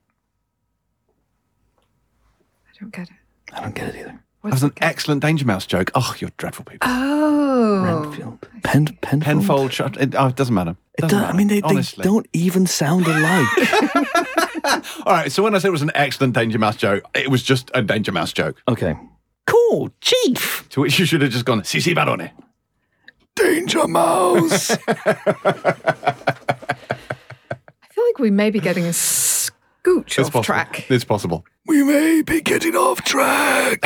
I 2.68 2.80
don't 2.80 2.94
get 2.94 3.10
it. 3.10 3.16
I 3.56 3.62
don't 3.62 3.76
get 3.76 3.90
it 3.90 3.96
either. 4.00 4.20
That 4.44 4.52
was 4.54 4.64
an 4.64 4.74
excellent 4.82 5.22
Danger 5.22 5.46
Mouse 5.46 5.66
joke. 5.66 5.90
Oh, 5.96 6.16
you're 6.20 6.32
dreadful 6.38 6.66
people. 6.66 6.88
Oh. 6.92 7.23
Renfield, 7.84 8.40
oh, 8.44 8.48
Pen, 8.64 8.86
Penfold. 9.02 9.22
Penfold, 9.24 9.74
shut. 9.74 9.98
It, 9.98 10.16
oh, 10.16 10.28
it 10.28 10.36
doesn't 10.36 10.54
matter. 10.56 10.76
It 10.98 11.02
Doesn't 11.02 11.18
do- 11.18 11.24
I 11.24 11.28
matter, 11.28 11.38
mean, 11.38 11.48
they, 11.48 11.62
they 11.62 11.68
honestly. 11.68 12.04
don't 12.04 12.28
even 12.34 12.68
sound 12.68 13.06
alike. 13.08 13.48
All 15.06 15.14
right, 15.14 15.32
so 15.32 15.44
when 15.44 15.56
I 15.56 15.58
said 15.58 15.68
it 15.70 15.72
was 15.72 15.82
an 15.82 15.92
excellent 15.96 16.34
Danger 16.36 16.60
Mouse 16.60 16.76
joke, 16.78 17.04
it 17.16 17.30
was 17.30 17.44
just 17.44 17.70
a 17.74 17.82
Danger 17.82 18.12
Mouse 18.12 18.32
joke. 18.34 18.62
okay. 18.68 18.96
Cool, 19.46 19.92
Chief. 20.00 20.68
To 20.70 20.82
which 20.82 20.98
you 21.00 21.06
should 21.06 21.22
have 21.22 21.32
just 21.32 21.44
gone, 21.46 21.64
si, 21.66 21.80
si, 21.82 21.94
barone. 21.94 22.30
Danger 23.36 23.88
Mouse. 23.88 24.72
I 24.88 26.14
feel 27.90 28.06
like 28.06 28.20
we 28.20 28.32
may 28.32 28.50
be 28.52 28.60
getting 28.60 28.86
a 28.86 28.90
scooch 28.90 29.52
It's 29.86 30.20
off 30.20 30.26
possible. 30.32 30.44
track. 30.44 30.90
It's 30.90 31.04
possible. 31.04 31.46
we 31.66 31.84
may 31.84 32.22
be 32.22 32.40
getting 32.42 32.76
off 32.76 33.02
track. 33.04 33.84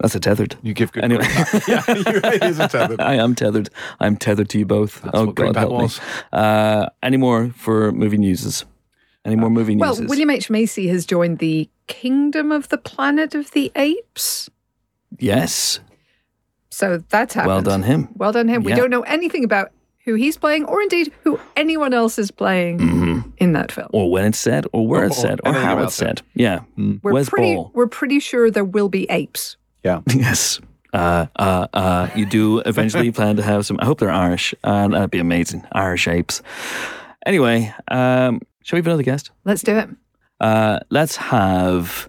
That's 0.00 0.14
a 0.14 0.20
tethered. 0.20 0.56
You 0.62 0.74
give 0.74 0.92
good 0.92 1.04
Anyway. 1.04 1.24
yeah, 1.68 1.82
you, 1.88 2.04
it 2.06 2.42
is 2.44 2.58
a 2.58 2.68
tether. 2.68 2.96
I 3.00 3.14
am 3.14 3.34
tethered. 3.34 3.70
I'm 3.98 4.16
tethered 4.16 4.48
to 4.50 4.58
you 4.58 4.66
both. 4.66 5.00
oh 5.14 5.26
what 5.26 5.34
God, 5.34 5.56
help 5.56 5.72
was. 5.72 5.98
me. 5.98 6.04
Uh, 6.32 6.86
any 7.02 7.16
more 7.16 7.48
for 7.56 7.92
movie 7.92 8.18
newses? 8.18 8.64
Any 9.24 9.36
more 9.36 9.48
movie 9.50 9.74
news? 9.74 9.98
Well. 9.98 10.08
William 10.08 10.30
H. 10.30 10.50
Macy 10.50 10.88
has 10.88 11.06
joined 11.06 11.38
the 11.38 11.68
Kingdom 11.86 12.52
of 12.52 12.68
the 12.68 12.78
Planet 12.78 13.34
of 13.34 13.50
the 13.52 13.72
Apes. 13.74 14.50
yes. 15.18 15.80
So 16.70 17.02
that's 17.08 17.32
happened. 17.32 17.48
Well 17.54 17.62
done, 17.62 17.82
him. 17.84 18.08
Well 18.16 18.32
done, 18.32 18.48
him. 18.48 18.62
We 18.62 18.74
don't 18.74 18.90
know 18.90 19.00
anything 19.02 19.44
about 19.44 19.70
who 20.04 20.12
he's 20.14 20.36
playing 20.36 20.66
or 20.66 20.82
indeed 20.82 21.10
who 21.24 21.40
anyone 21.56 21.94
else 21.94 22.18
is 22.18 22.30
playing 22.30 22.78
Mm-hmm. 22.80 23.30
in 23.38 23.52
that 23.54 23.72
film. 23.72 23.88
Or 23.94 24.10
when 24.10 24.26
it's 24.26 24.38
said, 24.38 24.66
or 24.74 24.86
where 24.86 25.06
it's 25.06 25.16
Or 25.18 25.22
said, 25.22 25.40
or 25.44 25.54
how 25.54 25.72
about 25.72 25.84
it's 25.86 25.94
said. 25.94 26.20
Yeah. 26.34 26.60
We're 26.76 27.12
Wes 27.14 27.30
pretty 27.30 27.54
Ball. 27.54 27.70
we're 27.74 27.86
pretty 27.86 28.20
sure 28.20 28.50
there 28.50 28.64
will 28.64 28.90
be 28.90 29.06
apes. 29.10 29.56
Yeah. 29.86 30.00
Yes. 30.14 30.60
Uh, 30.92 31.26
uh, 31.36 31.66
uh, 31.74 32.08
you 32.16 32.24
do 32.26 32.60
eventually 32.60 33.12
plan 33.12 33.36
to 33.36 33.42
have 33.42 33.66
some. 33.66 33.78
I 33.80 33.84
hope 33.84 33.98
they're 34.00 34.10
Irish, 34.10 34.54
and 34.64 34.94
that'd 34.94 35.10
be 35.10 35.18
amazing. 35.18 35.62
Irish 35.72 36.08
apes. 36.08 36.42
Anyway, 37.26 37.74
um, 37.88 38.40
shall 38.62 38.76
we 38.76 38.78
have 38.78 38.86
another 38.86 39.02
guest? 39.02 39.30
Let's 39.44 39.62
do 39.62 39.76
it. 39.76 39.88
Uh, 40.40 40.78
let's 40.90 41.16
have. 41.16 42.08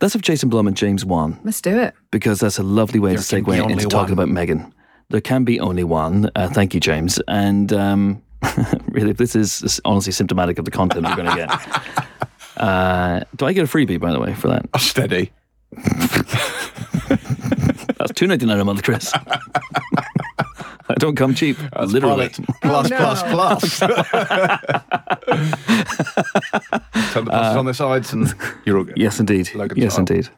Let's 0.00 0.14
have 0.14 0.22
Jason 0.22 0.48
Blum 0.48 0.66
and 0.66 0.76
James 0.76 1.04
Wan. 1.04 1.38
Let's 1.44 1.60
do 1.60 1.78
it. 1.78 1.94
because 2.10 2.40
that's 2.40 2.58
a 2.58 2.62
lovely 2.62 2.98
way 2.98 3.10
There 3.10 3.22
to 3.22 3.36
can 3.36 3.44
segue 3.44 3.60
only 3.60 3.74
into 3.74 3.86
talking 3.86 4.14
about 4.14 4.28
Megan. 4.28 4.74
There 5.10 5.20
can 5.20 5.44
be 5.44 5.60
only 5.60 5.84
one. 5.84 6.30
Uh, 6.34 6.48
thank 6.48 6.74
you, 6.74 6.80
James. 6.80 7.20
And 7.28 7.72
um, 7.72 8.22
really, 8.88 9.12
this 9.12 9.36
is 9.36 9.60
this 9.60 9.74
is 9.74 9.80
honestly 9.84 10.12
symptomatic 10.12 10.58
of 10.58 10.64
the 10.64 10.70
content 10.70 11.06
we're 11.06 11.16
going 11.16 11.30
to 11.30 11.36
get. 11.36 11.50
Uh, 12.56 13.24
do 13.36 13.46
I 13.46 13.54
get 13.54 13.64
a 13.64 13.66
freebie, 13.66 13.98
by 13.98 14.12
the 14.12 14.20
way, 14.20 14.34
for 14.34 14.48
that? 14.48 14.68
Oh, 14.74 14.78
steady. 14.78 15.32
That's 17.98 18.12
two 18.14 18.26
ninety 18.26 18.46
nine 18.46 18.60
a 18.60 18.64
month, 18.64 18.82
Chris. 18.82 19.12
I 19.14 20.94
don't 20.98 21.14
come 21.16 21.34
cheap, 21.34 21.56
literally. 21.78 22.28
Plus, 22.62 22.90
Oh, 22.90 22.96
plus, 22.96 23.22
no. 23.22 23.30
plus. 23.30 23.78
Turn 27.12 27.24
the 27.24 27.30
pluses 27.30 27.56
on 27.56 27.64
their 27.64 27.74
sides 27.74 28.12
and 28.12 28.34
you're 28.64 28.78
all 28.78 28.84
good. 28.84 28.98
Yes, 28.98 29.20
indeed. 29.20 29.54
Logan 29.54 29.78
yes, 29.78 29.92
style. 29.94 30.06
indeed. 30.08 30.28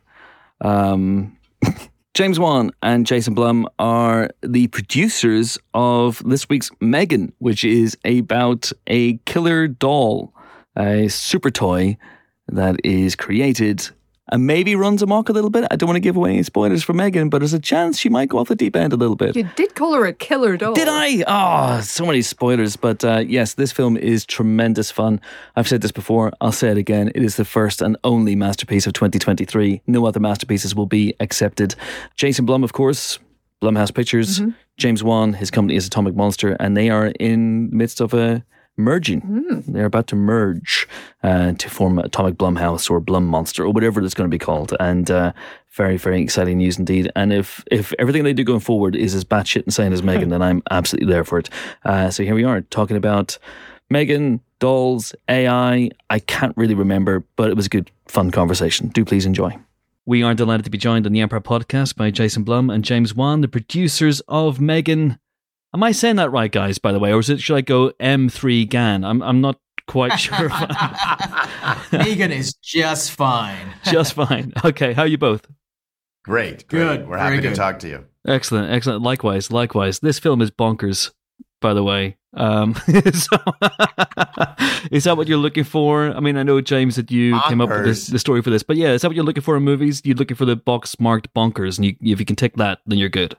Um, 0.60 1.36
James 2.14 2.38
Wan 2.38 2.70
and 2.82 3.06
Jason 3.06 3.32
Blum 3.34 3.66
are 3.78 4.28
the 4.42 4.66
producers 4.68 5.58
of 5.72 6.22
this 6.28 6.48
week's 6.50 6.70
Megan, 6.80 7.32
which 7.38 7.64
is 7.64 7.96
about 8.04 8.70
a 8.86 9.16
killer 9.24 9.66
doll, 9.68 10.34
a 10.76 11.08
super 11.08 11.50
toy 11.50 11.96
that 12.48 12.76
is 12.84 13.16
created 13.16 13.88
and 14.30 14.46
maybe 14.46 14.76
runs 14.76 15.02
amok 15.02 15.28
a 15.28 15.32
little 15.32 15.50
bit. 15.50 15.66
I 15.70 15.76
don't 15.76 15.88
want 15.88 15.96
to 15.96 16.00
give 16.00 16.16
away 16.16 16.30
any 16.30 16.42
spoilers 16.42 16.82
for 16.84 16.92
Megan, 16.92 17.28
but 17.28 17.38
there's 17.38 17.52
a 17.52 17.58
chance 17.58 17.98
she 17.98 18.08
might 18.08 18.28
go 18.28 18.38
off 18.38 18.48
the 18.48 18.54
deep 18.54 18.76
end 18.76 18.92
a 18.92 18.96
little 18.96 19.16
bit. 19.16 19.34
You 19.34 19.48
did 19.56 19.74
call 19.74 19.94
her 19.94 20.04
a 20.06 20.12
killer 20.12 20.56
doll. 20.56 20.74
Did 20.74 20.88
I? 20.88 21.24
Oh, 21.26 21.80
so 21.80 22.06
many 22.06 22.22
spoilers. 22.22 22.76
But 22.76 23.04
uh, 23.04 23.24
yes, 23.26 23.54
this 23.54 23.72
film 23.72 23.96
is 23.96 24.24
tremendous 24.24 24.90
fun. 24.90 25.20
I've 25.56 25.68
said 25.68 25.80
this 25.80 25.92
before. 25.92 26.32
I'll 26.40 26.52
say 26.52 26.70
it 26.70 26.78
again. 26.78 27.10
It 27.14 27.22
is 27.22 27.36
the 27.36 27.44
first 27.44 27.82
and 27.82 27.96
only 28.04 28.36
masterpiece 28.36 28.86
of 28.86 28.92
2023. 28.92 29.82
No 29.86 30.06
other 30.06 30.20
masterpieces 30.20 30.74
will 30.74 30.86
be 30.86 31.14
accepted. 31.20 31.74
Jason 32.16 32.46
Blum, 32.46 32.62
of 32.62 32.72
course, 32.72 33.18
Blumhouse 33.60 33.92
Pictures. 33.94 34.40
James 34.76 35.04
Wan, 35.04 35.34
his 35.34 35.50
company 35.50 35.76
is 35.76 35.86
Atomic 35.86 36.14
Monster, 36.16 36.56
and 36.58 36.76
they 36.76 36.90
are 36.90 37.08
in 37.20 37.70
the 37.70 37.76
midst 37.76 38.00
of 38.00 38.14
a 38.14 38.44
merging. 38.76 39.62
They're 39.66 39.86
about 39.86 40.06
to 40.08 40.16
merge 40.16 40.88
uh, 41.22 41.52
to 41.52 41.70
form 41.70 41.98
Atomic 41.98 42.34
Blumhouse 42.34 42.90
or 42.90 43.00
Blum 43.00 43.26
Monster 43.26 43.64
or 43.64 43.72
whatever 43.72 44.02
it's 44.02 44.14
going 44.14 44.30
to 44.30 44.34
be 44.34 44.38
called. 44.38 44.74
And 44.80 45.10
uh, 45.10 45.32
very, 45.70 45.96
very 45.96 46.22
exciting 46.22 46.58
news 46.58 46.78
indeed. 46.78 47.10
And 47.16 47.32
if 47.32 47.64
if 47.70 47.92
everything 47.98 48.24
they 48.24 48.32
do 48.32 48.44
going 48.44 48.60
forward 48.60 48.96
is 48.96 49.14
as 49.14 49.24
batshit 49.24 49.64
insane 49.64 49.92
as 49.92 50.02
Megan, 50.02 50.28
then 50.28 50.42
I'm 50.42 50.62
absolutely 50.70 51.12
there 51.12 51.24
for 51.24 51.38
it. 51.38 51.50
Uh, 51.84 52.10
so 52.10 52.22
here 52.22 52.34
we 52.34 52.44
are 52.44 52.60
talking 52.62 52.96
about 52.96 53.38
Megan, 53.90 54.40
dolls, 54.58 55.14
AI. 55.28 55.90
I 56.10 56.18
can't 56.18 56.56
really 56.56 56.74
remember, 56.74 57.24
but 57.36 57.50
it 57.50 57.56
was 57.56 57.66
a 57.66 57.70
good, 57.70 57.90
fun 58.06 58.30
conversation. 58.30 58.88
Do 58.88 59.04
please 59.04 59.26
enjoy. 59.26 59.58
We 60.04 60.22
are 60.22 60.34
delighted 60.34 60.64
to 60.64 60.70
be 60.70 60.78
joined 60.78 61.06
on 61.06 61.12
the 61.12 61.20
Empire 61.20 61.40
podcast 61.40 61.94
by 61.94 62.10
Jason 62.10 62.42
Blum 62.42 62.70
and 62.70 62.84
James 62.84 63.14
Wan, 63.14 63.40
the 63.40 63.48
producers 63.48 64.20
of 64.26 64.60
Megan. 64.60 65.18
Am 65.74 65.82
I 65.82 65.92
saying 65.92 66.16
that 66.16 66.30
right, 66.30 66.52
guys? 66.52 66.78
By 66.78 66.92
the 66.92 66.98
way, 66.98 67.12
or 67.12 67.20
is 67.20 67.30
it 67.30 67.40
should 67.40 67.56
I 67.56 67.60
go 67.62 67.90
M3 68.00 68.68
Gan? 68.68 69.04
I'm 69.04 69.22
I'm 69.22 69.40
not 69.40 69.58
quite 69.88 70.16
sure. 70.20 70.50
if 70.50 71.92
Megan 71.92 72.30
is 72.40 72.54
just 72.54 73.12
fine. 73.12 73.74
Just 73.84 74.14
fine. 74.14 74.52
Okay, 74.64 74.92
how 74.92 75.02
are 75.02 75.08
you 75.08 75.18
both? 75.18 75.46
Great, 76.24 76.68
great. 76.68 76.98
Good, 76.98 77.08
We're 77.08 77.18
very 77.18 77.36
happy 77.36 77.48
to 77.48 77.54
talk 77.54 77.78
to 77.80 77.88
you. 77.88 78.04
Excellent, 78.26 78.70
excellent. 78.70 79.02
Likewise, 79.02 79.50
likewise. 79.50 79.98
This 80.00 80.18
film 80.18 80.40
is 80.42 80.50
bonkers. 80.50 81.10
by 81.60 81.74
the 81.74 81.82
way. 81.82 82.16
Um, 82.34 82.74
so 83.12 83.36
is 84.90 85.04
that 85.04 85.16
what 85.16 85.26
you're 85.28 85.38
looking 85.38 85.64
for? 85.64 86.14
I 86.14 86.20
mean, 86.20 86.36
I 86.36 86.42
know 86.42 86.60
James 86.60 86.96
that 86.96 87.10
you 87.10 87.38
came 87.48 87.60
up 87.60 87.68
with 87.70 87.84
this, 87.84 88.06
the 88.06 88.18
story 88.18 88.40
for 88.42 88.50
this, 88.50 88.62
but 88.62 88.76
yeah, 88.76 88.92
is 88.92 89.02
that 89.02 89.08
what 89.08 89.16
you're 89.16 89.24
looking 89.24 89.42
for 89.42 89.56
in 89.56 89.62
movies? 89.62 90.00
You're 90.04 90.16
looking 90.16 90.36
for 90.36 90.44
the 90.44 90.56
box 90.56 90.98
marked 91.00 91.32
bonkers, 91.34 91.78
and 91.78 91.84
you, 91.86 91.96
if 92.12 92.20
you 92.20 92.26
can 92.26 92.36
tick 92.36 92.54
that, 92.56 92.80
then 92.86 92.98
you're 92.98 93.08
good. 93.08 93.36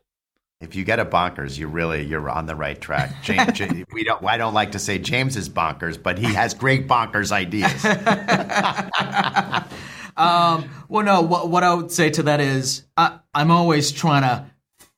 If 0.64 0.76
you 0.76 0.84
get 0.84 1.00
a 1.00 1.06
bonkers, 1.06 1.58
you 1.58 1.68
really 1.68 2.04
you're 2.04 2.30
on 2.30 2.46
the 2.46 2.56
right 2.56 2.80
track. 2.80 3.12
James, 3.22 3.60
we 3.94 4.04
don't. 4.04 4.26
I 4.26 4.38
don't 4.38 4.54
like 4.54 4.72
to 4.72 4.80
say 4.80 4.98
James 4.98 5.36
is 5.36 5.50
bonkers, 5.50 6.02
but 6.02 6.18
he 6.18 6.34
has 6.34 6.54
great 6.54 6.88
bonkers 6.88 7.32
ideas. 7.32 7.84
Um, 10.16 10.70
well, 10.90 11.04
no, 11.04 11.22
what, 11.22 11.50
what 11.50 11.64
I 11.64 11.74
would 11.74 11.92
say 11.92 12.10
to 12.12 12.24
that 12.24 12.40
is 12.40 12.84
I, 12.96 13.20
I'm 13.34 13.52
always 13.52 13.92
trying 13.92 14.22
to 14.22 14.46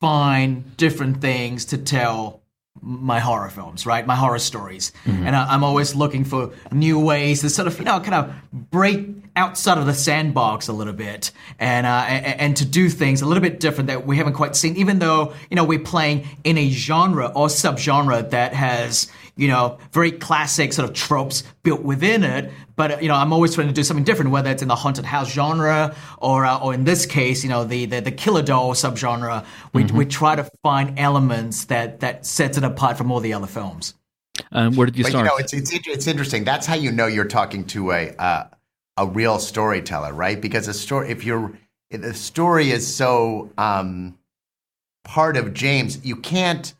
find 0.00 0.76
different 0.76 1.20
things 1.20 1.66
to 1.66 1.78
tell 1.78 2.42
my 2.80 3.18
horror 3.18 3.50
films, 3.50 3.86
right? 3.86 4.06
My 4.06 4.14
horror 4.14 4.38
stories. 4.38 4.92
And 5.26 5.34
I, 5.34 5.52
I'm 5.52 5.64
always 5.64 5.94
looking 5.94 6.24
for 6.24 6.52
new 6.72 6.98
ways 6.98 7.40
to 7.40 7.50
sort 7.50 7.66
of, 7.68 7.78
you 7.78 7.84
know, 7.84 8.00
kind 8.00 8.14
of 8.14 8.34
break 8.52 9.08
outside 9.34 9.76
of 9.76 9.86
the 9.86 9.92
sandbox 9.92 10.68
a 10.68 10.72
little 10.72 10.94
bit 10.94 11.30
and, 11.58 11.86
uh, 11.86 12.04
and, 12.08 12.40
and 12.40 12.56
to 12.56 12.64
do 12.64 12.88
things 12.88 13.20
a 13.20 13.26
little 13.26 13.42
bit 13.42 13.60
different 13.60 13.88
that 13.88 14.06
we 14.06 14.16
haven't 14.16 14.32
quite 14.32 14.56
seen, 14.56 14.76
even 14.76 14.98
though, 14.98 15.34
you 15.50 15.56
know, 15.56 15.64
we're 15.64 15.78
playing 15.78 16.26
in 16.44 16.56
a 16.56 16.70
genre 16.70 17.26
or 17.34 17.48
subgenre 17.48 18.30
that 18.30 18.54
has, 18.54 19.10
you 19.36 19.48
know, 19.48 19.78
very 19.92 20.12
classic 20.12 20.72
sort 20.72 20.88
of 20.88 20.94
tropes 20.94 21.42
built 21.62 21.82
within 21.82 22.24
it. 22.24 22.52
But 22.74 22.92
uh, 22.92 22.98
you 23.00 23.08
know, 23.08 23.14
I'm 23.14 23.32
always 23.32 23.54
trying 23.54 23.68
to 23.68 23.72
do 23.72 23.84
something 23.84 24.04
different, 24.04 24.30
whether 24.30 24.50
it's 24.50 24.62
in 24.62 24.68
the 24.68 24.74
haunted 24.74 25.04
house 25.04 25.30
genre 25.30 25.94
or, 26.18 26.44
uh, 26.46 26.58
or 26.58 26.74
in 26.74 26.84
this 26.84 27.06
case, 27.06 27.42
you 27.44 27.50
know, 27.50 27.64
the 27.64 27.86
the, 27.86 28.00
the 28.00 28.12
killer 28.12 28.42
doll 28.42 28.74
subgenre. 28.74 29.44
We 29.72 29.84
we 29.84 30.06
try 30.06 30.36
to 30.36 30.50
find 30.62 30.98
elements 30.98 31.66
that 31.66 32.00
that 32.00 32.26
sets 32.26 32.58
it 32.58 32.64
apart 32.64 32.96
from 32.98 33.10
all 33.12 33.20
the 33.20 33.34
other 33.34 33.46
films. 33.46 33.94
Um, 34.52 34.74
where 34.76 34.86
did 34.86 34.96
you 34.96 35.04
But 35.04 35.10
start? 35.10 35.24
you 35.24 35.30
know, 35.30 35.36
it's 35.36 35.52
it's 35.52 35.72
it's 35.72 36.06
interesting. 36.06 36.44
That's 36.44 36.66
how 36.66 36.74
you 36.74 36.92
know 36.92 37.06
you're 37.06 37.24
talking 37.26 37.64
to 37.68 37.92
a 37.92 38.14
uh, 38.16 38.44
a 38.96 39.06
real 39.06 39.38
storyteller, 39.38 40.12
right? 40.12 40.40
Because 40.40 40.68
a 40.68 40.74
story, 40.74 41.10
if 41.10 41.24
you're 41.24 41.58
if 41.90 42.02
the 42.02 42.14
story 42.14 42.70
is 42.70 42.86
so 42.86 43.52
um, 43.58 44.18
part 45.04 45.36
of 45.36 45.54
James, 45.54 46.04
you 46.04 46.16
can't 46.16 46.74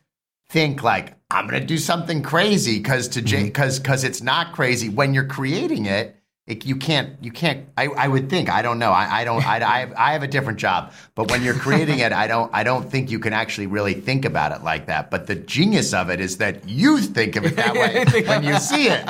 think 0.49 0.83
like 0.83 1.16
I'm 1.29 1.47
going 1.47 1.59
to 1.59 1.67
do 1.67 1.77
something 1.77 2.21
crazy 2.21 2.77
because 2.77 3.07
to 3.09 3.21
because 3.21 3.75
mm-hmm. 3.75 3.83
because 3.83 4.03
it's 4.03 4.21
not 4.21 4.53
crazy 4.53 4.89
when 4.89 5.13
you're 5.13 5.25
creating 5.25 5.85
it. 5.85 6.16
It, 6.47 6.65
you 6.65 6.77
can't 6.77 7.21
you 7.21 7.31
can't 7.31 7.67
I, 7.77 7.87
I 7.87 8.07
would 8.07 8.29
think 8.29 8.49
I 8.49 8.61
don't 8.61 8.79
know 8.79 8.91
I, 8.91 9.21
I 9.21 9.23
don't 9.25 9.45
I, 9.45 9.57
I, 9.57 9.79
have, 9.79 9.93
I 9.97 10.13
have 10.13 10.23
a 10.23 10.27
different 10.27 10.59
job 10.59 10.93
but 11.13 11.29
when 11.29 11.43
you're 11.43 11.53
creating 11.53 11.99
it 11.99 12.13
I 12.13 12.27
don't 12.27 12.49
I 12.53 12.63
don't 12.63 12.89
think 12.89 13.11
you 13.11 13.19
can 13.19 13.33
actually 13.33 13.67
really 13.67 13.93
think 13.93 14.23
about 14.23 14.53
it 14.53 14.63
like 14.63 14.85
that 14.87 15.11
but 15.11 15.27
the 15.27 15.35
genius 15.35 15.93
of 15.93 16.09
it 16.09 16.21
is 16.21 16.37
that 16.37 16.67
you 16.67 16.99
think 16.99 17.35
of 17.35 17.45
it 17.45 17.57
that 17.57 17.73
way 17.73 18.05
when 18.27 18.43
you 18.43 18.57
see 18.59 18.87
it 18.87 19.03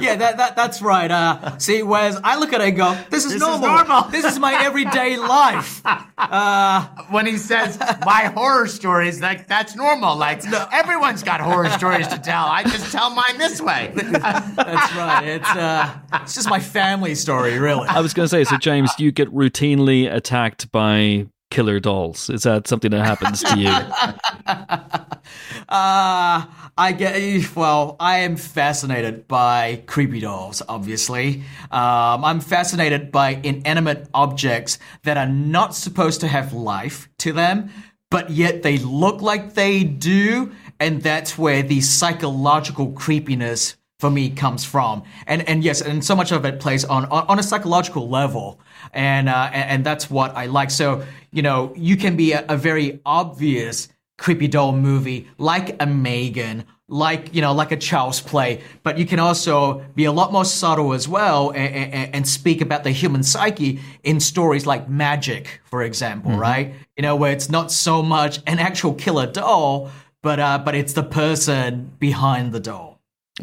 yeah, 0.00 0.16
that, 0.16 0.36
that 0.36 0.56
that's 0.56 0.82
right. 0.82 1.10
Uh, 1.10 1.58
see, 1.58 1.82
whereas 1.82 2.20
I 2.22 2.38
look 2.38 2.52
at 2.52 2.60
it 2.60 2.68
and 2.68 2.76
go, 2.76 2.96
"This 3.10 3.24
is 3.24 3.32
This 3.32 3.34
is 3.34 3.40
normal. 3.40 3.68
normal." 3.68 4.02
this 4.10 4.24
is 4.24 4.38
my 4.38 4.54
everyday 4.64 5.16
life." 5.16 5.82
when 7.10 7.26
he 7.26 7.36
says 7.36 7.78
my 8.04 8.32
horror 8.34 8.66
stories, 8.66 9.20
like 9.20 9.46
that's 9.46 9.74
normal. 9.76 10.16
Like 10.16 10.44
everyone's 10.72 11.22
got 11.22 11.40
horror 11.40 11.70
stories 11.70 12.08
to 12.08 12.18
tell. 12.18 12.46
I 12.46 12.62
just 12.64 12.92
tell 12.92 13.10
mine 13.10 13.38
this 13.38 13.60
way. 13.60 13.92
That's 13.94 14.94
right. 14.94 15.24
It's 15.24 15.48
uh, 15.48 15.98
it's 16.14 16.34
just 16.34 16.48
my 16.48 16.59
family 16.60 17.14
story, 17.14 17.58
really. 17.58 17.88
I 17.88 18.00
was 18.00 18.14
going 18.14 18.24
to 18.24 18.28
say, 18.28 18.44
so 18.44 18.56
James, 18.58 18.90
you 18.98 19.12
get 19.12 19.28
routinely 19.32 20.12
attacked 20.12 20.70
by 20.72 21.26
killer 21.50 21.80
dolls? 21.80 22.30
Is 22.30 22.44
that 22.44 22.66
something 22.66 22.90
that 22.92 23.04
happens 23.04 23.42
to 23.42 23.58
you? 23.58 23.74
Uh, 25.68 26.46
I 26.76 26.92
get 26.92 27.54
well. 27.54 27.94
I 28.00 28.18
am 28.18 28.34
fascinated 28.34 29.28
by 29.28 29.84
creepy 29.86 30.18
dolls. 30.18 30.62
Obviously, 30.68 31.44
um, 31.70 32.24
I'm 32.24 32.40
fascinated 32.40 33.12
by 33.12 33.40
inanimate 33.44 34.08
objects 34.12 34.80
that 35.04 35.16
are 35.16 35.28
not 35.28 35.76
supposed 35.76 36.20
to 36.22 36.28
have 36.28 36.52
life 36.52 37.08
to 37.18 37.32
them, 37.32 37.70
but 38.10 38.30
yet 38.30 38.64
they 38.64 38.78
look 38.78 39.22
like 39.22 39.54
they 39.54 39.84
do, 39.84 40.50
and 40.80 41.02
that's 41.02 41.38
where 41.38 41.62
the 41.62 41.80
psychological 41.80 42.90
creepiness 42.92 43.76
for 44.00 44.10
me 44.10 44.30
comes 44.30 44.64
from. 44.64 45.02
And 45.26 45.46
and 45.48 45.62
yes, 45.62 45.82
and 45.82 46.02
so 46.04 46.16
much 46.16 46.32
of 46.32 46.44
it 46.44 46.58
plays 46.58 46.84
on 46.84 47.04
on, 47.06 47.26
on 47.26 47.38
a 47.38 47.42
psychological 47.42 48.08
level, 48.08 48.58
and 48.92 49.28
uh, 49.28 49.50
and, 49.52 49.70
and 49.70 49.84
that's 49.84 50.10
what 50.10 50.34
I 50.34 50.46
like. 50.46 50.70
So 50.70 51.04
you 51.30 51.42
know, 51.42 51.72
you 51.76 51.96
can 51.96 52.16
be 52.16 52.32
a, 52.32 52.44
a 52.48 52.56
very 52.56 53.00
obvious 53.04 53.88
creepy 54.16 54.48
doll 54.48 54.72
movie 54.72 55.28
like 55.38 55.80
a 55.82 55.86
Megan, 55.86 56.64
like 56.88 57.34
you 57.34 57.42
know, 57.42 57.52
like 57.52 57.72
a 57.72 57.76
Child's 57.76 58.20
Play, 58.20 58.62
but 58.82 58.98
you 58.98 59.06
can 59.06 59.18
also 59.18 59.84
be 59.94 60.06
a 60.06 60.12
lot 60.12 60.32
more 60.32 60.44
subtle 60.44 60.92
as 60.92 61.06
well 61.06 61.50
and, 61.50 61.94
and, 61.94 62.14
and 62.14 62.28
speak 62.28 62.60
about 62.60 62.84
the 62.84 62.90
human 62.90 63.22
psyche 63.22 63.80
in 64.02 64.18
stories 64.18 64.66
like 64.66 64.88
Magic, 64.88 65.60
for 65.64 65.82
example, 65.82 66.32
right? 66.32 66.74
You 66.96 67.02
know, 67.02 67.16
where 67.16 67.32
it's 67.32 67.50
not 67.50 67.70
so 67.70 68.02
much 68.02 68.40
an 68.46 68.58
actual 68.58 68.94
killer 68.94 69.26
doll, 69.26 69.90
but 70.22 70.40
uh, 70.40 70.58
but 70.64 70.74
it's 70.74 70.94
the 70.94 71.02
person 71.02 71.92
behind 71.98 72.52
the 72.52 72.60
doll. 72.60 72.89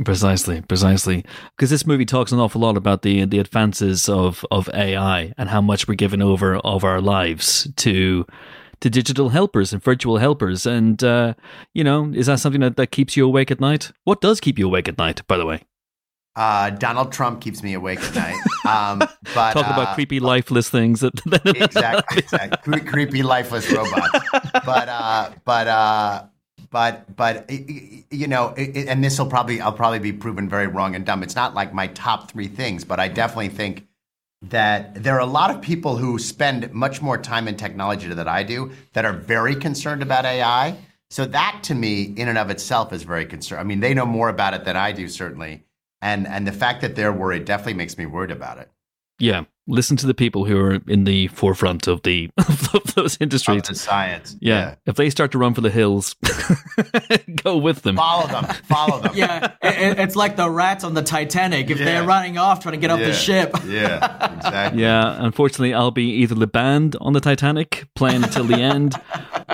Precisely, 0.04 0.62
precisely. 0.62 1.26
Because 1.56 1.70
this 1.70 1.86
movie 1.86 2.06
talks 2.06 2.32
an 2.32 2.40
awful 2.40 2.62
lot 2.62 2.78
about 2.78 3.02
the 3.02 3.26
the 3.26 3.40
advances 3.40 4.08
of, 4.08 4.46
of 4.52 4.70
AI 4.74 5.34
and 5.38 5.50
how 5.50 5.62
much 5.62 5.88
we're 5.88 5.96
giving 5.96 6.22
over 6.22 6.58
of 6.58 6.84
our 6.84 7.02
lives 7.02 7.68
to 7.78 8.26
to 8.80 8.90
digital 8.90 9.30
helpers 9.30 9.74
and 9.74 9.84
virtual 9.84 10.18
helpers. 10.18 10.66
And 10.66 11.04
uh, 11.04 11.34
you 11.74 11.84
know, 11.84 12.12
is 12.14 12.28
that 12.28 12.40
something 12.40 12.62
that, 12.62 12.78
that 12.78 12.92
keeps 12.92 13.18
you 13.18 13.26
awake 13.26 13.52
at 13.52 13.60
night? 13.60 13.92
What 14.04 14.22
does 14.22 14.40
keep 14.40 14.60
you 14.60 14.68
awake 14.68 14.88
at 14.88 14.98
night, 14.98 15.26
by 15.28 15.38
the 15.38 15.46
way? 15.46 15.64
Uh, 16.36 16.70
Donald 16.70 17.12
Trump 17.12 17.42
keeps 17.42 17.64
me 17.64 17.74
awake 17.74 18.00
at 18.00 18.16
night. 18.16 18.36
Um, 18.68 19.00
but 19.34 19.54
Talk 19.54 19.66
about 19.66 19.88
uh, 19.88 19.94
creepy, 19.96 20.20
lifeless 20.20 20.70
things. 20.70 21.00
That, 21.00 21.14
exactly, 21.46 22.18
exactly. 22.18 22.80
Cre- 22.82 22.86
creepy, 22.86 23.24
lifeless 23.24 23.72
robots. 23.72 24.10
but 24.66 24.90
uh, 24.90 25.32
but 25.46 25.68
uh, 25.70 26.26
but 26.70 27.16
but 27.16 27.50
you 27.50 28.28
know, 28.28 28.50
and 28.50 29.04
this 29.04 29.20
will 29.20 29.28
probably 29.28 29.62
I'll 29.62 29.74
probably 29.74 30.00
be 30.00 30.14
proven 30.14 30.50
very 30.50 30.68
wrong 30.68 30.96
and 30.96 31.06
dumb. 31.06 31.24
It's 31.24 31.36
not 31.36 31.54
like 31.54 31.74
my 31.74 31.88
top 31.88 32.32
three 32.32 32.48
things, 32.48 32.84
but 32.84 33.00
I 33.00 33.08
definitely 33.08 33.50
think 33.50 33.88
that 34.42 35.04
there 35.04 35.16
are 35.16 35.22
a 35.22 35.26
lot 35.26 35.50
of 35.50 35.62
people 35.62 35.98
who 35.98 36.20
spend 36.20 36.72
much 36.74 37.02
more 37.02 37.18
time 37.18 37.48
in 37.48 37.56
technology 37.56 38.08
than 38.08 38.28
I 38.28 38.44
do 38.44 38.72
that 38.94 39.06
are 39.06 39.14
very 39.14 39.56
concerned 39.56 40.02
about 40.02 40.26
AI. 40.26 40.78
So 41.10 41.26
that 41.26 41.62
to 41.64 41.76
me, 41.76 42.04
in 42.04 42.28
and 42.28 42.38
of 42.38 42.50
itself, 42.50 42.92
is 42.92 43.04
very 43.04 43.26
concerned. 43.26 43.62
I 43.62 43.64
mean, 43.64 43.80
they 43.80 43.94
know 43.94 44.06
more 44.06 44.30
about 44.30 44.54
it 44.54 44.66
than 44.66 44.76
I 44.76 44.92
do, 44.92 45.08
certainly. 45.08 45.64
And 46.02 46.28
and 46.28 46.46
the 46.46 46.52
fact 46.52 46.82
that 46.82 46.96
they're 46.96 47.14
worried 47.14 47.46
definitely 47.46 47.74
makes 47.76 47.98
me 47.98 48.06
worried 48.06 48.32
about 48.32 48.60
it. 48.60 48.70
yeah, 49.20 49.46
listen 49.68 49.98
to 49.98 50.08
the 50.08 50.14
people 50.14 50.46
who 50.46 50.58
are 50.58 50.80
in 50.88 51.04
the 51.04 51.28
forefront 51.28 51.88
of 51.88 52.02
the 52.04 52.30
of 52.38 52.94
those 52.96 53.18
industries. 53.20 53.62
Of 53.64 53.68
the 53.68 53.76
science. 53.76 54.36
yeah. 54.40 54.76
if 54.86 54.96
they 54.96 55.10
start 55.10 55.32
to 55.34 55.38
run 55.38 55.54
for 55.54 55.62
the 55.62 55.70
hills, 55.70 56.16
go 57.44 57.58
with 57.58 57.82
them. 57.82 57.96
Follow 57.98 58.28
them. 58.28 58.46
Follow 58.66 59.02
them. 59.02 59.12
Yeah, 59.16 59.54
it, 59.64 60.00
it's 60.00 60.16
like 60.16 60.36
the 60.36 60.50
rats 60.50 60.84
on 60.84 60.94
the 60.94 61.02
Titanic. 61.02 61.70
If 61.70 61.80
Yeah. 61.80 61.86
they're 61.86 62.04
running 62.06 62.38
off 62.38 62.62
trying 62.62 62.74
to 62.74 62.78
get 62.80 62.92
off 62.92 63.00
Yeah. 63.00 63.08
the 63.08 63.14
ship. 63.14 63.56
Yeah, 63.66 64.36
exactly. 64.36 64.82
Yeah, 64.82 65.16
unfortunately, 65.24 65.74
I'll 65.74 65.92
be 65.92 66.10
either 66.22 66.36
the 66.36 66.48
band 66.48 66.96
on 67.02 67.14
the 67.14 67.20
Titanic 67.20 67.88
playing 67.96 68.24
until 68.24 68.44
the 68.44 68.56
end, 68.62 68.96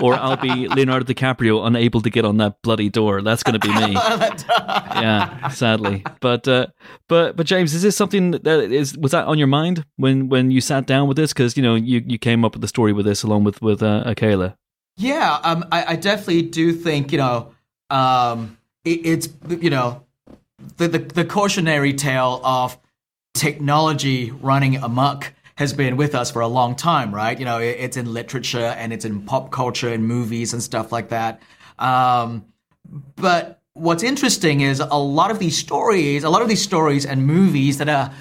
or 0.02 0.14
I'll 0.14 0.36
be 0.36 0.68
Leonardo 0.68 1.04
DiCaprio 1.12 1.66
unable 1.66 2.00
to 2.02 2.10
get 2.10 2.24
on 2.24 2.36
that 2.38 2.60
bloody 2.62 2.88
door. 2.90 3.22
That's 3.22 3.42
going 3.42 3.58
to 3.58 3.66
be 3.66 3.72
me. 3.74 3.92
yeah, 3.94 5.48
sadly. 5.48 6.04
But 6.20 6.46
uh, 6.48 6.66
but 7.08 7.36
but 7.36 7.46
James, 7.46 7.74
is 7.74 7.82
this 7.82 7.96
something 7.96 8.32
that 8.32 8.46
is 8.72 8.96
was 8.98 9.12
that 9.12 9.26
on 9.26 9.38
your 9.38 9.46
mind 9.48 9.84
when 10.04 10.28
when 10.28 10.50
you 10.50 10.60
sat 10.60 10.86
down 10.86 11.08
with 11.08 11.16
this? 11.16 11.32
Because 11.32 11.56
you 11.56 11.62
know 11.62 11.74
you 11.74 12.02
you 12.06 12.18
came 12.18 12.44
up 12.44 12.52
with 12.52 12.60
the 12.60 12.68
story 12.68 12.92
with 12.92 13.06
this 13.06 13.22
along 13.22 13.44
with 13.44 13.62
with 13.62 13.82
uh, 13.82 14.02
Akela. 14.04 14.56
Yeah, 14.98 15.40
um, 15.42 15.64
I, 15.72 15.84
I 15.92 15.96
definitely 15.96 16.42
do 16.42 16.72
think 16.72 17.10
you 17.10 17.18
know, 17.18 17.54
um, 17.88 18.58
it, 18.84 19.06
it's 19.06 19.28
you 19.48 19.70
know, 19.70 20.04
the, 20.76 20.88
the 20.88 20.98
the 20.98 21.24
cautionary 21.24 21.94
tale 21.94 22.42
of 22.44 22.78
technology 23.32 24.30
running 24.30 24.76
amok 24.76 25.32
has 25.56 25.72
been 25.72 25.96
with 25.96 26.14
us 26.14 26.30
for 26.30 26.42
a 26.42 26.48
long 26.48 26.76
time, 26.76 27.14
right? 27.14 27.38
You 27.38 27.46
know, 27.46 27.58
it, 27.58 27.76
it's 27.80 27.96
in 27.96 28.12
literature 28.12 28.74
and 28.78 28.92
it's 28.92 29.06
in 29.06 29.22
pop 29.22 29.50
culture 29.50 29.88
and 29.88 30.06
movies 30.06 30.52
and 30.52 30.62
stuff 30.62 30.92
like 30.92 31.08
that. 31.08 31.40
Um, 31.78 32.44
but 33.16 33.62
what's 33.72 34.02
interesting 34.02 34.60
is 34.60 34.80
a 34.80 34.98
lot 34.98 35.30
of 35.30 35.38
these 35.38 35.56
stories, 35.56 36.24
a 36.24 36.30
lot 36.30 36.42
of 36.42 36.48
these 36.48 36.62
stories 36.62 37.06
and 37.06 37.26
movies 37.26 37.78
that 37.78 37.88
are 37.88 38.12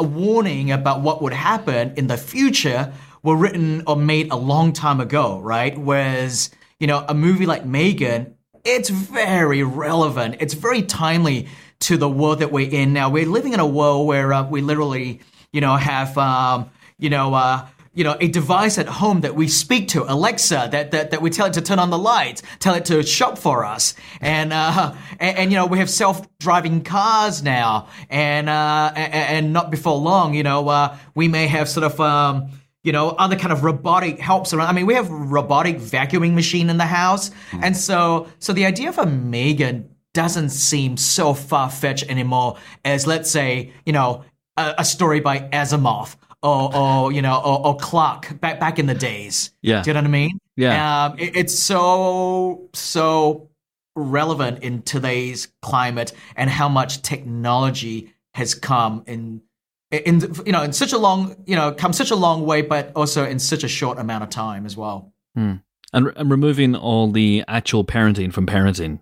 a 0.00 0.02
warning 0.02 0.72
about 0.72 1.02
what 1.02 1.22
would 1.22 1.34
happen 1.34 1.92
in 1.96 2.06
the 2.06 2.16
future 2.16 2.92
were 3.22 3.36
written 3.36 3.82
or 3.86 3.96
made 3.96 4.32
a 4.32 4.36
long 4.36 4.72
time 4.72 4.98
ago, 4.98 5.38
right? 5.40 5.76
Whereas, 5.76 6.50
you 6.78 6.86
know, 6.86 7.04
a 7.06 7.14
movie 7.14 7.46
like 7.46 7.66
Megan, 7.66 8.34
it's 8.64 8.88
very 8.88 9.62
relevant. 9.62 10.36
It's 10.40 10.54
very 10.54 10.82
timely 10.82 11.48
to 11.80 11.98
the 11.98 12.08
world 12.08 12.40
that 12.40 12.50
we're 12.50 12.70
in 12.70 12.92
now. 12.92 13.10
We're 13.10 13.26
living 13.26 13.52
in 13.52 13.60
a 13.60 13.66
world 13.66 14.06
where 14.06 14.32
uh, 14.32 14.48
we 14.48 14.62
literally, 14.62 15.20
you 15.52 15.60
know, 15.60 15.76
have, 15.76 16.16
um, 16.16 16.70
you 16.98 17.10
know, 17.10 17.34
uh, 17.34 17.66
you 17.92 18.04
know, 18.04 18.16
a 18.20 18.28
device 18.28 18.78
at 18.78 18.86
home 18.86 19.22
that 19.22 19.34
we 19.34 19.48
speak 19.48 19.88
to, 19.88 20.04
Alexa, 20.10 20.68
that, 20.70 20.92
that, 20.92 21.10
that 21.10 21.20
we 21.20 21.28
tell 21.28 21.46
it 21.46 21.54
to 21.54 21.60
turn 21.60 21.80
on 21.80 21.90
the 21.90 21.98
lights, 21.98 22.42
tell 22.60 22.74
it 22.74 22.84
to 22.84 23.02
shop 23.02 23.36
for 23.36 23.64
us. 23.64 23.94
And, 24.20 24.52
uh, 24.52 24.94
and, 25.18 25.36
and, 25.38 25.52
you 25.52 25.58
know, 25.58 25.66
we 25.66 25.78
have 25.78 25.90
self-driving 25.90 26.84
cars 26.84 27.42
now. 27.42 27.88
And, 28.08 28.48
uh, 28.48 28.92
and, 28.94 29.14
and 29.14 29.52
not 29.52 29.70
before 29.70 29.98
long, 29.98 30.34
you 30.34 30.44
know, 30.44 30.68
uh, 30.68 30.96
we 31.16 31.26
may 31.26 31.48
have 31.48 31.68
sort 31.68 31.84
of, 31.84 32.00
um, 32.00 32.50
you 32.84 32.92
know, 32.92 33.10
other 33.10 33.36
kind 33.36 33.52
of 33.52 33.64
robotic 33.64 34.20
helps 34.20 34.54
around. 34.54 34.68
I 34.68 34.72
mean, 34.72 34.86
we 34.86 34.94
have 34.94 35.10
robotic 35.10 35.78
vacuuming 35.78 36.34
machine 36.34 36.70
in 36.70 36.78
the 36.78 36.86
house. 36.86 37.30
And 37.60 37.76
so, 37.76 38.28
so 38.38 38.52
the 38.52 38.66
idea 38.66 38.88
of 38.88 38.98
a 38.98 39.06
Megan 39.06 39.90
doesn't 40.14 40.50
seem 40.50 40.96
so 40.96 41.34
far-fetched 41.34 42.08
anymore 42.08 42.56
as, 42.84 43.06
let's 43.06 43.30
say, 43.30 43.72
you 43.84 43.92
know, 43.92 44.24
a, 44.56 44.76
a 44.78 44.84
story 44.84 45.20
by 45.20 45.40
Asimov 45.52 46.16
or, 46.42 46.74
or 46.74 47.12
you 47.12 47.22
know, 47.22 47.36
or, 47.36 47.66
or, 47.66 47.76
Clarke 47.76 48.40
back 48.40 48.60
back 48.60 48.78
in 48.78 48.86
the 48.86 48.94
days. 48.94 49.50
Yeah, 49.62 49.82
do 49.82 49.90
you 49.90 49.94
know 49.94 50.00
what 50.00 50.06
I 50.06 50.10
mean? 50.10 50.38
Yeah, 50.56 51.06
um, 51.06 51.18
it, 51.18 51.36
it's 51.36 51.58
so 51.58 52.68
so 52.72 53.50
relevant 53.94 54.62
in 54.62 54.82
today's 54.82 55.48
climate 55.62 56.12
and 56.36 56.48
how 56.48 56.68
much 56.68 57.02
technology 57.02 58.14
has 58.34 58.54
come 58.54 59.02
in 59.06 59.42
in 59.90 60.20
you 60.46 60.52
know 60.52 60.62
in 60.62 60.72
such 60.72 60.92
a 60.92 60.98
long 60.98 61.36
you 61.46 61.56
know 61.56 61.72
come 61.72 61.92
such 61.92 62.10
a 62.10 62.16
long 62.16 62.46
way, 62.46 62.62
but 62.62 62.92
also 62.96 63.24
in 63.24 63.38
such 63.38 63.64
a 63.64 63.68
short 63.68 63.98
amount 63.98 64.22
of 64.22 64.30
time 64.30 64.66
as 64.66 64.76
well. 64.76 65.12
Hmm. 65.34 65.56
And, 65.92 66.12
and 66.14 66.30
removing 66.30 66.76
all 66.76 67.10
the 67.10 67.44
actual 67.48 67.84
parenting 67.84 68.32
from 68.32 68.46
parenting, 68.46 69.00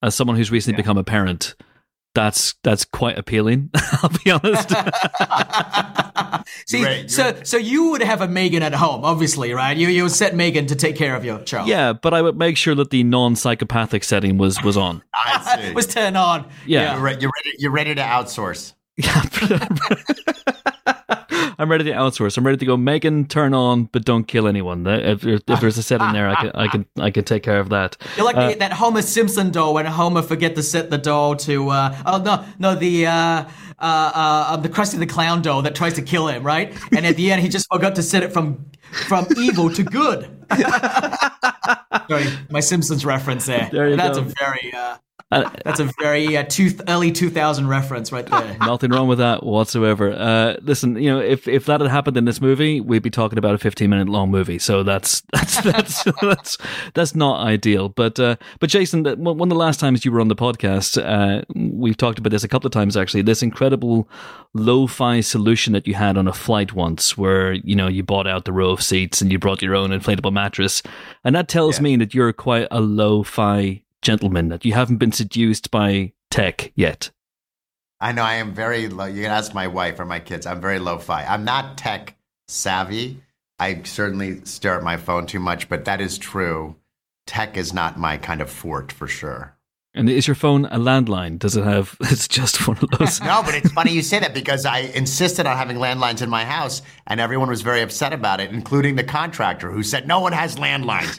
as 0.00 0.14
someone 0.14 0.36
who's 0.36 0.50
recently 0.50 0.76
yeah. 0.76 0.82
become 0.82 0.96
a 0.96 1.02
parent, 1.02 1.56
that's 2.14 2.54
that's 2.62 2.84
quite 2.84 3.18
appealing. 3.18 3.70
I'll 4.02 4.10
be 4.24 4.30
honest. 4.30 4.70
See, 6.66 6.84
right, 6.84 7.10
so 7.10 7.24
right. 7.24 7.46
so 7.46 7.56
you 7.56 7.90
would 7.90 8.02
have 8.02 8.20
a 8.20 8.28
Megan 8.28 8.62
at 8.62 8.74
home, 8.74 9.04
obviously, 9.04 9.52
right? 9.52 9.76
You 9.76 9.88
you 9.88 10.04
would 10.04 10.12
set 10.12 10.34
Megan 10.34 10.66
to 10.66 10.76
take 10.76 10.96
care 10.96 11.14
of 11.14 11.24
your 11.24 11.40
child. 11.40 11.68
Yeah, 11.68 11.92
but 11.92 12.14
I 12.14 12.22
would 12.22 12.36
make 12.36 12.56
sure 12.56 12.74
that 12.74 12.90
the 12.90 13.04
non-psychopathic 13.04 14.04
setting 14.04 14.38
was 14.38 14.62
was 14.62 14.76
on. 14.76 15.02
I 15.14 15.60
see. 15.60 15.72
was 15.74 15.86
turned 15.86 16.16
on. 16.16 16.48
Yeah, 16.66 16.82
yeah. 16.82 16.94
You're, 16.94 17.02
re- 17.02 17.16
you're 17.20 17.32
ready. 17.44 17.56
You're 17.58 17.72
ready 17.72 17.94
to 17.94 18.02
outsource. 18.02 18.74
Yeah. 18.96 19.22
I'm 21.60 21.70
ready 21.70 21.84
to 21.84 21.90
outsource. 21.90 22.38
I'm 22.38 22.46
ready 22.46 22.56
to 22.56 22.64
go. 22.64 22.78
Megan, 22.78 23.26
turn 23.26 23.52
on, 23.52 23.84
but 23.84 24.06
don't 24.06 24.24
kill 24.24 24.48
anyone. 24.48 24.86
If, 24.86 25.26
if, 25.26 25.42
if 25.46 25.60
there's 25.60 25.76
a 25.76 25.82
set 25.82 26.00
in 26.00 26.12
there, 26.14 26.26
I 26.26 26.34
can, 26.34 26.50
I 26.54 26.68
can, 26.68 26.86
I 26.98 27.10
can 27.10 27.24
take 27.24 27.42
care 27.42 27.60
of 27.60 27.68
that. 27.68 27.98
You're 28.16 28.24
like 28.24 28.36
uh, 28.36 28.48
the, 28.48 28.54
that 28.54 28.72
Homer 28.72 29.02
Simpson 29.02 29.50
doll 29.50 29.74
when 29.74 29.84
Homer 29.84 30.22
forget 30.22 30.54
to 30.54 30.62
set 30.62 30.88
the 30.88 30.96
doll 30.96 31.36
to. 31.36 31.68
Uh, 31.68 32.02
oh 32.06 32.22
no, 32.22 32.46
no, 32.58 32.74
the 32.74 33.06
uh, 33.06 33.12
uh, 33.12 33.44
uh, 33.78 34.56
the 34.56 34.70
Krusty 34.70 34.98
the 34.98 35.06
Clown 35.06 35.42
doll 35.42 35.60
that 35.62 35.74
tries 35.74 35.92
to 35.94 36.02
kill 36.02 36.28
him, 36.28 36.42
right? 36.44 36.74
And 36.96 37.04
at 37.04 37.16
the 37.16 37.30
end, 37.30 37.42
he 37.42 37.50
just 37.50 37.66
forgot 37.70 37.94
to 37.96 38.02
set 38.02 38.22
it 38.22 38.32
from 38.32 38.70
from 38.90 39.26
evil 39.36 39.68
to 39.68 39.82
good. 39.84 40.46
Sorry, 42.08 42.26
my 42.48 42.60
Simpsons 42.60 43.04
reference 43.04 43.44
there. 43.44 43.68
there 43.70 43.96
That's 43.96 44.18
go. 44.18 44.24
a 44.24 44.32
very. 44.38 44.72
Uh, 44.74 44.96
That's 45.30 45.78
a 45.78 45.90
very 46.00 46.36
uh, 46.36 46.42
two, 46.42 46.70
early 46.88 47.12
2000 47.12 47.68
reference 47.68 48.10
right 48.10 48.26
there. 48.26 48.56
Nothing 48.60 48.90
wrong 48.90 49.06
with 49.06 49.18
that 49.18 49.44
whatsoever. 49.44 50.12
Uh, 50.12 50.56
listen, 50.62 50.96
you 50.96 51.08
know, 51.08 51.20
if, 51.20 51.46
if 51.46 51.66
that 51.66 51.80
had 51.80 51.88
happened 51.88 52.16
in 52.16 52.24
this 52.24 52.40
movie, 52.40 52.80
we'd 52.80 53.02
be 53.02 53.10
talking 53.10 53.38
about 53.38 53.54
a 53.54 53.58
15 53.58 53.88
minute 53.88 54.08
long 54.08 54.30
movie. 54.30 54.58
So 54.58 54.82
that's 54.82 55.20
that's 55.32 55.60
that's 55.62 56.04
that's, 56.20 56.58
that's 56.94 57.14
not 57.14 57.46
ideal. 57.46 57.88
But 57.88 58.18
uh, 58.18 58.36
but 58.58 58.70
Jason, 58.70 59.04
one 59.04 59.40
of 59.40 59.48
the 59.48 59.54
last 59.54 59.78
times 59.78 60.04
you 60.04 60.10
were 60.10 60.20
on 60.20 60.28
the 60.28 60.36
podcast, 60.36 61.00
uh, 61.00 61.44
we've 61.54 61.96
talked 61.96 62.18
about 62.18 62.30
this 62.30 62.42
a 62.44 62.48
couple 62.48 62.66
of 62.66 62.72
times 62.72 62.96
actually. 62.96 63.22
This 63.22 63.42
incredible 63.42 64.08
lo-fi 64.52 65.20
solution 65.20 65.72
that 65.74 65.86
you 65.86 65.94
had 65.94 66.16
on 66.18 66.26
a 66.26 66.32
flight 66.32 66.72
once, 66.72 67.16
where 67.16 67.52
you 67.52 67.76
know 67.76 67.86
you 67.86 68.02
bought 68.02 68.26
out 68.26 68.46
the 68.46 68.52
row 68.52 68.70
of 68.70 68.82
seats 68.82 69.20
and 69.20 69.30
you 69.30 69.38
brought 69.38 69.62
your 69.62 69.76
own 69.76 69.90
inflatable 69.90 70.32
mattress, 70.32 70.82
and 71.22 71.36
that 71.36 71.46
tells 71.46 71.78
yeah. 71.78 71.82
me 71.82 71.96
that 71.96 72.14
you're 72.14 72.32
quite 72.32 72.66
a 72.72 72.80
lo-fi 72.80 73.82
gentleman, 74.02 74.48
that 74.48 74.64
you 74.64 74.72
haven't 74.72 74.98
been 74.98 75.12
seduced 75.12 75.70
by 75.70 76.12
tech 76.30 76.72
yet. 76.74 77.10
I 78.00 78.12
know 78.12 78.22
I 78.22 78.34
am 78.34 78.54
very 78.54 78.88
low. 78.88 79.04
You 79.04 79.22
can 79.22 79.30
ask 79.30 79.52
my 79.52 79.66
wife 79.66 80.00
or 80.00 80.06
my 80.06 80.20
kids. 80.20 80.46
I'm 80.46 80.60
very 80.60 80.78
low 80.78 80.98
fi. 80.98 81.24
I'm 81.24 81.44
not 81.44 81.76
tech 81.76 82.16
savvy. 82.48 83.22
I 83.58 83.82
certainly 83.82 84.44
stare 84.44 84.76
at 84.76 84.82
my 84.82 84.96
phone 84.96 85.26
too 85.26 85.40
much, 85.40 85.68
but 85.68 85.84
that 85.84 86.00
is 86.00 86.16
true. 86.16 86.76
Tech 87.26 87.56
is 87.58 87.74
not 87.74 87.98
my 87.98 88.16
kind 88.16 88.40
of 88.40 88.50
fort 88.50 88.90
for 88.90 89.06
sure. 89.06 89.54
And 89.92 90.08
is 90.08 90.28
your 90.28 90.36
phone 90.36 90.66
a 90.66 90.78
landline? 90.78 91.38
Does 91.38 91.56
it 91.56 91.64
have? 91.64 91.96
It's 92.10 92.28
just 92.28 92.66
one 92.68 92.76
of 92.82 92.90
those. 92.90 93.20
no, 93.20 93.42
but 93.44 93.54
it's 93.54 93.72
funny 93.72 93.92
you 93.92 94.02
say 94.02 94.18
that 94.20 94.34
because 94.34 94.64
I 94.66 94.80
insisted 94.80 95.46
on 95.46 95.56
having 95.56 95.78
landlines 95.78 96.22
in 96.22 96.28
my 96.28 96.44
house, 96.44 96.82
and 97.06 97.20
everyone 97.20 97.48
was 97.48 97.62
very 97.62 97.80
upset 97.82 98.12
about 98.12 98.40
it, 98.40 98.50
including 98.50 98.96
the 98.96 99.04
contractor 99.04 99.70
who 99.70 99.82
said 99.82 100.06
no 100.06 100.20
one 100.20 100.32
has 100.32 100.56
landlines. 100.56 101.18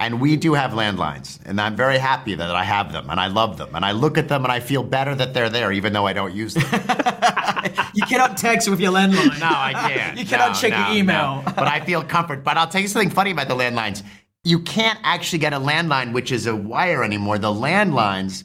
and 0.00 0.20
we 0.20 0.36
do 0.36 0.54
have 0.54 0.72
landlines, 0.72 1.40
and 1.44 1.60
I'm 1.60 1.76
very 1.76 1.98
happy 1.98 2.34
that 2.34 2.50
I 2.54 2.64
have 2.64 2.92
them, 2.92 3.10
and 3.10 3.18
I 3.18 3.28
love 3.28 3.58
them, 3.58 3.74
and 3.74 3.84
I 3.84 3.92
look 3.92 4.18
at 4.18 4.28
them 4.28 4.44
and 4.44 4.52
I 4.52 4.60
feel 4.60 4.82
better 4.82 5.14
that 5.14 5.34
they're 5.34 5.50
there, 5.50 5.72
even 5.72 5.92
though 5.92 6.06
I 6.06 6.12
don't 6.12 6.34
use 6.34 6.54
them. 6.54 6.64
you 7.94 8.04
cannot 8.06 8.36
text 8.36 8.68
with 8.68 8.80
your 8.80 8.92
landline. 8.92 9.40
No, 9.40 9.48
I 9.50 9.72
can't. 9.72 10.18
you 10.18 10.26
cannot 10.26 10.52
no, 10.52 10.60
check 10.60 10.70
no, 10.70 10.78
your 10.88 10.96
email. 10.96 11.42
No. 11.44 11.52
But 11.56 11.68
I 11.68 11.80
feel 11.80 12.02
comfort. 12.02 12.44
But 12.44 12.56
I'll 12.56 12.68
tell 12.68 12.82
you 12.82 12.88
something 12.88 13.10
funny 13.10 13.30
about 13.30 13.48
the 13.48 13.54
landlines 13.54 14.02
you 14.44 14.58
can't 14.60 14.98
actually 15.02 15.38
get 15.38 15.52
a 15.52 15.58
landline, 15.58 16.12
which 16.12 16.30
is 16.30 16.46
a 16.46 16.54
wire 16.54 17.02
anymore. 17.02 17.38
The 17.38 17.52
landlines, 17.52 18.44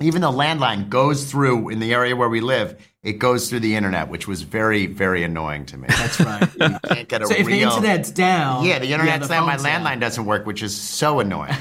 even 0.00 0.22
the 0.22 0.30
landline 0.30 0.88
goes 0.88 1.30
through 1.30 1.68
in 1.70 1.80
the 1.80 1.92
area 1.92 2.14
where 2.14 2.28
we 2.28 2.40
live, 2.40 2.80
it 3.02 3.14
goes 3.14 3.48
through 3.48 3.60
the 3.60 3.74
internet, 3.74 4.08
which 4.08 4.28
was 4.28 4.42
very, 4.42 4.86
very 4.86 5.24
annoying 5.24 5.66
to 5.66 5.76
me. 5.76 5.86
That's 5.88 6.20
right. 6.20 6.42
you 6.60 6.78
can't 6.88 7.08
get 7.08 7.22
a 7.22 7.26
so 7.26 7.34
real, 7.34 7.40
if 7.40 7.46
the 7.46 7.60
internet's 7.60 8.10
down, 8.10 8.64
yeah, 8.64 8.78
the 8.78 8.92
internet's 8.92 9.28
yeah, 9.28 9.40
the 9.40 9.46
down. 9.46 9.46
My 9.46 9.56
landline 9.56 9.84
down. 9.84 10.00
doesn't 10.00 10.24
work, 10.26 10.46
which 10.46 10.62
is 10.62 10.74
so 10.76 11.20
annoying. 11.20 11.54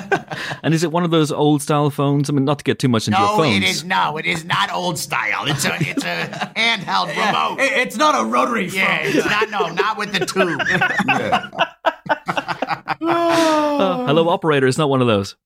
and 0.62 0.74
is 0.74 0.82
it 0.82 0.90
one 0.92 1.04
of 1.04 1.10
those 1.10 1.30
old 1.30 1.62
style 1.62 1.90
phones? 1.90 2.30
I 2.30 2.32
mean, 2.32 2.44
not 2.44 2.58
to 2.58 2.64
get 2.64 2.78
too 2.78 2.88
much 2.88 3.06
into 3.06 3.18
no, 3.18 3.26
your 3.26 3.36
phones. 3.36 3.50
No, 3.50 3.56
it 3.56 3.62
is 3.70 3.84
no, 3.84 4.16
it 4.18 4.26
is 4.26 4.44
not 4.44 4.72
old 4.72 4.98
style. 4.98 5.46
It's 5.46 5.64
a 5.64 5.76
it's 5.80 6.04
a 6.04 6.52
handheld 6.56 7.08
remote. 7.08 7.58
It's 7.60 7.96
not 7.96 8.20
a 8.20 8.24
rotary 8.24 8.68
phone. 8.68 8.78
Yeah, 8.78 9.00
it's 9.02 9.26
not 9.26 9.50
no, 9.50 9.68
not 9.68 9.98
with 9.98 10.12
the 10.12 10.26
tube. 10.26 10.60
yeah. 11.08 11.50
Uh, 12.86 14.06
hello, 14.06 14.28
operator. 14.30 14.66
It's 14.66 14.78
not 14.78 14.88
one 14.88 15.00
of 15.00 15.06
those. 15.06 15.36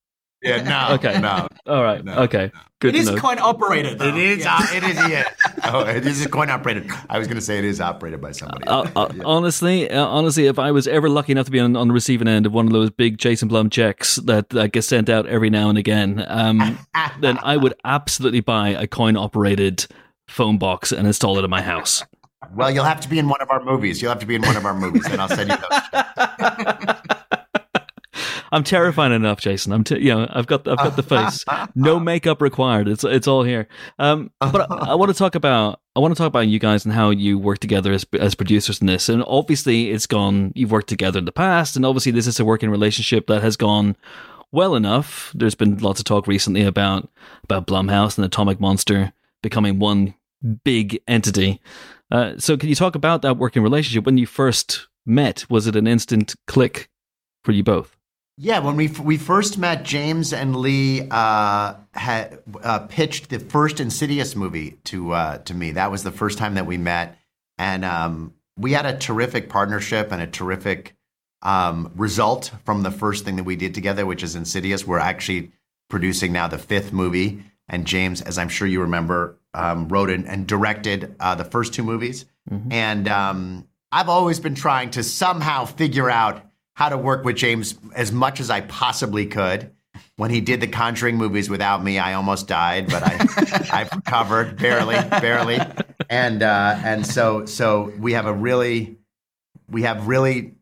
Yeah, 0.43 0.63
no. 0.63 0.95
Okay. 0.99 1.21
No. 1.21 1.47
All 1.67 1.83
right. 1.83 2.05
No, 2.05 2.15
okay. 2.21 2.51
Good. 2.81 2.95
It 2.95 3.01
is 3.01 3.11
coin 3.21 3.39
operated. 3.39 3.99
Though. 3.99 4.09
It 4.09 4.17
is. 4.17 4.45
Yeah. 4.45 4.57
Uh, 4.57 4.67
it 4.77 4.85
is. 4.85 4.97
Yeah. 5.09 5.29
oh, 5.65 5.85
it 5.85 6.07
is 6.07 6.27
coin 6.29 6.49
operated. 6.49 6.91
I 7.11 7.19
was 7.19 7.27
going 7.27 7.37
to 7.37 7.43
say 7.43 7.59
it 7.59 7.65
is 7.65 7.81
operated 7.81 8.21
by 8.21 8.33
somebody. 8.33 8.67
Uh, 8.67 8.89
uh, 8.95 9.13
yeah. 9.15 9.23
Honestly, 9.25 9.91
uh, 9.91 10.07
honestly, 10.07 10.47
if 10.47 10.59
I 10.59 10.71
was 10.71 10.87
ever 10.87 11.09
lucky 11.09 11.33
enough 11.33 11.47
to 11.47 11.53
be 11.53 11.61
on, 11.61 11.77
on 11.77 11.89
the 11.89 11.95
receiving 11.95 12.29
end 12.29 12.47
of 12.47 12.53
one 12.53 12.67
of 12.67 12.73
those 12.73 12.91
big 12.91 13.19
Jason 13.19 13.49
Blum 13.49 13.69
checks 13.69 14.17
that, 14.17 14.51
that 14.51 14.73
get 14.73 14.83
sent 14.83 15.09
out 15.09 15.27
every 15.27 15.51
now 15.51 15.69
and 15.69 15.79
again, 15.79 16.25
um, 16.29 16.79
then 17.21 17.39
I 17.43 17.57
would 17.57 17.75
absolutely 17.85 18.41
buy 18.41 18.71
a 18.71 18.87
coin 18.87 19.17
operated 19.17 19.87
phone 20.29 20.59
box 20.59 20.93
and 20.93 21.07
install 21.07 21.39
it 21.39 21.45
in 21.45 21.51
my 21.51 21.63
house. 21.63 22.05
Well, 22.55 22.71
you'll 22.71 22.85
have 22.85 23.01
to 23.01 23.09
be 23.09 23.19
in 23.19 23.29
one 23.29 23.43
of 23.43 23.51
our 23.51 23.63
movies. 23.63 24.01
You'll 24.01 24.13
have 24.13 24.21
to 24.21 24.27
be 24.27 24.37
in 24.37 24.43
one 24.43 24.57
of 24.57 24.65
our 24.65 24.75
movies, 24.75 25.05
and 25.07 25.21
I'll 25.21 25.29
send 25.29 25.51
you 25.51 25.57
those. 25.57 27.19
I'm 28.53 28.65
terrifying 28.65 29.13
enough, 29.13 29.41
Jason. 29.41 29.73
I'm, 29.73 29.85
t- 29.85 29.99
you 29.99 30.15
know, 30.15 30.27
I've 30.31 30.47
got, 30.47 30.67
I've 30.67 30.79
got 30.79 30.97
the 30.97 31.03
face. 31.03 31.45
No 31.75 32.01
makeup 32.01 32.41
required. 32.41 32.89
It's, 32.89 33.05
it's 33.05 33.29
all 33.29 33.43
here. 33.43 33.69
Um, 33.99 34.31
but 34.41 34.71
I, 34.71 34.91
I 34.91 34.95
want 34.95 35.11
to 35.11 35.19
talk 35.19 35.35
about, 35.35 35.81
I 35.95 36.01
want 36.01 36.15
to 36.15 36.19
talk 36.19 36.29
about 36.29 36.49
you 36.49 36.59
guys 36.59 36.85
and 36.85 36.95
how 36.95 37.11
you 37.11 37.39
work 37.39 37.59
together 37.59 37.93
as, 37.93 38.07
as 38.19 38.35
producers 38.35 38.81
in 38.81 38.87
this. 38.87 39.09
And 39.09 39.25
obviously, 39.27 39.91
it's 39.91 40.07
gone. 40.07 40.53
You've 40.55 40.71
worked 40.71 40.89
together 40.89 41.19
in 41.19 41.25
the 41.25 41.33
past, 41.33 41.77
and 41.77 41.85
obviously, 41.85 42.13
this 42.13 42.27
is 42.27 42.41
a 42.41 42.45
working 42.45 42.71
relationship 42.71 43.27
that 43.27 43.43
has 43.43 43.57
gone 43.57 43.97
well 44.53 44.75
enough. 44.75 45.33
There's 45.35 45.55
been 45.55 45.79
lots 45.79 46.01
of 46.01 46.05
talk 46.05 46.27
recently 46.27 46.63
about 46.63 47.09
about 47.45 47.67
Blumhouse 47.67 48.17
and 48.17 48.25
Atomic 48.25 48.61
Monster 48.61 49.13
becoming 49.43 49.79
one 49.79 50.15
big 50.65 51.01
entity. 51.07 51.61
Uh, 52.11 52.35
so, 52.39 52.57
can 52.57 52.69
you 52.69 52.75
talk 52.75 52.95
about 52.95 53.23
that 53.23 53.37
working 53.37 53.63
relationship 53.63 54.07
when 54.07 54.19
you 54.19 54.27
first 54.27 54.89
met? 55.05 55.45
Was 55.51 55.67
it 55.67 55.77
an 55.77 55.87
instant 55.87 56.35
click 56.47 56.89
for 57.45 57.53
you 57.53 57.63
both? 57.63 57.98
Yeah, 58.41 58.61
when 58.61 58.77
we 58.77 58.87
we 58.87 59.17
first 59.17 59.59
met, 59.59 59.83
James 59.83 60.33
and 60.33 60.55
Leigh 60.55 61.09
uh, 61.11 61.75
had 61.93 62.39
uh, 62.63 62.79
pitched 62.87 63.31
the 63.31 63.41
first 63.41 63.81
Insidious 63.81 64.37
movie 64.37 64.79
to 64.85 65.11
uh, 65.11 65.39
to 65.39 65.55
me. 65.55 65.73
That 65.73 65.91
was 65.91 66.05
the 66.05 66.13
first 66.13 66.39
time 66.39 66.55
that 66.55 66.65
we 66.65 66.79
met, 66.79 67.19
and 67.59 67.85
um, 67.85 68.35
we 68.57 68.73
had 68.73 68.87
a 68.87 68.97
terrific 68.97 69.49
partnership 69.49 70.13
and 70.13 70.23
a 70.23 70.27
terrific 70.29 70.95
um, 71.43 71.91
result 71.97 72.53
from 72.65 72.85
the 72.85 72.93
first 72.93 73.25
thing 73.25 73.35
that 73.37 73.45
we 73.45 73.57
did 73.57 73.75
together, 73.75 74.07
which 74.07 74.23
is 74.23 74.37
Insidious. 74.37 74.87
We're 74.87 75.01
actually 75.01 75.51
producing 75.91 76.33
now 76.33 76.47
the 76.47 76.59
fifth 76.59 76.93
movie, 76.93 77.43
and 77.69 77.89
James, 77.89 78.23
as 78.23 78.39
I'm 78.39 78.49
sure 78.49 78.69
you 78.69 78.83
remember, 78.83 79.37
um, 79.53 79.89
wrote 79.89 80.11
and 80.11 80.47
directed 80.47 81.17
uh, 81.19 81.35
the 81.35 81.45
first 81.45 81.75
two 81.75 81.83
movies. 81.83 82.25
Mm-hmm. 82.49 82.71
And 82.71 83.09
um, 83.09 83.69
I've 83.91 84.09
always 84.09 84.39
been 84.39 84.55
trying 84.55 84.91
to 84.91 85.03
somehow 85.03 85.65
figure 85.65 86.09
out 86.09 86.48
how 86.79 86.89
to 86.89 86.97
work 86.97 87.25
with 87.25 87.35
James 87.35 87.75
as 87.97 88.13
much 88.13 88.39
as 88.39 88.51
I 88.51 88.61
possibly 88.61 89.27
could. 89.27 89.73
When 90.15 90.31
he 90.31 90.41
did 90.41 90.61
the 90.61 90.69
Conjuring 90.69 91.17
movies 91.17 91.51
without 91.51 91.83
me, 91.83 91.99
I 91.99 92.15
almost 92.15 92.47
died, 92.47 92.89
but 92.89 93.03
I 93.03 93.69
I've 93.81 93.93
recovered 93.93 94.57
barely, 94.59 94.95
barely. 95.21 95.59
And 96.09 96.41
uh, 96.41 96.79
and 96.85 97.05
so 97.05 97.47
so 97.47 97.93
we 97.99 98.13
have 98.13 98.27
a 98.27 98.33
really 98.33 98.97
we 99.69 99.83
have 99.83 100.07
really 100.07 100.55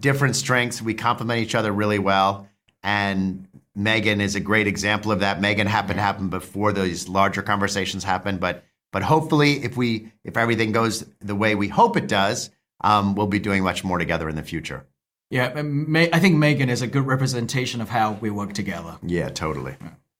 different 0.00 0.34
strengths. 0.34 0.82
We 0.82 0.94
complement 0.94 1.38
each 1.38 1.54
other 1.54 1.70
really 1.70 2.00
well. 2.00 2.48
And 2.82 3.46
Megan 3.76 4.20
is 4.20 4.34
a 4.34 4.40
great 4.40 4.66
example 4.66 5.12
of 5.12 5.20
that. 5.20 5.40
Megan 5.40 5.68
happened 5.68 5.98
to 5.98 6.02
happen 6.02 6.28
before 6.28 6.72
those 6.72 7.08
larger 7.08 7.40
conversations 7.40 8.02
happened, 8.02 8.40
but 8.40 8.64
but 8.90 9.04
hopefully, 9.04 9.62
if 9.62 9.76
we 9.76 10.10
if 10.24 10.36
everything 10.36 10.72
goes 10.72 11.04
the 11.20 11.36
way 11.36 11.54
we 11.54 11.68
hope 11.68 11.96
it 11.96 12.08
does, 12.08 12.50
um, 12.80 13.14
we'll 13.14 13.28
be 13.28 13.38
doing 13.38 13.62
much 13.62 13.84
more 13.84 13.98
together 13.98 14.28
in 14.28 14.34
the 14.34 14.42
future. 14.42 14.86
Yeah, 15.32 15.62
Ma- 15.62 16.08
I 16.12 16.18
think 16.18 16.36
Megan 16.36 16.68
is 16.68 16.82
a 16.82 16.86
good 16.86 17.06
representation 17.06 17.80
of 17.80 17.88
how 17.88 18.12
we 18.20 18.28
work 18.28 18.52
together. 18.52 18.98
Yeah, 19.02 19.30
totally. 19.30 19.76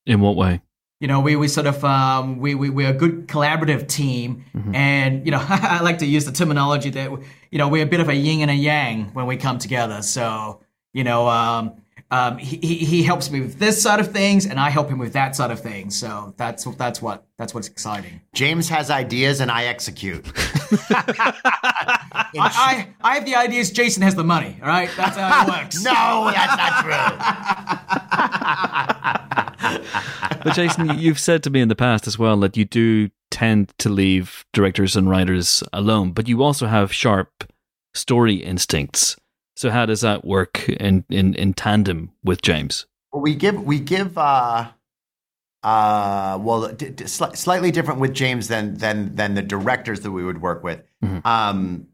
In 0.06 0.20
what 0.20 0.36
way? 0.36 0.62
You 1.00 1.08
know, 1.08 1.20
we, 1.20 1.36
we 1.36 1.48
sort 1.48 1.66
of 1.66 1.84
um, 1.84 2.38
we, 2.38 2.54
we 2.54 2.70
we're 2.70 2.88
a 2.88 2.94
good 2.94 3.28
collaborative 3.28 3.88
team, 3.88 4.46
and 4.72 5.26
you 5.26 5.30
know, 5.30 5.44
I 5.48 5.80
like 5.82 5.98
to 5.98 6.06
use 6.06 6.24
the 6.24 6.32
terminology 6.32 6.88
that 6.90 7.10
you 7.50 7.58
know 7.58 7.68
we're 7.68 7.82
a 7.82 7.86
bit 7.86 8.00
of 8.00 8.08
a 8.08 8.14
yin 8.14 8.40
and 8.40 8.50
a 8.50 8.54
yang 8.54 9.10
when 9.12 9.26
we 9.26 9.36
come 9.36 9.58
together. 9.58 10.00
So 10.00 10.60
you 10.94 11.04
know, 11.04 11.28
um, 11.28 11.81
um, 12.12 12.36
he 12.36 12.58
he 12.58 12.74
he 12.76 13.02
helps 13.02 13.30
me 13.30 13.40
with 13.40 13.58
this 13.58 13.82
side 13.82 13.98
of 13.98 14.12
things, 14.12 14.44
and 14.44 14.60
I 14.60 14.68
help 14.68 14.90
him 14.90 14.98
with 14.98 15.14
that 15.14 15.34
side 15.34 15.50
of 15.50 15.60
things. 15.60 15.96
So 15.96 16.34
that's 16.36 16.64
that's 16.76 17.00
what 17.00 17.24
that's 17.38 17.54
what's 17.54 17.68
exciting. 17.68 18.20
James 18.34 18.68
has 18.68 18.90
ideas 18.90 19.40
and 19.40 19.50
I 19.50 19.64
execute. 19.64 20.30
I, 20.90 22.20
I 22.34 22.88
I 23.00 23.14
have 23.14 23.24
the 23.24 23.34
ideas. 23.34 23.70
Jason 23.70 24.02
has 24.02 24.14
the 24.14 24.24
money. 24.24 24.58
All 24.60 24.68
right, 24.68 24.90
that's 24.94 25.16
how 25.16 25.46
it 25.46 25.48
works. 25.48 25.82
no, 25.84 26.30
that's 26.34 26.56
not 26.58 26.84
true. 26.84 26.92
But 30.44 30.54
Jason, 30.54 30.98
you've 30.98 31.20
said 31.20 31.44
to 31.44 31.50
me 31.50 31.60
in 31.60 31.68
the 31.68 31.76
past 31.76 32.08
as 32.08 32.18
well 32.18 32.36
that 32.40 32.56
you 32.56 32.64
do 32.64 33.10
tend 33.30 33.72
to 33.78 33.88
leave 33.88 34.44
directors 34.52 34.96
and 34.96 35.08
writers 35.08 35.62
alone, 35.72 36.10
but 36.10 36.26
you 36.28 36.42
also 36.42 36.66
have 36.66 36.92
sharp 36.92 37.44
story 37.94 38.34
instincts. 38.34 39.16
So 39.62 39.70
how 39.70 39.86
does 39.86 40.00
that 40.00 40.24
work 40.24 40.68
in, 40.68 41.04
in, 41.08 41.34
in 41.34 41.54
tandem 41.54 42.10
with 42.24 42.42
James? 42.42 42.84
Well, 43.12 43.22
we 43.22 43.36
give 43.36 43.62
we 43.62 43.78
give 43.78 44.18
uh 44.18 44.70
uh 45.62 46.38
well 46.42 46.66
d- 46.72 46.88
d- 46.88 47.04
sli- 47.04 47.36
slightly 47.36 47.70
different 47.70 48.00
with 48.00 48.12
James 48.12 48.48
than 48.48 48.74
than 48.78 49.14
than 49.14 49.34
the 49.34 49.42
directors 49.42 50.00
that 50.00 50.10
we 50.10 50.24
would 50.24 50.42
work 50.42 50.64
with. 50.64 50.82
Um 51.24 51.86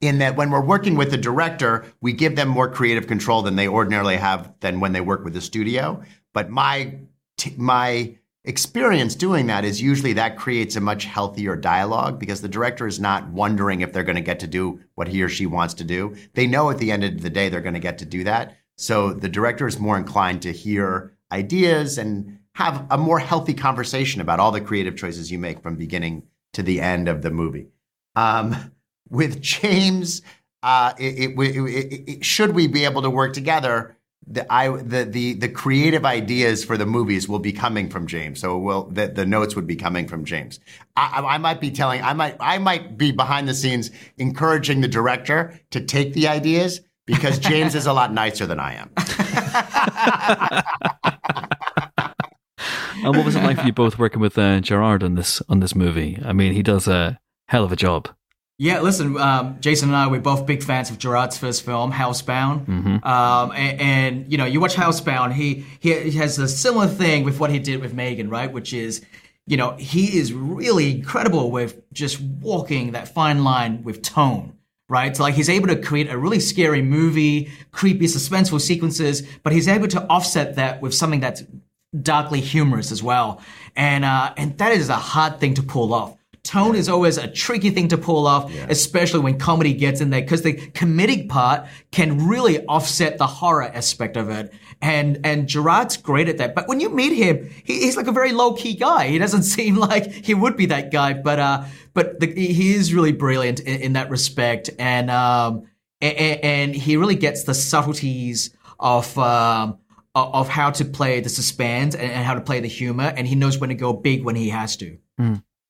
in 0.00 0.18
that 0.18 0.34
when 0.34 0.50
we're 0.50 0.64
working 0.64 0.96
with 0.96 1.12
the 1.12 1.16
director 1.16 1.84
we 2.00 2.12
give 2.12 2.34
them 2.34 2.48
more 2.48 2.68
creative 2.68 3.06
control 3.06 3.42
than 3.42 3.54
they 3.54 3.68
ordinarily 3.68 4.16
have 4.16 4.52
than 4.58 4.80
when 4.80 4.92
they 4.92 5.00
work 5.00 5.22
with 5.22 5.34
the 5.34 5.40
studio. 5.40 6.02
But 6.34 6.50
my 6.50 6.96
t- 7.36 7.54
my 7.56 8.16
experience 8.46 9.14
doing 9.14 9.46
that 9.48 9.64
is 9.64 9.82
usually 9.82 10.12
that 10.14 10.38
creates 10.38 10.76
a 10.76 10.80
much 10.80 11.04
healthier 11.04 11.56
dialogue 11.56 12.18
because 12.18 12.40
the 12.40 12.48
director 12.48 12.86
is 12.86 13.00
not 13.00 13.28
wondering 13.28 13.80
if 13.80 13.92
they're 13.92 14.04
going 14.04 14.16
to 14.16 14.22
get 14.22 14.40
to 14.40 14.46
do 14.46 14.80
what 14.94 15.08
he 15.08 15.22
or 15.22 15.28
she 15.28 15.46
wants 15.46 15.74
to 15.74 15.84
do. 15.84 16.16
They 16.34 16.46
know 16.46 16.70
at 16.70 16.78
the 16.78 16.92
end 16.92 17.04
of 17.04 17.22
the 17.22 17.30
day 17.30 17.48
they're 17.48 17.60
going 17.60 17.74
to 17.74 17.80
get 17.80 17.98
to 17.98 18.06
do 18.06 18.24
that. 18.24 18.56
So 18.76 19.12
the 19.12 19.28
director 19.28 19.66
is 19.66 19.78
more 19.78 19.98
inclined 19.98 20.42
to 20.42 20.52
hear 20.52 21.12
ideas 21.32 21.98
and 21.98 22.38
have 22.54 22.86
a 22.90 22.96
more 22.96 23.18
healthy 23.18 23.52
conversation 23.52 24.20
about 24.20 24.40
all 24.40 24.52
the 24.52 24.60
creative 24.60 24.96
choices 24.96 25.30
you 25.30 25.38
make 25.38 25.62
from 25.62 25.76
beginning 25.76 26.22
to 26.52 26.62
the 26.62 26.80
end 26.80 27.08
of 27.08 27.22
the 27.22 27.30
movie. 27.30 27.66
Um, 28.14 28.72
with 29.10 29.40
James, 29.42 30.22
uh, 30.62 30.94
it, 30.98 31.34
it, 31.38 32.08
it, 32.08 32.24
should 32.24 32.54
we 32.54 32.66
be 32.66 32.84
able 32.84 33.02
to 33.02 33.10
work 33.10 33.32
together? 33.34 33.95
The, 34.28 34.52
I, 34.52 34.68
the, 34.68 35.04
the, 35.04 35.34
the 35.34 35.48
creative 35.48 36.04
ideas 36.04 36.64
for 36.64 36.76
the 36.76 36.86
movies 36.86 37.28
will 37.28 37.38
be 37.38 37.52
coming 37.52 37.88
from 37.88 38.08
James. 38.08 38.40
So 38.40 38.58
will 38.58 38.84
the, 38.84 39.06
the 39.06 39.24
notes 39.24 39.54
would 39.54 39.66
be 39.66 39.76
coming 39.76 40.08
from 40.08 40.24
James. 40.24 40.58
I, 40.96 41.22
I 41.26 41.38
might 41.38 41.60
be 41.60 41.70
telling, 41.70 42.02
I 42.02 42.12
might, 42.12 42.36
I 42.40 42.58
might 42.58 42.98
be 42.98 43.12
behind 43.12 43.48
the 43.48 43.54
scenes 43.54 43.90
encouraging 44.18 44.80
the 44.80 44.88
director 44.88 45.60
to 45.70 45.80
take 45.80 46.12
the 46.14 46.26
ideas 46.26 46.80
because 47.06 47.38
James 47.38 47.76
is 47.76 47.86
a 47.86 47.92
lot 47.92 48.12
nicer 48.12 48.46
than 48.46 48.58
I 48.58 48.74
am. 48.74 48.90
And 53.04 53.14
what 53.14 53.24
was 53.24 53.36
it 53.36 53.44
like 53.44 53.58
for 53.58 53.66
you 53.66 53.72
both 53.72 53.98
working 53.98 54.20
with 54.20 54.36
uh, 54.36 54.58
Gerard 54.60 55.04
on 55.04 55.14
this 55.14 55.40
on 55.48 55.60
this 55.60 55.76
movie? 55.76 56.18
I 56.24 56.32
mean, 56.32 56.52
he 56.54 56.62
does 56.64 56.88
a 56.88 57.20
hell 57.46 57.62
of 57.62 57.70
a 57.70 57.76
job. 57.76 58.08
Yeah, 58.58 58.80
listen, 58.80 59.18
um, 59.18 59.58
Jason 59.60 59.90
and 59.90 59.96
I, 59.96 60.06
we're 60.06 60.20
both 60.20 60.46
big 60.46 60.62
fans 60.62 60.90
of 60.90 60.98
Gerard's 60.98 61.36
first 61.36 61.62
film, 61.62 61.92
Housebound. 61.92 62.66
Um, 63.04 63.52
and, 63.52 63.80
and, 63.80 64.32
you 64.32 64.38
know, 64.38 64.46
you 64.46 64.60
watch 64.60 64.74
Housebound, 64.74 65.34
he, 65.34 65.66
he 65.78 66.10
he 66.10 66.18
has 66.18 66.38
a 66.38 66.48
similar 66.48 66.86
thing 66.86 67.24
with 67.24 67.38
what 67.38 67.50
he 67.50 67.58
did 67.58 67.80
with 67.80 67.92
Megan, 67.92 68.30
right? 68.30 68.50
Which 68.50 68.72
is, 68.72 69.04
you 69.46 69.58
know, 69.58 69.76
he 69.76 70.18
is 70.18 70.32
really 70.32 70.96
incredible 70.96 71.50
with 71.50 71.82
just 71.92 72.18
walking 72.20 72.92
that 72.92 73.08
fine 73.08 73.44
line 73.44 73.82
with 73.82 74.02
tone. 74.02 74.54
Right, 74.88 75.16
so 75.16 75.24
like 75.24 75.34
he's 75.34 75.48
able 75.48 75.66
to 75.66 75.74
create 75.82 76.08
a 76.10 76.16
really 76.16 76.38
scary 76.38 76.80
movie, 76.80 77.50
creepy, 77.72 78.06
suspenseful 78.06 78.60
sequences, 78.60 79.22
but 79.42 79.52
he's 79.52 79.66
able 79.66 79.88
to 79.88 80.06
offset 80.06 80.54
that 80.54 80.80
with 80.80 80.94
something 80.94 81.18
that's 81.18 81.42
darkly 82.00 82.40
humorous 82.40 82.92
as 82.92 83.02
well. 83.02 83.40
And 83.74 84.04
uh, 84.04 84.32
and 84.36 84.56
that 84.58 84.70
is 84.70 84.88
a 84.88 84.94
hard 84.94 85.40
thing 85.40 85.54
to 85.54 85.64
pull 85.64 85.92
off. 85.92 86.16
Tone 86.46 86.76
is 86.76 86.88
always 86.88 87.18
a 87.18 87.26
tricky 87.26 87.70
thing 87.70 87.88
to 87.88 87.98
pull 87.98 88.26
off, 88.26 88.52
especially 88.68 89.20
when 89.20 89.36
comedy 89.36 89.74
gets 89.74 90.00
in 90.00 90.10
there, 90.10 90.20
because 90.20 90.42
the 90.42 90.54
comedic 90.54 91.28
part 91.28 91.66
can 91.90 92.28
really 92.28 92.64
offset 92.66 93.18
the 93.18 93.26
horror 93.26 93.64
aspect 93.64 94.16
of 94.16 94.30
it. 94.30 94.52
And 94.80 95.20
and 95.24 95.48
Gerard's 95.48 95.96
great 95.96 96.28
at 96.28 96.38
that. 96.38 96.54
But 96.54 96.68
when 96.68 96.78
you 96.78 96.88
meet 96.88 97.12
him, 97.12 97.50
he, 97.64 97.80
he's 97.80 97.96
like 97.96 98.06
a 98.06 98.12
very 98.12 98.30
low 98.32 98.54
key 98.54 98.74
guy. 98.74 99.08
He 99.08 99.18
doesn't 99.18 99.42
seem 99.56 99.74
like 99.74 100.12
he 100.12 100.34
would 100.34 100.56
be 100.56 100.66
that 100.66 100.92
guy, 100.92 101.14
but 101.14 101.38
uh, 101.40 101.64
but 101.94 102.20
the, 102.20 102.26
he 102.26 102.74
is 102.74 102.94
really 102.94 103.12
brilliant 103.12 103.60
in, 103.60 103.80
in 103.80 103.92
that 103.94 104.08
respect. 104.08 104.70
And 104.78 105.10
um, 105.10 105.66
and, 106.00 106.44
and 106.44 106.74
he 106.76 106.96
really 106.96 107.16
gets 107.16 107.42
the 107.42 107.54
subtleties 107.54 108.50
of 108.78 109.18
um, 109.18 109.78
of 110.14 110.48
how 110.48 110.70
to 110.70 110.84
play 110.84 111.20
the 111.20 111.28
suspense 111.28 111.94
and, 111.94 112.10
and 112.10 112.24
how 112.24 112.34
to 112.34 112.40
play 112.40 112.60
the 112.60 112.68
humor, 112.68 113.12
and 113.16 113.26
he 113.26 113.34
knows 113.34 113.58
when 113.58 113.70
to 113.70 113.74
go 113.74 113.92
big 113.92 114.24
when 114.24 114.36
he 114.36 114.50
has 114.50 114.76
to. 114.76 114.96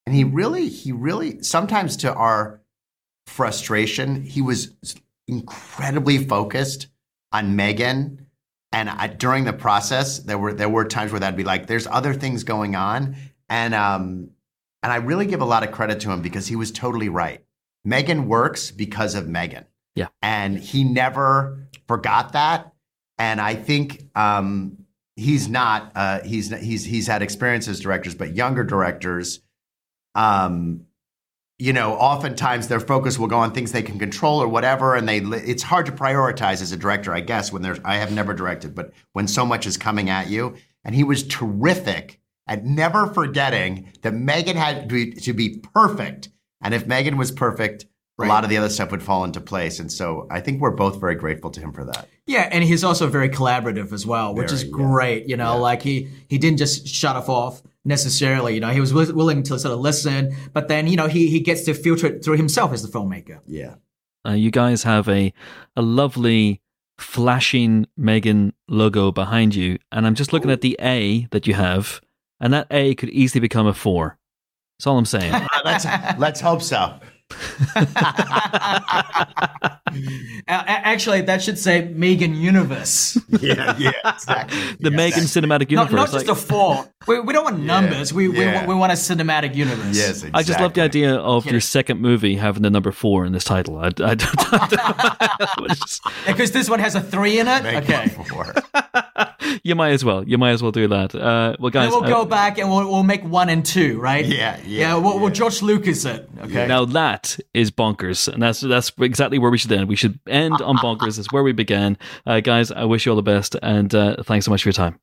And 0.06 0.14
he 0.14 0.24
really, 0.24 0.68
he 0.68 0.92
really, 0.92 1.42
sometimes 1.42 1.96
to 1.98 2.14
our 2.14 2.60
frustration, 3.26 4.22
he 4.22 4.40
was 4.40 4.74
incredibly 5.26 6.18
focused 6.18 6.86
on 7.32 7.56
Megan. 7.56 8.26
And 8.72 8.88
I, 8.88 9.08
during 9.08 9.44
the 9.44 9.52
process, 9.52 10.18
there 10.20 10.38
were 10.38 10.52
there 10.52 10.68
were 10.68 10.84
times 10.84 11.10
where 11.12 11.20
that'd 11.20 11.36
be 11.36 11.44
like, 11.44 11.66
"There's 11.66 11.86
other 11.86 12.14
things 12.14 12.44
going 12.44 12.74
on," 12.74 13.16
and 13.48 13.74
um, 13.74 14.30
and 14.82 14.92
I 14.92 14.96
really 14.96 15.26
give 15.26 15.40
a 15.40 15.44
lot 15.44 15.62
of 15.62 15.72
credit 15.72 16.00
to 16.00 16.10
him 16.10 16.20
because 16.20 16.46
he 16.46 16.56
was 16.56 16.70
totally 16.70 17.08
right. 17.08 17.42
Megan 17.84 18.28
works 18.28 18.70
because 18.70 19.14
of 19.14 19.28
Megan. 19.28 19.64
Yeah. 19.96 20.08
and 20.20 20.58
he 20.58 20.84
never 20.84 21.66
forgot 21.88 22.34
that. 22.34 22.72
And 23.18 23.40
I 23.40 23.54
think 23.54 24.10
um, 24.14 24.84
he's 25.16 25.48
not. 25.48 25.90
Uh, 25.94 26.20
he's 26.22 26.50
he's 26.50 26.84
he's 26.84 27.06
had 27.06 27.22
experience 27.22 27.66
as 27.66 27.80
directors, 27.80 28.14
but 28.14 28.36
younger 28.36 28.62
directors 28.62 29.40
um, 30.16 30.86
you 31.58 31.72
know, 31.72 31.94
oftentimes 31.94 32.68
their 32.68 32.80
focus 32.80 33.18
will 33.18 33.28
go 33.28 33.38
on 33.38 33.52
things 33.52 33.72
they 33.72 33.82
can 33.82 33.98
control 33.98 34.42
or 34.42 34.48
whatever, 34.48 34.94
and 34.94 35.08
they 35.08 35.18
it's 35.18 35.62
hard 35.62 35.86
to 35.86 35.92
prioritize 35.92 36.60
as 36.60 36.72
a 36.72 36.76
director, 36.76 37.14
I 37.14 37.20
guess. 37.20 37.52
When 37.52 37.62
there's, 37.62 37.78
I 37.84 37.96
have 37.96 38.12
never 38.12 38.34
directed, 38.34 38.74
but 38.74 38.92
when 39.12 39.28
so 39.28 39.46
much 39.46 39.66
is 39.66 39.76
coming 39.76 40.10
at 40.10 40.28
you, 40.28 40.56
and 40.84 40.94
he 40.94 41.04
was 41.04 41.26
terrific 41.26 42.20
at 42.46 42.64
never 42.64 43.06
forgetting 43.06 43.92
that 44.02 44.12
Megan 44.12 44.56
had 44.56 44.88
to 44.88 44.94
be, 44.94 45.12
to 45.12 45.32
be 45.32 45.58
perfect, 45.58 46.28
and 46.60 46.74
if 46.74 46.86
Megan 46.86 47.16
was 47.16 47.30
perfect, 47.30 47.86
a 48.18 48.24
lot 48.24 48.44
of 48.44 48.50
the 48.50 48.56
other 48.56 48.70
stuff 48.70 48.90
would 48.90 49.02
fall 49.02 49.24
into 49.24 49.40
place. 49.40 49.78
And 49.78 49.92
so 49.92 50.26
I 50.30 50.40
think 50.40 50.60
we're 50.60 50.70
both 50.70 50.98
very 50.98 51.14
grateful 51.14 51.50
to 51.50 51.60
him 51.60 51.72
for 51.72 51.84
that. 51.84 52.08
Yeah, 52.26 52.48
and 52.50 52.64
he's 52.64 52.82
also 52.82 53.08
very 53.08 53.28
collaborative 53.28 53.92
as 53.92 54.06
well, 54.06 54.34
which 54.34 54.52
is 54.52 54.64
yeah. 54.64 54.70
great. 54.70 55.28
You 55.28 55.36
know, 55.36 55.58
like 55.58 55.82
he 55.82 56.08
he 56.28 56.38
didn't 56.38 56.58
just 56.58 56.86
shut 56.86 57.16
us 57.16 57.28
off 57.28 57.62
necessarily. 57.86 58.54
You 58.54 58.60
know, 58.60 58.70
he 58.70 58.80
was 58.80 58.90
wi- 58.90 59.12
willing 59.12 59.42
to 59.44 59.58
sort 59.58 59.72
of 59.72 59.80
listen, 59.80 60.36
but 60.52 60.68
then 60.68 60.86
you 60.86 60.96
know 60.96 61.06
he 61.06 61.28
he 61.28 61.40
gets 61.40 61.62
to 61.64 61.74
filter 61.74 62.08
it 62.08 62.24
through 62.24 62.36
himself 62.36 62.72
as 62.72 62.82
the 62.82 62.88
filmmaker. 62.88 63.40
Yeah. 63.46 63.76
Uh, 64.26 64.32
you 64.32 64.50
guys 64.50 64.82
have 64.82 65.08
a 65.08 65.32
a 65.76 65.82
lovely 65.82 66.60
flashing 66.98 67.86
Megan 67.96 68.52
logo 68.68 69.12
behind 69.12 69.54
you, 69.54 69.78
and 69.92 70.06
I'm 70.06 70.14
just 70.14 70.32
looking 70.32 70.50
at 70.50 70.60
the 70.60 70.76
A 70.82 71.26
that 71.30 71.46
you 71.46 71.54
have, 71.54 72.00
and 72.40 72.52
that 72.52 72.66
A 72.70 72.94
could 72.94 73.10
easily 73.10 73.40
become 73.40 73.66
a 73.66 73.74
four. 73.74 74.18
That's 74.78 74.86
all 74.86 74.98
I'm 74.98 75.06
saying. 75.06 75.32
let's 75.64 75.86
let's 76.18 76.40
hope 76.40 76.62
so. 76.62 76.98
A- 80.48 80.52
a- 80.52 80.86
actually, 80.86 81.22
that 81.22 81.42
should 81.42 81.58
say 81.58 81.88
Megan 81.94 82.34
Universe, 82.34 83.18
Yeah, 83.40 83.74
yeah, 83.78 83.92
exactly. 84.04 84.58
the 84.80 84.90
Megan 84.90 85.24
cinematic 85.24 85.70
universe. 85.70 85.92
not 85.92 86.12
just 86.12 86.26
like- 86.26 86.36
a 86.36 86.38
four. 86.38 86.86
We, 87.06 87.20
we 87.20 87.32
don't 87.32 87.44
want 87.44 87.60
numbers. 87.60 88.12
We, 88.12 88.28
we 88.28 88.40
yeah. 88.40 88.54
want- 88.56 88.68
we 88.68 88.74
want 88.74 88.92
a 88.92 88.96
cinematic 88.96 89.54
universe. 89.54 89.96
Yes, 89.96 90.08
exactly. 90.22 90.30
I 90.34 90.42
just 90.42 90.60
love 90.60 90.74
the 90.74 90.82
idea 90.82 91.14
of 91.14 91.44
Get 91.44 91.52
your 91.52 91.60
second 91.60 92.00
movie 92.00 92.36
having 92.36 92.62
the 92.62 92.70
number 92.70 92.92
four 92.92 93.24
in 93.24 93.32
this 93.32 93.44
title. 93.44 93.78
I, 93.78 93.86
I 93.86 93.90
don't. 93.90 94.20
it's 95.70 95.80
just- 95.80 96.02
because 96.26 96.50
this 96.52 96.68
one 96.68 96.80
has 96.80 96.94
a 96.94 97.00
three 97.00 97.38
in 97.38 97.48
it. 97.48 97.62
Make 97.62 97.84
okay. 97.84 98.08
one 98.08 98.52
you 99.62 99.74
might 99.74 99.90
as 99.90 100.04
well. 100.04 100.26
You 100.26 100.38
might 100.38 100.52
as 100.52 100.62
well 100.62 100.72
do 100.72 100.88
that. 100.88 101.14
Uh, 101.14 101.56
well, 101.58 101.70
guys, 101.70 101.90
Then 101.90 102.00
we'll 102.00 102.04
uh, 102.04 102.22
go 102.22 102.24
back 102.24 102.58
and 102.58 102.68
we'll, 102.68 102.90
we'll 102.90 103.02
make 103.02 103.24
one 103.24 103.48
and 103.48 103.64
two, 103.64 103.98
right? 103.98 104.24
Yeah, 104.24 104.58
yeah, 104.64 104.66
Yeah, 104.66 104.94
we'll, 104.96 105.18
we'll 105.18 105.28
yeah. 105.28 105.34
George 105.34 105.62
Lucas 105.62 106.04
it. 106.04 106.28
Okay. 106.40 106.66
Now 106.66 106.84
that 106.86 107.15
that 107.16 107.38
is 107.54 107.70
bonkers, 107.70 108.28
and 108.28 108.42
that's 108.42 108.60
that's 108.60 108.92
exactly 108.98 109.38
where 109.38 109.50
we 109.50 109.58
should 109.58 109.72
end. 109.72 109.88
We 109.88 109.96
should 109.96 110.18
end 110.26 110.60
on 110.60 110.76
bonkers. 110.76 111.18
It's 111.18 111.32
where 111.32 111.42
we 111.42 111.52
began, 111.52 111.96
uh, 112.26 112.40
guys. 112.40 112.70
I 112.70 112.84
wish 112.84 113.06
you 113.06 113.12
all 113.12 113.16
the 113.16 113.22
best, 113.22 113.56
and 113.62 113.94
uh, 113.94 114.22
thanks 114.22 114.44
so 114.44 114.50
much 114.50 114.62
for 114.62 114.68
your 114.68 114.74
time. 114.74 114.98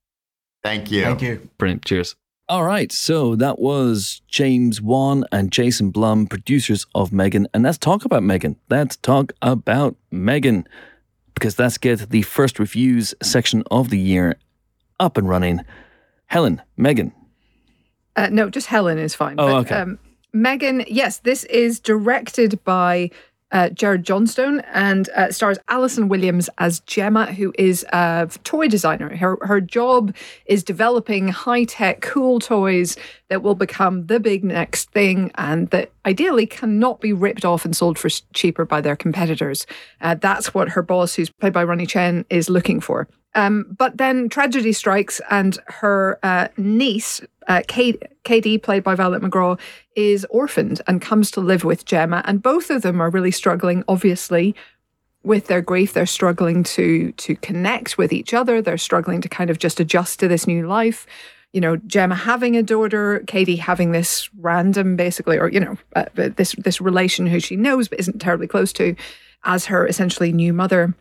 Thank 0.64 0.92
you. 0.92 1.04
Thank 1.04 1.22
you. 1.22 1.50
Brilliant. 1.58 1.86
Cheers. 1.86 2.16
All 2.50 2.66
right, 2.66 2.92
so 2.92 3.36
that 3.38 3.58
was 3.58 4.22
James 4.28 4.82
Wan 4.82 5.24
and 5.32 5.52
Jason 5.52 5.92
Blum, 5.92 6.28
producers 6.28 6.86
of 6.94 7.14
Megan, 7.14 7.48
and 7.54 7.64
let's 7.64 7.78
talk 7.78 8.04
about 8.06 8.22
Megan. 8.22 8.58
Let's 8.70 8.98
talk 8.98 9.32
about 9.42 9.96
Megan, 10.12 10.68
because 11.36 11.58
let's 11.58 11.78
get 11.78 12.10
the 12.10 12.22
first 12.22 12.60
reviews 12.60 13.16
section 13.24 13.64
of 13.72 13.90
the 13.90 13.98
year 13.98 14.36
up 15.00 15.18
and 15.18 15.28
running. 15.30 15.62
Helen, 16.28 16.62
Megan, 16.76 17.14
Uh, 18.16 18.28
no, 18.30 18.50
just 18.50 18.68
Helen 18.68 19.00
is 19.00 19.16
fine. 19.16 19.36
Oh, 19.40 19.48
but, 19.48 19.56
okay. 19.66 19.76
Um, 19.76 20.00
Megan, 20.34 20.84
yes, 20.88 21.20
this 21.20 21.44
is 21.46 21.80
directed 21.80 22.64
by 22.64 23.12
uh, 23.52 23.70
Jared 23.70 24.04
Johnstone 24.04 24.62
and 24.74 25.08
uh, 25.10 25.32
stars 25.32 25.60
Allison 25.68 26.10
Williams 26.10 26.50
as 26.58 26.80
Gemma, 26.82 27.32
who 27.32 27.54
is 27.58 27.86
a 27.94 28.28
toy 28.44 28.68
designer. 28.68 29.16
Her 29.16 29.38
her 29.44 29.62
job 29.62 30.16
is 30.48 30.64
developing 30.64 31.28
high 31.28 31.66
tech, 31.66 32.02
cool 32.02 32.40
toys 32.40 32.98
that 33.30 33.44
will 33.44 33.54
become 33.54 34.08
the 34.08 34.20
big 34.20 34.44
next 34.44 34.90
thing, 34.90 35.32
and 35.36 35.70
that 35.70 35.92
ideally 36.04 36.48
cannot 36.48 37.00
be 37.00 37.14
ripped 37.14 37.46
off 37.46 37.64
and 37.64 37.76
sold 37.76 38.00
for 38.00 38.10
cheaper 38.34 38.66
by 38.66 38.82
their 38.82 38.96
competitors. 38.96 39.68
Uh, 40.02 40.16
that's 40.16 40.56
what 40.56 40.70
her 40.70 40.82
boss, 40.82 41.14
who's 41.14 41.30
played 41.30 41.54
by 41.54 41.64
Ronny 41.64 41.86
Chieng, 41.86 42.26
is 42.32 42.50
looking 42.50 42.80
for. 42.80 43.08
Um, 43.36 43.66
but 43.78 43.98
then 43.98 44.30
tragedy 44.30 44.74
strikes, 44.74 45.20
and 45.30 45.58
her 45.68 46.20
uh, 46.24 46.50
niece, 46.58 47.22
uh, 47.48 47.62
Cady, 47.68 48.58
played 48.58 48.84
by 48.84 48.96
Violet 48.96 49.22
McGraw, 49.22 49.60
is 49.96 50.26
orphaned 50.30 50.82
and 50.88 51.02
comes 51.02 51.32
to 51.32 51.42
live 51.42 51.64
with 51.64 51.86
Gemma. 51.86 52.22
And 52.26 52.42
both 52.42 52.70
of 52.70 52.82
them 52.84 53.02
are 53.02 53.10
really 53.10 53.32
struggling, 53.32 53.84
obviously, 53.88 54.56
with 55.24 55.48
their 55.48 55.62
grief. 55.62 55.94
They're 55.94 56.06
struggling 56.06 56.64
to 56.64 57.12
to 57.14 57.36
connect 57.38 57.98
with 57.98 58.14
each 58.14 58.34
other. 58.34 58.62
They're 58.62 58.78
struggling 58.78 59.22
to 59.22 59.30
kind 59.30 59.50
of 59.50 59.58
just 59.58 59.80
adjust 59.80 60.20
to 60.20 60.28
this 60.28 60.48
new 60.48 60.68
life. 60.68 61.08
You 61.54 61.62
know, 61.62 61.78
Gemma 61.78 62.16
having 62.16 62.56
a 62.56 62.64
daughter, 62.64 63.24
Cady 63.28 63.56
having 63.56 63.92
this 63.92 64.30
random, 64.40 64.96
basically, 64.96 65.38
or 65.38 65.50
you 65.50 65.60
know, 65.60 65.78
uh, 65.96 66.06
this 66.14 66.54
this 66.54 66.82
relation 66.82 67.28
who 67.28 67.40
she 67.40 67.56
knows 67.56 67.88
but 67.88 68.00
isn't 68.00 68.20
terribly 68.20 68.48
close 68.48 68.74
to, 68.74 68.96
as 69.44 69.66
her 69.66 69.88
essentially 69.88 70.32
new 70.32 70.54
mother. 70.54 70.94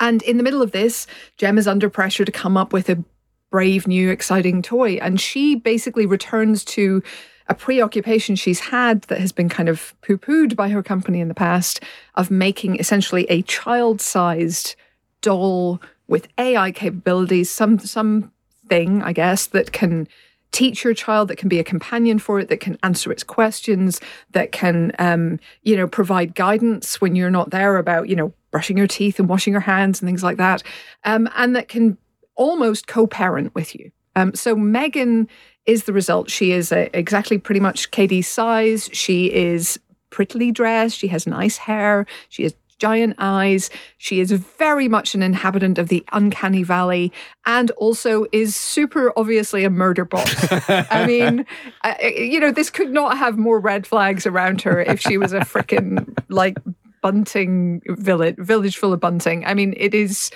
And 0.00 0.22
in 0.22 0.36
the 0.36 0.42
middle 0.42 0.62
of 0.62 0.72
this, 0.72 1.06
Jem 1.36 1.58
is 1.58 1.68
under 1.68 1.90
pressure 1.90 2.24
to 2.24 2.32
come 2.32 2.56
up 2.56 2.72
with 2.72 2.88
a 2.88 3.02
brave, 3.50 3.86
new, 3.86 4.10
exciting 4.10 4.62
toy. 4.62 4.94
And 4.96 5.20
she 5.20 5.54
basically 5.54 6.06
returns 6.06 6.64
to 6.66 7.02
a 7.48 7.54
preoccupation 7.54 8.36
she's 8.36 8.60
had 8.60 9.02
that 9.02 9.20
has 9.20 9.32
been 9.32 9.48
kind 9.48 9.68
of 9.68 9.94
poo 10.02 10.18
pooed 10.18 10.54
by 10.54 10.68
her 10.68 10.82
company 10.82 11.20
in 11.20 11.28
the 11.28 11.34
past 11.34 11.82
of 12.14 12.30
making 12.30 12.78
essentially 12.78 13.24
a 13.30 13.42
child 13.42 14.00
sized 14.00 14.76
doll 15.22 15.80
with 16.06 16.28
AI 16.38 16.72
capabilities, 16.72 17.50
some 17.50 17.78
some 17.78 18.32
thing, 18.68 19.02
I 19.02 19.12
guess, 19.12 19.46
that 19.46 19.72
can 19.72 20.08
teach 20.50 20.84
your 20.84 20.94
child, 20.94 21.28
that 21.28 21.36
can 21.36 21.48
be 21.48 21.58
a 21.58 21.64
companion 21.64 22.18
for 22.18 22.40
it, 22.40 22.48
that 22.48 22.60
can 22.60 22.78
answer 22.82 23.12
its 23.12 23.22
questions, 23.22 24.00
that 24.32 24.52
can, 24.52 24.92
um, 24.98 25.38
you 25.62 25.76
know, 25.76 25.86
provide 25.86 26.34
guidance 26.34 27.00
when 27.00 27.14
you're 27.14 27.30
not 27.30 27.50
there 27.50 27.76
about, 27.76 28.08
you 28.08 28.16
know, 28.16 28.32
brushing 28.50 28.76
your 28.76 28.86
teeth 28.86 29.18
and 29.18 29.28
washing 29.28 29.52
your 29.52 29.60
hands 29.60 30.00
and 30.00 30.08
things 30.08 30.22
like 30.22 30.36
that, 30.36 30.62
um, 31.04 31.28
and 31.36 31.54
that 31.56 31.68
can 31.68 31.98
almost 32.34 32.86
co-parent 32.86 33.54
with 33.54 33.74
you. 33.74 33.90
Um, 34.16 34.34
so 34.34 34.56
Megan 34.56 35.28
is 35.66 35.84
the 35.84 35.92
result. 35.92 36.30
She 36.30 36.52
is 36.52 36.72
a, 36.72 36.96
exactly 36.96 37.38
pretty 37.38 37.60
much 37.60 37.90
Cady's 37.90 38.26
size. 38.26 38.88
She 38.92 39.26
is 39.32 39.78
prettily 40.10 40.50
dressed. 40.50 40.98
She 40.98 41.08
has 41.08 41.26
nice 41.26 41.58
hair. 41.58 42.06
She 42.28 42.42
has 42.44 42.54
giant 42.78 43.16
eyes. 43.18 43.70
She 43.98 44.20
is 44.20 44.30
very 44.32 44.88
much 44.88 45.14
an 45.14 45.22
inhabitant 45.22 45.78
of 45.78 45.88
the 45.88 46.04
uncanny 46.12 46.62
valley 46.62 47.12
and 47.44 47.70
also 47.72 48.26
is 48.32 48.54
super 48.54 49.12
obviously 49.16 49.64
a 49.64 49.70
murder 49.70 50.04
bot. 50.04 50.32
I 50.90 51.04
mean, 51.06 51.44
uh, 51.82 51.94
you 52.02 52.40
know, 52.40 52.52
this 52.52 52.70
could 52.70 52.90
not 52.90 53.18
have 53.18 53.36
more 53.36 53.60
red 53.60 53.86
flags 53.86 54.26
around 54.26 54.62
her 54.62 54.80
if 54.80 55.00
she 55.00 55.18
was 55.18 55.32
a 55.32 55.40
freaking 55.40 56.16
like 56.28 56.56
bunting 57.02 57.82
village, 57.86 58.36
village 58.38 58.76
full 58.76 58.92
of 58.92 59.00
bunting. 59.00 59.44
I 59.44 59.54
mean, 59.54 59.74
it 59.76 59.94
is 59.94 60.30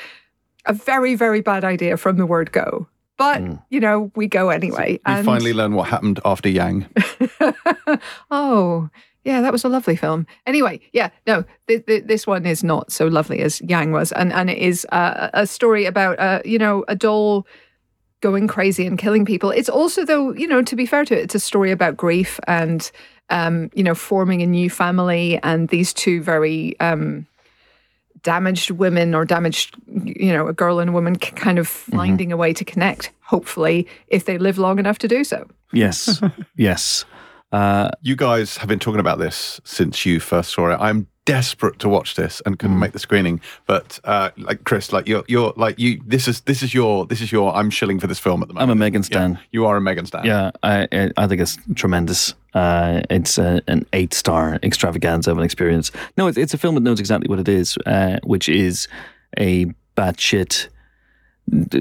a 0.67 0.73
very, 0.73 1.15
very 1.15 1.41
bad 1.41 1.65
idea 1.65 1.97
from 1.97 2.17
the 2.17 2.27
word 2.27 2.53
go. 2.53 2.87
But, 3.19 3.43
you 3.69 3.79
know, 3.79 4.11
we 4.17 4.27
go 4.27 4.49
anyway. 4.49 4.99
We 5.07 5.23
finally 5.23 5.53
learn 5.53 5.75
what 5.75 5.89
happened 5.89 6.19
after 6.25 6.49
Yang. 6.49 6.89
oh, 8.31 8.89
yeah, 9.25 9.41
that 9.43 9.53
was 9.53 9.65
a 9.65 9.69
lovely 9.69 9.95
film. 9.95 10.27
Anyway, 10.47 10.81
yeah, 10.93 11.11
no, 11.27 11.45
th- 11.69 11.87
th- 11.87 12.05
this 12.05 12.27
one 12.27 12.47
is 12.47 12.65
not 12.65 12.91
so 12.91 13.07
lovely 13.07 13.41
as 13.41 13.61
Yang 13.61 13.93
was, 13.93 14.11
and 14.13 14.33
and 14.33 14.51
it 14.51 14.59
is 14.59 14.85
uh, 14.91 15.31
a 15.33 15.47
story 15.47 15.85
about 15.85 16.19
uh, 16.19 16.41
you 16.45 16.59
know 16.59 16.85
a 16.89 16.97
doll 16.97 17.47
going 18.21 18.49
crazy 18.49 18.85
and 18.87 18.99
killing 18.99 19.25
people. 19.25 19.51
It's 19.51 19.69
also 19.69 20.05
though 20.05 20.33
you 20.33 20.49
know 20.49 20.63
to 20.63 20.75
be 20.75 20.87
fair 20.87 21.05
to 21.05 21.17
it, 21.17 21.23
it's 21.23 21.35
a 21.37 21.41
story 21.41 21.71
about 21.71 21.97
grief 21.97 22.41
and 22.49 22.91
um, 23.33 23.71
you 23.75 23.83
know 23.83 23.95
forming 23.95 24.43
a 24.43 24.47
new 24.47 24.71
family 24.71 25.41
and 25.43 25.69
these 25.71 25.93
two 25.93 26.23
very 26.23 26.79
um, 26.79 27.27
damaged 28.23 28.71
women 28.71 29.15
or 29.15 29.25
damaged 29.25 29.75
you 30.05 30.33
know 30.33 30.47
a 30.47 30.53
girl 30.53 30.79
and 30.79 30.91
a 30.91 30.93
woman 30.93 31.17
kind 31.17 31.59
of 31.59 31.67
finding 31.67 32.31
a 32.31 32.37
way 32.37 32.53
to 32.53 32.65
connect. 32.65 33.11
Hopefully, 33.23 33.89
if 34.09 34.27
they 34.27 34.39
live 34.39 34.59
long 34.59 34.79
enough 34.79 34.99
to 34.99 35.09
do 35.09 35.25
so. 35.25 35.49
Yes, 35.73 36.23
yes. 36.57 37.05
Uh, 37.53 37.91
You 38.01 38.17
guys 38.17 38.57
have 38.59 38.69
been 38.69 38.79
talking 38.79 39.01
about 39.01 39.19
this 39.19 39.61
since 39.65 40.07
you 40.07 40.21
first 40.21 40.53
saw 40.53 40.71
it. 40.73 40.77
I'm 40.81 41.07
desperate 41.25 41.79
to 41.79 41.89
watch 41.89 42.17
this 42.17 42.43
and 42.45 42.59
couldn't 42.59 42.79
make 42.81 42.93
the 42.93 42.99
screening. 42.99 43.41
But 43.67 44.01
uh, 44.05 44.31
like 44.39 44.65
Chris, 44.65 44.93
like 44.93 45.07
you're, 45.07 45.23
you're 45.29 45.53
like 45.57 45.79
you. 45.79 46.01
This 46.05 46.27
is 46.27 46.41
this 46.43 46.63
is 46.63 46.73
your 46.75 47.07
this 47.07 47.21
is 47.21 47.31
your. 47.31 47.55
I'm 47.55 47.71
shilling 47.71 48.01
for 48.01 48.07
this 48.09 48.19
film 48.19 48.43
at 48.43 48.49
the 48.49 48.55
moment. 48.55 48.71
I'm 48.71 48.77
a 48.77 48.81
Megan 48.81 49.03
Yeah, 49.03 49.07
stan. 49.07 49.39
you 49.53 49.67
are 49.67 49.77
a 49.77 49.81
Megan 49.81 50.07
stan. 50.07 50.25
Yeah, 50.25 50.51
I 50.63 50.89
I- 50.91 51.11
I 51.17 51.27
think 51.29 51.41
it's 51.41 51.59
tremendous. 51.75 52.35
Uh, 52.55 53.03
it's 53.11 53.39
a, 53.39 53.63
an 53.69 53.87
eight 53.93 54.13
star 54.15 54.59
extravaganza 54.63 55.31
of 55.31 55.39
an 55.39 55.45
experience. 55.45 55.91
No, 56.19 56.27
it's, 56.27 56.37
it's 56.39 56.55
a 56.55 56.59
film 56.59 56.75
that 56.75 56.83
knows 56.83 57.01
exactly 57.01 57.29
what 57.29 57.39
it 57.39 57.49
is, 57.49 57.77
uh, 57.87 58.19
which 58.25 58.49
is 58.49 58.89
a 59.39 59.67
batshit. 59.97 60.69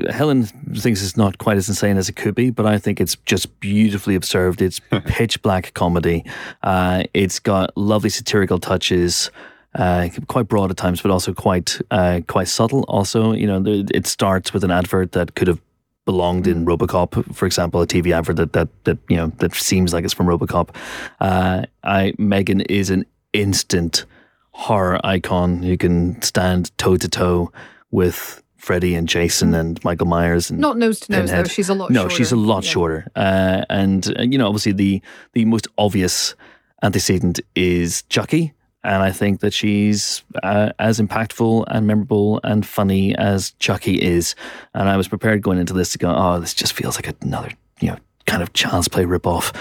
Helen 0.09 0.43
thinks 0.43 1.03
it's 1.03 1.15
not 1.15 1.37
quite 1.37 1.57
as 1.57 1.69
insane 1.69 1.97
as 1.97 2.09
it 2.09 2.15
could 2.15 2.35
be, 2.35 2.49
but 2.49 2.65
I 2.65 2.77
think 2.77 2.99
it's 2.99 3.15
just 3.25 3.59
beautifully 3.59 4.15
observed. 4.15 4.61
It's 4.61 4.79
pitch 5.05 5.41
black 5.41 5.73
comedy. 5.73 6.25
Uh, 6.63 7.03
it's 7.13 7.39
got 7.39 7.75
lovely 7.77 8.09
satirical 8.09 8.59
touches. 8.59 9.31
Uh, 9.73 10.09
quite 10.27 10.49
broad 10.49 10.69
at 10.69 10.75
times, 10.75 11.01
but 11.01 11.11
also 11.11 11.33
quite 11.33 11.79
uh, 11.91 12.19
quite 12.27 12.49
subtle. 12.49 12.83
Also, 12.89 13.31
you 13.31 13.47
know, 13.47 13.63
it 13.65 14.05
starts 14.05 14.53
with 14.53 14.65
an 14.65 14.71
advert 14.71 15.13
that 15.13 15.35
could 15.35 15.47
have 15.47 15.61
belonged 16.05 16.47
in 16.47 16.65
RoboCop, 16.65 17.33
for 17.33 17.45
example, 17.45 17.81
a 17.81 17.87
TV 17.87 18.11
advert 18.11 18.35
that 18.35 18.53
that 18.53 18.67
that 18.83 18.97
you 19.07 19.15
know 19.15 19.27
that 19.37 19.53
seems 19.55 19.93
like 19.93 20.03
it's 20.03 20.13
from 20.13 20.25
RoboCop. 20.25 20.75
Uh, 21.21 21.63
I 21.83 22.13
Megan 22.17 22.61
is 22.61 22.89
an 22.89 23.05
instant 23.31 24.05
horror 24.51 24.99
icon 25.05 25.63
who 25.63 25.77
can 25.77 26.21
stand 26.21 26.77
toe 26.77 26.97
to 26.97 27.07
toe 27.07 27.51
with 27.91 28.40
Freddy 28.61 28.93
and 28.95 29.09
Jason 29.09 29.53
and 29.55 29.83
Michael 29.83 30.05
Myers 30.07 30.51
and 30.51 30.59
Not 30.59 30.77
nose 30.77 30.99
to 31.01 31.11
nose 31.11 31.29
though. 31.29 31.35
Pinhead. 31.37 31.51
She's 31.51 31.67
a 31.69 31.73
lot. 31.73 31.89
no, 31.89 32.01
shorter. 32.01 32.15
she's 32.15 32.31
a 32.31 32.35
lot 32.35 32.63
Yeah. 32.63 32.69
shorter. 32.69 33.07
Uh, 33.15 33.65
and 33.69 34.07
uh, 34.19 34.21
you 34.21 34.37
know, 34.37 34.47
obviously 34.47 34.71
the 34.71 35.01
the 35.33 35.45
most 35.45 35.67
obvious 35.77 36.35
antecedent 36.83 37.39
is 37.55 38.03
Chucky, 38.03 38.53
and 38.83 39.01
I 39.01 39.11
think 39.11 39.39
that 39.41 39.53
she's 39.53 40.23
uh, 40.43 40.71
as 40.79 40.99
impactful 40.99 41.65
and 41.67 41.87
memorable 41.87 42.39
and 42.43 42.65
funny 42.65 43.15
as 43.15 43.51
Chucky 43.59 44.01
is. 44.01 44.35
And 44.73 44.89
I 44.89 44.95
was 44.97 45.07
prepared 45.07 45.41
going 45.41 45.57
into 45.57 45.73
this 45.73 45.91
to 45.93 45.97
go, 45.97 46.13
oh, 46.15 46.39
this 46.39 46.53
just 46.53 46.73
feels 46.73 46.95
like 46.95 47.13
another 47.23 47.49
you 47.79 47.89
know 47.89 47.97
kind 48.27 48.43
of 48.43 48.53
child's 48.53 48.87
play 48.87 49.05
ripoff. 49.05 49.55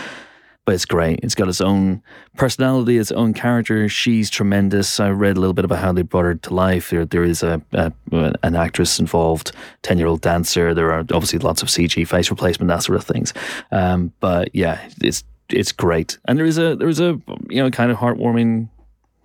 But 0.66 0.74
it's 0.74 0.84
great. 0.84 1.20
It's 1.22 1.34
got 1.34 1.48
its 1.48 1.60
own 1.60 2.02
personality, 2.36 2.98
its 2.98 3.10
own 3.10 3.34
character. 3.34 3.88
She's 3.88 4.30
tremendous. 4.30 5.00
I 5.00 5.08
read 5.08 5.36
a 5.36 5.40
little 5.40 5.54
bit 5.54 5.64
about 5.64 5.78
how 5.78 5.92
they 5.92 6.02
brought 6.02 6.26
her 6.26 6.34
to 6.34 6.54
life. 6.54 6.90
There, 6.90 7.04
there 7.04 7.24
is 7.24 7.42
a, 7.42 7.60
a 7.72 7.92
an 8.12 8.54
actress 8.54 9.00
involved, 9.00 9.52
ten 9.82 9.98
year 9.98 10.06
old 10.06 10.20
dancer. 10.20 10.74
There 10.74 10.92
are 10.92 11.00
obviously 11.00 11.38
lots 11.38 11.62
of 11.62 11.68
CG 11.68 12.06
face 12.06 12.30
replacement, 12.30 12.68
that 12.68 12.82
sort 12.82 12.96
of 12.96 13.04
things. 13.04 13.32
Um, 13.72 14.12
but 14.20 14.54
yeah, 14.54 14.86
it's 15.00 15.24
it's 15.48 15.72
great. 15.72 16.18
And 16.26 16.38
there 16.38 16.46
is 16.46 16.58
a 16.58 16.76
there 16.76 16.88
is 16.88 17.00
a 17.00 17.20
you 17.48 17.62
know 17.62 17.70
kind 17.70 17.90
of 17.90 17.96
heartwarming 17.96 18.68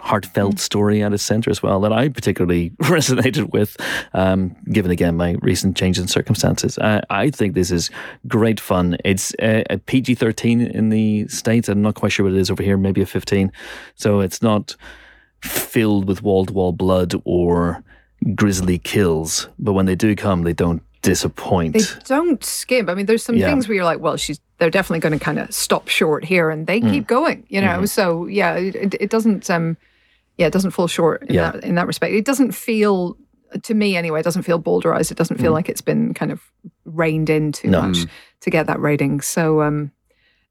heartfelt 0.06 0.60
story 0.60 1.02
at 1.02 1.11
its 1.14 1.23
center 1.23 1.49
as 1.49 1.64
well 1.64 1.80
that 1.82 1.91
I 1.91 2.10
particularly 2.10 2.69
resonated 2.82 3.52
with, 3.52 3.76
um, 4.14 4.56
given 4.72 4.91
again 4.91 5.18
my 5.18 5.36
recent 5.41 5.76
change 5.76 5.98
in 5.98 6.07
circumstances. 6.07 6.77
I, 6.77 7.02
I 7.10 7.32
think 7.32 7.56
this 7.56 7.72
is 7.72 7.90
great 8.27 8.60
fun. 8.60 8.98
It's 9.03 9.34
a, 9.41 9.64
a 9.72 9.77
PG 9.80 10.15
13 10.15 10.61
in 10.61 10.90
the 10.90 11.27
States. 11.27 11.68
I'm 11.69 11.82
not 11.82 11.95
quite 11.95 12.11
sure 12.11 12.23
what 12.26 12.34
it 12.34 12.40
is 12.40 12.52
over 12.52 12.61
here, 12.61 12.77
maybe 12.77 13.02
a 13.02 13.06
15. 13.07 13.52
So 13.95 14.19
it's 14.19 14.44
not 14.44 14.76
filled 15.41 16.07
with 16.07 16.22
wall 16.22 16.45
to 16.45 16.53
wall 16.53 16.72
blood 16.72 17.14
or 17.26 17.84
grisly 18.36 18.77
kills. 18.77 19.49
But 19.57 19.73
when 19.73 19.88
they 19.88 19.95
do 19.95 20.15
come, 20.15 20.44
they 20.44 20.53
don't 20.53 20.84
disappoint. 21.02 21.73
They 21.73 21.84
don't 22.06 22.44
skimp. 22.44 22.90
I 22.90 22.94
mean, 22.94 23.06
there's 23.07 23.23
some 23.23 23.38
Yeah. 23.38 23.48
things 23.49 23.68
where 23.68 23.76
you're 23.76 23.86
like, 23.86 23.99
well, 23.99 24.18
she's 24.18 24.40
they're 24.57 24.69
definitely 24.69 24.99
going 25.02 25.18
to 25.19 25.23
kind 25.23 25.38
of 25.38 25.53
stop 25.53 25.90
short 25.90 26.23
here, 26.23 26.49
and 26.49 26.65
they 26.65 26.80
keep 26.80 27.07
going. 27.07 27.45
You 27.49 27.60
know, 27.61 27.86
so 27.86 28.26
yeah, 28.27 28.53
it, 28.56 28.95
it 29.02 29.10
doesn't. 29.10 29.49
Um, 29.49 29.76
yeah, 30.38 30.48
it 30.48 30.53
doesn't 30.53 30.72
fall 30.72 30.88
short 30.88 31.24
in 31.24 31.36
Yeah. 31.36 31.52
that 31.52 31.64
in 31.64 31.76
that 31.76 31.88
respect. 31.88 32.14
It 32.14 32.26
doesn't 32.26 32.52
feel 32.53 33.18
to 33.64 33.74
me 33.74 33.95
anyway. 33.95 34.20
It 34.20 34.24
doesn't 34.24 34.44
feel 34.44 34.62
bowdlerized. 34.62 35.12
It 35.12 35.18
doesn't 35.18 35.38
feel 35.40 35.52
like 35.53 35.70
it's 35.70 35.82
been 35.82 36.14
kind 36.14 36.32
of 36.32 36.41
reined 36.84 37.30
in 37.30 37.52
too 37.52 37.70
No. 37.70 37.82
much 37.84 37.99
to 38.41 38.49
get 38.49 38.68
that 38.68 38.80
rating. 38.80 39.22
So 39.22 39.62
um, 39.62 39.91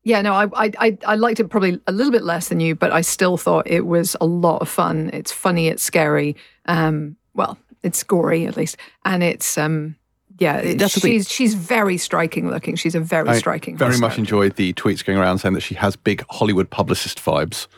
yeah, 0.05 0.23
no, 0.23 0.32
I, 0.35 0.48
I 0.78 0.98
I 1.06 1.15
liked 1.16 1.40
it 1.40 1.48
probably 1.48 1.81
a 1.86 1.93
little 1.93 2.12
bit 2.12 2.23
less 2.24 2.48
than 2.48 2.61
you, 2.61 2.74
but 2.74 2.93
I 2.93 3.01
still 3.02 3.36
thought 3.36 3.66
it 3.66 3.86
was 3.86 4.16
a 4.20 4.27
lot 4.27 4.62
of 4.62 4.69
fun. 4.69 5.11
It's 5.12 5.32
funny, 5.32 5.69
it's 5.69 5.82
scary. 5.82 6.36
Um, 6.66 7.16
well, 7.35 7.59
it's 7.82 8.02
gory 8.02 8.47
at 8.47 8.56
least, 8.56 8.77
and 9.05 9.23
it's 9.23 9.59
um. 9.59 9.97
Yeah, 10.40 10.56
it- 10.56 10.90
she's 10.90 11.31
she's 11.31 11.55
very 11.55 11.97
striking 11.97 12.51
looking. 12.51 12.74
She's 12.74 12.97
a 12.97 13.01
very 13.01 13.28
I 13.28 13.39
striking. 13.39 13.77
very 13.77 13.98
much 13.98 14.19
enjoyed 14.19 14.56
the 14.56 14.73
tweets 14.73 15.05
going 15.05 15.16
around 15.16 15.39
saying 15.39 15.55
that 15.55 15.61
she 15.61 15.77
has 15.77 15.94
big 15.94 16.24
Hollywood 16.28 16.70
publicist 16.70 17.19
vibes. 17.24 17.69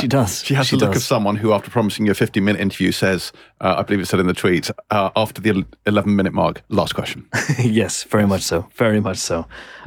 She 0.00 0.08
does. 0.08 0.44
She 0.44 0.54
has 0.54 0.70
the 0.70 0.76
look 0.76 0.96
of 0.96 1.02
someone 1.02 1.36
who, 1.36 1.52
after 1.52 1.70
promising 1.70 2.06
you 2.06 2.12
a 2.12 2.14
50 2.14 2.40
minute 2.40 2.60
interview, 2.60 2.92
says, 2.92 3.32
uh, 3.60 3.76
I 3.78 3.82
believe 3.82 4.00
it 4.00 4.06
said 4.06 4.20
in 4.20 4.26
the 4.26 4.34
tweet, 4.34 4.70
uh, 4.90 5.10
after 5.16 5.40
the 5.40 5.64
11 5.86 6.14
minute 6.14 6.32
mark, 6.32 6.62
last 6.68 6.94
question. 6.94 7.26
yes, 7.58 8.04
very 8.04 8.26
much 8.26 8.42
so. 8.42 8.68
Very 8.74 9.00
much 9.00 9.18
so. 9.18 9.46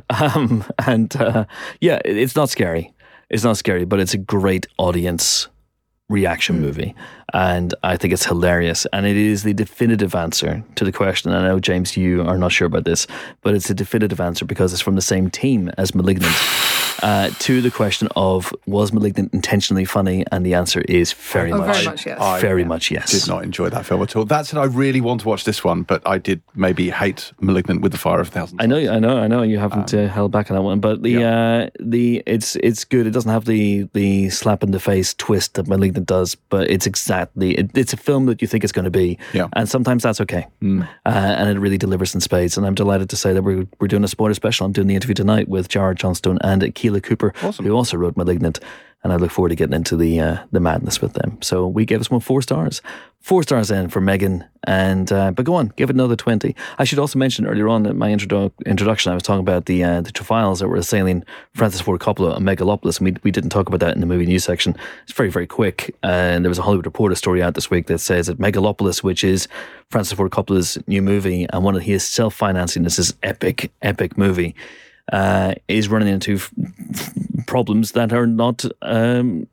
Um, 0.09 0.63
and 0.85 1.15
uh, 1.17 1.45
yeah, 1.81 1.99
it's 2.05 2.35
not 2.35 2.49
scary. 2.49 2.93
It's 3.29 3.43
not 3.43 3.57
scary, 3.57 3.85
but 3.85 3.99
it's 3.99 4.13
a 4.13 4.17
great 4.17 4.67
audience 4.77 5.47
reaction 6.09 6.61
movie. 6.61 6.95
And 7.33 7.73
I 7.83 7.97
think 7.97 8.13
it's 8.13 8.25
hilarious. 8.25 8.87
And 8.93 9.05
it 9.05 9.17
is 9.17 9.43
the 9.43 9.53
definitive 9.53 10.15
answer 10.15 10.63
to 10.75 10.85
the 10.85 10.91
question. 10.91 11.31
I 11.31 11.45
know, 11.45 11.59
James, 11.59 11.97
you 11.97 12.21
are 12.23 12.37
not 12.37 12.53
sure 12.53 12.67
about 12.67 12.85
this, 12.85 13.07
but 13.41 13.53
it's 13.53 13.69
a 13.69 13.73
definitive 13.73 14.21
answer 14.21 14.45
because 14.45 14.71
it's 14.71 14.81
from 14.81 14.95
the 14.95 15.01
same 15.01 15.29
team 15.29 15.69
as 15.77 15.93
Malignant. 15.93 16.33
Uh, 17.03 17.29
to 17.39 17.61
the 17.61 17.71
question 17.71 18.07
of 18.15 18.53
was 18.65 18.91
Malignant 18.91 19.33
intentionally 19.33 19.85
funny? 19.85 20.25
And 20.31 20.45
the 20.45 20.53
answer 20.53 20.81
is 20.81 21.13
very 21.13 21.51
Oh, 21.51 21.57
much. 21.59 21.75
very 21.75 21.85
much, 21.85 22.05
yes. 22.05 22.19
I 22.19 22.39
Very 22.39 22.63
much 22.63 22.91
yes. 22.91 23.11
Did 23.11 23.27
not 23.27 23.43
enjoy 23.43 23.69
that 23.69 23.85
film 23.85 24.01
at 24.01 24.15
all. 24.15 24.25
That 24.25 24.45
said, 24.45 24.59
I 24.59 24.65
really 24.65 25.01
want 25.01 25.21
to 25.21 25.27
watch 25.27 25.43
this 25.43 25.63
one, 25.63 25.83
but 25.83 26.01
I 26.07 26.17
did 26.17 26.41
maybe 26.55 26.89
hate 26.89 27.31
Malignant 27.39 27.81
with 27.81 27.91
the 27.91 27.97
Fire 27.97 28.19
of 28.19 28.27
a 28.29 28.31
Thousand. 28.31 28.61
I 28.61 28.65
know, 28.65 28.77
I 28.77 28.99
know, 28.99 29.17
I 29.17 29.27
know. 29.27 29.41
You 29.43 29.59
haven't 29.59 29.93
uh, 29.93 30.07
held 30.07 30.31
back 30.31 30.49
on 30.51 30.55
that 30.57 30.63
one, 30.63 30.79
but 30.79 31.03
the 31.03 31.23
uh, 31.23 31.69
the 31.79 32.23
it's 32.25 32.55
it's 32.57 32.83
good. 32.85 33.05
It 33.07 33.11
doesn't 33.11 33.31
have 33.31 33.45
the 33.45 33.87
the 33.93 34.29
slap 34.29 34.63
in 34.63 34.71
the 34.71 34.79
face 34.79 35.13
twist 35.13 35.53
that 35.55 35.67
*Malignant* 35.67 36.07
does, 36.07 36.35
but 36.35 36.69
it's 36.69 36.85
exactly 36.87 37.51
it, 37.57 37.71
it's 37.77 37.93
a 37.93 37.97
film 37.97 38.25
that 38.27 38.41
you 38.41 38.47
think 38.47 38.63
it's 38.63 38.73
going 38.73 38.85
to 38.85 38.91
be. 38.91 39.17
Yeah. 39.33 39.47
and 39.53 39.69
sometimes 39.69 40.03
that's 40.03 40.19
okay, 40.21 40.47
uh, 40.63 40.83
and 41.05 41.49
it 41.49 41.59
really 41.59 41.77
delivers 41.77 42.13
in 42.15 42.21
spades. 42.21 42.57
And 42.57 42.65
I'm 42.65 42.75
delighted 42.75 43.09
to 43.09 43.15
say 43.15 43.33
that 43.33 43.43
we're 43.43 43.67
we're 43.79 43.87
doing 43.87 44.03
a 44.03 44.07
spoiler 44.07 44.33
special. 44.33 44.65
I'm 44.65 44.71
doing 44.73 44.87
the 44.87 44.95
interview 44.95 45.15
tonight 45.15 45.47
with 45.47 45.67
Jared 45.69 45.97
Johnstone 45.97 46.37
and 46.41 46.63
Keela 46.87 47.01
Cooper, 47.01 47.33
who 47.59 47.71
also 47.71 47.97
wrote 47.97 48.15
*Malignant*. 48.15 48.59
And 49.03 49.13
I 49.13 49.17
look 49.17 49.29
forward 49.29 49.49
to 49.49 49.55
getting 49.55 49.75
into 49.75 49.95
the 49.95 50.19
uh, 50.19 50.37
the 50.51 50.59
madness 50.59 51.01
with 51.01 51.13
them. 51.13 51.37
So 51.41 51.67
we 51.67 51.85
gave 51.85 51.99
this 51.99 52.09
one 52.09 52.19
four 52.19 52.41
stars, 52.41 52.81
four 53.19 53.43
stars 53.43 53.69
in 53.69 53.89
for 53.89 54.01
Megan. 54.01 54.43
And 54.63 55.11
uh, 55.11 55.31
but 55.31 55.45
go 55.45 55.53
on, 55.53 55.71
give 55.77 55.89
it 55.91 55.95
another 55.95 56.15
twenty. 56.15 56.55
I 56.79 56.83
should 56.83 56.97
also 56.97 57.19
mention 57.19 57.45
earlier 57.45 57.69
on 57.69 57.85
in 57.85 57.95
my 57.97 58.09
introdu- 58.09 58.51
introduction, 58.65 59.11
I 59.11 59.13
was 59.13 59.23
talking 59.23 59.41
about 59.41 59.65
the 59.67 59.83
uh, 59.83 60.01
the 60.01 60.11
trials 60.11 60.59
that 60.59 60.67
were 60.67 60.77
assailing 60.77 61.23
Francis 61.53 61.79
Ford 61.81 62.01
Coppola 62.01 62.35
and 62.37 62.45
Megalopolis, 62.45 62.99
and 62.99 63.05
we 63.07 63.15
we 63.23 63.31
didn't 63.31 63.51
talk 63.51 63.67
about 63.67 63.81
that 63.81 63.93
in 63.93 64.01
the 64.01 64.07
movie 64.07 64.25
news 64.25 64.43
section. 64.43 64.75
It's 65.03 65.13
very 65.13 65.29
very 65.29 65.47
quick. 65.47 65.95
and 66.01 66.43
there 66.43 66.49
was 66.49 66.59
a 66.59 66.63
Hollywood 66.63 66.87
Reporter 66.87 67.15
story 67.15 67.43
out 67.43 67.53
this 67.53 67.69
week 67.69 67.85
that 67.87 67.99
says 67.99 68.27
that 68.27 68.39
Megalopolis, 68.39 69.03
which 69.03 69.23
is 69.23 69.47
Francis 69.91 70.13
Ford 70.17 70.31
Coppola's 70.31 70.77
new 70.87 71.03
movie 71.03 71.45
and 71.51 71.63
one 71.63 71.75
of 71.75 71.83
his 71.83 72.03
self 72.03 72.33
financing, 72.33 72.83
this 72.83 72.97
is 72.97 73.13
epic 73.21 73.71
epic 73.83 74.17
movie 74.17 74.55
uh, 75.11 75.53
is 75.67 75.89
running 75.89 76.07
into 76.09 76.35
f- 76.35 76.51
problems 77.45 77.91
that 77.93 78.11
are 78.13 78.27
not 78.27 78.65
um, 78.81 79.47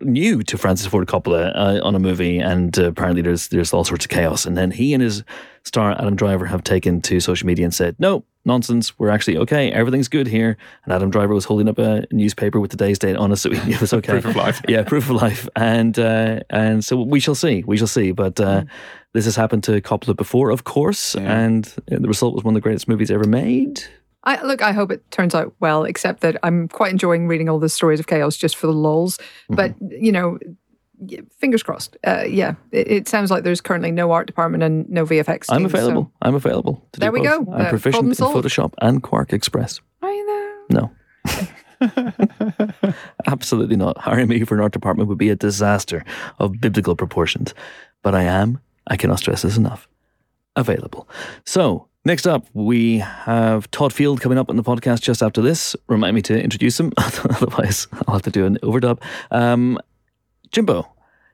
new 0.00 0.42
to 0.42 0.58
Francis 0.58 0.86
Ford 0.86 1.06
Coppola 1.06 1.52
uh, 1.54 1.80
on 1.86 1.94
a 1.94 1.98
movie, 1.98 2.38
and 2.38 2.78
uh, 2.78 2.84
apparently 2.84 3.22
there's 3.22 3.48
there's 3.48 3.72
all 3.72 3.84
sorts 3.84 4.04
of 4.04 4.08
chaos. 4.10 4.46
And 4.46 4.56
then 4.56 4.70
he 4.70 4.94
and 4.94 5.02
his 5.02 5.24
star 5.64 5.92
Adam 5.92 6.16
Driver 6.16 6.46
have 6.46 6.62
taken 6.64 7.00
to 7.02 7.20
social 7.20 7.46
media 7.46 7.64
and 7.64 7.74
said, 7.74 7.96
"No, 7.98 8.24
nonsense. 8.44 8.98
We're 8.98 9.10
actually 9.10 9.36
okay. 9.38 9.70
Everything's 9.72 10.08
good 10.08 10.26
here." 10.26 10.56
And 10.84 10.92
Adam 10.92 11.10
Driver 11.10 11.34
was 11.34 11.44
holding 11.44 11.68
up 11.68 11.78
a 11.78 12.06
newspaper 12.10 12.60
with 12.60 12.70
the 12.70 12.76
day's 12.76 12.98
date 12.98 13.16
on 13.16 13.32
it, 13.32 13.36
so 13.36 13.50
it 13.52 13.80
was 13.80 13.92
okay. 13.92 14.12
Proof 14.12 14.26
of 14.26 14.36
life. 14.36 14.60
yeah, 14.68 14.82
proof 14.82 15.04
of 15.04 15.16
life. 15.16 15.48
And 15.56 15.98
uh, 15.98 16.40
and 16.50 16.84
so 16.84 17.00
we 17.02 17.20
shall 17.20 17.34
see. 17.34 17.62
We 17.66 17.76
shall 17.76 17.86
see. 17.86 18.12
But 18.12 18.40
uh, 18.40 18.64
this 19.12 19.24
has 19.24 19.36
happened 19.36 19.64
to 19.64 19.80
Coppola 19.80 20.16
before, 20.16 20.50
of 20.50 20.64
course, 20.64 21.14
and 21.16 21.66
uh, 21.90 21.96
the 21.98 22.08
result 22.08 22.34
was 22.34 22.44
one 22.44 22.52
of 22.54 22.56
the 22.56 22.60
greatest 22.62 22.88
movies 22.88 23.10
ever 23.10 23.24
made. 23.24 23.82
I 24.24 24.42
look. 24.42 24.62
I 24.62 24.72
hope 24.72 24.90
it 24.90 25.08
turns 25.10 25.34
out 25.34 25.54
well. 25.60 25.84
Except 25.84 26.20
that 26.20 26.36
I'm 26.42 26.68
quite 26.68 26.92
enjoying 26.92 27.28
reading 27.28 27.48
all 27.48 27.58
the 27.58 27.68
stories 27.68 28.00
of 28.00 28.06
chaos 28.06 28.36
just 28.36 28.56
for 28.56 28.66
the 28.66 28.72
lulls. 28.72 29.18
But 29.48 29.74
you 29.80 30.12
know, 30.12 30.38
fingers 31.38 31.62
crossed. 31.62 31.96
Uh, 32.06 32.24
yeah, 32.28 32.54
it, 32.72 32.90
it 32.90 33.08
sounds 33.08 33.30
like 33.30 33.44
there's 33.44 33.60
currently 33.60 33.90
no 33.92 34.10
art 34.12 34.26
department 34.26 34.62
and 34.64 34.88
no 34.90 35.04
VFX. 35.06 35.46
I'm 35.48 35.60
team, 35.60 35.70
so- 35.70 35.78
available. 35.78 36.12
I'm 36.20 36.34
available. 36.34 36.84
There 36.98 37.12
we 37.12 37.20
both. 37.22 37.46
go. 37.46 37.52
I'm 37.52 37.66
Uh, 37.66 37.68
proficient 37.70 38.04
in. 38.06 38.12
Photoshop 38.12 38.74
and 38.82 39.02
QuarkXPress. 39.02 39.80
Are 40.02 40.10
you 40.12 40.26
there? 40.26 40.80
No. 40.80 40.90
Absolutely 43.26 43.76
not. 43.76 43.98
Hiring 43.98 44.28
me 44.28 44.44
for 44.44 44.54
an 44.56 44.60
art 44.60 44.72
department 44.72 45.08
would 45.08 45.18
be 45.18 45.30
a 45.30 45.36
disaster 45.36 46.04
of 46.38 46.60
biblical 46.60 46.96
proportions. 46.96 47.54
But 48.02 48.14
I 48.14 48.22
am, 48.24 48.60
I 48.86 48.96
cannot 48.96 49.18
stress 49.18 49.42
this 49.42 49.56
enough, 49.56 49.88
available. 50.56 51.08
So, 51.44 51.88
next 52.08 52.26
up, 52.26 52.46
we 52.54 52.98
have 52.98 53.70
Todd 53.70 53.92
Field 53.92 54.20
coming 54.22 54.38
up 54.38 54.48
on 54.48 54.56
the 54.56 54.62
podcast 54.62 55.02
just 55.02 55.22
after 55.22 55.42
this. 55.42 55.76
Remind 55.88 56.16
me 56.16 56.22
to 56.22 56.42
introduce 56.42 56.80
him, 56.80 56.90
otherwise, 56.96 57.86
I'll 58.06 58.14
have 58.14 58.22
to 58.22 58.30
do 58.30 58.46
an 58.46 58.58
overdub. 58.62 59.00
Um, 59.30 59.78
Jimbo, 60.50 60.88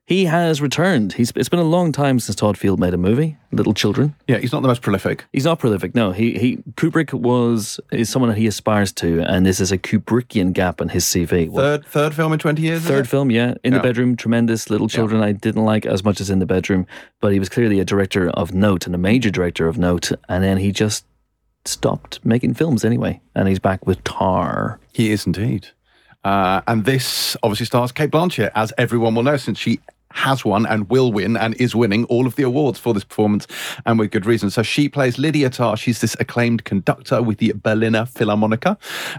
he 0.06 0.26
has 0.26 0.60
returned. 0.60 1.14
He's, 1.14 1.32
it's 1.34 1.48
been 1.48 1.58
a 1.60 1.64
long 1.64 1.90
time 1.90 2.20
since 2.20 2.36
Todd 2.36 2.58
Field 2.58 2.78
made 2.78 2.92
a 2.92 2.98
movie, 2.98 3.38
Little 3.52 3.72
Children. 3.72 4.14
Yeah, 4.28 4.36
he's 4.36 4.52
not 4.52 4.60
the 4.60 4.68
most 4.68 4.82
prolific. 4.82 5.24
He's 5.32 5.46
not 5.46 5.58
prolific. 5.58 5.94
No, 5.94 6.12
he 6.12 6.38
he 6.38 6.56
Kubrick 6.72 7.14
was 7.14 7.80
is 7.90 8.10
someone 8.10 8.28
that 8.30 8.36
he 8.36 8.46
aspires 8.46 8.92
to, 8.92 9.22
and 9.22 9.46
this 9.46 9.60
is 9.60 9.72
a 9.72 9.78
Kubrickian 9.78 10.52
gap 10.52 10.82
in 10.82 10.90
his 10.90 11.04
CV. 11.04 11.48
Well, 11.48 11.64
Third 11.64 11.86
third 11.86 12.14
film 12.14 12.32
in 12.34 12.38
20 12.38 12.60
years? 12.60 12.82
Third 12.82 13.08
film, 13.08 13.30
yeah, 13.30 13.54
in 13.64 13.72
the 13.72 13.80
bedroom, 13.80 14.14
tremendous. 14.16 14.68
Little 14.68 14.88
children, 14.88 15.22
I 15.22 15.32
didn't 15.32 15.64
like 15.64 15.86
as 15.86 16.04
much 16.04 16.20
as 16.20 16.28
in 16.28 16.38
the 16.38 16.46
bedroom, 16.46 16.86
but 17.20 17.32
he 17.32 17.38
was 17.38 17.48
clearly 17.48 17.80
a 17.80 17.84
director 17.84 18.28
of 18.30 18.52
note 18.52 18.86
and 18.86 18.94
a 18.94 18.98
major 18.98 19.30
director 19.30 19.68
of 19.68 19.78
note, 19.78 20.12
and 20.28 20.44
then 20.44 20.58
he 20.58 20.70
just 20.70 21.06
stopped 21.64 22.22
making 22.24 22.52
films 22.52 22.84
anyway, 22.84 23.22
and 23.34 23.48
he's 23.48 23.58
back 23.58 23.86
with 23.86 24.04
Tár. 24.04 24.78
He 24.92 25.12
is 25.12 25.26
indeed. 25.26 25.68
Uh, 26.24 26.62
and 26.66 26.86
this 26.86 27.36
obviously 27.42 27.66
stars 27.66 27.92
Cate 27.92 28.10
Blanchett, 28.10 28.50
as 28.54 28.72
everyone 28.78 29.14
will 29.14 29.22
know, 29.22 29.36
since 29.36 29.58
she 29.58 29.80
has 30.14 30.44
won 30.44 30.64
and 30.66 30.88
will 30.88 31.12
win 31.12 31.36
and 31.36 31.54
is 31.60 31.74
winning 31.74 32.04
all 32.06 32.26
of 32.26 32.36
the 32.36 32.42
awards 32.42 32.78
for 32.78 32.94
this 32.94 33.04
performance, 33.04 33.46
and 33.84 33.98
with 33.98 34.10
good 34.10 34.24
reason. 34.26 34.48
So 34.50 34.62
she 34.62 34.88
plays 34.88 35.18
Lydia 35.18 35.50
Tár. 35.50 35.76
She's 35.76 36.00
this 36.00 36.16
acclaimed 36.18 36.64
conductor 36.64 37.22
with 37.22 37.38
the 37.38 37.52
Berliner 37.52 38.06
Philharmoniker. 38.06 38.76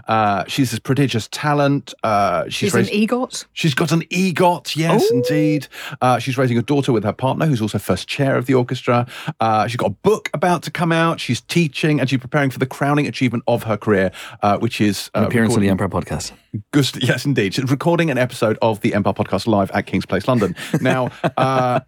Uh, 0.08 0.44
she's 0.48 0.70
this 0.72 0.80
prodigious 0.80 1.28
talent. 1.30 1.94
Uh, 2.02 2.44
she's 2.48 2.72
She's 2.72 2.74
an 2.74 2.86
EGOT. 2.86 3.44
She's 3.52 3.74
got 3.74 3.92
an 3.92 4.02
EGOT, 4.10 4.74
yes, 4.76 5.08
indeed. 5.10 5.68
Uh, 6.00 6.18
she's 6.18 6.36
raising 6.36 6.58
a 6.58 6.62
daughter 6.62 6.92
with 6.92 7.04
her 7.04 7.12
partner, 7.12 7.46
who's 7.46 7.60
also 7.62 7.78
first 7.78 8.08
chair 8.08 8.36
of 8.36 8.46
the 8.46 8.54
orchestra. 8.54 9.06
Uh, 9.40 9.66
she's 9.66 9.76
got 9.76 9.86
a 9.90 9.94
book 9.94 10.30
about 10.34 10.62
to 10.64 10.70
come 10.70 10.92
out. 10.92 11.20
She's 11.20 11.40
teaching 11.42 12.00
and 12.00 12.08
she's 12.10 12.18
preparing 12.20 12.50
for 12.50 12.58
the 12.58 12.66
crowning 12.66 13.06
achievement 13.06 13.44
of 13.46 13.62
her 13.64 13.76
career, 13.76 14.10
uh, 14.42 14.58
which 14.58 14.80
is 14.80 15.10
uh, 15.14 15.24
Appearance 15.26 15.54
on 15.54 15.60
the 15.60 15.68
recording- 15.68 15.86
Empire 15.86 16.02
podcast. 16.02 16.32
Gust- 16.72 17.02
yes, 17.02 17.24
indeed. 17.24 17.54
She's 17.54 17.70
recording 17.70 18.10
an 18.10 18.18
episode 18.18 18.58
of 18.62 18.80
the 18.80 18.94
Empire 18.94 19.12
Podcast 19.12 19.46
live 19.46 19.70
at 19.72 19.86
King's 19.86 20.06
Place, 20.06 20.28
London. 20.28 20.54
Now, 20.80 21.10
uh, 21.36 21.80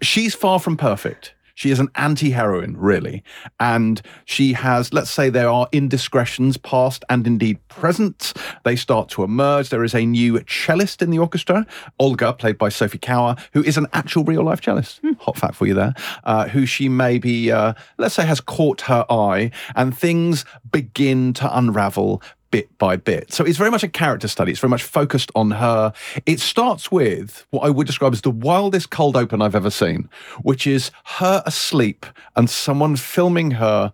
she's 0.00 0.34
far 0.34 0.60
from 0.60 0.76
perfect. 0.76 1.34
She 1.56 1.70
is 1.70 1.80
an 1.80 1.88
anti 1.94 2.30
heroine, 2.30 2.76
really. 2.76 3.24
And 3.58 4.02
she 4.26 4.52
has, 4.52 4.92
let's 4.92 5.10
say, 5.10 5.30
there 5.30 5.48
are 5.48 5.66
indiscretions, 5.72 6.58
past 6.58 7.02
and 7.08 7.26
indeed 7.26 7.66
present. 7.68 8.34
They 8.64 8.76
start 8.76 9.08
to 9.10 9.24
emerge. 9.24 9.70
There 9.70 9.82
is 9.82 9.94
a 9.94 10.04
new 10.04 10.44
cellist 10.46 11.00
in 11.00 11.08
the 11.08 11.18
orchestra, 11.18 11.66
Olga, 11.98 12.34
played 12.34 12.58
by 12.58 12.68
Sophie 12.68 12.98
Kauer, 12.98 13.38
who 13.54 13.64
is 13.64 13.78
an 13.78 13.86
actual 13.94 14.22
real 14.22 14.44
life 14.44 14.60
cellist. 14.60 15.00
Hot 15.20 15.38
fact 15.38 15.54
for 15.54 15.66
you 15.66 15.72
there. 15.72 15.94
Uh, 16.24 16.46
who 16.46 16.66
she 16.66 16.90
maybe, 16.90 17.50
uh, 17.50 17.72
let's 17.96 18.14
say, 18.14 18.26
has 18.26 18.38
caught 18.38 18.82
her 18.82 19.06
eye, 19.08 19.50
and 19.74 19.96
things 19.96 20.44
begin 20.70 21.32
to 21.32 21.58
unravel 21.58 22.22
bit 22.56 22.78
by 22.78 22.96
bit. 22.96 23.34
So 23.34 23.44
it's 23.44 23.58
very 23.58 23.70
much 23.70 23.82
a 23.82 23.88
character 23.88 24.28
study. 24.28 24.50
It's 24.50 24.60
very 24.60 24.70
much 24.70 24.82
focused 24.82 25.30
on 25.34 25.50
her. 25.50 25.92
It 26.24 26.40
starts 26.40 26.90
with 26.90 27.46
what 27.50 27.66
I 27.66 27.68
would 27.68 27.86
describe 27.86 28.14
as 28.14 28.22
the 28.22 28.30
wildest 28.30 28.88
cold 28.88 29.14
open 29.14 29.42
I've 29.42 29.54
ever 29.54 29.68
seen, 29.68 30.08
which 30.40 30.66
is 30.66 30.90
her 31.20 31.42
asleep 31.44 32.06
and 32.34 32.48
someone 32.48 32.96
filming 32.96 33.50
her 33.52 33.92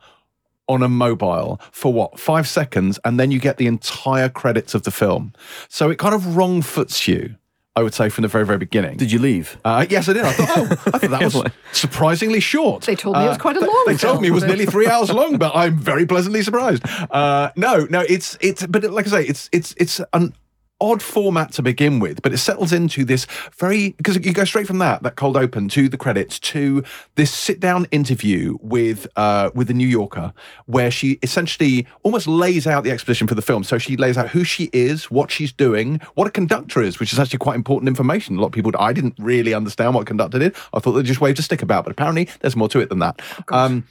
on 0.69 0.81
a 0.81 0.89
mobile 0.89 1.61
for 1.73 1.93
what, 1.93 2.21
five 2.21 2.47
seconds, 2.47 3.01
and 3.05 3.19
then 3.19 3.33
you 3.33 3.41
get 3.41 3.57
the 3.57 3.67
entire 3.67 4.29
credits 4.29 4.77
of 4.77 4.85
the 4.85 4.93
film. 4.93 5.33
So 5.69 5.91
it 5.91 5.99
kind 5.99 6.15
of 6.15 6.37
wrong 6.37 6.63
foots 6.63 7.09
you 7.09 7.35
I 7.75 7.83
would 7.83 7.95
say 7.95 8.11
from 8.11 8.23
the 8.23 8.29
very 8.29 8.45
very 8.45 8.59
beginning. 8.59 8.99
Did 8.99 9.11
you 9.11 9.19
leave? 9.19 9.57
Uh, 9.65 9.87
yes, 9.89 10.07
I 10.09 10.13
did. 10.13 10.25
I 10.25 10.33
thought, 10.33 10.59
oh, 10.59 10.63
I 10.93 10.99
thought 10.99 11.11
that 11.11 11.23
was 11.35 11.43
surprisingly 11.73 12.41
short. 12.41 12.83
They 12.83 12.95
told 12.95 13.17
me 13.17 13.25
it 13.25 13.29
was 13.29 13.39
quite 13.39 13.57
a 13.57 13.61
they- 13.61 13.67
long 13.67 13.85
They 13.87 13.97
told 13.97 14.21
me 14.21 14.29
it 14.29 14.33
was 14.33 14.45
nearly 14.45 14.67
three 14.67 14.87
hours 14.87 15.11
long, 15.11 15.39
but 15.39 15.53
I'm 15.55 15.79
very 15.79 16.05
pleasantly 16.05 16.43
surprised. 16.43 16.83
Uh, 17.11 17.51
no, 17.57 17.87
no, 17.89 18.01
it's 18.01 18.37
it's, 18.41 18.67
but 18.67 18.85
like 18.85 19.07
I 19.07 19.11
say, 19.11 19.25
it's 19.25 19.49
it's 19.53 19.75
it's 19.79 20.01
an 20.13 20.35
odd 20.83 21.01
format 21.01 21.53
to 21.53 21.63
begin 21.63 22.01
with, 22.01 22.21
but 22.23 22.33
it 22.33 22.39
settles 22.39 22.73
into 22.73 23.05
this 23.05 23.27
very 23.57 23.91
because 23.93 24.17
you 24.17 24.33
go 24.33 24.45
straight 24.45 24.67
from 24.67 24.79
that 24.79 25.03
that 25.05 25.17
cold 25.17 25.37
open 25.37 25.69
to 25.69 25.89
the 25.89 25.97
credits 25.97 26.39
to 26.41 26.83
this 27.15 27.33
sit 27.33 27.61
down 27.61 27.87
interview 27.93 28.59
with 28.61 29.07
uh, 29.17 29.51
with 29.55 29.69
the 29.69 29.75
New 29.75 29.87
Yorker, 29.87 30.33
where 30.67 30.91
she 30.91 31.19
essentially 31.23 31.87
almost 32.03 32.27
lays 32.27 32.67
out 32.67 32.83
the 32.83 32.91
exposition 32.91 33.27
for 33.27 33.37
the 33.37 33.43
film. 33.43 33.63
So 33.63 33.79
she 33.79 33.97
lays 33.97 34.19
out 34.19 34.29
who 34.31 34.43
she 34.45 34.69
is, 34.73 35.11
what 35.11 35.31
she's 35.31 35.53
doing, 35.53 36.01
what 36.15 36.27
a 36.27 36.31
conductor 36.31 36.83
is, 36.83 36.99
which 36.99 37.13
is 37.13 37.19
actually 37.19 37.39
quite 37.39 37.57
important 37.57 37.89
information. 37.89 38.37
A 38.37 38.41
lot 38.41 38.49
of 38.49 38.53
people 38.53 38.73
I 38.79 38.93
didn't 38.93 39.15
really 39.19 39.55
understand 39.55 39.95
what 39.95 40.03
a 40.03 40.05
conductor 40.05 40.39
did. 40.39 40.57
I 40.75 40.81
thought 40.81 40.93
they 40.93 41.03
just 41.03 41.21
waved 41.21 41.39
a 41.39 41.43
stick 41.43 41.63
about, 41.63 41.85
but 41.85 41.93
apparently 41.93 42.29
there's 42.41 42.57
more 42.57 42.69
to 42.71 42.81
it 42.81 42.89
than 42.89 42.99
that. 42.99 43.23
um, 43.53 43.87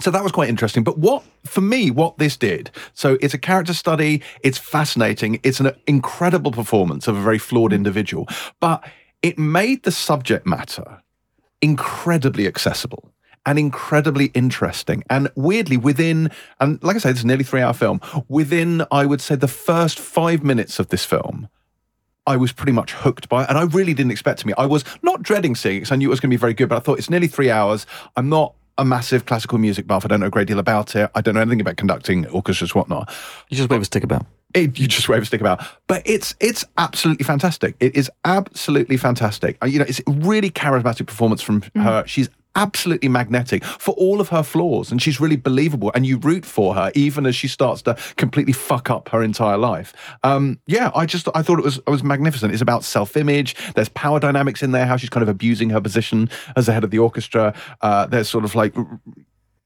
so 0.00 0.10
that 0.10 0.22
was 0.22 0.32
quite 0.32 0.48
interesting. 0.48 0.84
But 0.84 0.98
what, 0.98 1.24
for 1.44 1.60
me, 1.60 1.90
what 1.90 2.18
this 2.18 2.36
did, 2.36 2.70
so 2.94 3.18
it's 3.20 3.34
a 3.34 3.38
character 3.38 3.74
study, 3.74 4.22
it's 4.42 4.58
fascinating, 4.58 5.40
it's 5.42 5.60
an 5.60 5.72
incredible 5.86 6.52
performance 6.52 7.08
of 7.08 7.16
a 7.16 7.20
very 7.20 7.38
flawed 7.38 7.72
mm. 7.72 7.76
individual, 7.76 8.28
but 8.60 8.88
it 9.22 9.38
made 9.38 9.82
the 9.82 9.90
subject 9.90 10.46
matter 10.46 11.02
incredibly 11.60 12.46
accessible 12.46 13.12
and 13.44 13.58
incredibly 13.58 14.26
interesting. 14.26 15.02
And 15.10 15.30
weirdly, 15.34 15.76
within, 15.76 16.30
and 16.60 16.82
like 16.82 16.96
I 16.96 16.98
say, 17.00 17.10
it's 17.10 17.22
a 17.22 17.26
nearly 17.26 17.44
three 17.44 17.60
hour 17.60 17.72
film, 17.72 18.00
within, 18.28 18.84
I 18.92 19.06
would 19.06 19.20
say, 19.20 19.34
the 19.34 19.48
first 19.48 19.98
five 19.98 20.44
minutes 20.44 20.78
of 20.78 20.88
this 20.88 21.04
film, 21.04 21.48
I 22.26 22.36
was 22.36 22.52
pretty 22.52 22.72
much 22.72 22.92
hooked 22.92 23.28
by 23.28 23.44
it. 23.44 23.48
And 23.48 23.58
I 23.58 23.64
really 23.64 23.94
didn't 23.94 24.12
expect 24.12 24.40
to 24.40 24.46
me. 24.46 24.52
I 24.58 24.66
was 24.66 24.84
not 25.02 25.22
dreading 25.22 25.56
seeing 25.56 25.76
it 25.76 25.80
because 25.80 25.92
I 25.92 25.96
knew 25.96 26.08
it 26.08 26.10
was 26.10 26.20
going 26.20 26.30
to 26.30 26.36
be 26.36 26.40
very 26.40 26.54
good, 26.54 26.68
but 26.68 26.76
I 26.76 26.80
thought 26.80 26.98
it's 26.98 27.10
nearly 27.10 27.26
three 27.26 27.50
hours. 27.50 27.86
I'm 28.16 28.28
not 28.28 28.54
a 28.78 28.84
massive 28.84 29.26
classical 29.26 29.58
music 29.58 29.86
buff. 29.86 30.04
I 30.04 30.08
don't 30.08 30.20
know 30.20 30.26
a 30.26 30.30
great 30.30 30.48
deal 30.48 30.58
about 30.58 30.96
it. 30.96 31.10
I 31.14 31.20
don't 31.20 31.34
know 31.34 31.40
anything 31.40 31.60
about 31.60 31.76
conducting 31.76 32.26
orchestras, 32.28 32.74
whatnot. 32.74 33.12
You 33.48 33.56
just 33.56 33.68
wave 33.68 33.82
a 33.82 33.84
stick 33.84 34.04
about. 34.04 34.24
It, 34.54 34.78
you 34.78 34.88
just 34.88 35.08
wave 35.10 35.20
a 35.20 35.26
stick 35.26 35.42
about, 35.42 35.62
but 35.88 36.02
it's 36.06 36.34
it's 36.40 36.64
absolutely 36.78 37.24
fantastic. 37.24 37.76
It 37.80 37.94
is 37.94 38.10
absolutely 38.24 38.96
fantastic. 38.96 39.58
Uh, 39.62 39.66
You 39.66 39.80
know, 39.80 39.84
it's 39.86 40.00
a 40.06 40.10
really 40.10 40.50
charismatic 40.50 41.06
performance 41.06 41.42
from 41.42 41.62
her. 41.74 42.04
She's 42.06 42.30
absolutely 42.58 43.08
magnetic 43.08 43.64
for 43.64 43.92
all 43.92 44.20
of 44.20 44.28
her 44.28 44.42
flaws, 44.42 44.90
and 44.90 45.00
she's 45.00 45.20
really 45.20 45.36
believable. 45.36 45.90
And 45.94 46.04
you 46.04 46.18
root 46.18 46.44
for 46.44 46.74
her 46.74 46.92
even 46.94 47.24
as 47.24 47.34
she 47.34 47.48
starts 47.48 47.82
to 47.82 47.96
completely 48.16 48.52
fuck 48.52 48.90
up 48.90 49.08
her 49.10 49.22
entire 49.22 49.56
life. 49.56 49.94
Um, 50.24 50.60
yeah, 50.66 50.90
I 50.94 51.06
just 51.06 51.28
I 51.34 51.42
thought 51.42 51.58
it 51.58 51.64
was 51.64 51.78
it 51.78 51.90
was 51.90 52.02
magnificent. 52.02 52.52
It's 52.52 52.62
about 52.62 52.84
self 52.84 53.16
image. 53.16 53.54
There's 53.74 53.88
power 53.90 54.20
dynamics 54.20 54.62
in 54.62 54.72
there. 54.72 54.86
How 54.86 54.96
she's 54.96 55.10
kind 55.10 55.22
of 55.22 55.28
abusing 55.28 55.70
her 55.70 55.80
position 55.80 56.28
as 56.56 56.66
the 56.66 56.72
head 56.72 56.84
of 56.84 56.90
the 56.90 56.98
orchestra. 56.98 57.54
Uh, 57.80 58.06
there's 58.06 58.28
sort 58.28 58.44
of 58.44 58.54
like 58.54 58.74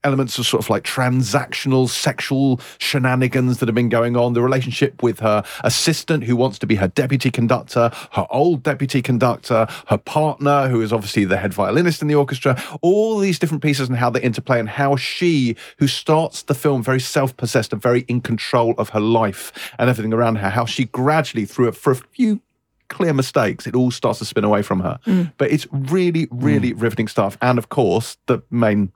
elements 0.04 0.38
of 0.38 0.46
sort 0.46 0.64
of 0.64 0.70
like 0.70 0.84
transactional 0.84 1.88
sexual 1.88 2.60
shenanigans 2.78 3.58
that 3.58 3.68
have 3.68 3.74
been 3.74 3.88
going 3.88 4.16
on, 4.16 4.32
the 4.32 4.42
relationship 4.42 5.02
with 5.02 5.20
her 5.20 5.44
assistant 5.64 6.24
who 6.24 6.36
wants 6.36 6.58
to 6.58 6.66
be 6.66 6.76
her 6.76 6.88
deputy 6.88 7.30
conductor, 7.30 7.90
her 8.12 8.26
old 8.30 8.62
deputy 8.62 9.02
conductor, 9.02 9.66
her 9.86 9.98
partner 9.98 10.68
who 10.68 10.80
is 10.80 10.92
obviously 10.92 11.24
the 11.24 11.36
head 11.36 11.54
violinist 11.54 12.02
in 12.02 12.08
the 12.08 12.14
orchestra, 12.14 12.60
all 12.80 13.18
these 13.18 13.38
different 13.38 13.62
pieces 13.62 13.88
and 13.88 13.98
how 13.98 14.10
they 14.10 14.20
interplay 14.20 14.58
and 14.58 14.68
how 14.68 14.96
she, 14.96 15.56
who 15.78 15.86
starts 15.86 16.42
the 16.42 16.54
film 16.54 16.82
very 16.82 17.00
self-possessed 17.00 17.72
and 17.72 17.80
very 17.80 18.00
in 18.08 18.20
control 18.20 18.74
of 18.78 18.90
her 18.90 19.00
life 19.00 19.72
and 19.78 19.88
everything 19.88 20.12
around 20.12 20.36
her, 20.36 20.50
how 20.50 20.64
she 20.64 20.84
gradually 20.86 21.44
through 21.44 21.68
it 21.68 21.76
for 21.76 21.90
a 21.90 21.96
few 21.96 22.40
clear 22.88 23.14
mistakes, 23.14 23.66
it 23.66 23.74
all 23.74 23.90
starts 23.90 24.18
to 24.18 24.24
spin 24.24 24.44
away 24.44 24.62
from 24.62 24.80
her. 24.80 24.98
Mm. 25.06 25.32
But 25.38 25.50
it's 25.50 25.66
really, 25.72 26.28
really 26.30 26.72
mm. 26.72 26.82
riveting 26.82 27.08
stuff. 27.08 27.38
And 27.40 27.58
of 27.58 27.68
course, 27.68 28.18
the 28.26 28.42
main 28.50 28.92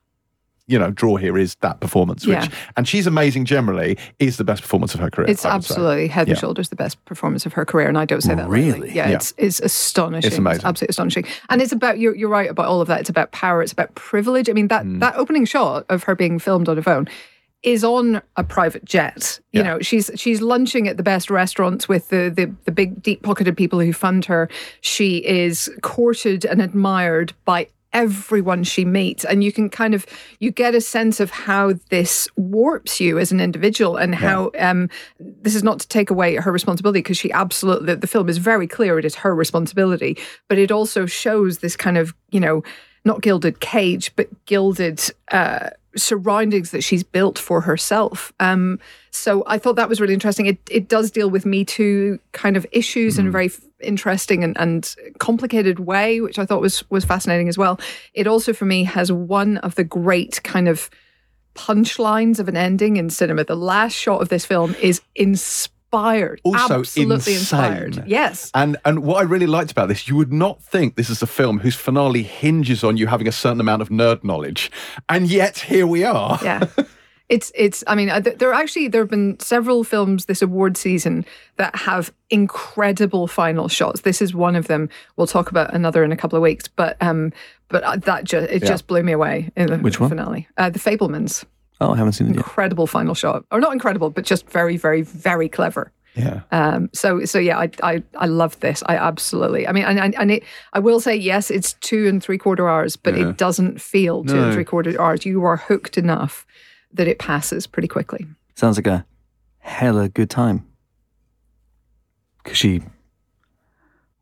you 0.68 0.78
know 0.78 0.90
draw 0.90 1.16
here 1.16 1.38
is 1.38 1.55
that 1.60 1.78
performance 1.80 2.26
which 2.26 2.34
Yeah. 2.36 2.48
and 2.76 2.88
she's 2.88 3.06
amazing 3.06 3.44
generally 3.44 3.97
is 4.18 4.36
the 4.36 4.44
best 4.44 4.62
performance 4.62 4.94
of 4.94 5.01
her 5.01 5.10
career 5.10 5.28
It's 5.30 5.44
I 5.44 5.55
would 5.55 5.64
say. 5.64 5.74
absolutely 5.74 6.09
head 6.09 6.26
Yeah. 6.26 6.32
and 6.32 6.40
shoulders 6.40 6.68
the 6.70 6.76
best 6.76 7.02
performance 7.05 7.47
of 7.47 7.52
her 7.52 7.64
career, 7.64 7.88
and 7.88 7.97
I 7.97 8.05
don't 8.05 8.20
say 8.22 8.34
that 8.34 8.51
lightly. 8.51 8.72
Really? 8.72 8.93
Yeah, 8.94 9.09
Yeah. 9.09 9.16
it's 9.16 9.32
it's 9.38 9.60
astonishing. 9.60 10.26
It's 10.28 10.38
amazing. 10.38 10.64
absolutely 10.64 10.90
astonishing. 10.93 11.24
And 11.51 11.62
it's 11.62 11.72
about 11.72 11.98
you're 11.98 12.14
you're 12.16 12.28
right 12.28 12.51
about 12.51 12.66
all 12.66 12.80
of 12.80 12.88
that. 12.88 13.01
It's 13.01 13.10
about 13.10 13.30
power. 13.32 13.62
It's 13.62 13.72
about 13.72 13.94
privilege. 13.94 14.51
I 14.51 14.52
mean 14.55 14.68
that 14.68 14.84
Mm. 14.84 15.01
that 15.01 15.16
opening 15.16 15.44
shot 15.44 15.86
of 15.88 16.02
her 16.05 16.14
being 16.16 16.38
filmed 16.38 16.68
on 16.68 16.76
a 16.78 16.82
phone 16.82 17.06
is 17.62 17.82
on 17.82 18.20
a 18.36 18.44
private 18.44 18.84
jet. 18.84 19.40
You 19.52 19.60
Yeah. 19.62 19.66
know, 19.68 19.78
she's 19.80 20.10
she's 20.16 20.40
lunching 20.40 20.86
at 20.88 20.97
the 20.97 21.02
best 21.02 21.30
restaurants 21.30 21.88
with 21.88 22.09
the 22.10 22.32
the, 22.34 22.52
the 22.64 22.72
big 22.72 23.02
deep 23.02 23.22
pocketed 23.22 23.56
people 23.56 23.80
who 23.80 23.93
fund 23.93 24.24
her. 24.26 24.48
She 24.80 25.16
is 25.18 25.70
courted 25.82 26.44
and 26.44 26.60
admired 26.60 27.32
by 27.44 27.68
everyone 27.92 28.64
she 28.64 28.84
meets 28.84 29.24
and 29.24 29.42
you 29.42 29.52
can 29.52 29.70
kind 29.70 29.94
of 29.94 30.04
you 30.38 30.50
get 30.50 30.74
a 30.74 30.80
sense 30.80 31.20
of 31.20 31.30
how 31.30 31.72
this 31.88 32.28
warps 32.36 33.00
you 33.00 33.18
as 33.18 33.32
an 33.32 33.40
individual 33.40 33.96
and 33.96 34.14
how 34.14 34.50
um 34.58 34.88
this 35.18 35.54
is 35.54 35.62
not 35.62 35.80
to 35.80 35.88
take 35.88 36.10
away 36.10 36.34
her 36.36 36.52
responsibility 36.52 36.98
because 37.00 37.16
she 37.16 37.32
absolutely 37.32 37.86
the, 37.86 37.96
the 37.96 38.06
film 38.06 38.28
is 38.28 38.38
very 38.38 38.66
clear 38.66 38.98
it 38.98 39.04
is 39.04 39.14
her 39.14 39.34
responsibility 39.34 40.18
but 40.48 40.58
it 40.58 40.70
also 40.70 41.06
shows 41.06 41.58
this 41.58 41.76
kind 41.76 41.96
of 41.96 42.14
you 42.30 42.40
know 42.40 42.62
not 43.04 43.22
gilded 43.22 43.60
cage 43.60 44.14
but 44.16 44.28
gilded 44.46 45.00
uh 45.30 45.70
surroundings 45.97 46.70
that 46.70 46.82
she's 46.82 47.02
built 47.02 47.39
for 47.39 47.60
herself. 47.62 48.32
Um 48.40 48.78
so 49.10 49.43
i 49.47 49.56
thought 49.56 49.77
that 49.77 49.89
was 49.89 50.01
really 50.01 50.14
interesting. 50.14 50.47
It 50.47 50.59
it 50.70 50.89
does 50.89 51.10
deal 51.10 51.31
with 51.31 51.47
me 51.47 51.64
too 51.64 52.18
kind 52.32 52.56
of 52.56 52.66
issues 52.73 53.18
in 53.18 53.28
a 53.28 53.31
very 53.31 53.47
f- 53.47 53.60
interesting 53.81 54.44
and, 54.44 54.56
and 54.59 54.94
complicated 55.18 55.81
way 55.81 56.23
which 56.23 56.39
i 56.39 56.47
thought 56.47 56.62
was 56.62 56.89
was 56.90 57.05
fascinating 57.05 57.48
as 57.48 57.59
well. 57.59 57.78
It 58.14 58.27
also 58.27 58.52
for 58.52 58.64
me 58.64 58.85
has 58.85 59.10
one 59.10 59.59
of 59.59 59.74
the 59.74 59.85
great 59.85 60.43
kind 60.43 60.68
of 60.68 60.90
punchlines 61.55 62.39
of 62.39 62.48
an 62.48 62.56
ending 62.56 62.97
in 62.98 63.10
cinema. 63.10 63.44
The 63.44 63.56
last 63.56 63.94
shot 63.94 64.20
of 64.23 64.28
this 64.28 64.44
film 64.44 64.77
is 64.81 65.01
inspired. 65.97 66.40
Also 66.44 66.81
absolutely 66.81 67.14
insane. 67.35 67.35
inspired. 67.36 68.05
Yes. 68.06 68.51
and 68.55 68.77
and 68.85 69.01
what 69.05 69.16
I 69.18 69.23
really 69.23 69.47
liked 69.47 69.70
about 69.73 69.89
this, 69.89 70.06
you 70.09 70.16
would 70.16 70.32
not 70.32 70.62
think 70.62 70.97
this 70.97 71.10
is 71.10 71.23
a 71.23 71.27
film 71.27 71.60
whose 71.60 71.74
finale 71.74 72.23
hinges 72.23 72.85
on 72.85 72.97
you 72.97 73.06
having 73.06 73.28
a 73.28 73.32
certain 73.32 73.60
amount 73.60 73.82
of 73.82 73.89
nerd 73.89 74.23
knowledge, 74.24 74.70
and 75.09 75.28
yet 75.31 75.59
here 75.59 75.86
we 75.86 76.05
are. 76.05 76.39
Yeah. 76.43 76.66
It's 77.28 77.51
it's. 77.56 77.82
I 77.89 77.97
mean, 77.97 78.09
uh, 78.09 78.20
there 78.20 78.51
are 78.51 78.55
actually 78.55 78.86
there 78.86 79.02
have 79.02 79.10
been 79.10 79.36
several 79.40 79.82
films 79.82 80.27
this 80.27 80.43
award 80.43 80.77
season 80.77 81.24
that 81.56 81.74
have 81.74 82.12
incredible 82.31 83.27
final 83.27 83.66
shots. 83.66 84.02
This 84.02 84.23
is 84.23 84.32
one 84.32 84.55
of 84.55 84.68
them. 84.68 84.89
We'll 85.16 85.27
talk 85.27 85.51
about 85.51 85.74
another 85.74 86.05
in 86.05 86.12
a 86.12 86.16
couple 86.16 86.36
of 86.36 86.43
weeks. 86.44 86.68
But 86.68 86.97
um, 87.01 87.32
but 87.66 87.82
uh, 87.82 87.97
that 87.97 88.23
just 88.23 88.48
it 88.48 88.62
Yeah. 88.62 88.68
just 88.68 88.86
blew 88.86 89.02
me 89.02 89.10
away 89.10 89.51
in 89.56 89.66
the 89.66 89.78
Which 89.78 89.98
one? 89.98 90.09
finale. 90.10 90.47
Uh, 90.56 90.70
the 90.70 90.78
Fabelmans. 90.78 91.44
Oh, 91.81 91.93
I 91.93 91.97
haven't 91.97 92.12
seen 92.15 92.28
it 92.28 92.31
yet. 92.31 92.39
Incredible 92.39 92.86
final 92.86 93.15
shot, 93.15 93.44
or 93.51 93.61
not 93.61 93.73
incredible, 93.73 94.11
but 94.11 94.24
just 94.24 94.48
very 94.48 94.77
very 94.77 95.03
very 95.03 95.48
clever. 95.48 95.93
Yeah. 96.15 96.40
Um, 96.51 96.89
so 96.94 97.24
so 97.27 97.39
yeah, 97.39 97.59
I 97.59 97.70
I 97.82 98.03
I 98.16 98.27
love 98.27 98.59
this. 98.61 98.82
I 98.86 98.97
absolutely. 98.97 99.69
I 99.69 99.73
mean, 99.73 99.85
and 99.85 99.98
and, 100.01 100.15
and 100.15 100.31
it, 100.31 100.44
I 100.73 100.78
will 100.78 101.01
say 101.01 101.15
yes, 101.15 101.51
it's 101.51 101.74
two 101.74 102.07
and 102.09 102.23
three 102.23 102.39
quarter 102.39 102.69
hours, 102.69 102.97
but 102.97 103.15
it 103.16 103.36
doesn't 103.36 103.81
feel 103.82 104.24
two 104.24 104.35
No. 104.35 104.44
and 104.44 104.55
three 104.55 104.65
quarter 104.65 104.98
hours. 105.01 105.27
You 105.27 105.44
are 105.44 105.59
hooked 105.59 105.98
enough 105.98 106.47
that 106.94 107.07
it 107.07 107.19
passes 107.19 107.66
pretty 107.66 107.89
quickly. 107.89 108.27
Sounds 108.55 108.78
like 108.78 108.86
a 108.86 109.05
hella 109.59 110.09
good 110.09 110.31
time. 110.31 110.66
Because 112.43 112.57
she 112.57 112.82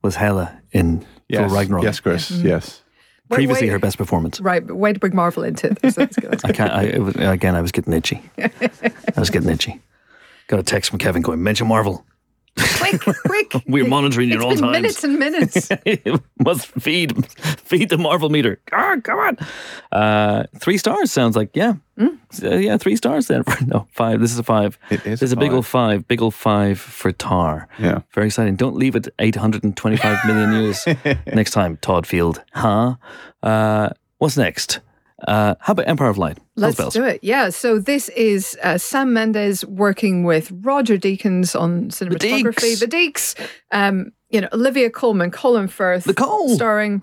was 0.02 0.16
hella 0.16 0.60
in 0.72 1.06
Yes. 1.28 1.48
Thor 1.48 1.56
Ragnarok. 1.58 1.84
Yes, 1.84 2.00
Chris. 2.00 2.30
Yes. 2.30 2.82
Previously, 3.30 3.66
wait. 3.68 3.72
her 3.72 3.78
best 3.78 3.96
performance. 3.96 4.40
Right, 4.40 4.66
but 4.66 4.76
way 4.76 4.92
to 4.92 4.98
bring 4.98 5.16
Marvel 5.16 5.44
into 5.44 5.68
it. 5.68 5.80
That's, 5.80 5.96
that's 5.96 6.16
good. 6.16 6.30
That's 6.30 6.44
I 6.44 6.52
can't. 6.52 6.72
I, 6.72 6.82
it 6.84 7.02
was, 7.02 7.16
again, 7.16 7.54
I 7.54 7.62
was 7.62 7.72
getting 7.72 7.92
itchy. 7.94 8.22
I 8.38 8.50
was 9.16 9.30
getting 9.30 9.48
itchy. 9.48 9.80
Got 10.48 10.60
a 10.60 10.62
text 10.62 10.90
from 10.90 10.98
Kevin 10.98 11.22
going, 11.22 11.42
mention 11.42 11.66
Marvel. 11.66 12.04
quick, 12.56 13.00
quick! 13.24 13.52
We're 13.66 13.88
monitoring 13.88 14.28
you 14.28 14.36
at 14.36 14.42
all 14.42 14.54
times. 14.54 14.72
minutes 14.72 15.04
and 15.04 15.18
minutes. 15.18 15.70
must 16.44 16.66
feed 16.66 17.26
feed 17.58 17.88
the 17.88 17.98
Marvel 17.98 18.28
meter. 18.28 18.60
Ah, 18.72 18.96
come 19.02 19.18
on. 19.18 19.38
Uh, 19.90 20.44
three 20.60 20.76
stars 20.76 21.10
sounds 21.10 21.34
like 21.34 21.50
yeah, 21.54 21.74
Hmm? 21.98 22.08
Uh, 22.42 22.56
yeah, 22.56 22.76
three 22.76 22.96
stars 22.96 23.28
then. 23.28 23.44
no, 23.66 23.86
five. 23.92 24.20
This 24.20 24.32
is 24.32 24.38
a 24.38 24.42
five. 24.42 24.78
It 24.90 25.00
is 25.06 25.20
This 25.20 25.22
is 25.28 25.32
a 25.32 25.36
big 25.36 25.52
old 25.52 25.66
five. 25.66 26.08
Big 26.08 26.20
old 26.22 26.34
five 26.34 26.80
for 26.80 27.12
Tár. 27.12 27.66
Yeah. 27.78 28.00
very 28.12 28.26
exciting. 28.26 28.56
Don't 28.56 28.76
leave 28.76 28.96
it 28.96 29.08
825 29.18 30.18
million 30.26 30.52
years. 30.52 30.84
next 31.32 31.52
time, 31.52 31.76
Todd 31.78 32.06
Field. 32.06 32.42
Huh? 32.52 32.96
Uh, 33.42 33.90
what's 34.18 34.36
next? 34.36 34.80
Uh, 35.26 35.54
how 35.60 35.72
about 35.72 35.88
Empire 35.88 36.08
of 36.08 36.18
Light? 36.18 36.38
Let's 36.56 36.76
Bells. 36.76 36.92
do 36.94 37.04
it. 37.04 37.20
Yeah. 37.22 37.50
So 37.50 37.78
this 37.78 38.08
is 38.10 38.58
uh, 38.62 38.76
Sam 38.78 39.12
Mendes 39.12 39.64
working 39.64 40.24
with 40.24 40.50
Roger 40.62 40.98
Deakins 40.98 41.58
on 41.58 41.88
cinematography. 41.90 42.54
Deeks. 42.54 42.80
The 42.80 42.86
Deeks. 42.86 43.48
Um, 43.70 44.12
you 44.30 44.40
know, 44.40 44.48
Olivia 44.52 44.90
Colman, 44.90 45.30
Colin 45.30 45.68
Firth, 45.68 46.04
The 46.04 46.14
Cole. 46.14 46.48
starring. 46.56 47.02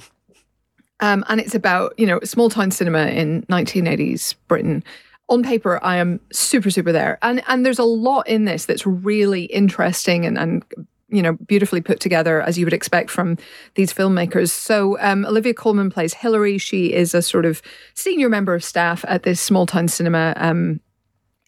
Um, 1.01 1.25
and 1.27 1.41
it's 1.41 1.55
about 1.55 1.93
you 1.97 2.05
know 2.05 2.19
small 2.23 2.49
town 2.49 2.71
cinema 2.71 3.07
in 3.07 3.43
1980s 3.43 4.35
Britain. 4.47 4.83
On 5.29 5.43
paper, 5.43 5.79
I 5.83 5.97
am 5.97 6.19
super 6.31 6.69
super 6.69 6.91
there, 6.91 7.17
and 7.21 7.43
and 7.47 7.65
there's 7.65 7.79
a 7.79 7.83
lot 7.83 8.27
in 8.27 8.45
this 8.45 8.65
that's 8.65 8.85
really 8.85 9.45
interesting 9.45 10.25
and 10.25 10.37
and 10.37 10.63
you 11.11 11.21
know, 11.21 11.33
beautifully 11.33 11.81
put 11.81 11.99
together 11.99 12.41
as 12.41 12.57
you 12.57 12.65
would 12.65 12.73
expect 12.73 13.09
from 13.09 13.37
these 13.75 13.93
filmmakers. 13.93 14.49
So 14.49 14.97
um, 14.99 15.25
Olivia 15.25 15.53
Colman 15.53 15.91
plays 15.91 16.13
Hillary. 16.13 16.57
She 16.57 16.93
is 16.93 17.13
a 17.13 17.21
sort 17.21 17.45
of 17.45 17.61
senior 17.93 18.29
member 18.29 18.55
of 18.55 18.63
staff 18.63 19.03
at 19.07 19.23
this 19.23 19.41
small 19.41 19.65
town 19.65 19.89
cinema 19.89 20.33
um, 20.37 20.79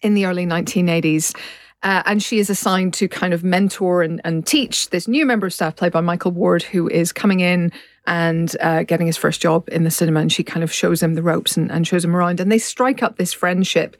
in 0.02 0.14
the 0.14 0.26
early 0.26 0.46
1980s. 0.46 1.34
Uh, 1.82 2.02
and 2.06 2.22
she 2.22 2.38
is 2.38 2.48
assigned 2.48 2.94
to 2.94 3.08
kind 3.08 3.34
of 3.34 3.42
mentor 3.42 4.02
and, 4.02 4.20
and 4.24 4.46
teach 4.46 4.90
this 4.90 5.08
new 5.08 5.26
member 5.26 5.46
of 5.46 5.52
staff, 5.52 5.76
played 5.76 5.92
by 5.92 6.00
Michael 6.00 6.30
Ward, 6.30 6.62
who 6.62 6.88
is 6.88 7.12
coming 7.12 7.40
in 7.40 7.72
and 8.06 8.56
uh, 8.60 8.82
getting 8.82 9.06
his 9.06 9.16
first 9.16 9.40
job 9.40 9.68
in 9.68 9.84
the 9.84 9.90
cinema. 9.90 10.20
And 10.20 10.32
she 10.32 10.44
kind 10.44 10.62
of 10.62 10.72
shows 10.72 11.02
him 11.02 11.14
the 11.14 11.22
ropes 11.22 11.56
and, 11.56 11.70
and 11.70 11.86
shows 11.86 12.04
him 12.04 12.14
around. 12.14 12.40
And 12.40 12.50
they 12.50 12.58
strike 12.58 13.02
up 13.02 13.16
this 13.16 13.32
friendship. 13.32 13.96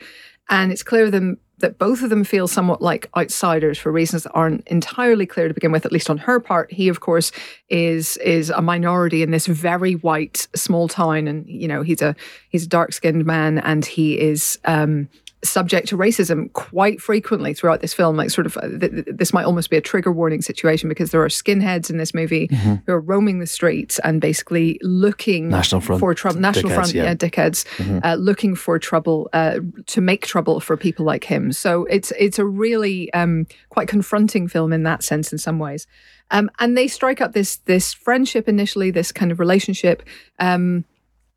And 0.50 0.70
it's 0.70 0.82
clear 0.82 1.10
them 1.10 1.38
that 1.58 1.78
both 1.78 2.02
of 2.02 2.10
them 2.10 2.24
feel 2.24 2.48
somewhat 2.48 2.82
like 2.82 3.08
outsiders 3.16 3.78
for 3.78 3.92
reasons 3.92 4.24
that 4.24 4.32
aren't 4.32 4.66
entirely 4.68 5.24
clear 5.24 5.48
to 5.48 5.54
begin 5.54 5.72
with, 5.72 5.86
at 5.86 5.92
least 5.92 6.10
on 6.10 6.18
her 6.18 6.40
part. 6.40 6.72
He, 6.72 6.88
of 6.88 7.00
course, 7.00 7.32
is 7.68 8.16
is 8.18 8.50
a 8.50 8.60
minority 8.60 9.22
in 9.22 9.30
this 9.30 9.46
very 9.46 9.94
white 9.94 10.48
small 10.54 10.88
town, 10.88 11.28
and 11.28 11.46
you 11.46 11.68
know 11.68 11.82
he's 11.82 12.02
a 12.02 12.16
he's 12.50 12.64
a 12.64 12.68
dark 12.68 12.92
skinned 12.92 13.24
man, 13.24 13.58
and 13.58 13.84
he 13.84 14.18
is 14.20 14.58
um, 14.64 15.08
subject 15.44 15.88
to 15.88 15.96
racism 15.96 16.52
quite 16.52 17.00
frequently 17.00 17.54
throughout 17.54 17.80
this 17.80 17.94
film. 17.94 18.16
Like, 18.16 18.30
sort 18.30 18.46
of, 18.46 18.56
uh, 18.56 18.68
th- 18.68 18.80
th- 18.92 19.06
this 19.08 19.32
might 19.32 19.44
almost 19.44 19.70
be 19.70 19.76
a 19.76 19.80
trigger 19.80 20.10
warning 20.10 20.42
situation 20.42 20.88
because 20.88 21.10
there 21.10 21.22
are 21.22 21.28
skinheads 21.28 21.90
in 21.90 21.98
this 21.98 22.12
movie 22.14 22.48
Mm-hmm. 22.48 22.74
who 22.86 22.92
are 22.92 23.00
roaming 23.00 23.38
the 23.38 23.46
streets 23.46 23.98
and 24.00 24.20
basically 24.20 24.78
looking 24.82 25.48
National 25.48 25.80
Front 25.80 26.00
for 26.00 26.14
trouble. 26.14 26.40
National 26.40 26.70
dickheads, 26.70 26.74
Front, 26.74 26.94
yeah. 26.94 27.04
yeah, 27.04 27.14
dickheads, 27.14 28.00
uh, 28.04 28.14
looking 28.16 28.54
for 28.54 28.78
trouble 28.78 29.28
uh, 29.32 29.60
to 29.86 30.00
make 30.00 30.26
trouble 30.26 30.60
for 30.60 30.76
people 30.76 31.04
like 31.04 31.24
him. 31.24 31.52
So 31.52 31.84
it's 31.84 32.12
it's 32.18 32.38
a 32.38 32.44
really 32.44 33.12
um, 33.12 33.46
quite 33.70 33.88
confronting 33.88 34.48
film 34.48 34.72
in 34.72 34.82
that 34.84 35.02
sense, 35.02 35.32
in 35.32 35.38
some 35.38 35.58
ways. 35.58 35.86
Um, 36.30 36.50
and 36.58 36.76
they 36.76 36.88
strike 36.88 37.20
up 37.20 37.32
this 37.32 37.56
this 37.66 37.92
friendship 37.92 38.48
initially, 38.48 38.90
this 38.90 39.12
kind 39.12 39.30
of 39.30 39.38
relationship. 39.38 40.02
Um, 40.38 40.84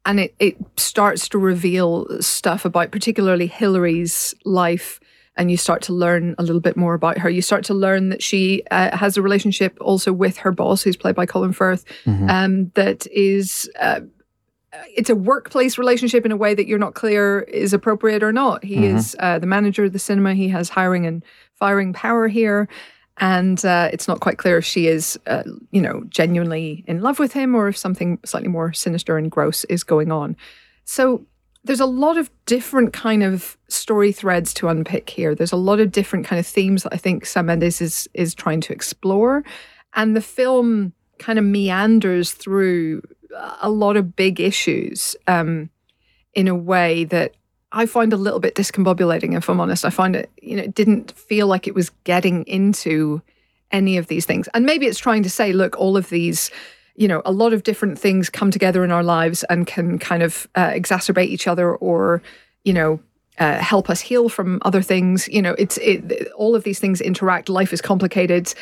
and 0.07 0.21
it, 0.21 0.33
it 0.39 0.57
starts 0.77 1.29
to 1.29 1.37
reveal 1.37 2.07
stuff 2.21 2.65
about 2.65 2.91
particularly 2.91 3.45
Hillary's 3.45 4.33
life 4.45 4.99
and 5.35 5.51
you 5.51 5.57
start 5.57 5.83
to 5.83 5.93
learn 5.93 6.33
a 6.39 6.43
little 6.43 6.61
bit 6.61 6.75
more 6.75 6.95
about 6.95 7.19
her. 7.19 7.29
You 7.29 7.43
start 7.43 7.63
to 7.65 7.75
learn 7.75 8.09
that 8.09 8.23
she 8.23 8.63
uh, 8.71 8.97
has 8.97 9.17
a 9.17 9.21
relationship 9.21 9.77
also 9.79 10.11
with 10.11 10.37
her 10.37 10.51
boss 10.51 10.81
who's 10.81 10.97
played 10.97 11.13
by 11.13 11.27
colin 11.27 11.53
firth 11.53 11.85
um, 12.29 12.71
that 12.73 13.05
is 13.07 13.69
uh, 13.79 13.99
it's 14.95 15.09
a 15.09 15.15
workplace 15.15 15.77
relationship 15.77 16.25
in 16.25 16.31
a 16.31 16.37
way 16.37 16.53
that 16.53 16.67
you're 16.67 16.79
not 16.79 16.93
clear 16.93 17.41
is 17.41 17.73
appropriate 17.73 18.23
or 18.23 18.31
not. 18.31 18.63
He 18.63 18.85
is 18.85 19.15
uh, 19.19 19.39
the 19.39 19.47
manager 19.47 19.85
of 19.85 19.93
the 19.93 19.99
cinema. 19.99 20.33
He 20.33 20.49
has 20.49 20.69
hiring 20.69 21.05
and 21.05 21.23
firing 21.55 21.93
power 21.93 22.27
here 22.27 22.67
and 23.17 23.63
uh, 23.65 23.89
it's 23.91 24.07
not 24.07 24.19
quite 24.19 24.37
clear 24.37 24.57
if 24.57 24.65
she 24.65 24.87
is, 24.87 25.19
uh, 25.27 25.43
you 25.71 25.81
know, 25.81 26.03
genuinely 26.09 26.83
in 26.87 27.01
love 27.01 27.19
with 27.19 27.33
him 27.33 27.55
or 27.55 27.67
if 27.67 27.77
something 27.77 28.19
slightly 28.25 28.49
more 28.49 28.73
sinister 28.73 29.17
and 29.17 29.31
gross 29.31 29.63
is 29.65 29.83
going 29.83 30.11
on. 30.11 30.35
So 30.85 31.25
there's 31.63 31.79
a 31.79 31.85
lot 31.85 32.17
of 32.17 32.29
different 32.45 32.93
kind 32.93 33.23
of 33.23 33.57
story 33.67 34.11
threads 34.11 34.53
to 34.55 34.69
unpick 34.69 35.09
here. 35.09 35.35
There's 35.35 35.51
a 35.51 35.57
lot 35.57 35.79
of 35.79 35.91
different 35.91 36.25
kind 36.25 36.39
of 36.39 36.47
themes 36.47 36.83
that 36.83 36.93
I 36.93 36.97
think 36.97 37.25
Sam 37.25 37.47
Mendes 37.47 37.81
is 37.81 38.07
is 38.13 38.33
trying 38.33 38.61
to 38.61 38.73
explore, 38.73 39.43
and 39.93 40.15
the 40.15 40.21
film 40.21 40.93
kind 41.19 41.39
of 41.39 41.45
meanders 41.45 42.31
through 42.31 43.01
a 43.61 43.69
lot 43.69 43.97
of 43.97 44.15
big 44.15 44.39
issues 44.39 45.15
um, 45.27 45.69
in 46.33 46.47
a 46.47 46.55
way 46.55 47.03
that 47.05 47.35
I 47.71 47.85
find 47.85 48.13
a 48.13 48.17
little 48.17 48.39
bit 48.39 48.55
discombobulating, 48.55 49.35
if 49.35 49.49
I'm 49.49 49.59
honest. 49.59 49.83
I 49.83 49.89
find 49.89 50.15
it, 50.15 50.31
you 50.41 50.55
know, 50.55 50.63
it 50.63 50.75
didn't 50.75 51.11
feel 51.11 51.47
like 51.47 51.67
it 51.67 51.75
was 51.75 51.89
getting 52.05 52.43
into 52.45 53.21
any 53.71 53.97
of 53.97 54.07
these 54.07 54.25
things. 54.25 54.47
And 54.53 54.65
maybe 54.65 54.85
it's 54.85 54.99
trying 54.99 55.23
to 55.23 55.29
say, 55.29 55.51
look, 55.51 55.77
all 55.77 55.97
of 55.97 56.09
these, 56.09 56.49
you 56.95 57.07
know, 57.07 57.21
a 57.25 57.31
lot 57.31 57.53
of 57.53 57.63
different 57.63 57.99
things 57.99 58.29
come 58.29 58.51
together 58.51 58.83
in 58.83 58.91
our 58.91 59.03
lives 59.03 59.43
and 59.45 59.67
can 59.67 59.99
kind 59.99 60.23
of 60.23 60.47
uh, 60.55 60.69
exacerbate 60.69 61.27
each 61.27 61.47
other 61.47 61.75
or, 61.75 62.21
you 62.63 62.73
know, 62.73 62.99
uh, 63.39 63.57
help 63.59 63.89
us 63.89 63.99
heal 63.99 64.29
from 64.29 64.59
other 64.63 64.81
things. 64.81 65.27
You 65.27 65.41
know, 65.41 65.53
it's 65.57 65.77
it, 65.77 66.29
all 66.37 66.55
of 66.55 66.63
these 66.63 66.79
things 66.79 67.01
interact. 67.01 67.49
Life 67.49 67.73
is 67.73 67.81
complicated. 67.81 68.53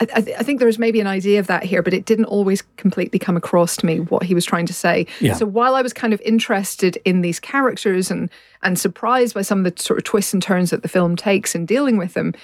I, 0.00 0.06
I, 0.14 0.20
th- 0.20 0.36
I 0.38 0.42
think 0.42 0.60
there's 0.60 0.78
maybe 0.78 1.00
an 1.00 1.06
idea 1.06 1.40
of 1.40 1.46
that 1.48 1.64
here, 1.64 1.82
but 1.82 1.94
it 1.94 2.04
didn't 2.04 2.26
always 2.26 2.62
completely 2.76 3.18
come 3.18 3.36
across 3.36 3.76
to 3.78 3.86
me 3.86 4.00
what 4.00 4.22
he 4.22 4.34
was 4.34 4.44
trying 4.44 4.66
to 4.66 4.72
say. 4.72 5.06
Yeah. 5.20 5.34
So 5.34 5.46
while 5.46 5.74
I 5.74 5.82
was 5.82 5.92
kind 5.92 6.12
of 6.12 6.20
interested 6.22 6.98
in 7.04 7.20
these 7.20 7.40
characters 7.40 8.10
and 8.10 8.30
and 8.62 8.78
surprised 8.78 9.34
by 9.34 9.42
some 9.42 9.64
of 9.64 9.76
the 9.76 9.82
sort 9.82 9.98
of 9.98 10.04
twists 10.04 10.32
and 10.32 10.42
turns 10.42 10.70
that 10.70 10.82
the 10.82 10.88
film 10.88 11.16
takes 11.16 11.54
in 11.54 11.66
dealing 11.66 11.96
with 11.96 12.14
them, 12.14 12.34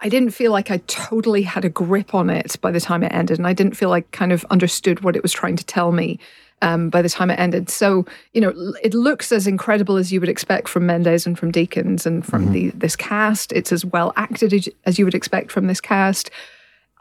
I 0.00 0.08
didn't 0.08 0.30
feel 0.30 0.52
like 0.52 0.70
I 0.70 0.78
totally 0.86 1.42
had 1.42 1.64
a 1.64 1.68
grip 1.68 2.14
on 2.14 2.30
it 2.30 2.56
by 2.60 2.70
the 2.70 2.80
time 2.80 3.02
it 3.02 3.12
ended, 3.12 3.38
and 3.38 3.46
I 3.46 3.52
didn't 3.52 3.76
feel 3.76 3.88
like 3.88 4.10
kind 4.12 4.32
of 4.32 4.44
understood 4.50 5.00
what 5.00 5.16
it 5.16 5.22
was 5.22 5.32
trying 5.32 5.56
to 5.56 5.64
tell 5.64 5.92
me. 5.92 6.18
Um, 6.60 6.90
by 6.90 7.02
the 7.02 7.08
time 7.08 7.30
it 7.30 7.38
ended, 7.38 7.70
so 7.70 8.04
you 8.32 8.40
know, 8.40 8.52
it 8.82 8.92
looks 8.92 9.30
as 9.30 9.46
incredible 9.46 9.96
as 9.96 10.12
you 10.12 10.18
would 10.18 10.28
expect 10.28 10.68
from 10.68 10.86
Mendes 10.86 11.24
and 11.24 11.38
from 11.38 11.52
Deakins 11.52 12.04
and 12.04 12.26
from 12.26 12.50
the 12.50 12.70
this 12.70 12.96
cast. 12.96 13.52
It's 13.52 13.70
as 13.70 13.84
well 13.84 14.12
acted 14.16 14.74
as 14.84 14.98
you 14.98 15.04
would 15.04 15.14
expect 15.14 15.52
from 15.52 15.68
this 15.68 15.80
cast. 15.80 16.32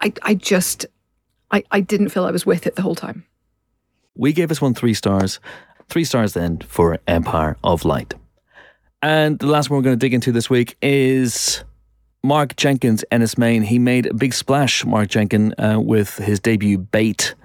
I, 0.01 0.13
I 0.21 0.33
just, 0.35 0.85
I, 1.51 1.63
I 1.71 1.79
didn't 1.81 2.09
feel 2.09 2.25
I 2.25 2.31
was 2.31 2.45
with 2.45 2.67
it 2.67 2.75
the 2.75 2.81
whole 2.81 2.95
time. 2.95 3.25
We 4.15 4.33
gave 4.33 4.49
this 4.49 4.61
one 4.61 4.73
three 4.73 4.93
stars. 4.93 5.39
Three 5.89 6.03
stars 6.03 6.33
then 6.33 6.59
for 6.59 6.97
Empire 7.07 7.57
of 7.63 7.85
Light. 7.85 8.13
And 9.01 9.39
the 9.39 9.47
last 9.47 9.69
one 9.69 9.77
we're 9.77 9.83
going 9.83 9.97
to 9.97 10.05
dig 10.05 10.13
into 10.13 10.31
this 10.31 10.49
week 10.49 10.75
is 10.81 11.63
Mark 12.23 12.55
Jenkin's, 12.55 13.05
Enys 13.11 13.37
Men. 13.37 13.61
He 13.61 13.79
made 13.79 14.07
a 14.07 14.13
big 14.13 14.33
splash, 14.33 14.83
Mark 14.83 15.09
Jenkins, 15.09 15.53
uh, 15.57 15.79
with 15.79 16.17
his 16.17 16.39
debut 16.39 16.77
Bait, 16.77 17.35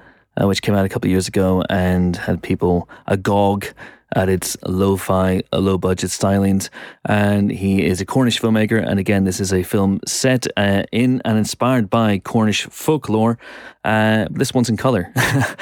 uh, 0.40 0.48
which 0.48 0.62
came 0.62 0.74
out 0.74 0.84
a 0.84 0.88
couple 0.88 1.08
of 1.08 1.12
years 1.12 1.28
ago 1.28 1.62
and 1.68 2.16
had 2.16 2.42
people 2.42 2.88
agog 3.06 3.66
at 4.14 4.28
its 4.28 4.56
lo-fi, 4.66 5.42
low 5.52 5.78
budget 5.78 6.10
stylings. 6.10 6.68
And 7.06 7.50
he 7.50 7.84
is 7.84 8.00
a 8.00 8.06
Cornish 8.06 8.40
filmmaker. 8.40 8.82
And 8.86 8.98
again, 9.00 9.24
this 9.24 9.40
is 9.40 9.52
a 9.52 9.62
film 9.62 10.00
set 10.06 10.46
uh, 10.56 10.82
in 10.92 11.20
and 11.24 11.38
inspired 11.38 11.88
by 11.90 12.18
Cornish 12.18 12.64
folklore. 12.70 13.38
Uh, 13.84 14.26
this 14.30 14.52
one's 14.54 14.68
in 14.68 14.76
colour. 14.76 15.12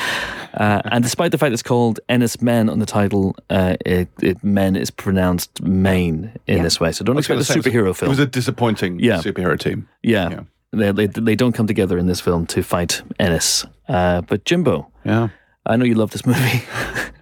Uh, 0.52 0.82
and 0.86 1.04
despite 1.04 1.30
the 1.30 1.38
fact 1.38 1.52
it's 1.52 1.62
called 1.62 2.00
Enys 2.08 2.42
Men 2.42 2.68
on 2.68 2.80
the 2.80 2.84
title, 2.86 3.36
uh, 3.50 3.76
it, 3.86 4.08
it 4.20 4.42
Men 4.42 4.74
is 4.74 4.90
pronounced 4.90 5.62
Main 5.62 6.32
in 6.48 6.56
Yeah. 6.56 6.62
this 6.64 6.80
way. 6.80 6.90
So 6.90 7.04
don't 7.04 7.16
expect 7.18 7.40
a 7.40 7.44
say, 7.44 7.54
it 7.54 7.56
was 7.58 7.66
superhero 7.66 8.02
It 8.02 8.08
was 8.08 8.18
a 8.18 8.26
disappointing 8.26 8.98
Yeah. 8.98 9.18
superhero 9.18 9.56
team. 9.56 9.88
yeah. 10.02 10.28
yeah. 10.28 10.40
They, 10.72 10.90
they, 10.90 11.06
they 11.06 11.36
don't 11.36 11.52
come 11.52 11.68
together 11.68 11.98
in 11.98 12.06
this 12.08 12.20
film 12.20 12.46
to 12.46 12.64
fight 12.64 13.00
Enys. 13.20 13.64
Uh, 13.88 14.22
but 14.22 14.44
Jimbo, 14.44 14.90
Yeah. 15.04 15.28
I 15.66 15.76
know 15.76 15.84
you 15.84 15.94
love 15.94 16.10
this 16.10 16.26
movie. 16.26 16.64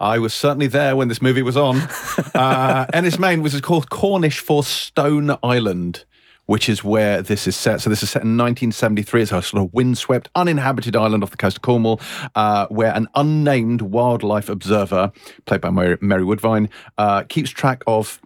I 0.00 0.18
was 0.18 0.32
certainly 0.32 0.66
there 0.66 0.96
when 0.96 1.08
this 1.08 1.20
movie 1.20 1.42
was 1.42 1.56
on. 1.56 1.76
Uh, 2.34 2.86
Enys 2.94 3.18
Men 3.18 3.42
was 3.42 3.58
called 3.60 3.90
Cornish 3.90 4.38
for 4.38 4.62
Stone 4.62 5.36
Island, 5.42 6.04
which 6.46 6.68
is 6.68 6.82
where 6.82 7.22
this 7.22 7.46
is 7.46 7.56
set. 7.56 7.80
So 7.80 7.90
this 7.90 8.02
is 8.02 8.10
set 8.10 8.22
in 8.22 8.36
1973. 8.36 9.22
It's 9.22 9.32
a 9.32 9.42
sort 9.42 9.62
of 9.64 9.74
windswept, 9.74 10.28
uninhabited 10.34 10.96
island 10.96 11.22
off 11.22 11.30
the 11.30 11.36
coast 11.36 11.58
of 11.58 11.62
Cornwall, 11.62 12.00
uh, 12.34 12.66
where 12.68 12.94
an 12.94 13.08
unnamed 13.14 13.82
wildlife 13.82 14.48
observer, 14.48 15.12
played 15.44 15.60
by 15.60 15.70
Mary, 15.70 15.98
Mary 16.00 16.24
Woodvine, 16.24 16.70
uh, 16.98 17.24
keeps 17.24 17.50
track 17.50 17.82
of 17.86 18.20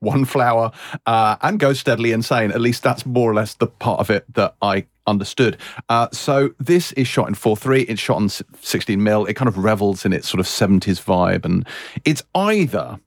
one 0.00 0.24
flower 0.24 0.72
uh, 1.06 1.36
and 1.42 1.60
goes 1.60 1.80
steadily 1.80 2.12
insane. 2.12 2.50
At 2.50 2.60
least 2.60 2.82
that's 2.82 3.06
more 3.06 3.30
or 3.30 3.34
less 3.34 3.54
the 3.54 3.66
part 3.66 4.00
of 4.00 4.10
it 4.10 4.24
that 4.34 4.54
I 4.60 4.86
understood. 5.06 5.56
Uh, 5.88 6.08
so 6.12 6.50
this 6.58 6.92
is 6.92 7.06
shot 7.06 7.28
in 7.28 7.34
4.3. 7.34 7.86
It's 7.88 8.00
shot 8.00 8.16
on 8.16 8.28
16 8.28 9.02
mil. 9.02 9.26
It 9.26 9.34
kind 9.34 9.48
of 9.48 9.58
revels 9.58 10.04
in 10.04 10.12
its 10.12 10.28
sort 10.28 10.40
of 10.40 10.46
70s 10.46 11.02
vibe. 11.02 11.44
And 11.44 11.66
it's 12.04 12.22
either 12.34 12.98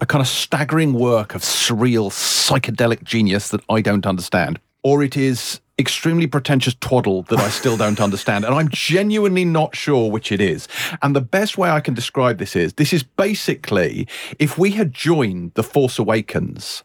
a 0.00 0.06
kind 0.06 0.20
of 0.20 0.28
staggering 0.28 0.92
work 0.92 1.34
of 1.34 1.42
surreal 1.42 2.10
psychedelic 2.10 3.02
genius 3.02 3.48
that 3.50 3.62
I 3.68 3.80
don't 3.80 4.06
understand, 4.06 4.60
or 4.82 5.02
it 5.02 5.16
is 5.16 5.60
extremely 5.78 6.26
pretentious 6.26 6.74
twaddle 6.74 7.22
that 7.24 7.38
I 7.38 7.48
still 7.50 7.76
don't 7.76 8.00
understand. 8.00 8.44
And 8.44 8.54
I'm 8.54 8.68
genuinely 8.70 9.44
not 9.44 9.76
sure 9.76 10.10
which 10.10 10.32
it 10.32 10.40
is. 10.40 10.68
And 11.02 11.14
the 11.14 11.20
best 11.20 11.58
way 11.58 11.70
I 11.70 11.80
can 11.80 11.94
describe 11.94 12.38
this 12.38 12.56
is 12.56 12.74
this 12.74 12.92
is 12.92 13.02
basically 13.02 14.08
if 14.38 14.56
we 14.56 14.70
had 14.70 14.92
joined 14.92 15.52
The 15.54 15.62
Force 15.62 15.98
Awakens 15.98 16.82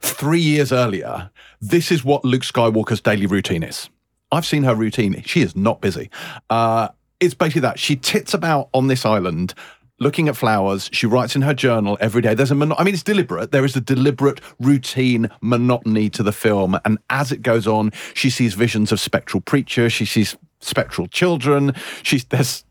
three 0.00 0.40
years 0.40 0.72
earlier, 0.72 1.30
this 1.60 1.92
is 1.92 2.04
what 2.04 2.24
Luke 2.24 2.42
Skywalker's 2.42 3.00
daily 3.00 3.26
routine 3.26 3.62
is. 3.62 3.88
I've 4.32 4.46
seen 4.46 4.64
her 4.64 4.74
routine. 4.74 5.22
She 5.24 5.42
is 5.42 5.54
not 5.54 5.80
busy. 5.80 6.10
Uh, 6.50 6.88
it's 7.20 7.34
basically 7.34 7.60
that 7.60 7.78
she 7.78 7.94
tits 7.96 8.34
about 8.34 8.68
on 8.74 8.88
this 8.88 9.06
island 9.06 9.54
looking 10.02 10.28
at 10.28 10.36
flowers. 10.36 10.90
She 10.92 11.06
writes 11.06 11.34
in 11.36 11.42
her 11.42 11.54
journal 11.54 11.96
every 12.00 12.20
day. 12.20 12.34
There's 12.34 12.50
a, 12.50 12.54
mono- 12.54 12.76
I 12.78 12.84
mean, 12.84 12.94
it's 12.94 13.02
deliberate. 13.02 13.52
There 13.52 13.64
is 13.64 13.76
a 13.76 13.80
deliberate 13.80 14.40
routine 14.60 15.30
monotony 15.40 16.10
to 16.10 16.22
the 16.22 16.32
film. 16.32 16.78
And 16.84 16.98
as 17.08 17.32
it 17.32 17.42
goes 17.42 17.66
on, 17.66 17.92
she 18.12 18.28
sees 18.28 18.54
visions 18.54 18.92
of 18.92 19.00
spectral 19.00 19.40
preacher. 19.40 19.88
She 19.88 20.04
sees 20.04 20.36
spectral 20.60 21.06
children. 21.06 21.74
She's, 22.02 22.24
there's 22.24 22.64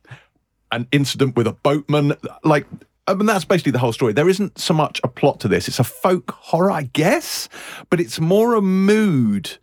an 0.71 0.87
incident 0.91 1.35
with 1.35 1.47
a 1.47 1.53
boatman. 1.53 2.13
Like, 2.43 2.67
I 3.07 3.13
mean, 3.13 3.25
that's 3.25 3.45
basically 3.45 3.71
the 3.71 3.79
whole 3.79 3.93
story. 3.93 4.13
There 4.13 4.29
isn't 4.29 4.59
so 4.59 4.73
much 4.73 5.01
a 5.03 5.07
plot 5.07 5.39
to 5.41 5.47
this. 5.47 5.67
It's 5.67 5.79
a 5.79 5.83
folk 5.83 6.31
horror, 6.31 6.71
I 6.71 6.83
guess, 6.83 7.49
but 7.89 7.99
it's 7.99 8.19
more 8.19 8.55
a 8.55 8.61
mood 8.61 9.57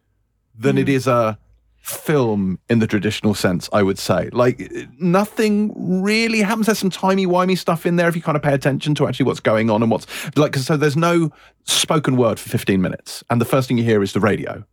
than 0.59 0.77
it 0.77 0.87
hmm. 0.87 0.95
is 0.95 1.07
a 1.07 1.39
film 1.81 2.59
in 2.69 2.81
the 2.81 2.87
traditional 2.87 3.35
sense, 3.35 3.69
I 3.73 3.83
would 3.83 3.99
say. 3.99 4.29
Like 4.33 4.71
nothing 4.99 5.73
really 6.03 6.41
happens. 6.41 6.67
There's 6.67 6.79
some 6.79 6.91
timey-wimey 6.91 7.57
stuff 7.57 7.87
in 7.87 7.97
there 7.97 8.09
if 8.09 8.17
you 8.17 8.23
kind 8.23 8.37
of 8.37 8.43
pay 8.43 8.53
attention 8.53 8.95
to 8.97 9.09
actually 9.09 9.27
what's 9.27 9.41
going 9.41 9.71
on 9.71 9.83
and 9.83 9.91
what's 9.91 10.07
like 10.37 10.57
so 10.57 10.77
there's 10.77 10.97
no 10.97 11.31
spoken 11.65 12.17
word 12.17 12.39
for 12.39 12.49
15 12.49 12.81
minutes. 12.81 13.25
And 13.31 13.41
the 13.41 13.47
first 13.47 13.69
thing 13.69 13.79
you 13.79 13.85
hear 13.85 14.03
is 14.03 14.13
the 14.13 14.21
radio. 14.21 14.65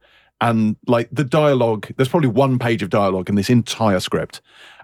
And 0.41 0.75
like 0.87 1.09
the 1.11 1.23
dialogue, 1.23 1.87
there's 1.95 2.09
probably 2.09 2.29
one 2.29 2.59
page 2.59 2.83
of 2.83 2.89
dialogue 2.89 3.29
in 3.29 3.35
this 3.35 3.49
entire 3.49 3.99
script. 3.99 4.41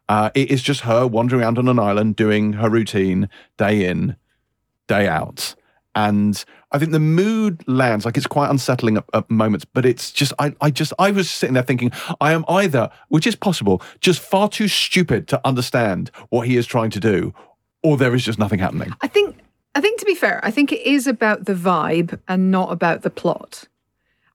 Uh, 0.07 0.29
it 0.33 0.49
is 0.49 0.61
just 0.61 0.81
her 0.81 1.05
wandering 1.05 1.41
around 1.41 1.57
on 1.57 1.67
an 1.67 1.79
island 1.79 2.15
doing 2.15 2.53
her 2.53 2.69
routine 2.69 3.29
day 3.57 3.85
in, 3.85 4.15
day 4.87 5.07
out. 5.07 5.55
And 5.95 6.43
I 6.71 6.79
think 6.79 6.91
the 6.91 6.99
mood 6.99 7.67
lands 7.67 8.05
like 8.05 8.17
it's 8.17 8.27
quite 8.27 8.49
unsettling 8.49 8.97
at, 8.97 9.05
at, 9.13 9.29
moments, 9.29 9.65
but 9.65 9.85
it's 9.85 10.11
just 10.11 10.33
I, 10.39 10.55
I 10.61 10.71
just 10.71 10.93
I 10.97 11.11
was 11.11 11.29
sitting 11.29 11.53
there 11.53 11.63
thinking 11.63 11.91
I 12.19 12.33
am 12.33 12.45
either, 12.47 12.89
which 13.09 13.27
is 13.27 13.35
possible, 13.35 13.81
just 13.99 14.19
far 14.19 14.47
too 14.49 14.67
stupid 14.67 15.27
to 15.29 15.41
understand 15.45 16.11
what 16.29 16.47
he 16.47 16.57
is 16.57 16.65
trying 16.65 16.89
to 16.91 16.99
do, 16.99 17.33
or 17.83 17.97
there 17.97 18.15
is 18.15 18.23
just 18.23 18.39
nothing 18.39 18.59
happening. 18.59 18.93
I 19.01 19.07
think 19.07 19.37
I 19.75 19.81
think 19.81 19.99
to 19.99 20.05
be 20.05 20.15
fair, 20.15 20.39
I 20.43 20.51
think 20.51 20.71
it 20.71 20.81
is 20.85 21.07
about 21.07 21.45
the 21.45 21.53
vibe 21.53 22.19
and 22.27 22.51
not 22.51 22.71
about 22.71 23.01
the 23.01 23.09
plot. 23.09 23.67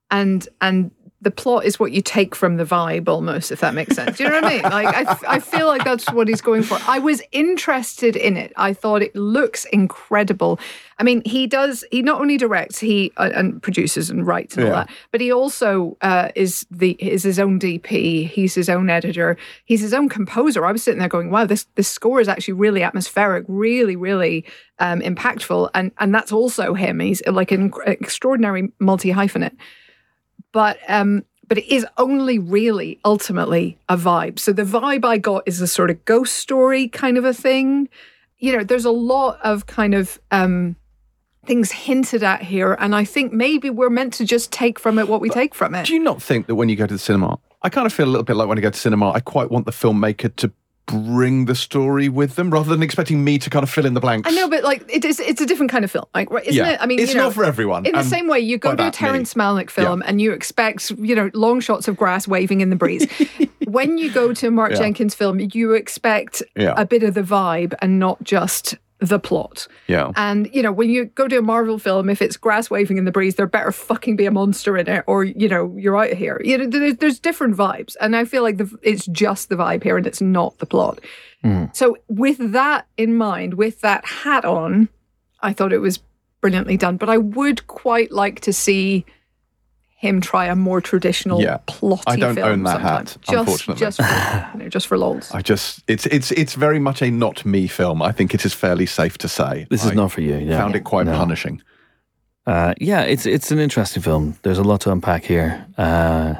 And 0.09 0.47
and 0.61 0.91
the 1.21 1.31
plot 1.31 1.65
is 1.65 1.79
what 1.79 1.91
you 1.91 2.01
take 2.01 2.35
from 2.35 2.57
the 2.57 2.63
vibe 2.63 3.07
almost 3.07 3.51
if 3.51 3.59
that 3.61 3.73
makes 3.73 3.95
sense. 3.95 4.17
Do 4.17 4.23
you 4.23 4.29
know 4.29 4.39
what 4.39 4.45
i 4.45 4.49
mean? 4.49 4.61
Like 4.61 4.87
I, 4.87 5.35
I 5.35 5.39
feel 5.39 5.65
like 5.65 5.83
that's 5.83 6.11
what 6.11 6.27
he's 6.27 6.41
going 6.41 6.61
for. 6.61 6.77
I 6.87 6.99
was 6.99 7.23
interested 7.31 8.15
in 8.15 8.37
it. 8.37 8.53
I 8.55 8.73
thought 8.73 9.01
it 9.01 9.15
looks 9.15 9.65
incredible. 9.65 10.59
I 10.99 11.03
mean 11.03 11.23
he 11.25 11.47
does 11.47 11.83
he 11.91 12.03
not 12.03 12.21
only 12.21 12.37
directs 12.37 12.77
he 12.77 13.11
uh, 13.17 13.31
and 13.33 13.61
produces 13.61 14.09
and 14.11 14.27
writes 14.27 14.57
and 14.57 14.67
all 14.67 14.73
that 14.73 14.89
but 15.11 15.21
he 15.21 15.31
also 15.31 15.97
uh, 16.01 16.29
is 16.35 16.67
the 16.69 16.91
is 16.99 17.23
his 17.23 17.39
own 17.39 17.59
dp 17.59 18.29
he's 18.29 18.53
his 18.53 18.69
own 18.69 18.89
editor 18.89 19.37
he's 19.65 19.81
his 19.81 19.93
own 19.93 20.09
composer. 20.09 20.65
I 20.65 20.71
was 20.71 20.83
sitting 20.83 20.99
there 20.99 21.07
going 21.07 21.31
wow 21.31 21.45
this 21.45 21.65
this 21.75 21.87
score 21.87 22.21
is 22.21 22.27
actually 22.27 22.55
really 22.55 22.83
atmospheric 22.83 23.45
really 23.47 23.95
really 23.95 24.45
um, 24.79 25.01
impactful 25.01 25.71
and 25.73 25.91
and 25.97 26.13
that's 26.13 26.31
also 26.31 26.75
him. 26.75 26.99
He's 26.99 27.25
like 27.25 27.51
an 27.51 27.73
extraordinary 27.87 28.71
multi 28.79 29.11
hyphenate 29.11 29.57
but 30.51 30.77
um 30.87 31.23
but 31.47 31.57
it 31.57 31.73
is 31.73 31.85
only 31.97 32.39
really 32.39 32.99
ultimately 33.05 33.77
a 33.87 33.95
vibe. 33.95 34.37
So 34.37 34.51
the 34.51 34.63
vibe 34.63 35.05
i 35.05 35.17
got 35.17 35.43
is 35.45 35.61
a 35.61 35.67
sort 35.67 35.89
of 35.89 36.03
ghost 36.03 36.33
story 36.33 36.87
kind 36.89 37.17
of 37.17 37.25
a 37.25 37.33
thing. 37.33 37.89
You 38.37 38.57
know 38.57 38.63
there's 38.63 38.85
a 38.85 38.91
lot 38.91 39.39
of 39.43 39.65
kind 39.65 39.93
of 39.93 40.19
um 40.31 40.75
things 41.45 41.71
hinted 41.71 42.23
at 42.23 42.41
here 42.41 42.75
and 42.77 42.93
i 42.93 43.05
think 43.05 43.31
maybe 43.31 43.69
we're 43.69 43.89
meant 43.89 44.11
to 44.11 44.25
just 44.25 44.51
take 44.51 44.77
from 44.77 44.99
it 44.99 45.07
what 45.07 45.21
we 45.21 45.29
take 45.29 45.55
from 45.55 45.73
it. 45.73 45.85
Do 45.85 45.93
you 45.93 45.99
not 45.99 46.21
think 46.21 46.47
that 46.47 46.55
when 46.55 46.67
you 46.67 46.75
go 46.75 46.85
to 46.85 46.93
the 46.93 46.99
cinema, 46.99 47.39
I 47.61 47.69
kind 47.69 47.85
of 47.85 47.93
feel 47.93 48.05
a 48.05 48.11
little 48.11 48.23
bit 48.23 48.35
like 48.35 48.47
when 48.47 48.57
I 48.57 48.61
go 48.61 48.69
to 48.69 48.77
cinema, 48.77 49.11
I 49.11 49.19
quite 49.19 49.49
want 49.49 49.65
the 49.65 49.71
filmmaker 49.71 50.35
to 50.37 50.51
bring 50.87 51.45
the 51.45 51.53
story 51.55 52.09
with 52.09 52.35
them 52.35 52.49
rather 52.49 52.69
than 52.69 52.81
expecting 52.81 53.23
me 53.23 53.37
to 53.37 53.49
kind 53.49 53.61
of 53.61 53.69
fill 53.69 53.85
in 53.85 53.93
the 53.93 53.99
blanks. 53.99 54.27
I 54.29 54.33
know, 54.33 54.49
but 54.49 54.63
like 54.63 54.83
it 54.91 55.05
is, 55.05 55.19
it's 55.19 55.41
a 55.41 55.45
different 55.45 55.71
kind 55.71 55.83
of 55.85 55.91
film, 55.91 56.05
like 56.15 56.31
right, 56.31 56.45
isn't 56.45 56.55
Yeah. 56.65 56.71
it? 56.73 56.81
I 56.81 56.85
mean, 56.85 56.99
It's 56.99 57.11
you 57.11 57.17
know, 57.17 57.25
not 57.25 57.33
for 57.33 57.43
everyone, 57.43 57.85
In 57.85 57.91
the 57.91 57.99
and 57.99 58.07
same 58.07 58.27
way, 58.27 58.39
you 58.39 58.57
go 58.57 58.73
to 58.75 58.87
a. 58.87 58.91
Terrence 58.91 59.33
Malick 59.35 59.69
film 59.69 60.01
and 60.05 60.19
you 60.21 60.31
expect, 60.31 60.89
you 60.91 61.13
know, 61.13 61.29
long 61.33 61.59
shots 61.59 61.87
of 61.87 61.97
grass 61.97 62.27
waving 62.27 62.61
in 62.61 62.69
the 62.69 62.75
breeze. 62.77 63.05
when 63.67 63.97
you 63.97 64.09
go 64.11 64.33
to 64.33 64.47
a 64.47 64.51
Mark 64.51 64.71
Yeah. 64.71 64.77
Jenkins 64.79 65.13
film, 65.13 65.39
you 65.53 65.73
expect 65.73 66.41
Yeah. 66.55 66.73
a 66.77 66.85
bit 66.85 67.03
of 67.03 67.13
the 67.13 67.21
vibe 67.21 67.73
and 67.81 67.99
not 67.99 68.23
just 68.23 68.75
the 68.99 69.19
plot. 69.19 69.67
Yeah. 69.87 70.11
And 70.15 70.49
you 70.53 70.63
know, 70.63 70.71
when 70.71 70.89
you 70.89 71.05
go 71.05 71.27
to 71.27 71.37
a 71.37 71.41
Marvel 71.41 71.77
film, 71.79 72.09
if 72.09 72.21
it's 72.21 72.37
grass 72.37 72.69
waving 72.69 72.97
in 72.97 73.05
the 73.05 73.11
breeze, 73.11 73.35
there 73.35 73.47
better 73.47 73.71
fucking 73.71 74.15
be 74.15 74.25
a 74.25 74.31
monster 74.31 74.77
in 74.77 74.87
it, 74.87 75.03
or 75.07 75.23
you 75.23 75.47
know, 75.47 75.73
you're 75.77 75.97
out 75.97 76.11
of 76.11 76.17
here. 76.17 76.41
You 76.43 76.57
know, 76.57 76.67
there's, 76.67 76.97
there's 76.97 77.19
different 77.19 77.55
vibes, 77.55 77.95
and 78.01 78.15
I 78.15 78.25
feel 78.25 78.43
like 78.43 78.57
the, 78.57 78.75
it's 78.81 79.05
just 79.07 79.49
the 79.49 79.55
vibe 79.55 79.83
here, 79.83 79.97
and 79.97 80.07
it's 80.07 80.21
not 80.21 80.57
the 80.57 80.65
plot. 80.65 80.99
Hmm. 81.43 81.65
So, 81.73 81.97
with 82.07 82.53
that 82.53 82.87
in 82.97 83.15
mind, 83.15 83.53
with 83.55 83.81
that 83.81 84.05
hat 84.05 84.45
on, 84.45 84.89
I 85.41 85.53
thought 85.53 85.73
it 85.73 85.79
was 85.79 85.99
brilliantly 86.41 86.77
done. 86.77 86.97
But 86.97 87.09
I 87.09 87.17
would 87.17 87.67
quite 87.67 88.11
like 88.11 88.39
to 88.41 88.53
see 88.53 89.05
him 89.99 90.21
try 90.21 90.45
a 90.45 90.55
more 90.55 90.79
traditional 90.79 91.41
Yeah. 91.41 91.57
plotty 91.67 92.03
I 92.07 92.15
don't 92.17 92.35
film 92.35 92.47
own 92.47 92.63
that 92.63 92.73
sometime. 92.73 92.97
hat, 92.97 93.17
just, 93.21 93.33
unfortunately. 93.33 93.79
Just 93.79 93.97
for, 93.97 94.49
you 94.53 94.63
know, 94.63 94.69
just 94.69 94.87
for 94.87 94.97
lols. 94.97 95.31
I 95.33 95.41
just 95.41 95.83
it's 95.87 96.05
it's 96.05 96.31
it's 96.31 96.53
very 96.53 96.79
much 96.79 97.01
a 97.01 97.09
not 97.09 97.43
me 97.45 97.67
film. 97.67 98.01
I 98.03 98.11
think 98.11 98.33
it 98.33 98.45
is 98.45 98.53
fairly 98.53 98.85
safe 98.85 99.17
to 99.17 99.27
say. 99.27 99.65
This 99.71 99.83
is 99.83 99.91
I 99.91 99.95
not 99.95 100.11
for 100.11 100.21
you. 100.21 100.35
Yeah. 100.37 100.59
Found 100.59 100.75
it 100.75 100.83
quite 100.83 101.07
No. 101.07 101.17
punishing. 101.17 101.61
Uh, 102.45 102.73
yeah, 102.79 103.01
it's 103.01 103.25
it's 103.25 103.51
an 103.51 103.59
interesting 103.59 104.01
film. 104.03 104.37
There's 104.43 104.59
a 104.59 104.63
lot 104.63 104.81
to 104.81 104.91
unpack 104.91 105.25
here. 105.25 105.65
Uh, 105.77 106.35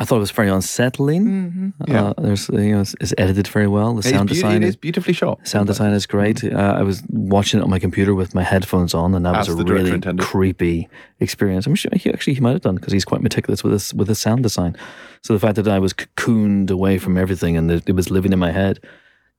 I 0.00 0.04
thought 0.04 0.16
it 0.16 0.20
was 0.20 0.30
very 0.30 0.48
unsettling. 0.48 1.72
Yeah. 1.88 2.04
Uh, 2.10 2.14
there's 2.18 2.48
you 2.48 2.72
know 2.74 2.80
it's, 2.82 2.94
it's 3.00 3.12
edited 3.18 3.48
very 3.48 3.66
well. 3.66 3.94
The 3.94 3.98
It 4.00 4.06
is 4.06 4.10
sound 4.12 4.28
beau- 4.28 4.34
design 4.34 4.62
is 4.62 4.68
is 4.70 4.76
beautifully 4.76 5.12
shot. 5.12 5.46
sound 5.46 5.66
design 5.66 5.92
is 5.92 6.06
great. 6.06 6.44
Uh, 6.44 6.76
I 6.80 6.82
was 6.82 7.02
watching 7.08 7.58
it 7.60 7.64
on 7.64 7.70
my 7.70 7.78
computer 7.80 8.14
with 8.14 8.34
my 8.34 8.42
headphones 8.44 8.94
on, 8.94 9.14
and 9.14 9.26
that 9.26 9.34
As 9.34 9.48
was 9.48 9.58
a 9.58 9.64
really 9.64 9.90
intended. 9.90 10.24
creepy 10.24 10.88
experience. 11.20 11.66
I'm 11.66 11.74
sure 11.74 11.90
he 11.94 12.10
actually 12.10 12.34
he 12.34 12.40
might 12.40 12.52
have 12.52 12.62
done 12.62 12.76
because 12.76 12.92
he's 12.92 13.04
quite 13.04 13.22
meticulous 13.22 13.64
with 13.64 13.72
his 13.72 13.92
with 13.92 14.08
his 14.08 14.18
sound 14.20 14.42
design. 14.42 14.76
So 15.24 15.34
the 15.34 15.40
fact 15.40 15.56
that 15.56 15.66
I 15.68 15.78
was 15.80 15.92
cocooned 15.92 16.70
away 16.70 16.98
from 16.98 17.16
everything 17.18 17.56
and 17.56 17.70
it, 17.70 17.88
it 17.88 17.96
was 17.96 18.08
living 18.10 18.32
in 18.32 18.38
my 18.38 18.52
head. 18.52 18.78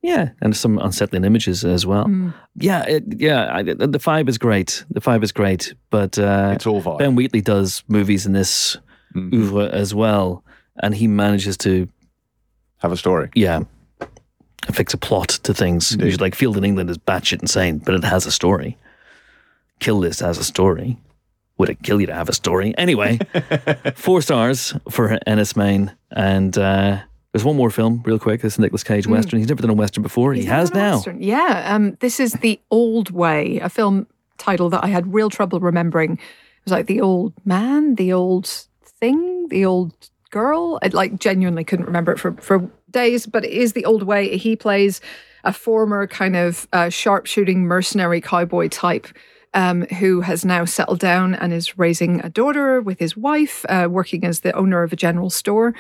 Yeah, 0.02 0.30
and 0.41 0.56
some 0.56 0.77
unsettling 0.80 1.26
images 1.26 1.65
as 1.65 1.86
well. 1.86 2.06
Yeah, 2.56 2.84
it, 2.88 3.03
yeah. 3.18 3.49
I, 3.57 3.64
the 3.64 3.88
the 3.88 3.99
vibe 3.99 4.30
is 4.30 4.38
great. 4.38 4.86
The 4.90 5.02
vibe 5.02 5.23
is 5.23 5.31
great, 5.34 5.73
but 5.90 6.18
uh, 6.18 6.52
It's 6.56 6.65
all 6.68 6.81
vibe. 6.81 6.99
Ben 6.99 7.15
Wheatley 7.15 7.41
does 7.41 7.84
movies 7.88 8.26
in 8.26 8.34
this 8.34 8.77
Mm-hmm. 9.15 9.34
oeuvre 9.41 9.69
as 9.73 9.95
well, 9.95 10.44
and 10.80 10.95
he 10.95 11.07
manages 11.07 11.57
to 11.57 11.88
Have 12.77 12.91
a 12.91 12.97
story. 12.97 13.30
yeah 13.35 13.61
fix 14.73 14.93
a 14.93 14.97
plot 14.97 15.30
to 15.30 15.53
things. 15.53 15.93
Indeed. 15.93 16.06
Usually, 16.06 16.22
like 16.26 16.35
Field 16.35 16.57
in 16.57 16.64
England 16.64 16.89
is 16.89 16.97
batshit 16.97 17.41
insane, 17.41 17.80
but 17.80 17.95
it 17.95 18.03
has 18.03 18.26
a 18.26 18.31
story. 18.31 18.77
Kill 19.80 19.95
List 19.95 20.19
has 20.19 20.38
a 20.38 20.43
story. 20.43 20.97
Would 21.57 21.69
it 21.69 21.81
kill 21.81 21.99
you 21.99 22.07
to 22.07 22.14
have 22.14 22.30
a 22.30 22.34
story? 22.34 22.73
Anyway, 22.77 23.18
four 23.95 24.22
stars 24.22 24.73
for 24.89 25.18
Enys 25.27 25.56
Men, 25.56 25.95
and 26.11 26.57
uh, 26.57 26.99
there's 27.31 27.43
one 27.43 27.56
more 27.56 27.69
film, 27.72 28.01
real 28.06 28.19
quick. 28.19 28.41
This 28.41 28.53
is 28.53 28.60
Nicolas 28.60 28.84
Cage 28.84 29.07
Western. 29.07 29.39
He's 29.39 29.49
never 29.49 29.61
done 29.61 29.72
a 29.72 29.73
Western 29.73 30.03
before. 30.03 30.34
he 30.34 30.45
has 30.45 30.73
now. 30.73 30.95
Western. 30.95 31.22
Yeah, 31.22 31.73
um, 31.73 31.97
this 32.01 32.19
is 32.19 32.34
The 32.34 32.60
Old 32.69 33.11
Way, 33.11 33.60
a 33.60 33.69
film 33.69 34.07
title 34.38 34.69
that 34.69 34.84
I 34.84 34.88
had 34.88 35.14
real 35.14 35.30
trouble 35.30 35.60
remembering. 35.60 36.14
It 36.14 36.65
was 36.65 36.72
like 36.72 36.85
The 36.88 37.01
Old 37.01 37.34
Man, 37.45 37.95
The 37.95 38.14
Old 38.14 38.45
Thing, 38.99 39.47
The 39.49 39.65
Old 39.65 39.93
Girl. 40.30 40.80
I 40.81 40.88
like 40.88 41.19
genuinely 41.19 41.64
couldn't 41.64 41.85
remember 41.85 42.11
it 42.11 42.19
for, 42.19 42.34
for 42.34 42.69
days, 42.89 43.26
but 43.26 43.45
it 43.45 43.51
is 43.51 43.73
The 43.73 43.85
Old 43.85 44.03
Way. 44.03 44.38
He 44.38 44.56
plays 44.56 45.01
a 45.43 45.53
former 45.53 46.06
kind 46.07 46.35
of 46.35 46.68
uh, 46.73 46.89
sharpshooting 46.89 47.64
mercenary 47.65 48.22
cowboy 48.22 48.68
type. 48.69 49.07
Um, 49.56 49.88
who 49.88 50.22
has 50.22 50.45
now 50.45 50.64
settled 50.64 50.99
down 50.99 51.34
and 51.34 51.51
is 51.51 51.76
raising 51.76 52.23
a 52.23 52.30
daughter 52.30 52.81
with 52.81 52.99
his 52.99 53.18
wife, 53.18 53.65
uh, 53.68 53.88
working 53.89 54.23
as 54.23 54.41
the 54.41 54.56
owner 54.56 54.84
of 54.84 54.93
a 54.93 54.95
general 54.95 55.31
store. 55.31 55.73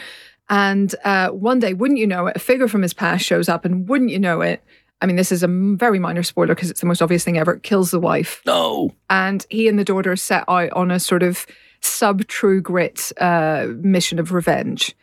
And 0.49 0.95
uh, 1.05 1.29
one 1.29 1.59
day, 1.59 1.75
wouldn't 1.75 1.99
you 1.99 2.07
know 2.07 2.25
it, 2.25 2.35
a 2.35 2.39
figure 2.39 2.67
from 2.67 2.81
his 2.81 2.95
past 2.95 3.23
shows 3.23 3.47
up, 3.47 3.65
and 3.65 3.87
wouldn't 3.87 4.09
you 4.09 4.17
know 4.17 4.41
it, 4.41 4.63
I 5.01 5.05
mean, 5.05 5.15
this 5.15 5.31
is 5.31 5.43
a 5.43 5.47
very 5.47 5.99
minor 5.99 6.23
spoiler 6.23 6.55
because 6.55 6.69
it's 6.69 6.81
the 6.81 6.85
most 6.85 7.01
obvious 7.01 7.23
thing 7.23 7.37
ever, 7.37 7.57
kills 7.57 7.91
the 7.91 7.99
wife. 7.99 8.41
No. 8.45 8.93
And 9.09 9.45
he 9.49 9.67
and 9.67 9.79
the 9.79 9.85
daughter 9.85 10.15
set 10.15 10.43
out 10.47 10.71
on 10.73 10.91
a 10.91 10.99
sort 10.99 11.23
of 11.23 11.45
sub 11.81 12.27
true 12.27 12.61
grit 12.61 13.11
uh, 13.19 13.67
mission 13.77 14.19
of 14.19 14.31
revenge. 14.31 14.95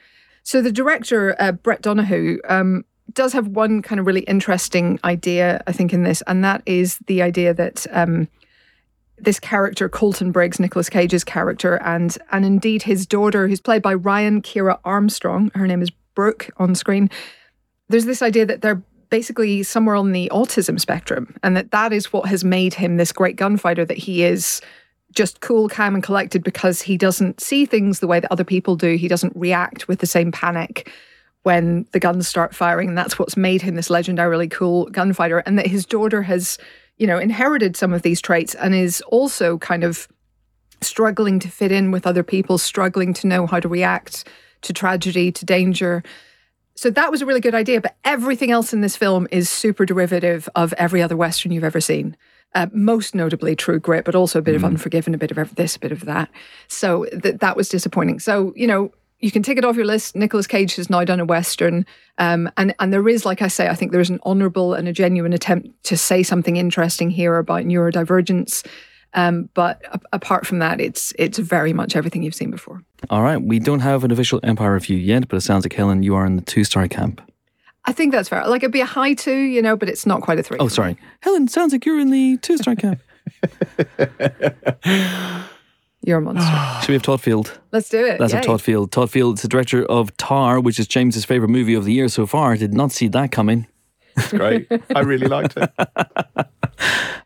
So 0.42 0.62
the 0.62 0.72
director, 0.72 1.34
uh, 1.40 1.52
Brett 1.52 1.82
Donowho, 1.82 2.38
um, 2.48 2.84
does 3.12 3.32
have 3.32 3.48
one 3.48 3.82
kind 3.82 3.98
of 3.98 4.06
really 4.06 4.20
interesting 4.22 4.98
idea, 5.04 5.62
I 5.66 5.72
think, 5.72 5.92
in 5.92 6.02
this, 6.02 6.22
and 6.26 6.44
that 6.44 6.62
is 6.66 6.98
the 7.06 7.22
idea 7.22 7.54
that. 7.54 7.86
Um, 7.92 8.28
this 9.18 9.40
character, 9.40 9.88
Colton 9.88 10.30
Briggs, 10.30 10.60
Nicolas 10.60 10.90
Cage's 10.90 11.24
character, 11.24 11.76
and 11.82 12.16
and 12.32 12.44
indeed 12.44 12.82
his 12.82 13.06
daughter, 13.06 13.48
who's 13.48 13.60
played 13.60 13.82
by 13.82 13.94
Ryan 13.94 14.42
Kira 14.42 14.78
Armstrong. 14.84 15.50
Her 15.54 15.66
name 15.66 15.82
is 15.82 15.90
Brooke 16.14 16.50
on 16.58 16.74
screen. 16.74 17.08
There's 17.88 18.04
this 18.04 18.20
idea 18.20 18.44
that 18.46 18.62
they're 18.62 18.82
basically 19.08 19.62
somewhere 19.62 19.96
on 19.96 20.12
the 20.12 20.28
autism 20.32 20.78
spectrum, 20.78 21.34
and 21.42 21.56
that 21.56 21.70
that 21.70 21.92
is 21.92 22.12
what 22.12 22.28
has 22.28 22.44
made 22.44 22.74
him 22.74 22.96
this 22.96 23.12
great 23.12 23.36
gunfighter. 23.36 23.84
That 23.84 23.98
he 23.98 24.22
is 24.22 24.60
just 25.16 25.40
cool, 25.40 25.68
calm, 25.68 25.94
and 25.94 26.04
collected 26.04 26.44
because 26.44 26.80
he 26.82 26.96
doesn't 26.96 27.40
see 27.40 27.66
things 27.66 27.98
the 27.98 28.06
way 28.06 28.20
that 28.20 28.30
other 28.30 28.44
people 28.44 28.76
do. 28.76 28.96
He 28.96 29.08
doesn't 29.08 29.34
react 29.34 29.88
with 29.88 29.98
the 29.98 30.06
same 30.06 30.30
panic 30.30 30.92
when 31.42 31.86
the 31.92 31.98
guns 31.98 32.28
start 32.28 32.54
firing, 32.54 32.88
and 32.88 32.98
that's 32.98 33.18
what's 33.18 33.36
made 33.36 33.62
him 33.62 33.74
this 33.74 33.88
legendarily 33.88 34.50
cool 34.50 34.86
gunfighter. 34.86 35.38
And 35.38 35.58
that 35.58 35.66
his 35.66 35.86
daughter 35.86 36.22
has, 36.22 36.58
you 36.98 37.06
know, 37.06 37.18
inherited 37.18 37.76
some 37.76 37.92
of 37.92 38.02
these 38.02 38.20
traits 38.20 38.54
and 38.54 38.74
is 38.74 39.00
also 39.08 39.58
kind 39.58 39.82
of 39.82 40.06
struggling 40.82 41.38
to 41.40 41.48
fit 41.48 41.72
in 41.72 41.90
with 41.90 42.06
other 42.06 42.22
people, 42.22 42.58
struggling 42.58 43.14
to 43.14 43.26
know 43.26 43.46
how 43.46 43.58
to 43.58 43.68
react 43.68 44.28
to 44.62 44.72
tragedy, 44.72 45.32
to 45.32 45.44
danger. 45.44 46.02
So 46.74 46.90
that 46.90 47.10
was 47.10 47.22
a 47.22 47.26
really 47.26 47.40
good 47.40 47.54
idea, 47.54 47.80
but 47.80 47.96
everything 48.04 48.50
else 48.50 48.74
in 48.74 48.82
this 48.82 48.96
film 48.96 49.26
is 49.30 49.48
super 49.48 49.86
derivative 49.86 50.48
of 50.54 50.74
every 50.74 51.00
other 51.00 51.16
Western 51.16 51.52
you've 51.52 51.64
ever 51.64 51.80
seen. 51.80 52.16
Uh, 52.56 52.66
most 52.72 53.14
notably 53.14 53.54
True 53.54 53.78
Grit, 53.78 54.06
but 54.06 54.14
also 54.14 54.38
a 54.38 54.42
bit 54.42 54.54
of 54.56 54.64
Unforgiven, 54.64 55.14
a 55.14 55.18
bit 55.18 55.30
of 55.30 55.54
this, 55.56 55.76
a 55.76 55.78
bit 55.78 55.92
of 55.92 56.06
that. 56.06 56.30
So 56.68 57.04
th- 57.22 57.36
that 57.40 57.54
was 57.54 57.68
disappointing. 57.68 58.18
So, 58.18 58.54
you 58.56 58.66
know, 58.66 58.90
you 59.20 59.30
can 59.30 59.42
take 59.42 59.58
it 59.58 59.64
off 59.64 59.76
your 59.76 59.84
list. 59.84 60.16
Nicolas 60.16 60.46
Cage 60.46 60.76
has 60.76 60.88
now 60.88 61.04
done 61.04 61.20
a 61.20 61.26
Western. 61.26 61.84
Um, 62.16 62.50
and, 62.56 62.74
and 62.78 62.94
there 62.94 63.06
is, 63.10 63.26
like 63.26 63.42
I 63.42 63.48
say, 63.48 63.68
I 63.68 63.74
think 63.74 63.92
there 63.92 64.00
is 64.00 64.08
an 64.08 64.20
honourable 64.24 64.72
and 64.72 64.88
a 64.88 64.92
genuine 64.92 65.34
attempt 65.34 65.68
to 65.84 65.98
say 65.98 66.22
something 66.22 66.56
interesting 66.56 67.10
here 67.10 67.36
about 67.36 67.64
neurodivergence. 67.64 68.66
Um, 69.12 69.50
but 69.52 69.82
a- 69.92 70.00
apart 70.14 70.46
from 70.46 70.58
that, 70.60 70.80
it's 70.80 71.12
it's 71.18 71.38
very 71.38 71.74
much 71.74 71.94
everything 71.94 72.22
you've 72.22 72.34
seen 72.34 72.50
before. 72.50 72.82
All 73.10 73.22
right, 73.22 73.40
we 73.40 73.58
don't 73.58 73.80
have 73.80 74.02
an 74.04 74.10
official 74.10 74.40
Empire 74.42 74.72
review 74.74 74.96
yet, 74.96 75.28
but 75.28 75.36
it 75.36 75.42
sounds 75.42 75.64
like 75.64 75.74
Helen, 75.74 76.02
you 76.02 76.14
are 76.14 76.26
in 76.26 76.36
the 76.36 76.42
two 76.42 76.64
star 76.64 76.88
camp. 76.88 77.20
I 77.86 77.92
think 77.92 78.12
that's 78.12 78.28
fair. 78.28 78.46
Like 78.46 78.62
it'd 78.62 78.72
be 78.72 78.80
a 78.80 78.86
high 78.86 79.14
two, 79.14 79.36
you 79.36 79.62
know, 79.62 79.76
but 79.76 79.88
it's 79.88 80.06
not 80.06 80.20
quite 80.22 80.38
a 80.38 80.42
three. 80.42 80.58
Oh, 80.58 80.68
sorry, 80.68 80.96
Helen. 81.20 81.48
Sounds 81.48 81.72
like 81.72 81.86
you're 81.86 82.00
in 82.00 82.10
the 82.10 82.36
two 82.38 82.58
strike 82.58 82.78
camp. 82.78 83.00
You're 86.06 86.18
a 86.18 86.20
monster. 86.20 86.80
Should 86.82 86.88
we 86.90 86.94
have 86.94 87.02
Todd 87.02 87.20
Field? 87.20 87.58
Let's 87.72 87.88
do 87.88 88.04
it. 88.06 88.18
That's 88.20 88.32
Yay. 88.32 88.38
a 88.38 88.42
Todd 88.42 88.62
Field. 88.62 88.92
Todd 88.92 89.10
Field 89.10 89.38
is 89.38 89.42
the 89.42 89.48
director 89.48 89.84
of 89.86 90.16
Tár, 90.16 90.62
which 90.62 90.78
is 90.78 90.86
James's 90.86 91.24
favorite 91.24 91.48
movie 91.48 91.74
of 91.74 91.84
the 91.84 91.92
year 91.92 92.06
so 92.08 92.26
far. 92.26 92.52
I 92.52 92.56
did 92.56 92.72
not 92.72 92.92
see 92.92 93.08
that 93.08 93.32
coming. 93.32 93.66
It's 94.16 94.30
great. 94.32 94.68
I 94.94 95.00
really 95.00 95.26
liked 95.26 95.56
it. 95.56 95.70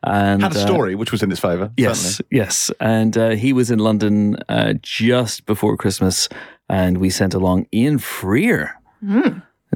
And 0.03 0.41
Had 0.43 0.57
a 0.57 0.59
uh, 0.59 0.67
story 0.67 0.95
which 0.95 1.13
was 1.13 1.23
in 1.23 1.31
its 1.31 1.41
favour. 1.41 1.71
Yes, 1.77 2.01
certainly. 2.17 2.39
yes. 2.39 2.71
And 2.81 3.19
uh, 3.19 3.31
he 3.31 3.53
was 3.53 3.71
in 3.71 3.79
London 3.81 4.37
uh, 4.49 4.75
just 4.81 5.45
before 5.45 5.77
Christmas, 5.77 6.29
and 6.71 6.99
we 6.99 7.11
sent 7.11 7.35
along 7.35 7.67
Ian 7.75 7.99
Freer 7.99 8.81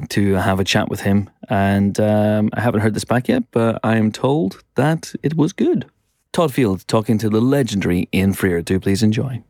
to 0.09 0.33
have 0.33 0.59
a 0.59 0.63
chat 0.63 0.89
with 0.89 1.01
him. 1.01 1.29
And 1.49 1.99
um, 1.99 2.49
I 2.53 2.61
haven't 2.61 2.81
heard 2.81 2.93
this 2.93 3.05
back 3.05 3.27
yet, 3.27 3.43
but 3.51 3.79
I 3.83 3.97
am 3.97 4.11
told 4.11 4.63
that 4.75 5.13
it 5.23 5.35
was 5.35 5.53
good. 5.53 5.89
Todd 6.31 6.53
Field 6.53 6.85
talking 6.87 7.17
to 7.19 7.29
the 7.29 7.39
legendary 7.39 8.09
Ian 8.13 8.33
Freer. 8.33 8.61
Do 8.61 8.79
please 8.79 9.01
enjoy. 9.01 9.43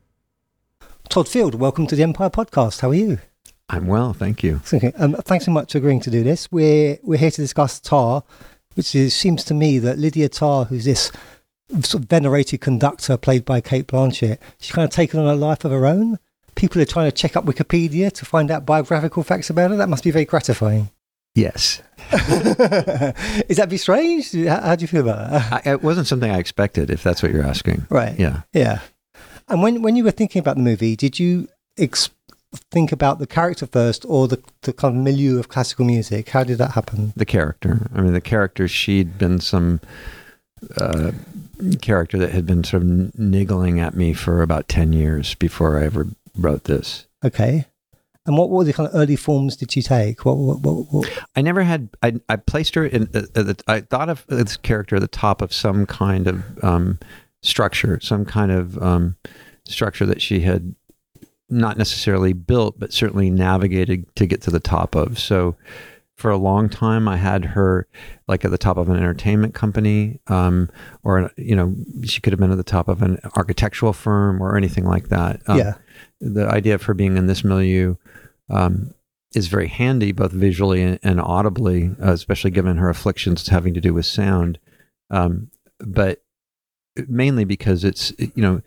Todd 1.09 1.27
Field, 1.27 1.55
welcome 1.55 1.87
to 1.87 1.95
the 1.95 2.03
Empire 2.03 2.29
Podcast. 2.29 2.81
How 2.81 2.89
are 2.89 2.95
you? 2.95 3.19
I'm 3.69 3.87
well, 3.87 4.13
thank 4.13 4.43
you. 4.43 4.61
Okay. 4.71 4.91
Um, 4.97 5.13
thanks 5.13 5.45
so 5.45 5.51
much 5.51 5.71
for 5.71 5.79
agreeing 5.79 6.01
to 6.01 6.11
do 6.11 6.23
this. 6.23 6.51
We're 6.51 6.99
we're 7.01 7.17
here 7.17 7.31
to 7.31 7.41
discuss 7.41 7.79
Tár, 7.79 8.23
which 8.75 8.93
is, 8.93 9.15
seems 9.15 9.43
to 9.45 9.53
me 9.53 9.79
that 9.79 9.97
Lydia 9.97 10.29
Tár, 10.29 10.67
who's 10.67 10.85
this 10.85 11.11
sort 11.81 12.03
of 12.03 12.09
venerated 12.09 12.61
conductor 12.61 13.17
played 13.17 13.45
by 13.45 13.61
Cate 13.61 13.87
Blanchett, 13.87 14.37
she's 14.59 14.71
kind 14.71 14.85
of 14.85 14.91
taken 14.91 15.19
on 15.19 15.25
a 15.25 15.35
life 15.35 15.65
of 15.65 15.71
her 15.71 15.87
own. 15.87 16.19
People 16.55 16.81
are 16.81 16.85
trying 16.85 17.07
to 17.07 17.11
check 17.15 17.35
up 17.35 17.45
Wikipedia 17.45 18.11
to 18.13 18.25
find 18.25 18.49
out 18.49 18.65
biographical 18.65 19.23
facts 19.23 19.49
about 19.49 19.71
her. 19.71 19.77
That 19.77 19.89
must 19.89 20.03
be 20.03 20.11
very 20.11 20.25
gratifying. 20.25 20.89
Yes, 21.35 21.81
is 22.13 23.57
that 23.57 23.67
be 23.69 23.75
strange? 23.77 24.31
How, 24.31 24.61
how 24.61 24.75
do 24.75 24.83
you 24.83 24.87
feel 24.87 25.01
about 25.01 25.29
that? 25.31 25.67
I, 25.67 25.71
it 25.71 25.83
wasn't 25.83 26.07
something 26.07 26.31
I 26.31 26.37
expected. 26.39 26.89
If 26.89 27.03
that's 27.03 27.21
what 27.21 27.31
you're 27.33 27.43
asking, 27.43 27.85
Right. 27.89 28.17
Yeah. 28.17 28.41
Yeah. 28.53 28.79
And 29.49 29.61
when 29.61 29.81
when 29.81 29.95
you 29.97 30.03
were 30.05 30.11
thinking 30.11 30.39
about 30.39 30.55
the 30.55 30.61
movie, 30.63 30.95
did 30.95 31.19
you 31.19 31.49
ex- 31.77 32.09
think 32.71 32.93
about 32.93 33.19
the 33.19 33.27
character 33.27 33.67
first 33.67 34.05
or 34.07 34.29
the, 34.29 34.41
the 34.61 34.71
kind 34.71 34.95
of 34.95 35.03
milieu 35.03 35.37
of 35.37 35.49
classical 35.49 35.83
music? 35.83 36.29
How 36.29 36.45
did 36.45 36.57
that 36.59 36.71
happen? 36.71 37.11
The 37.17 37.25
character. 37.25 37.89
I 37.93 37.99
mean, 38.01 38.13
the 38.13 38.21
character. 38.21 38.67
She'd 38.69 39.17
been 39.17 39.41
some 39.41 39.81
uh, 40.79 41.11
character 41.81 42.17
that 42.17 42.31
had 42.31 42.45
been 42.45 42.63
sort 42.63 42.83
of 42.83 43.19
niggling 43.19 43.79
at 43.81 43.93
me 43.93 44.13
for 44.13 44.41
about 44.41 44.69
ten 44.69 44.93
years 44.93 45.35
before 45.35 45.77
I 45.79 45.83
ever 45.85 46.07
wrote 46.37 46.65
this. 46.65 47.07
Okay. 47.23 47.65
And 48.25 48.37
what 48.37 48.49
were 48.49 48.63
the 48.63 48.73
kind 48.73 48.89
of 48.89 48.95
early 48.95 49.15
forms 49.15 49.55
did 49.55 49.75
you 49.75 49.83
take? 49.83 50.25
What, 50.25 50.37
what, 50.37 50.59
what, 50.61 50.91
what 50.91 51.23
I 51.35 51.41
never 51.41 51.63
had. 51.63 51.89
I, 52.01 52.15
I 52.27 52.37
placed 52.37 52.73
her 52.75 52.85
in. 52.85 53.07
Uh, 53.13 53.23
uh, 53.35 53.53
I 53.67 53.81
thought 53.81 54.09
of 54.09 54.25
this 54.27 54.57
character 54.57 54.95
at 54.95 55.01
the 55.01 55.07
top 55.07 55.41
of 55.41 55.53
some 55.53 55.85
kind 55.85 56.27
of 56.27 56.63
um, 56.63 56.99
structure, 57.43 57.99
some 58.01 58.25
kind 58.25 58.51
of 58.51 58.81
um, 58.81 59.15
structure 59.65 60.07
that 60.07 60.21
she 60.21 60.39
had 60.39 60.73
not 61.49 61.77
necessarily 61.77 62.33
built, 62.33 62.79
but 62.79 62.91
certainly 62.91 63.29
navigated 63.29 64.13
to 64.15 64.25
get 64.25 64.41
to 64.41 64.51
the 64.51 64.59
top 64.59 64.95
of. 64.95 65.19
So, 65.19 65.55
for 66.15 66.31
a 66.31 66.37
long 66.37 66.69
time, 66.69 67.07
I 67.07 67.17
had 67.17 67.43
her 67.45 67.87
like 68.27 68.45
at 68.45 68.51
the 68.51 68.57
top 68.57 68.77
of 68.77 68.89
an 68.89 68.95
entertainment 68.95 69.53
company, 69.53 70.19
um, 70.27 70.69
or 71.03 71.31
you 71.37 71.55
know, 71.55 71.75
she 72.03 72.21
could 72.21 72.31
have 72.31 72.39
been 72.39 72.51
at 72.51 72.57
the 72.57 72.63
top 72.63 72.87
of 72.87 73.01
an 73.01 73.19
architectural 73.35 73.93
firm 73.93 74.41
or 74.41 74.55
anything 74.55 74.85
like 74.85 75.09
that. 75.09 75.41
Um, 75.47 75.57
yeah. 75.57 75.73
the 76.21 76.47
idea 76.47 76.75
of 76.75 76.83
her 76.83 76.93
being 76.93 77.17
in 77.17 77.27
this 77.27 77.43
milieu 77.43 77.95
um, 78.49 78.93
is 79.33 79.47
very 79.47 79.67
handy, 79.67 80.13
both 80.13 80.31
visually 80.31 80.81
and, 80.81 80.99
and 81.03 81.19
audibly, 81.19 81.91
uh, 82.01 82.13
especially 82.13 82.51
given 82.51 82.77
her 82.77 82.89
afflictions 82.89 83.47
having 83.47 83.73
to 83.73 83.81
do 83.81 83.93
with 83.93 84.05
sound. 84.05 84.57
Um, 85.09 85.51
but 85.79 86.23
mainly 87.07 87.43
because 87.43 87.83
it's 87.83 88.13
you 88.17 88.41
know 88.41 88.61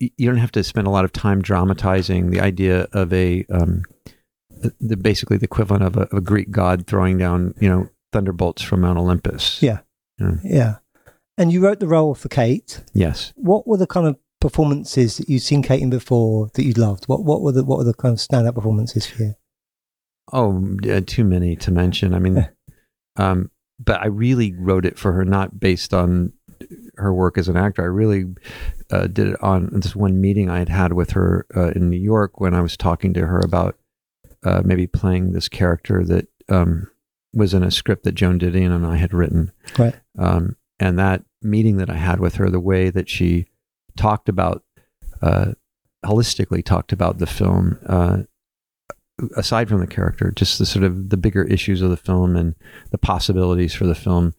you 0.00 0.26
don't 0.26 0.38
have 0.38 0.52
to 0.52 0.64
spend 0.64 0.86
a 0.86 0.90
lot 0.90 1.04
of 1.04 1.12
time 1.12 1.40
dramatizing 1.40 2.30
the 2.30 2.40
idea 2.40 2.88
of 2.92 3.12
a 3.12 3.46
um, 3.50 3.82
the 4.80 4.96
basically 4.96 5.36
the 5.36 5.44
equivalent 5.44 5.84
of 5.84 5.96
a, 5.96 6.02
of 6.02 6.12
a 6.14 6.20
Greek 6.20 6.50
god 6.50 6.86
throwing 6.86 7.18
down 7.18 7.54
you 7.60 7.68
know 7.68 7.88
thunderbolts 8.12 8.62
from 8.62 8.80
Mount 8.80 8.98
Olympus. 8.98 9.62
Yeah. 9.62 9.80
Mm. 10.20 10.40
Yeah. 10.42 10.76
And 11.38 11.52
you 11.52 11.60
wrote 11.60 11.80
the 11.80 11.86
role 11.86 12.14
for 12.14 12.28
Cate. 12.28 12.82
Yes. 12.94 13.32
What 13.36 13.66
were 13.66 13.76
the 13.76 13.86
kind 13.86 14.06
of 14.06 14.16
performances 14.40 15.18
that 15.18 15.28
you'd 15.28 15.40
seen 15.40 15.62
Cate 15.62 15.82
in 15.82 15.90
before 15.90 16.48
that 16.54 16.64
you 16.64 16.72
loved? 16.72 17.04
What 17.06 17.24
what 17.24 17.42
were 17.42 17.52
the 17.52 17.64
what 17.64 17.78
were 17.78 17.84
the 17.84 17.94
kind 17.94 18.12
of 18.12 18.18
standout 18.18 18.54
performances 18.54 19.06
for 19.06 19.22
you? 19.22 19.34
Oh, 20.32 20.76
yeah, 20.82 21.00
too 21.00 21.24
many 21.24 21.54
to 21.56 21.70
mention. 21.70 22.12
I 22.12 22.18
mean, 22.18 22.48
um, 23.16 23.50
but 23.78 24.00
I 24.00 24.06
really 24.06 24.52
wrote 24.56 24.84
it 24.84 24.98
for 24.98 25.12
her, 25.12 25.24
not 25.24 25.60
based 25.60 25.94
on 25.94 26.32
her 26.96 27.12
work 27.12 27.38
as 27.38 27.48
an 27.48 27.56
actor. 27.56 27.82
I 27.82 27.86
really 27.86 28.24
uh, 28.90 29.06
did 29.06 29.28
it 29.28 29.42
on 29.42 29.68
this 29.72 29.94
one 29.94 30.20
meeting 30.20 30.50
I 30.50 30.58
had 30.58 30.68
had 30.68 30.92
with 30.94 31.10
her 31.10 31.46
uh, 31.54 31.70
in 31.70 31.90
New 31.90 32.00
York 32.00 32.40
when 32.40 32.54
I 32.54 32.60
was 32.60 32.76
talking 32.76 33.12
to 33.14 33.26
her 33.26 33.40
about 33.40 33.76
uh, 34.46 34.62
maybe 34.64 34.86
playing 34.86 35.32
this 35.32 35.48
character 35.48 36.04
that 36.04 36.28
um, 36.48 36.88
was 37.34 37.52
in 37.52 37.64
a 37.64 37.70
script 37.70 38.04
that 38.04 38.14
Joan 38.14 38.38
Didion 38.38 38.74
and 38.74 38.86
I 38.86 38.96
had 38.96 39.12
written. 39.12 39.50
Right. 39.76 39.96
Um, 40.16 40.56
and 40.78 40.98
that 40.98 41.24
meeting 41.42 41.78
that 41.78 41.90
I 41.90 41.96
had 41.96 42.20
with 42.20 42.36
her, 42.36 42.48
the 42.48 42.60
way 42.60 42.90
that 42.90 43.08
she 43.08 43.46
talked 43.96 44.28
about, 44.28 44.62
uh, 45.20 45.52
holistically 46.04 46.64
talked 46.64 46.92
about 46.92 47.18
the 47.18 47.26
film, 47.26 47.78
uh, 47.86 48.18
aside 49.36 49.68
from 49.68 49.80
the 49.80 49.86
character, 49.86 50.32
just 50.36 50.60
the 50.60 50.66
sort 50.66 50.84
of 50.84 51.10
the 51.10 51.16
bigger 51.16 51.42
issues 51.42 51.82
of 51.82 51.90
the 51.90 51.96
film 51.96 52.36
and 52.36 52.54
the 52.90 52.98
possibilities 52.98 53.74
for 53.74 53.86
the 53.86 53.94
film, 53.96 54.32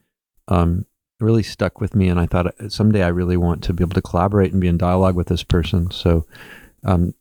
um, 0.48 0.86
really 1.20 1.44
stuck 1.44 1.82
with 1.82 1.96
me. 1.96 2.08
And 2.08 2.20
I 2.20 2.28
thought 2.28 2.48
uh, 2.62 2.70
someday 2.70 3.04
I 3.04 3.10
really 3.10 3.38
want 3.38 3.62
to 3.64 3.74
be 3.74 3.84
able 3.84 3.96
to 3.96 4.02
collaborate 4.02 4.54
and 4.54 4.62
be 4.62 4.70
in 4.70 4.78
dialogue 4.78 5.16
with 5.16 5.28
this 5.28 5.44
person. 5.44 5.92
So, 5.92 6.26
um, 6.86 7.14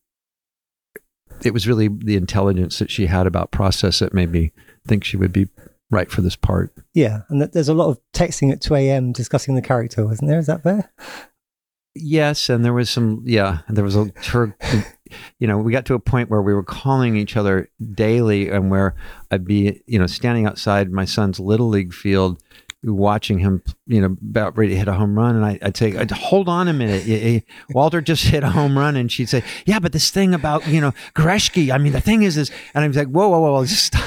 it 1.45 1.53
was 1.53 1.67
really 1.69 1.89
the 1.89 2.17
intelligence 2.17 2.79
that 2.79 2.91
she 2.91 3.07
had 3.07 3.27
about 3.27 3.51
process 3.51 3.99
that 3.99 4.15
made 4.15 4.31
me 4.31 4.53
think 4.87 5.05
she 5.05 5.17
would 5.17 5.33
be 5.33 5.49
right 5.91 6.11
for 6.11 6.21
this 6.23 6.37
part. 6.37 6.73
Yeah. 6.95 7.23
And 7.29 7.43
there's 7.43 7.69
a 7.69 7.75
lot 7.75 7.91
of 7.91 8.01
texting 8.13 8.53
at 8.53 8.61
two 8.61 8.75
AM 8.75 9.13
discussing 9.13 9.55
the 9.55 9.63
character, 9.63 10.05
wasn't 10.05 10.29
there? 10.29 10.39
Is 10.39 10.47
that 10.47 10.63
fair? 10.63 10.91
Yes, 11.99 12.51
and 12.51 12.63
there 12.63 12.75
was 12.75 12.91
some. 12.91 13.23
Yeah, 13.25 13.61
there 13.71 13.85
was 13.85 13.97
a. 13.97 14.13
Her, 14.27 14.55
you 15.39 15.47
know, 15.47 15.57
we 15.57 15.73
got 15.73 15.87
to 15.87 15.95
a 15.95 15.99
point 15.99 16.29
where 16.29 16.43
we 16.43 16.53
were 16.53 16.63
calling 16.63 17.17
each 17.17 17.39
other 17.39 17.71
daily, 17.93 18.51
and 18.51 18.71
where 18.71 18.95
I'd 19.31 19.47
be, 19.47 19.81
you 19.87 19.99
know, 19.99 20.07
standing 20.07 20.47
outside 20.47 20.93
my 20.93 21.07
son's 21.07 21.41
little 21.41 21.69
league 21.69 21.95
field, 21.95 22.43
watching 22.95 23.39
him, 23.39 23.63
you 23.87 24.01
know, 24.01 24.17
about 24.31 24.57
ready 24.57 24.73
to 24.73 24.79
hit 24.79 24.89
a 24.89 24.93
home 24.95 25.17
run, 25.17 25.37
and 25.37 25.45
I, 25.45 25.59
I'd 25.63 25.77
say, 25.77 25.97
"I'd- 25.97 26.15
"Hold 26.15 26.49
on 26.49 26.69
a 26.69 26.73
minute, 26.73 27.45
Walter 27.71 28.01
just 28.01 28.25
hit 28.25 28.43
a 28.45 28.51
home 28.51 28.77
run," 28.79 28.97
and 28.97 29.11
she'd 29.11 29.29
say, 29.29 29.43
"Yeah, 29.67 29.79
but 29.79 29.93
this 29.93 30.11
thing 30.11 30.35
about 30.35 30.67
you 30.69 30.81
know 30.81 30.93
Greshke, 31.15 31.71
I 31.71 31.79
mean, 31.79 31.93
the 31.93 32.01
thing 32.01 32.23
is, 32.23 32.37
is," 32.37 32.51
and 32.75 32.85
I'm 32.85 32.93
like, 32.93 33.09
"Whoa, 33.09 33.29
whoa, 33.29 33.41
whoa, 33.41 33.53
whoa, 33.53 33.65
just 33.67 33.85
stop." 33.87 34.03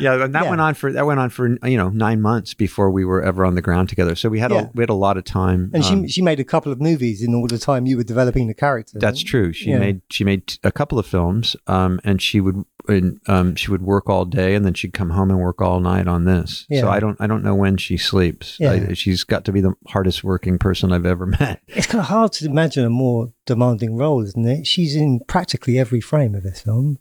yeah, 0.00 0.22
and 0.24 0.34
that 0.34 0.44
Yeah. 0.44 0.48
went 0.50 0.60
on 0.60 0.74
for 0.74 0.92
that 0.92 1.06
went 1.06 1.20
on 1.20 1.30
for 1.30 1.48
you 1.66 1.76
know 1.76 1.88
nine 1.90 2.20
months 2.20 2.54
before 2.54 2.90
we 2.90 3.04
were 3.04 3.22
ever 3.22 3.44
on 3.44 3.54
the 3.54 3.62
ground 3.62 3.88
together. 3.88 4.14
So 4.14 4.28
we 4.28 4.38
had 4.38 4.50
Yeah. 4.50 4.62
a 4.66 4.70
we 4.74 4.82
had 4.82 4.90
a 4.90 4.94
lot 4.94 5.16
of 5.16 5.24
time. 5.24 5.70
And 5.74 5.84
um, 5.84 6.02
she 6.06 6.08
she 6.14 6.22
made 6.22 6.40
a 6.40 6.44
couple 6.44 6.72
of 6.72 6.80
movies 6.80 7.22
in 7.22 7.34
all 7.34 7.46
the 7.46 7.58
time 7.58 7.86
you 7.86 7.96
were 7.96 8.04
developing 8.04 8.46
the 8.48 8.54
character. 8.54 8.98
that's 8.98 9.22
true. 9.22 9.52
She 9.52 9.70
Yeah. 9.70 9.78
made 9.78 10.00
she 10.10 10.24
made 10.24 10.58
a 10.62 10.72
couple 10.72 10.98
of 10.98 11.06
films, 11.06 11.56
um, 11.66 12.00
and 12.04 12.20
she 12.22 12.40
would 12.40 12.64
and, 12.86 13.20
um, 13.26 13.54
she 13.54 13.70
would 13.70 13.82
work 13.82 14.08
all 14.08 14.24
day, 14.24 14.54
and 14.54 14.64
then 14.64 14.74
she'd 14.74 14.92
come 14.92 15.10
home 15.10 15.30
and 15.30 15.38
work 15.38 15.60
all 15.60 15.80
night 15.80 16.06
on 16.06 16.24
this. 16.24 16.66
Yeah. 16.68 16.82
So 16.82 16.88
I 16.90 17.00
don't 17.00 17.16
I 17.20 17.26
don't 17.26 17.42
know 17.42 17.54
when 17.54 17.76
she 17.76 17.96
sleeps. 17.96 18.58
Yeah. 18.60 18.72
I, 18.72 18.92
she's 18.94 19.24
got 19.24 19.44
to 19.46 19.52
be 19.52 19.60
the 19.60 19.74
hardest 19.88 20.22
working 20.24 20.58
person 20.58 20.92
I've 20.92 21.06
ever 21.06 21.26
met. 21.40 21.62
It's 21.68 21.86
kind 21.86 22.00
of 22.00 22.08
hard 22.08 22.32
to 22.34 22.46
imagine 22.46 22.84
a 22.84 22.90
more 22.90 23.32
demanding 23.46 23.96
role, 23.96 24.22
isn't 24.22 24.46
it? 24.46 24.66
She's 24.66 24.94
in 24.96 25.20
practically 25.26 25.78
every 25.78 26.00
frame 26.00 26.34
of 26.34 26.42
this 26.42 26.60
film. 26.62 26.98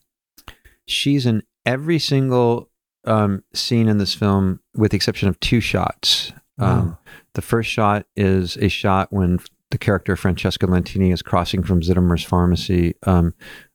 She's 0.86 1.26
in 1.26 1.44
every 1.66 2.00
single 2.00 2.70
um, 3.06 3.44
scene 3.54 3.88
in 3.88 3.98
this 3.98 4.14
film, 4.14 4.60
with 4.76 4.92
the 4.92 4.98
exception 4.98 5.30
of 5.30 5.40
two 5.40 5.60
shots. 5.60 6.32
Um, 6.60 6.88
Wow. 6.88 6.98
The 7.34 7.42
first 7.42 7.70
shot 7.72 8.06
is 8.16 8.58
a 8.58 8.70
shot 8.70 9.12
when 9.12 9.40
the 9.72 9.80
character 9.80 10.16
Francesca 10.16 10.68
Lentini 10.68 11.12
is 11.12 11.24
crossing 11.24 11.64
from 11.64 11.82
Zitomer's 11.82 12.24
pharmacy 12.24 12.94
um, 13.08 13.34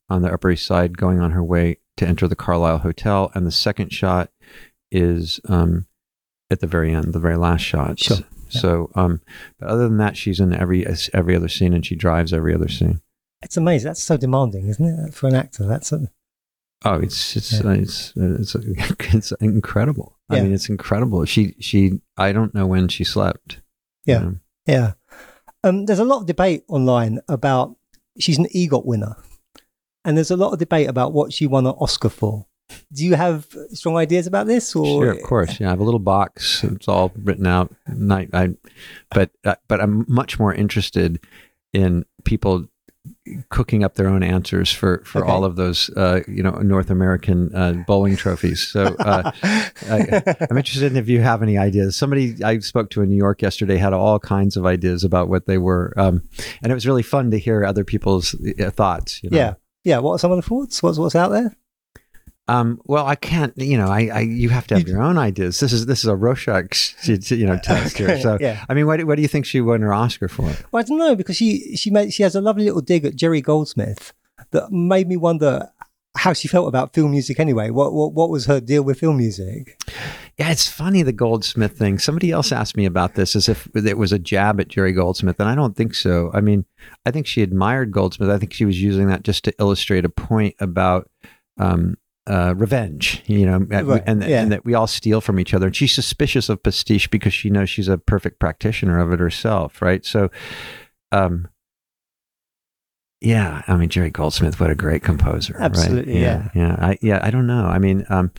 on 0.09 0.23
the 0.23 0.33
Upper 0.33 0.53
East 0.53 0.65
Side, 0.65 0.97
going 0.97 1.21
on 1.21 1.33
her 1.33 1.43
way 1.43 1.79
to 1.99 2.07
enter 2.07 2.27
the 2.27 2.37
Carlyle 2.37 2.79
Hotel. 2.79 3.31
And 3.35 3.47
the 3.47 3.51
second 3.53 3.93
shot 3.93 4.31
is 4.91 5.41
um, 5.49 5.87
at 6.51 6.61
the 6.61 6.67
very 6.67 6.95
end, 6.95 7.13
the 7.13 7.19
very 7.21 7.37
last 7.37 7.61
shot. 7.63 7.99
Sure, 7.99 8.19
So, 8.49 8.91
um, 8.95 9.21
but 9.59 9.69
other 9.69 9.87
than 9.89 9.99
that, 9.99 10.17
she's 10.17 10.41
in 10.41 10.53
every 10.55 10.87
every 11.13 11.37
other 11.37 11.49
scene, 11.49 11.75
and 11.75 11.85
she 11.85 11.95
drives 11.95 12.33
every 12.33 12.55
other 12.55 12.69
scene. 12.69 13.01
It's 13.43 13.57
amazing. 13.57 13.89
That's 13.91 14.03
so 14.03 14.17
demanding, 14.17 14.67
isn't 14.69 14.85
it, 15.09 15.15
for 15.15 15.29
an 15.29 15.35
actor? 15.37 15.67
That's 15.67 15.93
a, 15.93 16.09
Oh, 16.85 16.95
it's 16.95 17.37
it's 17.37 17.53
Yeah. 17.53 17.71
uh, 17.71 17.73
it's 17.75 18.13
it's 18.17 18.55
it's 19.15 19.33
incredible. 19.41 20.17
I 20.31 20.41
mean, 20.41 20.53
it's 20.55 20.69
incredible. 20.69 21.25
She 21.25 21.55
she 21.61 22.01
I 22.17 22.33
don't 22.33 22.55
know 22.55 22.67
when 22.67 22.89
she 22.89 23.05
slept. 23.05 23.61
you 24.07 24.15
Yeah. 24.15 24.19
know. 24.21 24.37
yeah. 24.67 24.93
Um, 25.65 25.87
there's 25.87 25.99
a 25.99 26.05
lot 26.05 26.21
of 26.21 26.27
debate 26.27 26.63
online 26.69 27.19
about 27.29 27.77
she's 28.19 28.39
an 28.39 28.47
EGOT 28.55 28.87
winner, 28.87 29.17
and 30.09 30.17
there's 30.17 30.31
a 30.31 30.37
lot 30.37 30.53
of 30.55 30.59
debate 30.59 30.89
about 30.89 31.13
what 31.13 31.35
she 31.35 31.47
won 31.47 31.67
an 31.67 31.75
Oscar 31.79 32.09
for. 32.09 32.47
Do 32.93 33.05
you 33.05 33.15
have 33.15 33.47
strong 33.73 33.97
ideas 33.97 34.27
about 34.27 34.47
this? 34.47 34.75
Or 34.75 34.87
Sure, 35.05 35.13
of 35.13 35.23
course. 35.23 35.61
Yeah, 35.61 35.67
I 35.69 35.71
have 35.71 35.81
a 35.81 35.85
little 35.85 36.01
box. 36.01 36.65
It's 36.65 36.89
all 36.89 37.13
written 37.23 37.47
out. 37.47 37.71
I, 38.11 38.27
I 38.33 38.49
but 39.11 39.31
uh, 39.45 39.57
but 39.69 39.81
I'm 39.81 40.07
much 40.09 40.39
more 40.39 40.55
interested 40.55 41.21
in 41.75 42.05
people 42.25 42.67
cooking 43.49 43.85
up 43.85 43.95
their 43.95 44.09
own 44.09 44.23
answers 44.23 44.71
for 44.73 45.03
for 45.05 45.23
Okay. 45.23 45.31
all 45.31 45.45
of 45.45 45.57
those 45.57 45.89
uh, 45.97 46.21
you 46.27 46.43
know 46.43 46.51
North 46.63 46.91
American 46.91 47.55
uh, 47.55 47.73
bowling 47.87 48.17
trophies. 48.17 48.67
So 48.67 48.97
uh, 48.99 49.31
I, 49.43 50.47
I'm 50.51 50.57
interested 50.57 50.93
in 50.93 50.97
if 50.99 51.09
you 51.09 51.21
have 51.21 51.43
any 51.43 51.57
ideas. 51.57 51.97
Somebody 51.97 52.43
I 52.45 52.59
spoke 52.59 52.91
to 52.91 53.03
in 53.03 53.09
New 53.09 53.17
York 53.17 53.41
yesterday 53.43 53.77
had 53.77 53.93
all 53.93 54.19
kinds 54.19 54.57
of 54.57 54.67
ideas 54.67 55.05
about 55.05 55.29
what 55.29 55.47
they 55.47 55.59
were, 55.59 55.93
um, 55.97 56.23
and 56.63 56.71
it 56.71 56.75
was 56.75 56.87
really 56.87 57.03
fun 57.03 57.31
to 57.31 57.39
hear 57.39 57.65
other 57.65 57.85
people's 57.85 58.35
uh, 58.61 58.71
thoughts. 58.71 59.23
You 59.23 59.31
know? 59.31 59.39
yeah, 59.39 59.55
yeah. 59.89 59.99
What 59.99 60.13
are 60.13 60.19
some 60.19 60.31
of 60.33 60.37
the 60.37 60.43
thoughts? 60.43 60.83
What's 60.83 60.99
what's 60.99 61.15
out 61.17 61.31
there? 61.31 61.57
Um, 62.47 62.81
well, 62.87 63.07
I 63.07 63.15
can't. 63.15 63.53
You 63.59 63.77
know, 63.77 63.89
I, 63.89 64.07
I 64.13 64.21
you 64.21 64.49
have 64.49 64.67
to 64.69 64.79
have 64.79 64.89
your 64.89 65.03
own 65.03 65.19
ideas. 65.19 65.61
This 65.61 65.73
is 65.73 65.85
this 65.87 65.99
is 65.99 66.07
a 66.07 66.17
Rorschach, 66.17 66.95
you 67.07 67.47
know, 67.47 67.59
test 67.63 67.99
here. 67.99 68.19
So, 68.21 68.39
Yeah. 68.41 68.65
I 68.69 68.75
mean, 68.75 68.87
what, 68.87 68.97
do- 68.99 69.07
what 69.07 69.17
do 69.17 69.23
you 69.23 69.29
think 69.29 69.45
she 69.45 69.61
won 69.61 69.83
her 69.83 69.93
Oscar 69.93 70.29
for? 70.29 70.45
Well, 70.73 70.81
I 70.81 70.83
don't 70.83 70.99
know 70.99 71.15
because 71.15 71.37
she 71.37 71.77
she 71.77 71.91
made 71.91 72.13
she 72.15 72.23
has 72.23 72.35
a 72.35 72.41
lovely 72.41 72.65
little 72.65 72.81
dig 72.81 73.05
at 73.05 73.17
Jerry 73.17 73.41
Goldsmith 73.43 74.13
that 74.53 74.73
made 74.73 75.09
me 75.09 75.17
wonder 75.19 75.69
how 76.17 76.33
she 76.33 76.49
felt 76.49 76.69
about 76.69 76.95
film 76.95 77.11
music 77.11 77.39
anyway. 77.39 77.69
What 77.71 77.93
what 77.93 78.15
what 78.15 78.31
was 78.31 78.47
her 78.47 78.61
deal 78.61 78.83
with 78.83 78.99
film 79.01 79.19
music? 79.19 79.79
Yeah, 80.39 80.51
it's 80.53 80.69
funny 80.69 81.03
the 81.03 81.13
Goldsmith 81.13 81.77
thing. 81.77 81.99
Somebody 81.99 82.31
else 82.31 82.53
asked 82.53 82.77
me 82.77 82.85
about 82.87 83.15
this 83.15 83.35
as 83.35 83.49
if 83.49 83.69
it 83.75 83.99
was 83.99 84.13
a 84.13 84.21
jab 84.21 84.61
at 84.61 84.69
Jerry 84.69 84.93
Goldsmith, 84.93 85.41
and 85.41 85.49
I 85.49 85.57
don't 85.57 85.77
think 85.77 85.95
so. 85.95 86.31
I 86.33 86.41
mean, 86.41 86.65
I 87.05 87.11
think 87.11 87.27
she 87.27 87.43
admired 87.43 87.91
Goldsmith. 87.91 88.31
I 88.31 88.39
think 88.39 88.53
she 88.53 88.65
was 88.65 88.81
using 88.81 89.09
that 89.09 89.25
just 89.25 89.43
to 89.45 89.55
illustrate 89.59 90.05
a 90.05 90.09
point 90.09 90.55
about 90.61 91.11
um, 91.59 91.97
uh, 92.29 92.55
revenge, 92.57 93.25
you 93.27 93.47
know, 93.47 93.67
and, 93.69 93.89
Right, 93.89 94.03
and, 94.07 94.23
yeah. 94.23 94.43
and 94.43 94.53
that 94.53 94.65
we 94.65 94.75
all 94.75 94.87
steal 94.87 95.21
from 95.21 95.41
each 95.41 95.55
other. 95.55 95.67
And 95.67 95.75
she's 95.75 95.93
suspicious 95.93 96.49
of 96.49 96.63
pastiche 96.63 97.11
because 97.11 97.35
she 97.35 97.51
knows 97.51 97.69
she's 97.69 97.89
a 97.89 97.99
perfect 97.99 98.39
practitioner 98.39 99.01
of 99.01 99.13
it 99.13 99.19
herself, 99.19 99.83
right? 99.83 100.05
So, 100.07 100.31
um, 101.11 101.49
yeah, 103.21 103.63
I 103.67 103.75
mean, 103.77 103.89
Jerry 103.89 104.11
Goldsmith, 104.11 104.61
what 104.61 104.71
a 104.71 104.77
great 104.77 105.03
composer. 105.03 105.55
right? 105.55 105.63
Absolutely, 105.65 106.21
yeah, 106.21 106.51
yeah. 106.55 106.77
I, 106.79 106.99
yeah, 107.03 107.19
I 107.23 107.31
don't 107.31 107.49
know. 107.49 107.65
I 107.65 107.81
mean, 107.81 108.07
um, 108.09 108.31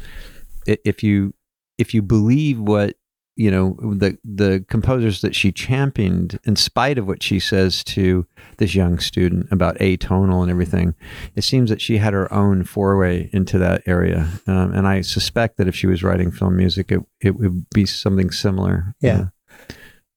if 0.65 1.03
you 1.03 1.33
if 1.79 1.93
you 1.93 2.03
believe 2.03 2.59
what 2.59 2.95
you 3.35 3.49
know 3.49 3.77
the 3.79 4.17
the 4.25 4.65
composers 4.67 5.21
that 5.21 5.33
she 5.33 5.51
championed 5.51 6.37
in 6.43 6.57
spite 6.57 6.97
of 6.97 7.07
what 7.07 7.23
she 7.23 7.39
says 7.39 7.83
to 7.85 8.27
this 8.57 8.75
young 8.75 8.99
student 8.99 9.47
about 9.49 9.77
atonal 9.77 10.41
and 10.41 10.51
everything 10.51 10.93
it 11.35 11.43
seems 11.43 11.69
that 11.69 11.81
she 11.81 11.97
had 11.97 12.13
her 12.13 12.31
own 12.33 12.65
foray 12.65 13.29
into 13.31 13.57
that 13.57 13.81
area 13.85 14.29
um, 14.45 14.73
and 14.73 14.85
i 14.87 14.99
suspect 14.99 15.55
that 15.55 15.69
if 15.69 15.75
she 15.75 15.87
was 15.87 16.03
writing 16.03 16.31
film 16.31 16.57
music 16.57 16.91
it, 16.91 16.99
it 17.21 17.37
would 17.37 17.67
be 17.69 17.85
something 17.85 18.29
similar 18.29 18.93
Yeah. 18.99 19.27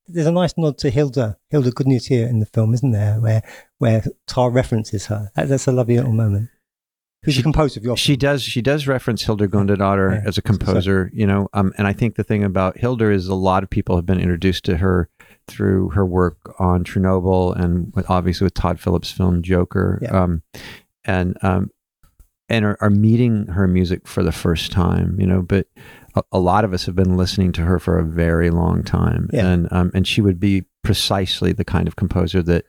There's 0.08 0.26
a 0.26 0.32
nice 0.32 0.52
nod 0.58 0.76
to 0.78 0.90
Hildur 0.90 1.38
Hildur 1.48 1.70
Guðnadóttir 1.70 2.08
here 2.08 2.26
in 2.26 2.40
the 2.40 2.46
film, 2.46 2.74
isn't 2.74 2.90
there? 2.90 3.20
Where 3.20 3.40
where 3.78 4.02
Tár 4.26 4.52
references 4.52 5.06
her. 5.06 5.30
That's 5.34 5.66
a 5.68 5.72
lovely 5.72 5.96
little 5.96 6.12
moment. 6.12 6.50
Who's 7.24 7.38
a 7.38 7.42
composer 7.42 7.78
of 7.78 7.84
your 7.84 7.96
she 7.96 8.16
does 8.16 8.42
she 8.42 8.60
does 8.62 8.86
reference 8.88 9.22
Hildur 9.22 9.46
Guðnadóttir 9.48 10.12
Yeah. 10.22 10.28
as 10.28 10.38
a 10.38 10.42
composer, 10.42 11.10
you 11.14 11.26
know, 11.26 11.48
um, 11.52 11.72
and 11.78 11.86
I 11.86 11.92
think 11.92 12.16
the 12.16 12.24
thing 12.24 12.42
about 12.42 12.78
Hildur 12.78 13.12
is 13.12 13.28
a 13.28 13.34
lot 13.34 13.62
of 13.62 13.70
people 13.70 13.94
have 13.96 14.06
been 14.06 14.18
introduced 14.20 14.64
to 14.64 14.78
her 14.78 15.08
through 15.46 15.90
her 15.90 16.04
work 16.04 16.54
on 16.58 16.84
Chernobyl 16.84 17.56
and 17.56 17.92
with, 17.94 18.08
obviously 18.10 18.44
with 18.46 18.54
Todd 18.54 18.80
Phillips' 18.80 19.10
film 19.10 19.42
Joker, 19.42 19.98
Yeah. 20.02 20.22
um, 20.22 20.42
and 21.04 21.36
um, 21.42 21.70
and 22.48 22.64
are, 22.64 22.76
are 22.80 22.90
meeting 22.90 23.46
her 23.46 23.66
music 23.68 24.06
for 24.08 24.22
the 24.22 24.32
first 24.32 24.72
time, 24.72 25.16
you 25.20 25.26
know, 25.26 25.42
but. 25.42 25.66
A, 26.14 26.22
a 26.32 26.38
lot 26.38 26.62
of 26.66 26.74
us 26.74 26.84
have 26.84 26.94
been 26.94 27.16
listening 27.16 27.52
to 27.52 27.62
her 27.62 27.78
for 27.78 27.98
a 27.98 28.04
very 28.04 28.50
long 28.50 28.82
time, 28.84 29.30
Yeah. 29.32 29.46
and 29.46 29.68
um, 29.72 29.90
and 29.94 30.06
she 30.06 30.20
would 30.20 30.38
be 30.38 30.64
precisely 30.82 31.54
the 31.54 31.64
kind 31.64 31.88
of 31.88 31.96
composer 31.96 32.42
that 32.42 32.66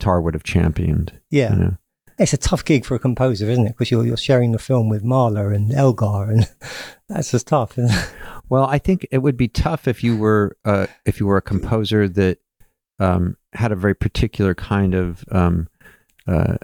Tár 0.00 0.22
would 0.22 0.32
have 0.32 0.42
championed. 0.42 1.12
Yeah. 1.30 1.52
you 1.52 1.58
know? 1.58 1.76
It's 2.18 2.32
a 2.32 2.36
tough 2.38 2.64
gig 2.64 2.84
for 2.84 2.94
a 2.94 2.98
composer, 2.98 3.48
isn't 3.48 3.66
it? 3.66 3.70
Because 3.70 3.90
you're, 3.90 4.04
you're 4.04 4.16
sharing 4.16 4.52
the 4.52 4.58
film 4.58 4.88
with 4.88 5.04
Mahler 5.04 5.52
and 5.52 5.72
Elgar, 5.72 6.30
and 6.30 6.48
that's 7.08 7.30
just 7.30 7.46
tough. 7.46 7.78
Isn't 7.78 7.90
it? 7.96 8.12
Well, 8.48 8.64
I 8.64 8.78
think 8.78 9.06
it 9.10 9.18
would 9.18 9.36
be 9.36 9.48
tough 9.48 9.86
if 9.86 10.02
you 10.02 10.16
were 10.16 10.56
uh, 10.64 10.86
if 11.04 11.20
you 11.20 11.26
were 11.26 11.36
a 11.36 11.42
composer 11.42 12.08
that 12.08 12.38
um, 12.98 13.36
had 13.52 13.72
a 13.72 13.76
very 13.76 13.94
particular 13.94 14.54
kind 14.54 14.94
of 14.94 15.24
um, 15.30 15.68
uh, 16.26 16.56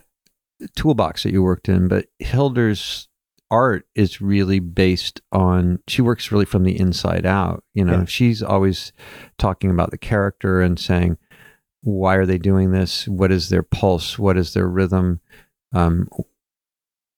toolbox 0.76 1.22
that 1.22 1.32
you 1.32 1.42
worked 1.42 1.68
in. 1.68 1.88
But 1.88 2.06
Hildur's 2.18 3.08
art 3.50 3.86
is 3.94 4.20
really 4.20 4.58
based 4.58 5.20
on 5.30 5.78
she 5.86 6.02
works 6.02 6.32
really 6.32 6.46
from 6.46 6.64
the 6.64 6.78
inside 6.78 7.26
out. 7.26 7.62
You 7.74 7.84
know, 7.84 7.98
Yeah. 8.00 8.04
she's 8.06 8.42
always 8.42 8.92
talking 9.38 9.70
about 9.70 9.90
the 9.90 9.98
character 9.98 10.60
and 10.60 10.78
saying, 10.78 11.18
"Why 11.82 12.16
are 12.16 12.26
they 12.26 12.38
doing 12.38 12.72
this? 12.72 13.06
What 13.06 13.30
is 13.30 13.50
their 13.50 13.62
pulse? 13.62 14.18
What 14.18 14.36
is 14.36 14.54
their 14.54 14.66
rhythm?" 14.68 15.20
Um, 15.74 16.08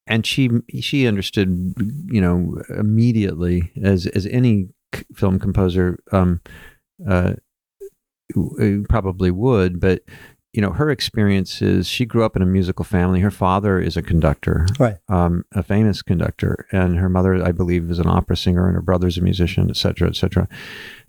and 0.06 0.24
she 0.26 0.50
she 0.80 1.06
understood 1.06 1.74
you 2.06 2.20
know 2.20 2.60
immediately 2.78 3.72
as 3.82 4.06
as 4.06 4.24
any 4.26 4.68
film 5.14 5.38
composer 5.38 5.98
um 6.12 6.40
uh 7.08 7.34
probably 8.88 9.30
would 9.30 9.80
but 9.80 10.02
you 10.52 10.60
know 10.60 10.70
her 10.70 10.90
experience 10.90 11.60
is 11.62 11.86
she 11.86 12.04
grew 12.06 12.24
up 12.24 12.34
in 12.34 12.40
a 12.42 12.46
musical 12.46 12.84
family. 12.84 13.20
Her 13.20 13.30
father 13.30 13.78
is 13.78 13.96
a 13.96 14.02
conductor 14.02 14.66
Right. 14.78 14.96
um 15.08 15.44
a 15.52 15.62
famous 15.62 16.02
conductor 16.02 16.66
and 16.72 16.96
her 16.96 17.08
mother 17.08 17.44
i 17.44 17.52
believe 17.52 17.90
is 17.90 17.98
an 17.98 18.08
opera 18.08 18.36
singer 18.36 18.66
and 18.66 18.74
her 18.74 18.82
brother's 18.82 19.18
a 19.18 19.22
musician 19.22 19.68
et 19.70 19.76
cetera 19.76 20.08
et 20.08 20.16
cetera. 20.16 20.48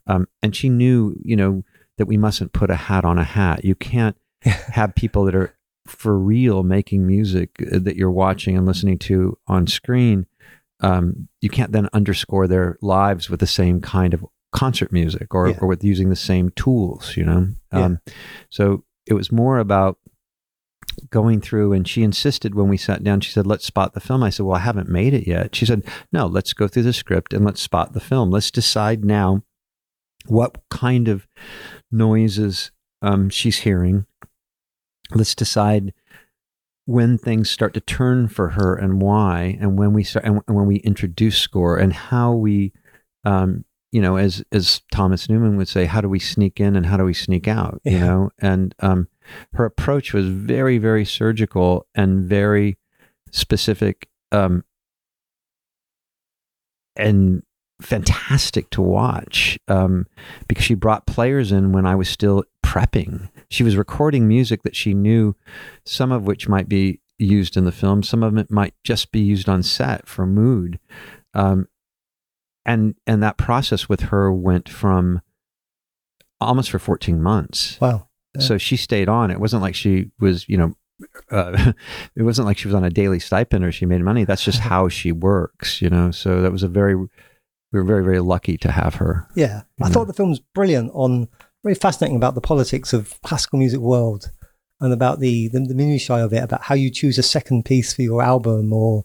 Um 0.05 0.27
and 0.43 0.55
she 0.55 0.69
knew 0.69 1.15
you 1.23 1.35
know 1.35 1.63
that 1.97 2.07
we 2.07 2.17
mustn't 2.17 2.53
put 2.53 2.69
a 2.69 2.75
hat 2.75 3.03
on 3.05 3.17
a 3.17 3.23
hat. 3.23 3.65
You 3.65 3.73
can't 3.73 4.15
have 4.43 4.93
people 4.95 5.25
that 5.25 5.33
are 5.35 5.55
for 5.87 6.17
real 6.17 6.63
making 6.63 7.05
music 7.07 7.51
uh, 7.61 7.79
that 7.79 7.95
you're 7.95 8.11
watching 8.11 8.55
and 8.57 8.65
listening 8.65 8.97
to 8.99 9.37
on 9.47 9.67
screen, 9.67 10.25
um, 10.81 11.27
you 11.41 11.49
can't 11.49 11.71
then 11.71 11.89
underscore 11.93 12.47
their 12.47 12.77
lives 12.81 13.29
with 13.29 13.39
the 13.39 13.47
same 13.47 13.81
kind 13.81 14.13
of 14.13 14.25
concert 14.53 14.91
music 14.91 15.33
or, 15.33 15.49
Yeah. 15.49 15.57
or 15.61 15.67
with 15.67 15.83
using 15.83 16.09
the 16.09 16.15
same 16.15 16.49
tools, 16.51 17.17
you 17.17 17.23
know? 17.25 17.47
Yeah. 17.73 17.79
Um, 17.85 17.99
so 18.49 18.83
it 19.05 19.13
was 19.13 19.31
more 19.31 19.57
about 19.59 19.97
going 21.11 21.41
through 21.41 21.73
and 21.73 21.87
she 21.87 22.01
insisted 22.03 22.55
when 22.55 22.67
we 22.69 22.77
sat 22.77 23.03
down 23.03 23.19
she 23.19 23.29
said 23.31 23.45
let's 23.45 23.65
spot 23.65 23.93
the 23.93 23.99
film 23.99 24.23
i 24.23 24.31
said 24.31 24.43
well 24.45 24.55
i 24.55 24.59
haven't 24.61 24.89
made 24.89 25.13
it 25.13 25.27
yet 25.27 25.55
she 25.55 25.63
said 25.63 25.83
no 26.11 26.25
let's 26.25 26.53
go 26.53 26.67
through 26.67 26.81
the 26.81 26.91
script 26.93 27.33
and 27.33 27.45
let's 27.45 27.61
spot 27.61 27.93
the 27.93 27.99
film 27.99 28.31
let's 28.31 28.49
decide 28.49 29.05
now 29.05 29.43
what 30.25 30.57
kind 30.71 31.07
of 31.07 31.27
noises 31.91 32.71
um, 33.03 33.29
she's 33.29 33.59
hearing 33.59 34.05
let's 35.13 35.35
decide 35.35 35.93
when 36.85 37.17
things 37.17 37.49
start 37.49 37.73
to 37.73 37.81
turn 37.81 38.27
for 38.27 38.49
her 38.49 38.75
and 38.75 39.01
why 39.01 39.57
and 39.59 39.77
when 39.77 39.93
we 39.93 40.03
start 40.03 40.25
and 40.25 40.41
when 40.47 40.65
we 40.65 40.77
introduce 40.77 41.37
score 41.37 41.77
and 41.77 41.91
how 41.93 42.31
we 42.33 42.71
um 43.25 43.65
you 43.91 44.01
know 44.01 44.15
as 44.17 44.43
as 44.51 44.81
thomas 44.91 45.29
newman 45.29 45.57
would 45.57 45.67
say 45.67 45.85
how 45.85 45.99
do 46.01 46.07
we 46.09 46.19
sneak 46.19 46.59
in 46.59 46.75
and 46.75 46.85
how 46.85 46.95
do 46.97 47.03
we 47.03 47.13
sneak 47.13 47.47
out 47.47 47.81
you 47.83 47.91
Yeah. 47.93 48.05
know 48.05 48.29
and 48.39 48.73
um 48.79 49.07
her 49.53 49.65
approach 49.65 50.13
was 50.13 50.27
very 50.27 50.77
very 50.77 51.03
surgical 51.03 51.85
and 51.93 52.23
very 52.23 52.77
specific 53.31 54.07
um 54.31 54.63
and 56.95 57.43
fantastic 57.81 58.69
to 58.71 58.81
watch 58.81 59.59
um, 59.67 60.05
because 60.47 60.65
she 60.65 60.73
brought 60.73 61.05
players 61.05 61.51
in 61.51 61.71
when 61.71 61.85
I 61.85 61.93
was 61.95 62.09
still 62.09 62.43
prepping. 62.67 63.29
She 63.49 63.63
was 63.63 63.77
recording 63.77 64.27
music 64.27 64.63
that 64.63 64.75
she 64.75 64.93
knew, 64.93 65.35
some 65.85 66.11
of 66.11 66.23
which 66.25 66.47
might 66.49 66.67
be 66.67 66.99
used 67.17 67.57
in 67.57 67.65
the 67.65 67.71
film, 67.71 68.03
some 68.03 68.23
of 68.23 68.37
it 68.37 68.51
might 68.51 68.73
just 68.83 69.11
be 69.11 69.19
used 69.19 69.47
on 69.49 69.63
set 69.63 70.07
for 70.07 70.25
mood. 70.25 70.79
Um, 71.33 71.67
and 72.65 72.95
and 73.07 73.23
that 73.23 73.37
process 73.37 73.87
with 73.87 74.01
her 74.11 74.31
went 74.31 74.67
from 74.69 75.21
almost 76.41 76.69
for 76.69 76.79
14 76.79 77.21
months. 77.21 77.79
Wow. 77.79 78.09
Yeah. 78.35 78.41
So 78.41 78.57
she 78.57 78.75
stayed 78.77 79.09
on. 79.09 79.31
It 79.31 79.39
wasn't 79.39 79.61
like 79.61 79.73
she 79.75 80.11
was, 80.19 80.47
you 80.49 80.57
know, 80.57 80.73
uh, 81.31 81.71
it 82.15 82.23
wasn't 82.23 82.45
like 82.45 82.57
she 82.57 82.67
was 82.67 82.75
on 82.75 82.83
a 82.83 82.89
daily 82.89 83.19
stipend 83.19 83.63
or 83.63 83.71
she 83.71 83.85
made 83.85 84.01
money. 84.01 84.25
That's 84.25 84.43
just 84.43 84.59
how 84.71 84.89
she 84.89 85.11
works, 85.11 85.81
you 85.81 85.89
know. 85.89 86.11
So 86.11 86.41
that 86.41 86.51
was 86.51 86.63
a 86.63 86.67
very 86.67 86.95
we 86.95 87.79
were 87.79 87.83
very 87.83 88.03
very 88.03 88.19
lucky 88.19 88.57
to 88.57 88.71
have 88.71 88.95
her. 88.95 89.27
Yeah, 89.35 89.61
I 89.81 89.87
Yeah. 89.87 89.93
thought 89.93 90.07
the 90.07 90.13
film's 90.13 90.39
brilliant 90.53 90.91
on 90.93 91.29
very 91.67 91.75
fascinating 91.75 92.15
about 92.15 92.33
the 92.33 92.39
politics 92.39 92.93
of 92.93 93.21
classical 93.23 93.59
music 93.59 93.81
world 93.81 94.31
and 94.79 94.93
about 94.93 95.19
the 95.19 95.49
the, 95.49 95.59
the 95.59 95.75
minutiae 95.75 96.23
of 96.23 96.31
it, 96.31 96.41
about 96.41 96.61
how 96.61 96.75
you 96.75 96.89
choose 96.89 97.17
a 97.17 97.23
second 97.23 97.65
piece 97.65 97.93
for 97.93 98.03
your 98.03 98.21
album 98.21 98.71
or 98.71 99.03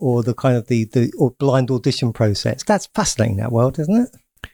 or 0.00 0.24
the 0.24 0.34
kind 0.34 0.56
of 0.56 0.66
the 0.66 0.86
the 0.86 1.12
or 1.16 1.30
blind 1.38 1.70
audition 1.70 2.12
process. 2.12 2.64
That's 2.64 2.86
fascinating 2.86 3.36
that 3.36 3.52
world, 3.52 3.78
isn't 3.78 3.94
it? 3.94 4.50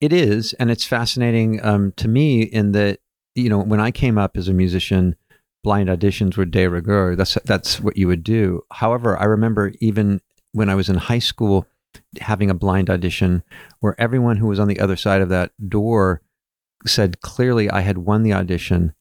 It 0.00 0.12
is, 0.14 0.54
and 0.54 0.70
it's 0.70 0.86
fascinating 0.86 1.62
um, 1.62 1.92
to 1.96 2.08
me 2.08 2.42
in 2.42 2.72
that 2.72 3.00
you 3.34 3.50
know 3.50 3.58
when 3.58 3.80
I 3.80 3.90
came 3.90 4.16
up 4.16 4.38
as 4.38 4.48
a 4.48 4.54
musician, 4.54 5.14
blind 5.62 5.90
auditions 5.90 6.38
were 6.38 6.46
de 6.46 6.68
rigueur. 6.68 7.16
That's 7.16 7.36
that's 7.44 7.80
what 7.80 7.98
you 7.98 8.08
would 8.08 8.24
do. 8.24 8.62
However, 8.72 9.18
I 9.18 9.24
remember 9.24 9.72
even 9.80 10.22
when 10.52 10.70
I 10.70 10.74
was 10.74 10.88
in 10.88 10.96
high 10.96 11.18
school 11.18 11.66
having 12.20 12.48
a 12.48 12.54
blind 12.54 12.88
audition 12.88 13.42
where 13.80 13.94
everyone 14.00 14.38
who 14.38 14.46
was 14.46 14.58
on 14.58 14.68
the 14.68 14.80
other 14.80 14.96
side 14.96 15.20
of 15.20 15.28
that 15.28 15.50
door 15.68 16.22
said 16.86 17.20
clearly 17.20 17.70
I 17.70 17.80
had 17.80 17.98
won 17.98 18.22
the 18.22 18.32
audition 18.32 18.94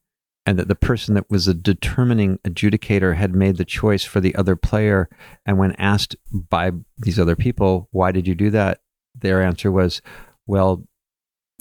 and 0.45 0.57
that 0.57 0.67
the 0.67 0.75
person 0.75 1.15
that 1.15 1.29
was 1.29 1.47
a 1.47 1.53
determining 1.53 2.39
adjudicator 2.39 3.15
had 3.15 3.35
made 3.35 3.57
the 3.57 3.65
choice 3.65 4.03
for 4.03 4.21
the 4.21 4.33
other 4.35 4.55
player. 4.55 5.09
And 5.45 5.57
when 5.57 5.73
asked 5.73 6.15
by 6.31 6.71
these 6.97 7.19
other 7.19 7.35
people 7.35 7.89
why 7.91 8.11
did 8.11 8.27
you 8.27 8.35
do 8.35 8.49
that? 8.51 8.81
their 9.19 9.41
answer 9.41 9.71
was 9.71 9.99
well 10.45 10.83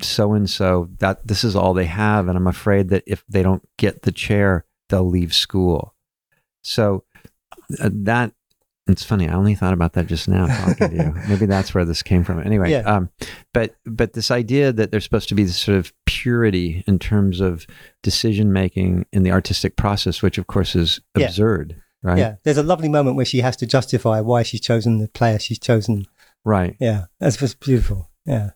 so 0.03 0.35
and 0.35 0.51
so 0.51 0.91
that 0.99 1.27
this 1.27 1.43
is 1.43 1.57
all 1.57 1.73
they 1.73 1.87
have 1.87 2.29
and 2.29 2.37
i'm 2.37 2.47
afraid 2.47 2.91
that 2.91 3.03
if 3.07 3.25
they 3.31 3.43
don't 3.43 3.67
get 3.79 4.03
the 4.03 4.13
chair 4.13 4.67
they'll 4.89 5.09
leave 5.09 5.35
school. 5.35 5.95
So 6.63 7.05
uh, 7.81 7.91
that 7.93 8.33
it's 8.89 9.05
funny 9.05 9.29
i 9.29 9.35
only 9.35 9.55
thought 9.55 9.73
about 9.73 9.93
that 9.95 10.07
just 10.07 10.29
now 10.29 10.47
talking 10.47 10.89
to 10.91 10.95
you 10.97 11.15
maybe 11.29 11.47
that's 11.47 11.75
where 11.75 11.85
this 11.85 12.03
came 12.03 12.23
from 12.25 12.39
anyway 12.41 12.71
Yeah. 12.71 12.81
um, 12.83 13.11
but 13.53 13.75
but 13.85 14.13
this 14.13 14.31
idea 14.31 14.73
that 14.73 14.91
there's 14.91 15.05
supposed 15.05 15.29
to 15.31 15.35
be 15.35 15.45
this 15.45 15.57
sort 15.59 15.79
of 15.79 15.93
purity 16.07 16.85
in 16.87 16.99
terms 16.99 17.41
of 17.41 17.67
decision 18.03 18.53
making 18.53 19.07
in 19.13 19.23
the 19.23 19.31
artistic 19.33 19.77
process 19.77 20.23
which 20.23 20.39
of 20.39 20.47
course 20.47 20.75
is 20.77 21.01
Yeah. 21.17 21.27
absurd 21.27 21.81
right 22.03 22.19
Yeah, 22.19 22.35
there's 22.45 22.59
a 22.59 22.63
lovely 22.63 22.89
moment 22.89 23.17
where 23.17 23.25
she 23.25 23.41
has 23.41 23.57
to 23.57 23.67
justify 23.67 24.21
why 24.21 24.43
she's 24.45 24.61
chosen 24.61 24.99
the 24.99 25.09
player 25.09 25.39
she's 25.39 25.59
chosen. 25.59 26.07
right 26.45 26.77
Yeah, 26.79 27.07
that's 27.19 27.37
just 27.39 27.59
beautiful. 27.61 28.11
Yeah, 28.25 28.51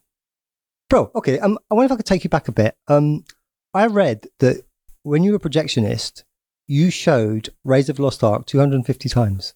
bro. 0.89 1.11
Okay, 1.15 1.39
um, 1.39 1.59
I 1.71 1.75
wonder 1.75 1.87
if 1.87 1.93
I 1.93 1.97
could 1.97 2.07
take 2.07 2.25
you 2.25 2.31
back 2.31 2.49
a 2.49 2.53
bit. 2.53 2.77
Um, 2.89 3.25
I 3.75 3.87
read 3.87 4.27
that 4.41 4.65
when 5.03 5.23
you 5.25 5.31
were 5.33 5.37
a 5.37 5.41
projectionist, 5.41 6.25
you 6.67 6.91
showed 6.91 7.51
Raiders 7.65 7.89
of 7.89 7.99
Lost 7.99 8.23
Ark 8.25 8.47
250 8.47 9.09
times. 9.09 9.55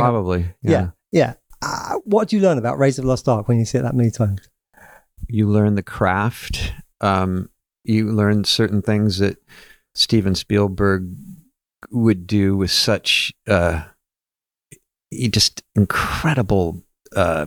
Probably 0.00 0.54
Yeah, 0.62 0.90
yeah. 1.12 1.34
Uh, 1.62 1.94
what 2.04 2.28
do 2.28 2.36
you 2.36 2.42
learn 2.42 2.58
about 2.58 2.78
Raiders 2.78 2.98
of 2.98 3.04
the 3.04 3.08
Lost 3.08 3.28
Ark 3.28 3.48
when 3.48 3.58
you 3.58 3.64
see 3.64 3.78
it 3.78 3.82
that 3.82 3.94
many 3.94 4.10
times? 4.10 4.48
you 5.28 5.48
learn 5.48 5.74
the 5.74 5.82
craft. 5.82 6.72
Um, 7.00 7.50
you 7.84 8.10
learn 8.10 8.44
certain 8.44 8.82
things 8.82 9.18
that 9.18 9.38
Steven 9.94 10.34
Spielberg 10.34 11.10
would 11.90 12.26
do 12.26 12.56
with 12.56 12.70
such 12.70 13.32
uh, 13.46 13.84
just 15.30 15.62
incredible, 15.74 16.82
uh, 17.14 17.46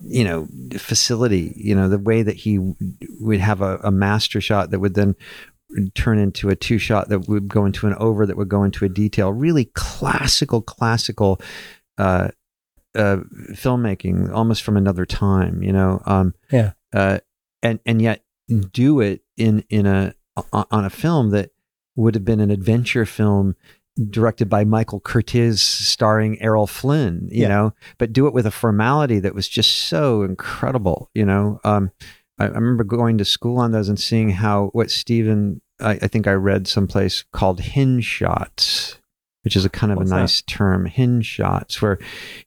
you 0.00 0.24
know, 0.24 0.48
facility. 0.76 1.52
You 1.56 1.74
know, 1.74 1.88
the 1.88 1.98
way 1.98 2.22
that 2.22 2.36
he 2.36 2.58
would 3.18 3.40
have 3.40 3.62
a, 3.62 3.78
a 3.78 3.90
master 3.90 4.40
shot 4.40 4.70
that 4.70 4.80
would 4.80 4.94
then 4.94 5.16
turn 5.94 6.18
into 6.18 6.48
a 6.48 6.56
two 6.56 6.78
shot 6.78 7.08
that 7.08 7.28
would 7.28 7.48
go 7.48 7.64
into 7.64 7.86
an 7.86 7.94
over 7.94 8.26
that 8.26 8.36
would 8.36 8.48
go 8.48 8.64
into 8.64 8.84
a 8.84 8.88
detail. 8.88 9.32
Really 9.32 9.66
classical, 9.74 10.62
classical. 10.62 11.40
Uh, 11.98 12.28
uh, 12.96 13.18
filmmaking 13.52 14.32
almost 14.32 14.62
from 14.64 14.76
another 14.76 15.06
time, 15.06 15.62
you 15.62 15.72
know. 15.72 16.02
Um, 16.06 16.34
Yeah. 16.50 16.72
Uh, 16.92 17.18
and 17.62 17.78
and 17.86 18.02
yet 18.02 18.24
do 18.72 19.00
it 19.00 19.22
in 19.36 19.62
in 19.68 19.86
a 19.86 20.14
on 20.52 20.84
a 20.84 20.90
film 20.90 21.30
that 21.30 21.50
would 21.94 22.14
have 22.16 22.24
been 22.24 22.40
an 22.40 22.50
adventure 22.50 23.06
film 23.06 23.54
directed 24.08 24.48
by 24.48 24.64
Michael 24.64 25.00
Curtiz 25.00 25.58
starring 25.58 26.40
Errol 26.42 26.66
Flynn, 26.66 27.28
you 27.30 27.42
Yeah. 27.42 27.48
know, 27.48 27.74
but 27.98 28.12
do 28.12 28.26
it 28.26 28.32
with 28.32 28.46
a 28.46 28.50
formality 28.50 29.20
that 29.20 29.34
was 29.34 29.46
just 29.48 29.70
so 29.70 30.22
incredible, 30.22 31.10
you 31.14 31.24
know. 31.26 31.60
Um, 31.62 31.90
I, 32.40 32.44
I 32.46 32.48
remember 32.48 32.84
going 32.84 33.18
to 33.18 33.24
school 33.24 33.58
on 33.58 33.72
those 33.72 33.88
and 33.88 33.98
seeing 34.00 34.30
how 34.30 34.66
what 34.72 34.90
Steven, 34.90 35.60
I, 35.80 35.92
I 35.92 36.08
think 36.08 36.26
I 36.26 36.32
read 36.32 36.66
someplace 36.66 37.24
called 37.32 37.60
hinge 37.60 38.04
shots, 38.04 38.98
which 39.42 39.56
is 39.56 39.64
a 39.64 39.70
kind 39.70 39.92
of 39.92 39.98
What's 39.98 40.10
a 40.10 40.14
that? 40.14 40.20
nice 40.20 40.42
term, 40.42 40.86
hinge 40.86 41.26
shots, 41.26 41.80
where 41.80 41.98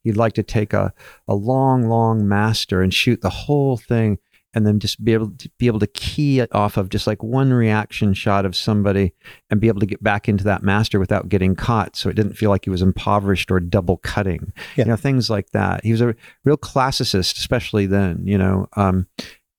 you'd 0.04 0.18
like 0.18 0.34
to 0.34 0.44
take 0.44 0.74
a, 0.74 0.94
a 1.28 1.36
long, 1.36 1.84
long 1.88 2.28
master 2.28 2.82
and 2.82 2.94
shoot 2.94 3.22
the 3.22 3.30
whole 3.30 3.78
thing 3.78 4.18
and 4.56 4.68
then 4.68 4.80
just 4.80 5.04
be 5.04 5.14
able 5.14 5.32
to 5.32 5.50
be 5.58 5.66
able 5.66 5.80
to 5.80 5.88
key 5.88 6.40
it 6.40 6.54
off 6.54 6.78
of 6.78 6.90
just 6.90 7.08
like 7.08 7.24
one 7.24 7.52
reaction 7.52 8.14
shot 8.14 8.46
of 8.46 8.56
somebody 8.56 9.12
and 9.50 9.60
be 9.60 9.68
able 9.68 9.80
to 9.80 9.86
get 9.88 10.04
back 10.04 10.30
into 10.30 10.44
that 10.44 10.62
master 10.62 11.00
without 11.00 11.28
getting 11.28 11.56
caught 11.56 11.96
so 11.96 12.08
it 12.08 12.14
didn't 12.16 12.36
feel 12.38 12.52
like 12.52 12.64
he 12.66 12.70
was 12.70 12.84
impoverished 12.84 13.50
or 13.50 13.60
double 13.60 13.98
cutting 13.98 14.54
Yeah. 14.76 14.86
you 14.86 14.92
know 14.92 14.96
things 14.96 15.28
like 15.28 15.50
that 15.54 15.84
he 15.84 15.92
was 15.92 16.02
a 16.02 16.14
real 16.46 16.58
classicist 16.58 17.36
especially 17.40 17.88
then 17.88 18.22
you 18.28 18.38
know 18.38 18.68
um 18.78 19.08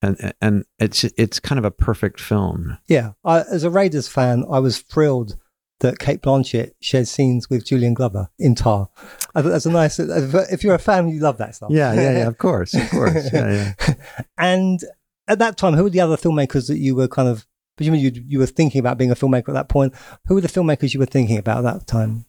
and 0.05 0.35
and 0.41 0.65
it's 0.79 1.05
it's 1.05 1.41
kind 1.41 1.59
of 1.59 1.65
a 1.65 1.71
perfect 1.71 2.21
film 2.21 2.79
Yeah, 2.87 3.13
I, 3.25 3.41
as 3.41 3.65
a 3.65 3.71
Raiders 3.71 4.09
fan, 4.09 4.45
I 4.51 4.59
was 4.59 4.79
thrilled 4.79 5.37
that 5.81 5.99
Cate 5.99 6.23
Blanchett 6.23 6.73
shared 6.81 7.09
scenes 7.09 7.51
with 7.51 7.67
Julian 7.67 7.95
Glover 7.95 8.29
in 8.39 8.55
Tár. 8.55 8.89
I 9.35 9.43
thought 9.43 9.51
that's 9.51 9.67
a 9.67 9.71
nice. 9.71 9.99
If 9.99 10.63
you're 10.63 10.75
a 10.75 10.79
fan, 10.79 11.09
you 11.09 11.21
love 11.21 11.39
that 11.39 11.57
stuff. 11.57 11.71
Yeah, 11.73 11.93
yeah, 11.95 12.19
yeah. 12.19 12.29
Of 12.29 12.39
course 12.39 12.75
of 12.75 12.89
course 12.91 13.33
yeah 13.33 13.75
yeah 13.89 13.95
and 14.39 14.81
at 15.29 15.39
that 15.39 15.57
time, 15.57 15.75
who 15.75 15.85
were 15.85 15.91
the 15.91 16.01
other 16.01 16.17
filmmakers 16.17 16.69
that 16.69 16.79
you 16.79 16.95
were 16.95 17.09
kind 17.09 17.29
of? 17.29 17.47
Presumably, 17.77 18.03
you, 18.03 18.25
you 18.29 18.39
were 18.39 18.47
thinking 18.47 18.79
about 18.79 18.99
being 18.99 19.11
a 19.11 19.17
filmmaker 19.17 19.49
at 19.49 19.55
that 19.55 19.69
point. 19.69 19.95
Who 20.27 20.35
were 20.35 20.41
the 20.41 20.49
filmmakers 20.49 20.95
you 20.95 21.01
were 21.01 21.07
thinking 21.07 21.39
about 21.39 21.65
at 21.65 21.75
that 21.75 21.87
time? 21.87 22.25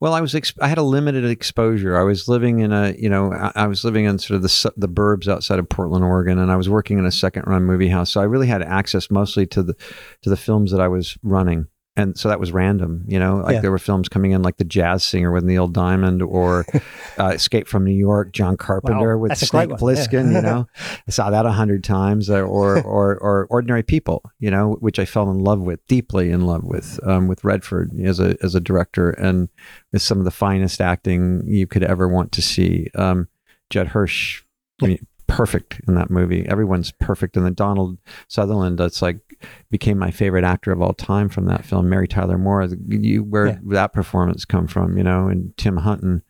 Well, 0.00 0.14
I 0.14 0.20
was 0.20 0.34
ex- 0.34 0.54
I 0.60 0.68
had 0.68 0.78
a 0.78 0.82
limited 0.82 1.24
exposure. 1.24 1.96
I 1.96 2.02
was 2.02 2.28
living 2.28 2.60
in 2.60 2.72
a 2.72 2.94
you 2.98 3.08
know 3.08 3.32
I, 3.32 3.52
I 3.54 3.66
was 3.66 3.84
living 3.84 4.04
in 4.04 4.18
sort 4.18 4.36
of 4.36 4.42
the 4.42 4.72
the 4.76 4.88
burbs 4.88 5.28
outside 5.28 5.58
of 5.58 5.68
Portland, 5.68 6.04
Oregon, 6.04 6.38
and 6.38 6.50
I 6.50 6.56
was 6.56 6.68
working 6.68 6.98
in 6.98 7.06
a 7.06 7.12
second 7.12 7.44
run 7.46 7.64
movie 7.64 7.88
house. 7.88 8.12
So 8.12 8.20
I 8.20 8.24
really 8.24 8.46
had 8.46 8.62
access 8.62 9.10
mostly 9.10 9.46
to 9.48 9.62
the 9.62 9.74
to 10.22 10.30
the 10.30 10.36
films 10.36 10.72
that 10.72 10.80
I 10.80 10.88
was 10.88 11.16
running. 11.22 11.66
And 11.94 12.18
so 12.18 12.30
that 12.30 12.40
was 12.40 12.52
random, 12.52 13.04
you 13.06 13.18
know. 13.18 13.36
Like 13.44 13.52
Yeah. 13.54 13.60
there 13.60 13.70
were 13.70 13.78
films 13.78 14.08
coming 14.08 14.30
in, 14.30 14.40
like 14.42 14.56
The 14.56 14.64
Jazz 14.64 15.04
Singer 15.04 15.30
with 15.30 15.44
Neil 15.44 15.68
Diamond, 15.68 16.22
or 16.22 16.64
uh, 17.18 17.26
Escape 17.34 17.68
from 17.68 17.84
New 17.84 17.94
York, 17.94 18.32
John 18.32 18.56
Carpenter 18.56 19.18
with 19.18 19.28
that's 19.30 19.42
a 19.42 19.46
Snake 19.46 19.68
one, 19.68 19.78
yeah. 19.78 20.36
You 20.36 20.42
know, 20.42 20.68
I 21.06 21.10
saw 21.10 21.28
that 21.28 21.44
a 21.44 21.52
hundred 21.52 21.84
times, 21.84 22.30
uh, 22.30 22.40
or 22.40 22.80
or 22.82 23.18
or 23.18 23.46
Ordinary 23.50 23.82
People, 23.82 24.22
you 24.38 24.50
know, 24.50 24.78
which 24.80 24.98
I 24.98 25.04
fell 25.04 25.30
in 25.30 25.40
love 25.40 25.60
with, 25.60 25.86
deeply 25.86 26.30
in 26.30 26.40
love 26.46 26.64
with, 26.64 26.98
um, 27.06 27.28
with 27.28 27.44
Redford 27.44 27.90
as 28.02 28.18
a 28.20 28.36
as 28.42 28.54
a 28.54 28.60
director, 28.60 29.10
and 29.10 29.50
with 29.92 30.00
some 30.00 30.18
of 30.18 30.24
the 30.24 30.30
finest 30.30 30.80
acting 30.80 31.42
you 31.46 31.66
could 31.66 31.82
ever 31.84 32.08
want 32.08 32.32
to 32.32 32.42
see. 32.42 32.88
Um, 32.94 33.28
Judd 33.68 33.88
Hirsch, 33.88 34.42
I 34.82 34.86
mean, 34.86 35.06
perfect 35.26 35.80
in 35.88 35.94
that 35.94 36.10
movie. 36.10 36.46
Everyone's 36.46 36.92
perfect, 36.92 37.36
and 37.36 37.44
then 37.44 37.54
Donald 37.54 37.98
Sutherland. 38.28 38.78
That's 38.78 39.02
like 39.02 39.18
became 39.70 39.98
my 39.98 40.10
favorite 40.10 40.44
actor 40.44 40.72
of 40.72 40.80
all 40.82 40.92
time 40.94 41.28
from 41.28 41.46
that 41.46 41.64
film. 41.64 41.88
Mary 41.88 42.08
Tyler 42.08 42.38
Moore. 42.38 42.66
You 42.88 43.22
where 43.24 43.46
Yeah. 43.46 43.52
did 43.54 43.70
that 43.70 43.92
performance 43.92 44.44
come 44.44 44.66
from? 44.66 44.96
You 44.98 45.04
know, 45.04 45.28
and 45.28 45.56
Tim 45.56 45.76
Hutton. 45.78 46.22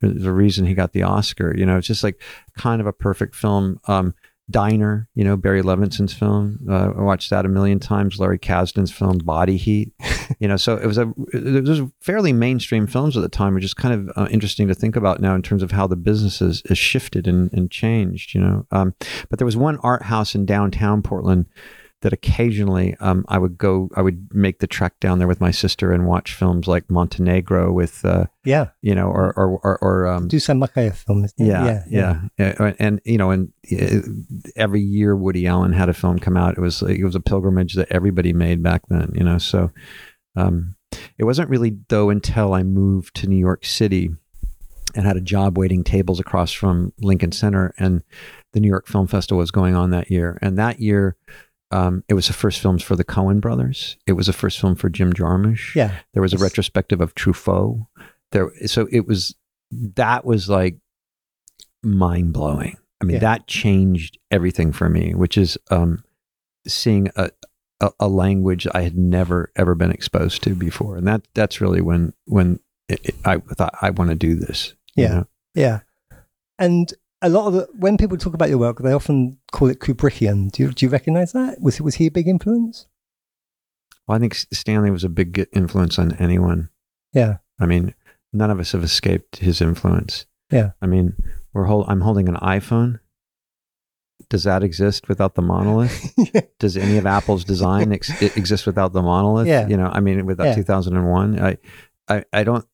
the 0.00 0.32
reason 0.32 0.64
he 0.66 0.72
got 0.74 0.92
the 0.92 1.02
Oscar. 1.02 1.54
You 1.56 1.66
know, 1.66 1.76
it's 1.76 1.86
just 1.86 2.02
like 2.02 2.20
kind 2.56 2.80
of 2.80 2.86
a 2.86 2.92
perfect 2.92 3.34
film. 3.34 3.78
Um, 3.86 4.14
Diner, 4.50 5.08
you 5.14 5.22
know, 5.22 5.36
Barry 5.36 5.62
Levinson's 5.62 6.12
film. 6.12 6.58
Uh, 6.68 6.90
I 6.96 7.02
watched 7.02 7.30
that 7.30 7.44
a 7.44 7.48
million 7.48 7.78
times. 7.78 8.18
Larry 8.18 8.38
Kasdan's 8.38 8.90
film, 8.90 9.18
Body 9.18 9.56
Heat. 9.56 9.92
you 10.40 10.48
know, 10.48 10.56
so 10.56 10.76
it 10.76 10.86
was 10.86 10.98
a 10.98 11.12
it 11.32 11.68
was 11.68 11.82
fairly 12.00 12.32
mainstream 12.32 12.88
films 12.88 13.16
at 13.16 13.20
the 13.22 13.28
time, 13.28 13.54
which 13.54 13.62
is 13.62 13.74
kind 13.74 13.94
of 14.08 14.18
uh, 14.18 14.26
interesting 14.28 14.66
to 14.66 14.74
think 14.74 14.96
about 14.96 15.20
now 15.20 15.36
in 15.36 15.42
terms 15.42 15.62
of 15.62 15.70
how 15.70 15.86
the 15.86 15.94
business 15.94 16.40
has, 16.40 16.62
has 16.68 16.78
shifted 16.78 17.28
and, 17.28 17.52
and 17.52 17.70
changed. 17.70 18.34
You 18.34 18.40
know, 18.40 18.66
um, 18.72 18.94
but 19.28 19.38
there 19.38 19.46
was 19.46 19.56
one 19.56 19.76
art 19.84 20.02
house 20.02 20.34
in 20.34 20.46
downtown 20.46 21.00
Portland 21.02 21.46
that 22.02 22.12
occasionally 22.12 22.96
um, 23.00 23.24
I 23.28 23.38
would 23.38 23.58
go, 23.58 23.90
I 23.94 24.02
would 24.02 24.34
make 24.34 24.60
the 24.60 24.66
trek 24.66 24.98
down 25.00 25.18
there 25.18 25.28
with 25.28 25.40
my 25.40 25.50
sister 25.50 25.92
and 25.92 26.06
watch 26.06 26.32
films 26.34 26.66
like 26.66 26.88
Montenegro 26.90 27.72
with, 27.72 28.04
uh, 28.04 28.26
Yeah, 28.44 28.68
you 28.80 28.94
know, 28.94 29.08
or 29.08 29.32
or 29.36 29.58
or, 29.62 29.78
or 29.82 30.06
um, 30.06 30.28
Dusan 30.28 30.64
Makavejev 30.64 30.94
film. 30.94 31.24
Isn't 31.24 31.40
it? 31.40 31.46
yeah, 31.46 31.84
yeah, 31.88 32.20
yeah, 32.38 32.72
and 32.78 33.00
you 33.04 33.18
know, 33.18 33.30
and 33.30 33.52
uh, 33.70 34.00
every 34.56 34.80
year 34.80 35.14
Woody 35.14 35.46
Allen 35.46 35.72
had 35.72 35.88
a 35.88 35.94
film 35.94 36.18
come 36.18 36.36
out. 36.36 36.56
It 36.56 36.60
was 36.60 36.82
it 36.82 37.04
was 37.04 37.14
a 37.14 37.20
pilgrimage 37.20 37.74
that 37.74 37.88
everybody 37.90 38.32
made 38.32 38.62
back 38.62 38.82
then, 38.88 39.12
you 39.14 39.24
know. 39.24 39.38
So 39.38 39.70
um, 40.36 40.76
it 41.18 41.24
wasn't 41.24 41.50
really 41.50 41.76
though 41.88 42.10
until 42.10 42.54
I 42.54 42.62
moved 42.62 43.14
to 43.16 43.26
New 43.26 43.36
York 43.38 43.64
City 43.64 44.10
and 44.94 45.06
had 45.06 45.16
a 45.16 45.20
job 45.20 45.56
waiting 45.56 45.84
tables 45.84 46.18
across 46.18 46.50
from 46.50 46.92
Lincoln 47.00 47.32
Center, 47.32 47.72
and 47.78 48.02
the 48.52 48.60
New 48.60 48.68
York 48.68 48.88
Film 48.88 49.06
Festival 49.06 49.38
was 49.38 49.50
going 49.50 49.76
on 49.76 49.90
that 49.90 50.10
year. 50.10 50.38
And 50.42 50.58
that 50.58 50.80
year, 50.80 51.16
um, 51.70 52.02
it 52.08 52.14
was 52.14 52.26
the 52.26 52.32
first 52.32 52.60
films 52.60 52.82
for 52.82 52.96
the 52.96 53.04
Coen 53.04 53.40
brothers. 53.40 53.96
It 54.06 54.12
was 54.14 54.26
the 54.26 54.32
first 54.32 54.60
film 54.60 54.74
for 54.74 54.88
Jim 54.88 55.12
Jarmusch. 55.12 55.74
Yeah. 55.74 55.94
There 56.14 56.22
was 56.22 56.32
a 56.32 56.38
retrospective 56.38 57.00
of 57.00 57.14
Truffaut. 57.14 57.86
There, 58.32 58.50
so 58.66 58.88
it 58.90 59.06
was 59.06 59.34
that 59.72 60.24
was 60.24 60.48
like 60.48 60.76
mind 61.82 62.32
blowing. 62.32 62.76
I 63.00 63.04
mean, 63.04 63.14
Yeah. 63.14 63.20
that 63.20 63.46
changed 63.46 64.18
everything 64.30 64.72
for 64.72 64.88
me, 64.88 65.14
which 65.14 65.38
is 65.38 65.56
um, 65.70 66.04
seeing 66.66 67.08
a, 67.16 67.30
a, 67.80 67.90
a 68.00 68.08
language 68.08 68.66
I 68.74 68.82
had 68.82 68.96
never 68.98 69.50
ever 69.56 69.74
been 69.74 69.90
exposed 69.90 70.42
to 70.42 70.54
before, 70.54 70.96
and 70.96 71.06
that 71.06 71.22
that's 71.34 71.60
really 71.60 71.80
when 71.80 72.12
when 72.26 72.60
it, 72.88 73.00
it- 73.04 73.14
I 73.24 73.38
thought 73.38 73.74
I 73.80 73.90
want 73.90 74.10
to 74.10 74.16
do 74.16 74.34
this. 74.34 74.74
you 74.96 75.04
Yeah. 75.04 75.08
know? 75.14 75.26
Yeah. 75.54 75.80
And 76.58 76.92
a 77.22 77.28
lot 77.28 77.46
of 77.46 77.52
the, 77.54 77.68
when 77.78 77.96
people 77.96 78.16
talk 78.16 78.34
about 78.34 78.48
your 78.48 78.58
work, 78.58 78.78
they 78.78 78.92
often 78.92 79.38
call 79.52 79.68
it 79.68 79.80
Kubrickian. 79.80 80.50
Do 80.52 80.62
you, 80.62 80.72
do 80.72 80.86
you 80.86 80.90
recognize 80.90 81.32
that? 81.32 81.60
Was, 81.60 81.80
was 81.80 81.96
he 81.96 82.06
a 82.06 82.10
big 82.10 82.26
influence? 82.28 82.86
Well, 84.06 84.16
I 84.16 84.18
think 84.20 84.34
Stanley 84.34 84.90
was 84.90 85.04
a 85.04 85.08
big 85.08 85.46
influence 85.52 85.98
on 85.98 86.14
anyone. 86.16 86.70
Yeah. 87.12 87.38
I 87.58 87.66
mean, 87.66 87.94
none 88.32 88.50
of 88.50 88.58
us 88.58 88.72
have 88.72 88.82
escaped 88.82 89.36
his 89.36 89.60
influence. 89.60 90.26
Yeah. 90.50 90.70
I 90.80 90.86
mean, 90.86 91.14
we're 91.52 91.64
hold, 91.64 91.86
I'm 91.88 92.00
holding 92.00 92.28
an 92.28 92.36
iPhone. 92.36 93.00
Does 94.28 94.44
that 94.44 94.62
exist 94.62 95.08
without 95.08 95.34
the 95.34 95.42
monolith? 95.42 96.14
Does 96.58 96.76
any 96.76 96.96
of 96.98 97.06
Apple's 97.06 97.44
design 97.44 97.92
ex- 97.92 98.22
exist 98.36 98.64
without 98.66 98.92
the 98.92 99.02
monolith? 99.02 99.46
Yeah. 99.48 99.66
You 99.66 99.76
know, 99.76 99.90
I 99.92 100.00
mean, 100.00 100.24
without 100.24 100.46
Yeah. 100.48 100.54
2001, 100.54 101.40
I, 101.40 101.56
I, 102.08 102.24
I 102.32 102.44
don't. 102.44 102.64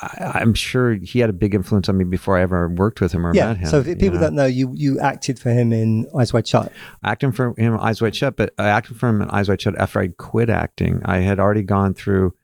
I, 0.00 0.32
I'm 0.40 0.54
sure 0.54 0.94
he 0.94 1.18
had 1.18 1.28
a 1.28 1.34
big 1.34 1.54
influence 1.54 1.88
on 1.88 1.98
me 1.98 2.04
before 2.04 2.38
I 2.38 2.42
ever 2.42 2.68
worked 2.68 3.00
with 3.00 3.12
him 3.12 3.26
or 3.26 3.34
yeah. 3.34 3.48
met 3.48 3.56
him. 3.58 3.68
So 3.68 3.80
if 3.80 3.86
people 3.98 4.14
know. 4.14 4.20
don't 4.20 4.34
know, 4.34 4.46
you 4.46 4.72
you 4.74 4.98
acted 5.00 5.38
for 5.38 5.50
him 5.50 5.72
in 5.72 6.06
Eyes 6.18 6.32
Wide 6.32 6.46
Shut. 6.46 6.72
acting 7.04 7.32
for 7.32 7.54
him 7.58 7.78
Eyes 7.78 8.00
Wide 8.00 8.16
Shut, 8.16 8.36
but 8.36 8.54
I 8.58 8.68
acted 8.68 8.98
for 8.98 9.08
him 9.08 9.22
in 9.22 9.30
Eyes 9.30 9.48
Wide 9.48 9.60
Shut 9.60 9.78
after 9.78 10.00
I 10.00 10.08
quit 10.08 10.48
acting. 10.48 11.02
I 11.04 11.18
had 11.18 11.38
already 11.38 11.62
gone 11.62 11.94
through, 11.94 12.34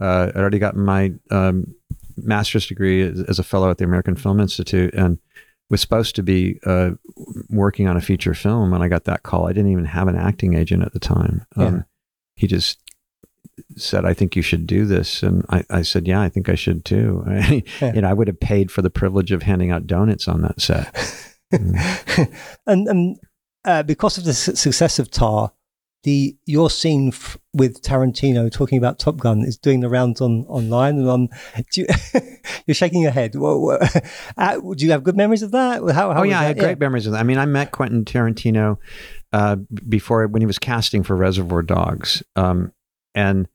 uh, 0.00 0.32
I'd 0.34 0.40
already 0.40 0.58
gotten 0.58 0.84
my 0.84 1.12
um, 1.30 1.74
master's 2.16 2.66
degree 2.66 3.02
as, 3.02 3.20
as 3.22 3.38
a 3.38 3.44
fellow 3.44 3.70
at 3.70 3.78
the 3.78 3.84
American 3.84 4.16
Film 4.16 4.40
Institute 4.40 4.94
and 4.94 5.18
was 5.70 5.80
supposed 5.80 6.14
to 6.16 6.22
be 6.22 6.58
uh, 6.66 6.90
working 7.50 7.88
on 7.88 7.96
a 7.96 8.00
feature 8.00 8.34
film 8.34 8.70
when 8.70 8.82
I 8.82 8.88
got 8.88 9.04
that 9.04 9.22
call. 9.22 9.46
I 9.46 9.52
didn't 9.52 9.72
even 9.72 9.86
have 9.86 10.08
an 10.08 10.16
acting 10.16 10.54
agent 10.54 10.82
at 10.82 10.92
the 10.92 11.00
time. 11.00 11.46
Um, 11.56 11.74
Yeah. 11.74 11.82
He 12.36 12.48
just 12.48 12.83
said, 13.76 14.04
I 14.04 14.14
think 14.14 14.36
you 14.36 14.42
should 14.42 14.66
do 14.66 14.84
this. 14.84 15.22
And 15.22 15.44
I, 15.48 15.64
I 15.70 15.82
said, 15.82 16.06
yeah, 16.06 16.20
I 16.20 16.28
think 16.28 16.48
I 16.48 16.54
should 16.54 16.84
too. 16.84 17.24
Yeah. 17.80 17.94
you 17.94 18.00
know, 18.00 18.08
I 18.08 18.12
would 18.12 18.28
have 18.28 18.40
paid 18.40 18.70
for 18.70 18.82
the 18.82 18.90
privilege 18.90 19.32
of 19.32 19.42
handing 19.42 19.70
out 19.70 19.86
donuts 19.86 20.28
on 20.28 20.42
that 20.42 20.60
set. 20.60 20.94
and 22.66 22.88
and 22.88 23.16
uh, 23.64 23.82
because 23.82 24.18
of 24.18 24.24
the 24.24 24.34
su- 24.34 24.54
success 24.54 24.98
of 24.98 25.10
Tár, 25.10 25.50
the 26.04 26.36
your 26.44 26.70
scene 26.70 27.08
f- 27.08 27.38
with 27.52 27.82
Tarantino 27.82 28.50
talking 28.52 28.78
about 28.78 28.98
Top 28.98 29.16
Gun 29.16 29.42
is 29.42 29.56
doing 29.56 29.80
the 29.80 29.88
rounds 29.88 30.20
on 30.20 30.44
online. 30.48 30.98
And 30.98 31.08
on, 31.08 31.28
do 31.72 31.82
you, 31.82 31.86
you're 32.66 32.74
shaking 32.74 33.02
your 33.02 33.10
head. 33.10 33.34
What, 33.34 33.60
what, 33.60 34.04
uh, 34.36 34.56
do 34.58 34.84
you 34.84 34.92
have 34.92 35.02
good 35.02 35.16
memories 35.16 35.42
of 35.42 35.52
that? 35.52 35.82
How, 35.92 36.12
how 36.12 36.20
oh 36.20 36.22
yeah, 36.24 36.40
I 36.40 36.44
had 36.44 36.58
great 36.58 36.78
memories 36.78 37.06
of 37.06 37.12
that. 37.12 37.20
I 37.20 37.24
mean, 37.24 37.38
I 37.38 37.46
met 37.46 37.72
Quentin 37.72 38.04
Tarantino 38.04 38.78
uh, 39.32 39.56
before 39.88 40.26
when 40.26 40.42
he 40.42 40.46
was 40.46 40.58
casting 40.58 41.02
for 41.02 41.16
Reservoir 41.16 41.62
Dogs, 41.62 42.22
um, 42.36 42.72
and 43.14 43.48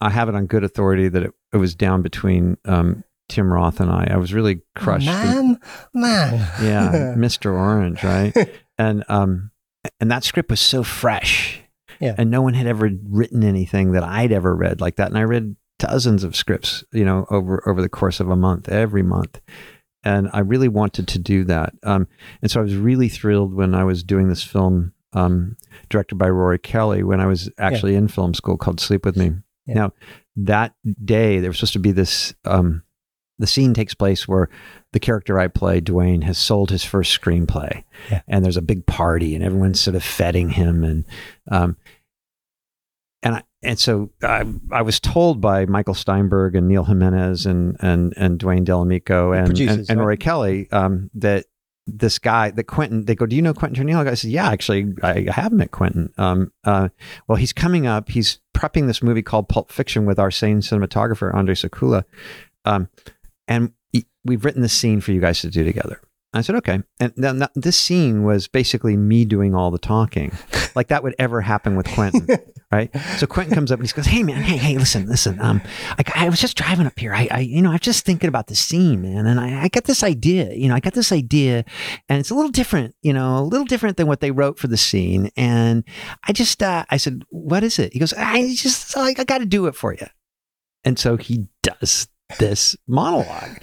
I 0.00 0.10
have 0.10 0.28
it 0.28 0.34
on 0.34 0.46
good 0.46 0.64
authority 0.64 1.08
that 1.08 1.22
it, 1.22 1.32
it 1.52 1.56
was 1.56 1.74
down 1.74 2.02
between 2.02 2.56
um, 2.64 3.04
Tim 3.28 3.52
Roth 3.52 3.80
and 3.80 3.90
I. 3.90 4.08
I 4.10 4.16
was 4.16 4.34
really 4.34 4.62
crushed. 4.74 5.06
Man, 5.06 5.58
man. 5.94 6.34
yeah, 6.62 6.90
Mr. 7.16 7.52
Orange, 7.52 8.02
right? 8.02 8.34
and 8.78 9.04
um, 9.08 9.50
and 10.00 10.10
that 10.10 10.24
script 10.24 10.50
was 10.50 10.60
so 10.60 10.82
fresh. 10.82 11.60
Yeah. 12.00 12.14
And 12.18 12.30
no 12.30 12.42
one 12.42 12.54
had 12.54 12.66
ever 12.66 12.90
written 13.08 13.44
anything 13.44 13.92
that 13.92 14.02
I'd 14.02 14.32
ever 14.32 14.54
read 14.54 14.80
like 14.80 14.96
that. 14.96 15.08
And 15.08 15.18
I 15.18 15.22
read 15.22 15.56
dozens 15.78 16.24
of 16.24 16.36
scripts, 16.36 16.84
you 16.92 17.04
know, 17.04 17.26
over 17.30 17.66
over 17.68 17.80
the 17.80 17.88
course 17.88 18.20
of 18.20 18.30
a 18.30 18.36
month, 18.36 18.68
every 18.68 19.02
month. 19.02 19.40
And 20.02 20.28
I 20.32 20.40
really 20.40 20.68
wanted 20.68 21.08
to 21.08 21.18
do 21.18 21.44
that. 21.44 21.72
Um, 21.82 22.08
and 22.42 22.50
so 22.50 22.60
I 22.60 22.62
was 22.62 22.76
really 22.76 23.08
thrilled 23.08 23.54
when 23.54 23.74
I 23.74 23.84
was 23.84 24.02
doing 24.02 24.28
this 24.28 24.42
film 24.42 24.92
um, 25.14 25.56
directed 25.88 26.16
by 26.16 26.28
Rory 26.28 26.58
Kelly 26.58 27.02
when 27.02 27.20
I 27.20 27.26
was 27.26 27.50
actually 27.58 27.94
in 27.94 28.08
film 28.08 28.34
school 28.34 28.56
called 28.56 28.80
Sleep 28.80 29.04
With 29.04 29.16
Me. 29.16 29.32
Yeah. 29.66 29.74
Now, 29.74 29.92
that 30.36 30.74
day, 31.04 31.38
there 31.40 31.48
was 31.50 31.58
supposed 31.58 31.72
to 31.74 31.78
be 31.78 31.92
this. 31.92 32.34
Um, 32.44 32.82
the 33.38 33.46
scene 33.46 33.74
takes 33.74 33.94
place 33.94 34.28
where 34.28 34.48
the 34.92 35.00
character 35.00 35.38
I 35.40 35.48
play, 35.48 35.80
Dwayne, 35.80 36.22
has 36.24 36.38
sold 36.38 36.70
his 36.70 36.84
first 36.84 37.18
screenplay, 37.20 37.82
Yeah. 38.10 38.20
and 38.28 38.44
there's 38.44 38.56
a 38.56 38.62
big 38.62 38.86
party, 38.86 39.34
and 39.34 39.42
everyone's 39.44 39.80
sort 39.80 39.96
of 39.96 40.04
feting 40.04 40.50
him, 40.50 40.84
and 40.84 41.04
um, 41.50 41.76
and 43.22 43.36
I, 43.36 43.42
and 43.62 43.78
so 43.78 44.10
I, 44.22 44.44
I 44.70 44.82
was 44.82 45.00
told 45.00 45.40
by 45.40 45.64
Michael 45.66 45.94
Steinberg 45.94 46.54
and 46.54 46.68
Neal 46.68 46.84
Jimenez 46.84 47.46
and 47.46 47.76
and 47.80 48.12
and 48.16 48.38
Duane 48.38 48.64
Dell'Amico 48.64 49.36
and 49.36 49.46
producers, 49.46 49.88
and, 49.88 49.90
and 49.90 50.00
right? 50.00 50.06
Roy 50.06 50.16
Kelly 50.16 50.68
um, 50.70 51.10
that 51.14 51.46
this 51.86 52.18
guy, 52.18 52.50
that 52.50 52.64
Quentin, 52.64 53.04
they 53.04 53.14
go, 53.14 53.26
do 53.26 53.36
you 53.36 53.42
know 53.42 53.54
Quentin 53.54 53.86
Tarantino? 53.86 54.06
I 54.06 54.14
said, 54.14 54.30
yeah, 54.30 54.48
actually, 54.48 54.94
I 55.02 55.26
have 55.30 55.52
met 55.52 55.70
Quentin. 55.70 56.12
Um, 56.16 56.52
uh, 56.64 56.88
well, 57.28 57.36
he's 57.36 57.52
coming 57.52 57.86
up. 57.86 58.08
He's 58.08 58.38
prepping 58.54 58.86
this 58.86 59.02
movie 59.02 59.22
called 59.22 59.48
Pulp 59.48 59.70
Fiction 59.70 60.06
with 60.06 60.18
our 60.18 60.30
same 60.30 60.60
cinematographer, 60.60 61.34
Andre 61.34 61.54
Sekuła. 61.54 62.04
Um, 62.64 62.88
and 63.46 63.72
we've 64.24 64.44
written 64.44 64.62
this 64.62 64.72
scene 64.72 65.00
for 65.00 65.12
you 65.12 65.20
guys 65.20 65.40
to 65.42 65.50
do 65.50 65.64
together. 65.64 66.00
I 66.34 66.40
said, 66.40 66.56
okay. 66.56 66.80
And 66.98 67.12
then 67.16 67.38
that, 67.38 67.52
this 67.54 67.78
scene 67.78 68.24
was 68.24 68.48
basically 68.48 68.96
me 68.96 69.24
doing 69.24 69.54
all 69.54 69.70
the 69.70 69.78
talking, 69.78 70.32
like 70.74 70.88
that 70.88 71.04
would 71.04 71.14
ever 71.18 71.40
happen 71.40 71.76
with 71.76 71.86
Quentin, 71.86 72.26
right? 72.72 72.90
So 73.18 73.26
Quentin 73.28 73.54
comes 73.54 73.70
up 73.70 73.78
and 73.78 73.88
he 73.88 73.94
goes, 73.94 74.06
"Hey 74.06 74.24
man, 74.24 74.42
hey 74.42 74.56
hey, 74.56 74.76
listen, 74.76 75.06
listen. 75.06 75.40
Um, 75.40 75.62
I, 75.96 76.24
I 76.26 76.28
was 76.28 76.40
just 76.40 76.56
driving 76.56 76.86
up 76.86 76.98
here. 76.98 77.14
I, 77.14 77.28
I, 77.30 77.38
you 77.40 77.62
know, 77.62 77.70
I'm 77.70 77.78
just 77.78 78.04
thinking 78.04 78.28
about 78.28 78.48
the 78.48 78.56
scene, 78.56 79.02
man, 79.02 79.26
and 79.26 79.38
I, 79.38 79.62
I 79.62 79.68
got 79.68 79.84
this 79.84 80.02
idea. 80.02 80.52
You 80.54 80.68
know, 80.68 80.74
I 80.74 80.80
got 80.80 80.94
this 80.94 81.12
idea, 81.12 81.64
and 82.08 82.18
it's 82.18 82.30
a 82.30 82.34
little 82.34 82.50
different. 82.50 82.96
You 83.02 83.12
know, 83.12 83.38
a 83.38 83.42
little 83.44 83.66
different 83.66 83.96
than 83.96 84.08
what 84.08 84.20
they 84.20 84.32
wrote 84.32 84.58
for 84.58 84.66
the 84.66 84.76
scene. 84.76 85.30
And 85.36 85.84
I 86.26 86.32
just, 86.32 86.62
uh, 86.62 86.84
I 86.90 86.96
said, 86.96 87.22
what 87.28 87.62
is 87.62 87.78
it? 87.78 87.92
He 87.92 88.00
goes, 88.00 88.12
I 88.12 88.54
just, 88.54 88.96
I, 88.96 89.14
I 89.16 89.24
got 89.24 89.38
to 89.38 89.46
do 89.46 89.66
it 89.66 89.76
for 89.76 89.94
you. 89.94 90.06
And 90.82 90.98
so 90.98 91.16
he 91.16 91.46
does 91.62 92.08
this 92.38 92.76
monologue, 92.88 93.58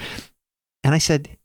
and 0.83 0.95
I 0.95 0.97
said, 0.97 1.37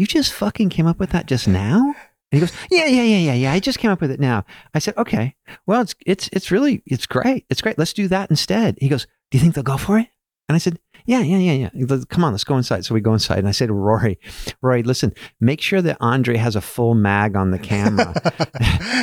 you 0.00 0.06
just 0.06 0.32
fucking 0.32 0.70
came 0.70 0.86
up 0.86 0.98
with 0.98 1.10
that 1.10 1.26
just 1.26 1.46
now? 1.46 1.94
And 2.32 2.40
he 2.40 2.40
goes, 2.40 2.52
yeah, 2.70 2.86
yeah, 2.86 3.02
yeah, 3.02 3.18
yeah, 3.18 3.34
yeah. 3.34 3.52
I 3.52 3.60
just 3.60 3.78
came 3.78 3.90
up 3.90 4.00
with 4.00 4.10
it 4.10 4.18
now. 4.18 4.46
I 4.72 4.78
said, 4.78 4.96
okay. 4.96 5.34
Well, 5.66 5.82
it's 5.82 5.94
it's 6.06 6.30
it's 6.32 6.50
really 6.50 6.82
it's 6.86 7.06
great. 7.06 7.44
It's 7.50 7.60
great. 7.60 7.78
Let's 7.78 7.92
do 7.92 8.08
that 8.08 8.30
instead. 8.30 8.78
He 8.80 8.88
goes, 8.88 9.06
do 9.30 9.36
you 9.36 9.42
think 9.42 9.54
they'll 9.54 9.62
go 9.62 9.76
for 9.76 9.98
it? 9.98 10.08
And 10.48 10.54
I 10.56 10.58
said, 10.58 10.78
yeah, 11.04 11.20
yeah, 11.20 11.36
yeah, 11.36 11.70
yeah. 11.74 11.98
Come 12.08 12.24
on, 12.24 12.32
let's 12.32 12.44
go 12.44 12.56
inside. 12.56 12.84
So 12.84 12.94
we 12.94 13.02
go 13.02 13.12
inside, 13.12 13.38
and 13.38 13.48
I 13.48 13.50
say 13.50 13.66
to 13.66 13.72
Rory, 13.72 14.18
Rory, 14.62 14.82
listen, 14.82 15.12
make 15.38 15.60
sure 15.60 15.82
that 15.82 15.98
Andre 16.00 16.36
has 16.38 16.56
a 16.56 16.60
full 16.62 16.94
mag 16.94 17.36
on 17.36 17.50
the 17.50 17.58
camera. 17.58 18.14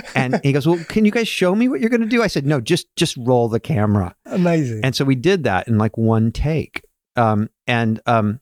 and 0.16 0.40
he 0.44 0.52
goes, 0.52 0.68
well, 0.68 0.84
can 0.90 1.06
you 1.06 1.12
guys 1.12 1.28
show 1.28 1.54
me 1.54 1.70
what 1.70 1.80
you're 1.80 1.90
going 1.90 2.02
to 2.02 2.08
do? 2.08 2.24
I 2.24 2.28
said, 2.28 2.46
no, 2.46 2.60
just 2.60 2.88
just 2.96 3.16
roll 3.18 3.50
the 3.50 3.60
camera. 3.60 4.16
Amazing. 4.26 4.82
And 4.84 4.96
so 4.96 5.06
we 5.06 5.16
did 5.16 5.44
that 5.44 5.68
in 5.68 5.78
like 5.78 5.98
one 5.98 6.32
take. 6.32 6.84
Um, 7.16 7.50
and, 7.68 8.00
um, 8.06 8.40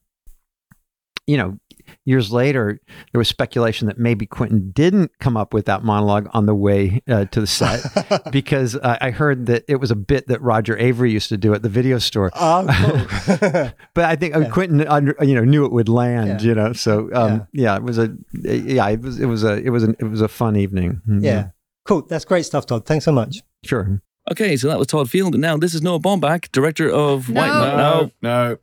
you 1.28 1.38
know, 1.38 1.60
years 2.06 2.32
later, 2.32 2.80
there 3.12 3.20
was 3.20 3.28
speculation 3.28 3.88
that 3.88 3.98
maybe 3.98 4.26
Quentin 4.26 4.72
didn't 4.72 5.12
come 5.20 5.36
up 5.38 5.54
with 5.54 5.66
that 5.66 5.84
monologue 5.84 6.30
on 6.34 6.46
the 6.46 6.56
way 6.56 7.02
uh, 7.08 7.26
to 7.26 7.42
the 7.42 7.48
set 7.48 7.82
because 8.32 8.76
uh, 8.76 8.98
I 9.02 9.12
heard 9.12 9.46
that 9.48 9.64
it 9.68 9.78
was 9.78 9.92
a 9.92 9.96
bit 9.96 10.28
that 10.28 10.42
Roger 10.42 10.76
Avary 10.76 11.12
used 11.12 11.30
to 11.30 11.38
do 11.38 11.54
at 11.54 11.62
the 11.62 11.70
video 11.70 11.98
store. 12.00 12.32
oh, 12.36 12.66
cool. 12.70 13.72
But 13.94 14.06
I 14.06 14.16
think 14.16 14.36
uh, 14.36 14.50
Quentin, 14.50 14.80
you 15.22 15.36
know, 15.36 15.44
knew 15.44 15.66
it 15.66 15.72
would 15.72 15.90
land. 15.90 16.42
Yeah. 16.42 16.48
You 16.48 16.56
know, 16.56 16.74
so 16.74 17.10
um, 17.14 17.48
yeah. 17.54 17.76
it 17.78 17.84
was 17.84 17.98
a 17.98 18.16
yeah, 18.34 18.88
it 18.90 19.02
was 19.02 19.20
it 19.20 19.26
was 19.26 19.44
a 19.44 19.54
it 19.56 19.70
was 19.70 19.84
an, 19.84 19.96
it 20.00 20.06
was 20.06 20.22
a 20.22 20.28
fun 20.28 20.56
evening. 20.56 21.02
Mhm. 21.08 21.24
yeah. 21.24 21.50
Cool. 21.86 22.02
That's 22.04 22.26
great 22.26 22.46
stuff, 22.46 22.66
Todd. 22.66 22.86
Thanks 22.86 23.06
so 23.06 23.12
much. 23.12 23.42
sure. 23.64 24.02
Okay, 24.32 24.58
so 24.58 24.68
that 24.70 24.80
was 24.80 24.88
Todd 24.88 25.08
Field. 25.10 25.36
And 25.36 25.42
now 25.42 25.56
this 25.56 25.76
is 25.76 25.84
Noah 25.84 26.00
Baumbach, 26.00 26.52
director 26.52 26.90
of 26.90 27.30
No. 27.30 27.42
White 27.42 27.48
Man. 27.54 27.78
No, 27.78 28.12
no. 28.24 28.58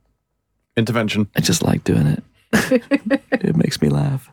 Intervention. 0.75 1.29
I 1.35 1.39
just 1.39 1.63
like 1.63 1.83
doing 1.85 2.05
it. 2.07 2.23
It 2.53 3.55
makes 3.55 3.81
me 3.81 3.89
laugh. 3.89 4.29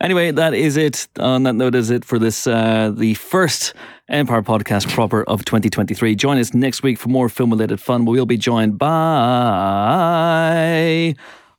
Anyway, 0.00 0.30
that 0.32 0.54
is 0.54 0.76
it. 0.76 1.08
On 1.18 1.44
that 1.44 1.54
note, 1.54 1.74
is 1.74 1.90
it 1.90 2.04
for 2.04 2.18
this 2.18 2.46
uh, 2.46 2.92
the 2.94 3.14
first 3.14 3.74
Empire 4.08 4.42
podcast 4.42 4.88
proper 4.90 5.24
of 5.24 5.46
2023. 5.46 6.14
Join 6.14 6.36
us 6.38 6.52
next 6.52 6.82
week 6.82 6.98
for 6.98 7.08
more 7.08 7.30
film 7.30 7.50
related 7.50 7.80
fun. 7.80 8.04
where 8.04 8.12
We'll 8.12 8.26
be 8.26 8.36
joined 8.36 8.76
by 8.78 8.94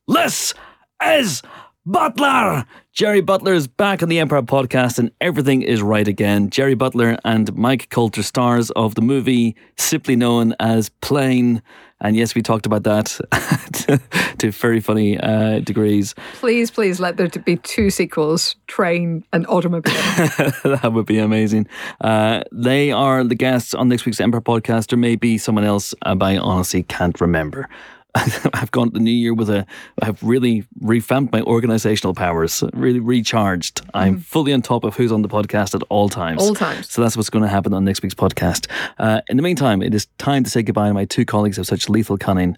Les 0.06 0.54
as 1.00 1.42
Butler. 1.84 2.64
Gerry 2.92 3.20
Butler 3.20 3.52
is 3.52 3.66
back 3.66 4.02
on 4.02 4.08
the 4.08 4.20
Empire 4.20 4.42
podcast, 4.42 4.98
and 4.98 5.10
everything 5.20 5.62
is 5.62 5.82
right 5.82 6.06
again. 6.06 6.50
Gerry 6.50 6.74
Butler 6.74 7.18
and 7.24 7.52
Mike 7.56 7.90
Colter, 7.90 8.22
stars 8.22 8.70
of 8.70 8.94
the 8.94 9.02
movie 9.02 9.56
simply 9.76 10.14
known 10.14 10.54
as 10.60 10.88
Plane. 10.88 11.62
And 12.00 12.14
yes, 12.14 12.34
we 12.34 12.42
talked 12.42 12.66
about 12.66 12.82
that 12.82 13.06
to, 14.38 14.50
very 14.50 14.80
funny 14.80 15.18
uh, 15.18 15.60
degrees. 15.60 16.14
Please, 16.34 16.70
please 16.70 17.00
let 17.00 17.16
there 17.16 17.28
be 17.28 17.56
two 17.56 17.90
sequels 17.90 18.54
Train 18.66 19.24
and 19.32 19.46
Automobile. 19.46 19.94
that 20.64 20.90
would 20.92 21.06
be 21.06 21.18
amazing. 21.18 21.66
Uh, 22.00 22.42
they 22.52 22.92
are 22.92 23.24
the 23.24 23.34
guests 23.34 23.72
on 23.74 23.88
next 23.88 24.04
week's 24.04 24.20
Empire 24.20 24.42
podcast. 24.42 24.88
There 24.88 24.98
may 24.98 25.16
be 25.16 25.38
someone 25.38 25.64
else, 25.64 25.94
uh, 26.02 26.14
but 26.14 26.26
I 26.26 26.36
honestly 26.36 26.82
can't 26.82 27.18
remember. 27.20 27.68
I've 28.54 28.70
gone 28.70 28.88
to 28.88 28.94
the 28.94 29.00
new 29.00 29.10
year 29.10 29.34
with 29.34 29.50
a. 29.50 29.66
I've 30.00 30.22
really 30.22 30.64
revamped 30.80 31.32
my 31.32 31.42
organizational 31.42 32.14
powers. 32.14 32.64
Really 32.72 33.00
recharged. 33.00 33.82
I'm 33.94 34.20
fully 34.20 34.52
on 34.52 34.62
top 34.62 34.84
of 34.84 34.96
who's 34.96 35.12
on 35.12 35.22
the 35.22 35.28
podcast 35.28 35.74
at 35.74 35.82
all 35.88 36.08
times. 36.08 36.42
All 36.42 36.54
times. 36.54 36.90
So 36.90 37.02
that's 37.02 37.16
what's 37.16 37.30
going 37.30 37.42
to 37.42 37.48
happen 37.48 37.74
on 37.74 37.84
next 37.84 38.02
week's 38.02 38.14
podcast. 38.14 38.70
Uh, 38.98 39.20
in 39.28 39.36
the 39.36 39.42
meantime, 39.42 39.82
it 39.82 39.94
is 39.94 40.06
time 40.18 40.44
to 40.44 40.50
say 40.50 40.62
goodbye 40.62 40.88
to 40.88 40.94
my 40.94 41.04
two 41.04 41.24
colleagues 41.24 41.58
of 41.58 41.66
such 41.66 41.88
lethal 41.88 42.16
cunning, 42.16 42.56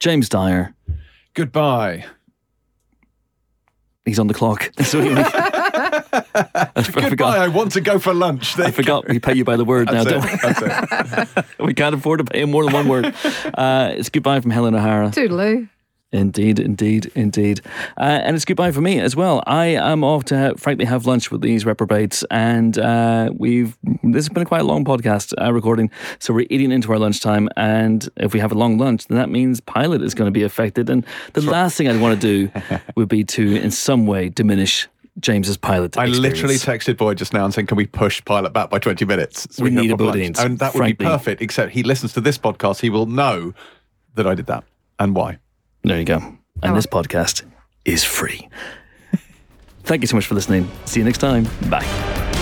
James 0.00 0.28
Dyer. 0.28 0.74
Goodbye. 1.34 2.04
He's 4.04 4.18
on 4.18 4.26
the 4.26 4.34
clock. 4.34 4.72
So 5.70 5.82
he- 5.82 6.50
I 6.74 6.82
Goodbye. 6.82 7.08
forgot. 7.10 7.38
I 7.38 7.48
want 7.48 7.72
to 7.72 7.80
go 7.80 7.98
for 7.98 8.12
lunch. 8.14 8.54
There 8.54 8.66
I 8.66 8.68
you 8.68 8.74
forgot 8.74 9.08
we 9.08 9.18
pay 9.18 9.34
you 9.34 9.44
by 9.44 9.56
the 9.56 9.64
word 9.64 9.90
now, 9.92 10.04
That's 10.04 10.60
don't 10.60 11.58
we? 11.58 11.66
We 11.66 11.74
can't 11.74 11.94
afford 11.94 12.18
to 12.18 12.24
pay 12.24 12.40
him 12.42 12.50
more 12.50 12.64
than 12.64 12.72
one 12.72 12.88
word. 12.88 13.14
Uh, 13.54 13.90
it's 13.94 14.08
goodbye 14.08 14.40
from 14.40 14.50
Helen 14.50 14.74
O'Hara. 14.74 15.08
Toodaloo. 15.10 15.68
Indeed, 16.12 16.58
indeed, 16.58 17.12
indeed. 17.14 17.60
Uh, 17.96 18.02
and 18.24 18.34
it's 18.34 18.44
goodbye 18.44 18.72
for 18.72 18.80
me 18.80 18.98
as 18.98 19.14
well. 19.14 19.44
I 19.46 19.66
am 19.66 20.02
off 20.02 20.24
to, 20.24 20.36
ha- 20.38 20.54
frankly, 20.56 20.84
have 20.86 21.06
lunch 21.06 21.30
with 21.30 21.40
these 21.40 21.64
reprobates. 21.64 22.24
And 22.32 22.76
uh, 22.76 23.30
we've, 23.36 23.78
this 24.02 24.24
has 24.24 24.28
been 24.30 24.42
a 24.42 24.46
quite 24.46 24.62
a 24.62 24.64
long 24.64 24.84
podcast 24.84 25.32
uh, 25.40 25.52
recording. 25.52 25.88
So 26.18 26.34
we're 26.34 26.48
eating 26.50 26.72
into 26.72 26.90
our 26.90 26.98
lunchtime. 26.98 27.48
And 27.56 28.08
if 28.16 28.32
we 28.34 28.40
have 28.40 28.50
a 28.50 28.56
long 28.56 28.76
lunch, 28.76 29.06
then 29.06 29.18
that 29.18 29.28
means 29.30 29.60
Pilot 29.60 30.02
is 30.02 30.14
going 30.14 30.26
to 30.26 30.32
be 30.32 30.42
affected. 30.42 30.90
And 30.90 31.06
the 31.34 31.42
last 31.42 31.76
thing 31.76 31.86
I'd 31.86 32.00
want 32.00 32.20
to 32.20 32.26
do 32.50 32.80
would 32.96 33.08
be 33.08 33.22
to, 33.24 33.54
in 33.56 33.70
some 33.70 34.06
way, 34.08 34.30
diminish 34.30 34.88
James's 35.20 35.56
Pilot 35.56 35.96
I 35.98 36.06
literally 36.06 36.56
texted 36.56 36.96
Boyd 36.96 37.18
just 37.18 37.32
now 37.32 37.44
and 37.44 37.52
saying, 37.54 37.66
"Can 37.66 37.76
we 37.76 37.86
push 37.86 38.24
Pilot 38.24 38.52
back 38.52 38.70
by 38.70 38.78
twenty 38.78 39.04
minutes?" 39.04 39.46
So 39.50 39.62
We 39.64 39.70
can 39.70 39.76
have 39.76 39.84
need 39.84 39.92
a 39.92 39.96
proper 39.96 40.18
lunch?" 40.18 40.36
And 40.38 40.58
that 40.58 40.74
would 40.74 40.84
be 40.84 40.94
perfect. 40.94 41.42
Except 41.42 41.72
he 41.72 41.82
listens 41.82 42.12
to 42.14 42.20
this 42.20 42.38
podcast, 42.38 42.80
he 42.80 42.90
will 42.90 43.06
know 43.06 43.52
that 44.14 44.26
I 44.26 44.34
did 44.34 44.46
that 44.46 44.64
and 44.98 45.14
why. 45.14 45.38
There 45.84 45.98
you 45.98 46.04
go. 46.04 46.16
And 46.62 46.72
Oh. 46.72 46.74
this 46.74 46.86
podcast 46.86 47.42
is 47.84 48.04
free. 48.04 48.48
Thank 49.84 50.02
you 50.02 50.06
so 50.06 50.16
much 50.16 50.26
for 50.26 50.34
listening. 50.34 50.70
See 50.84 51.00
you 51.00 51.04
next 51.04 51.18
time. 51.18 51.48
Bye. 51.68 52.39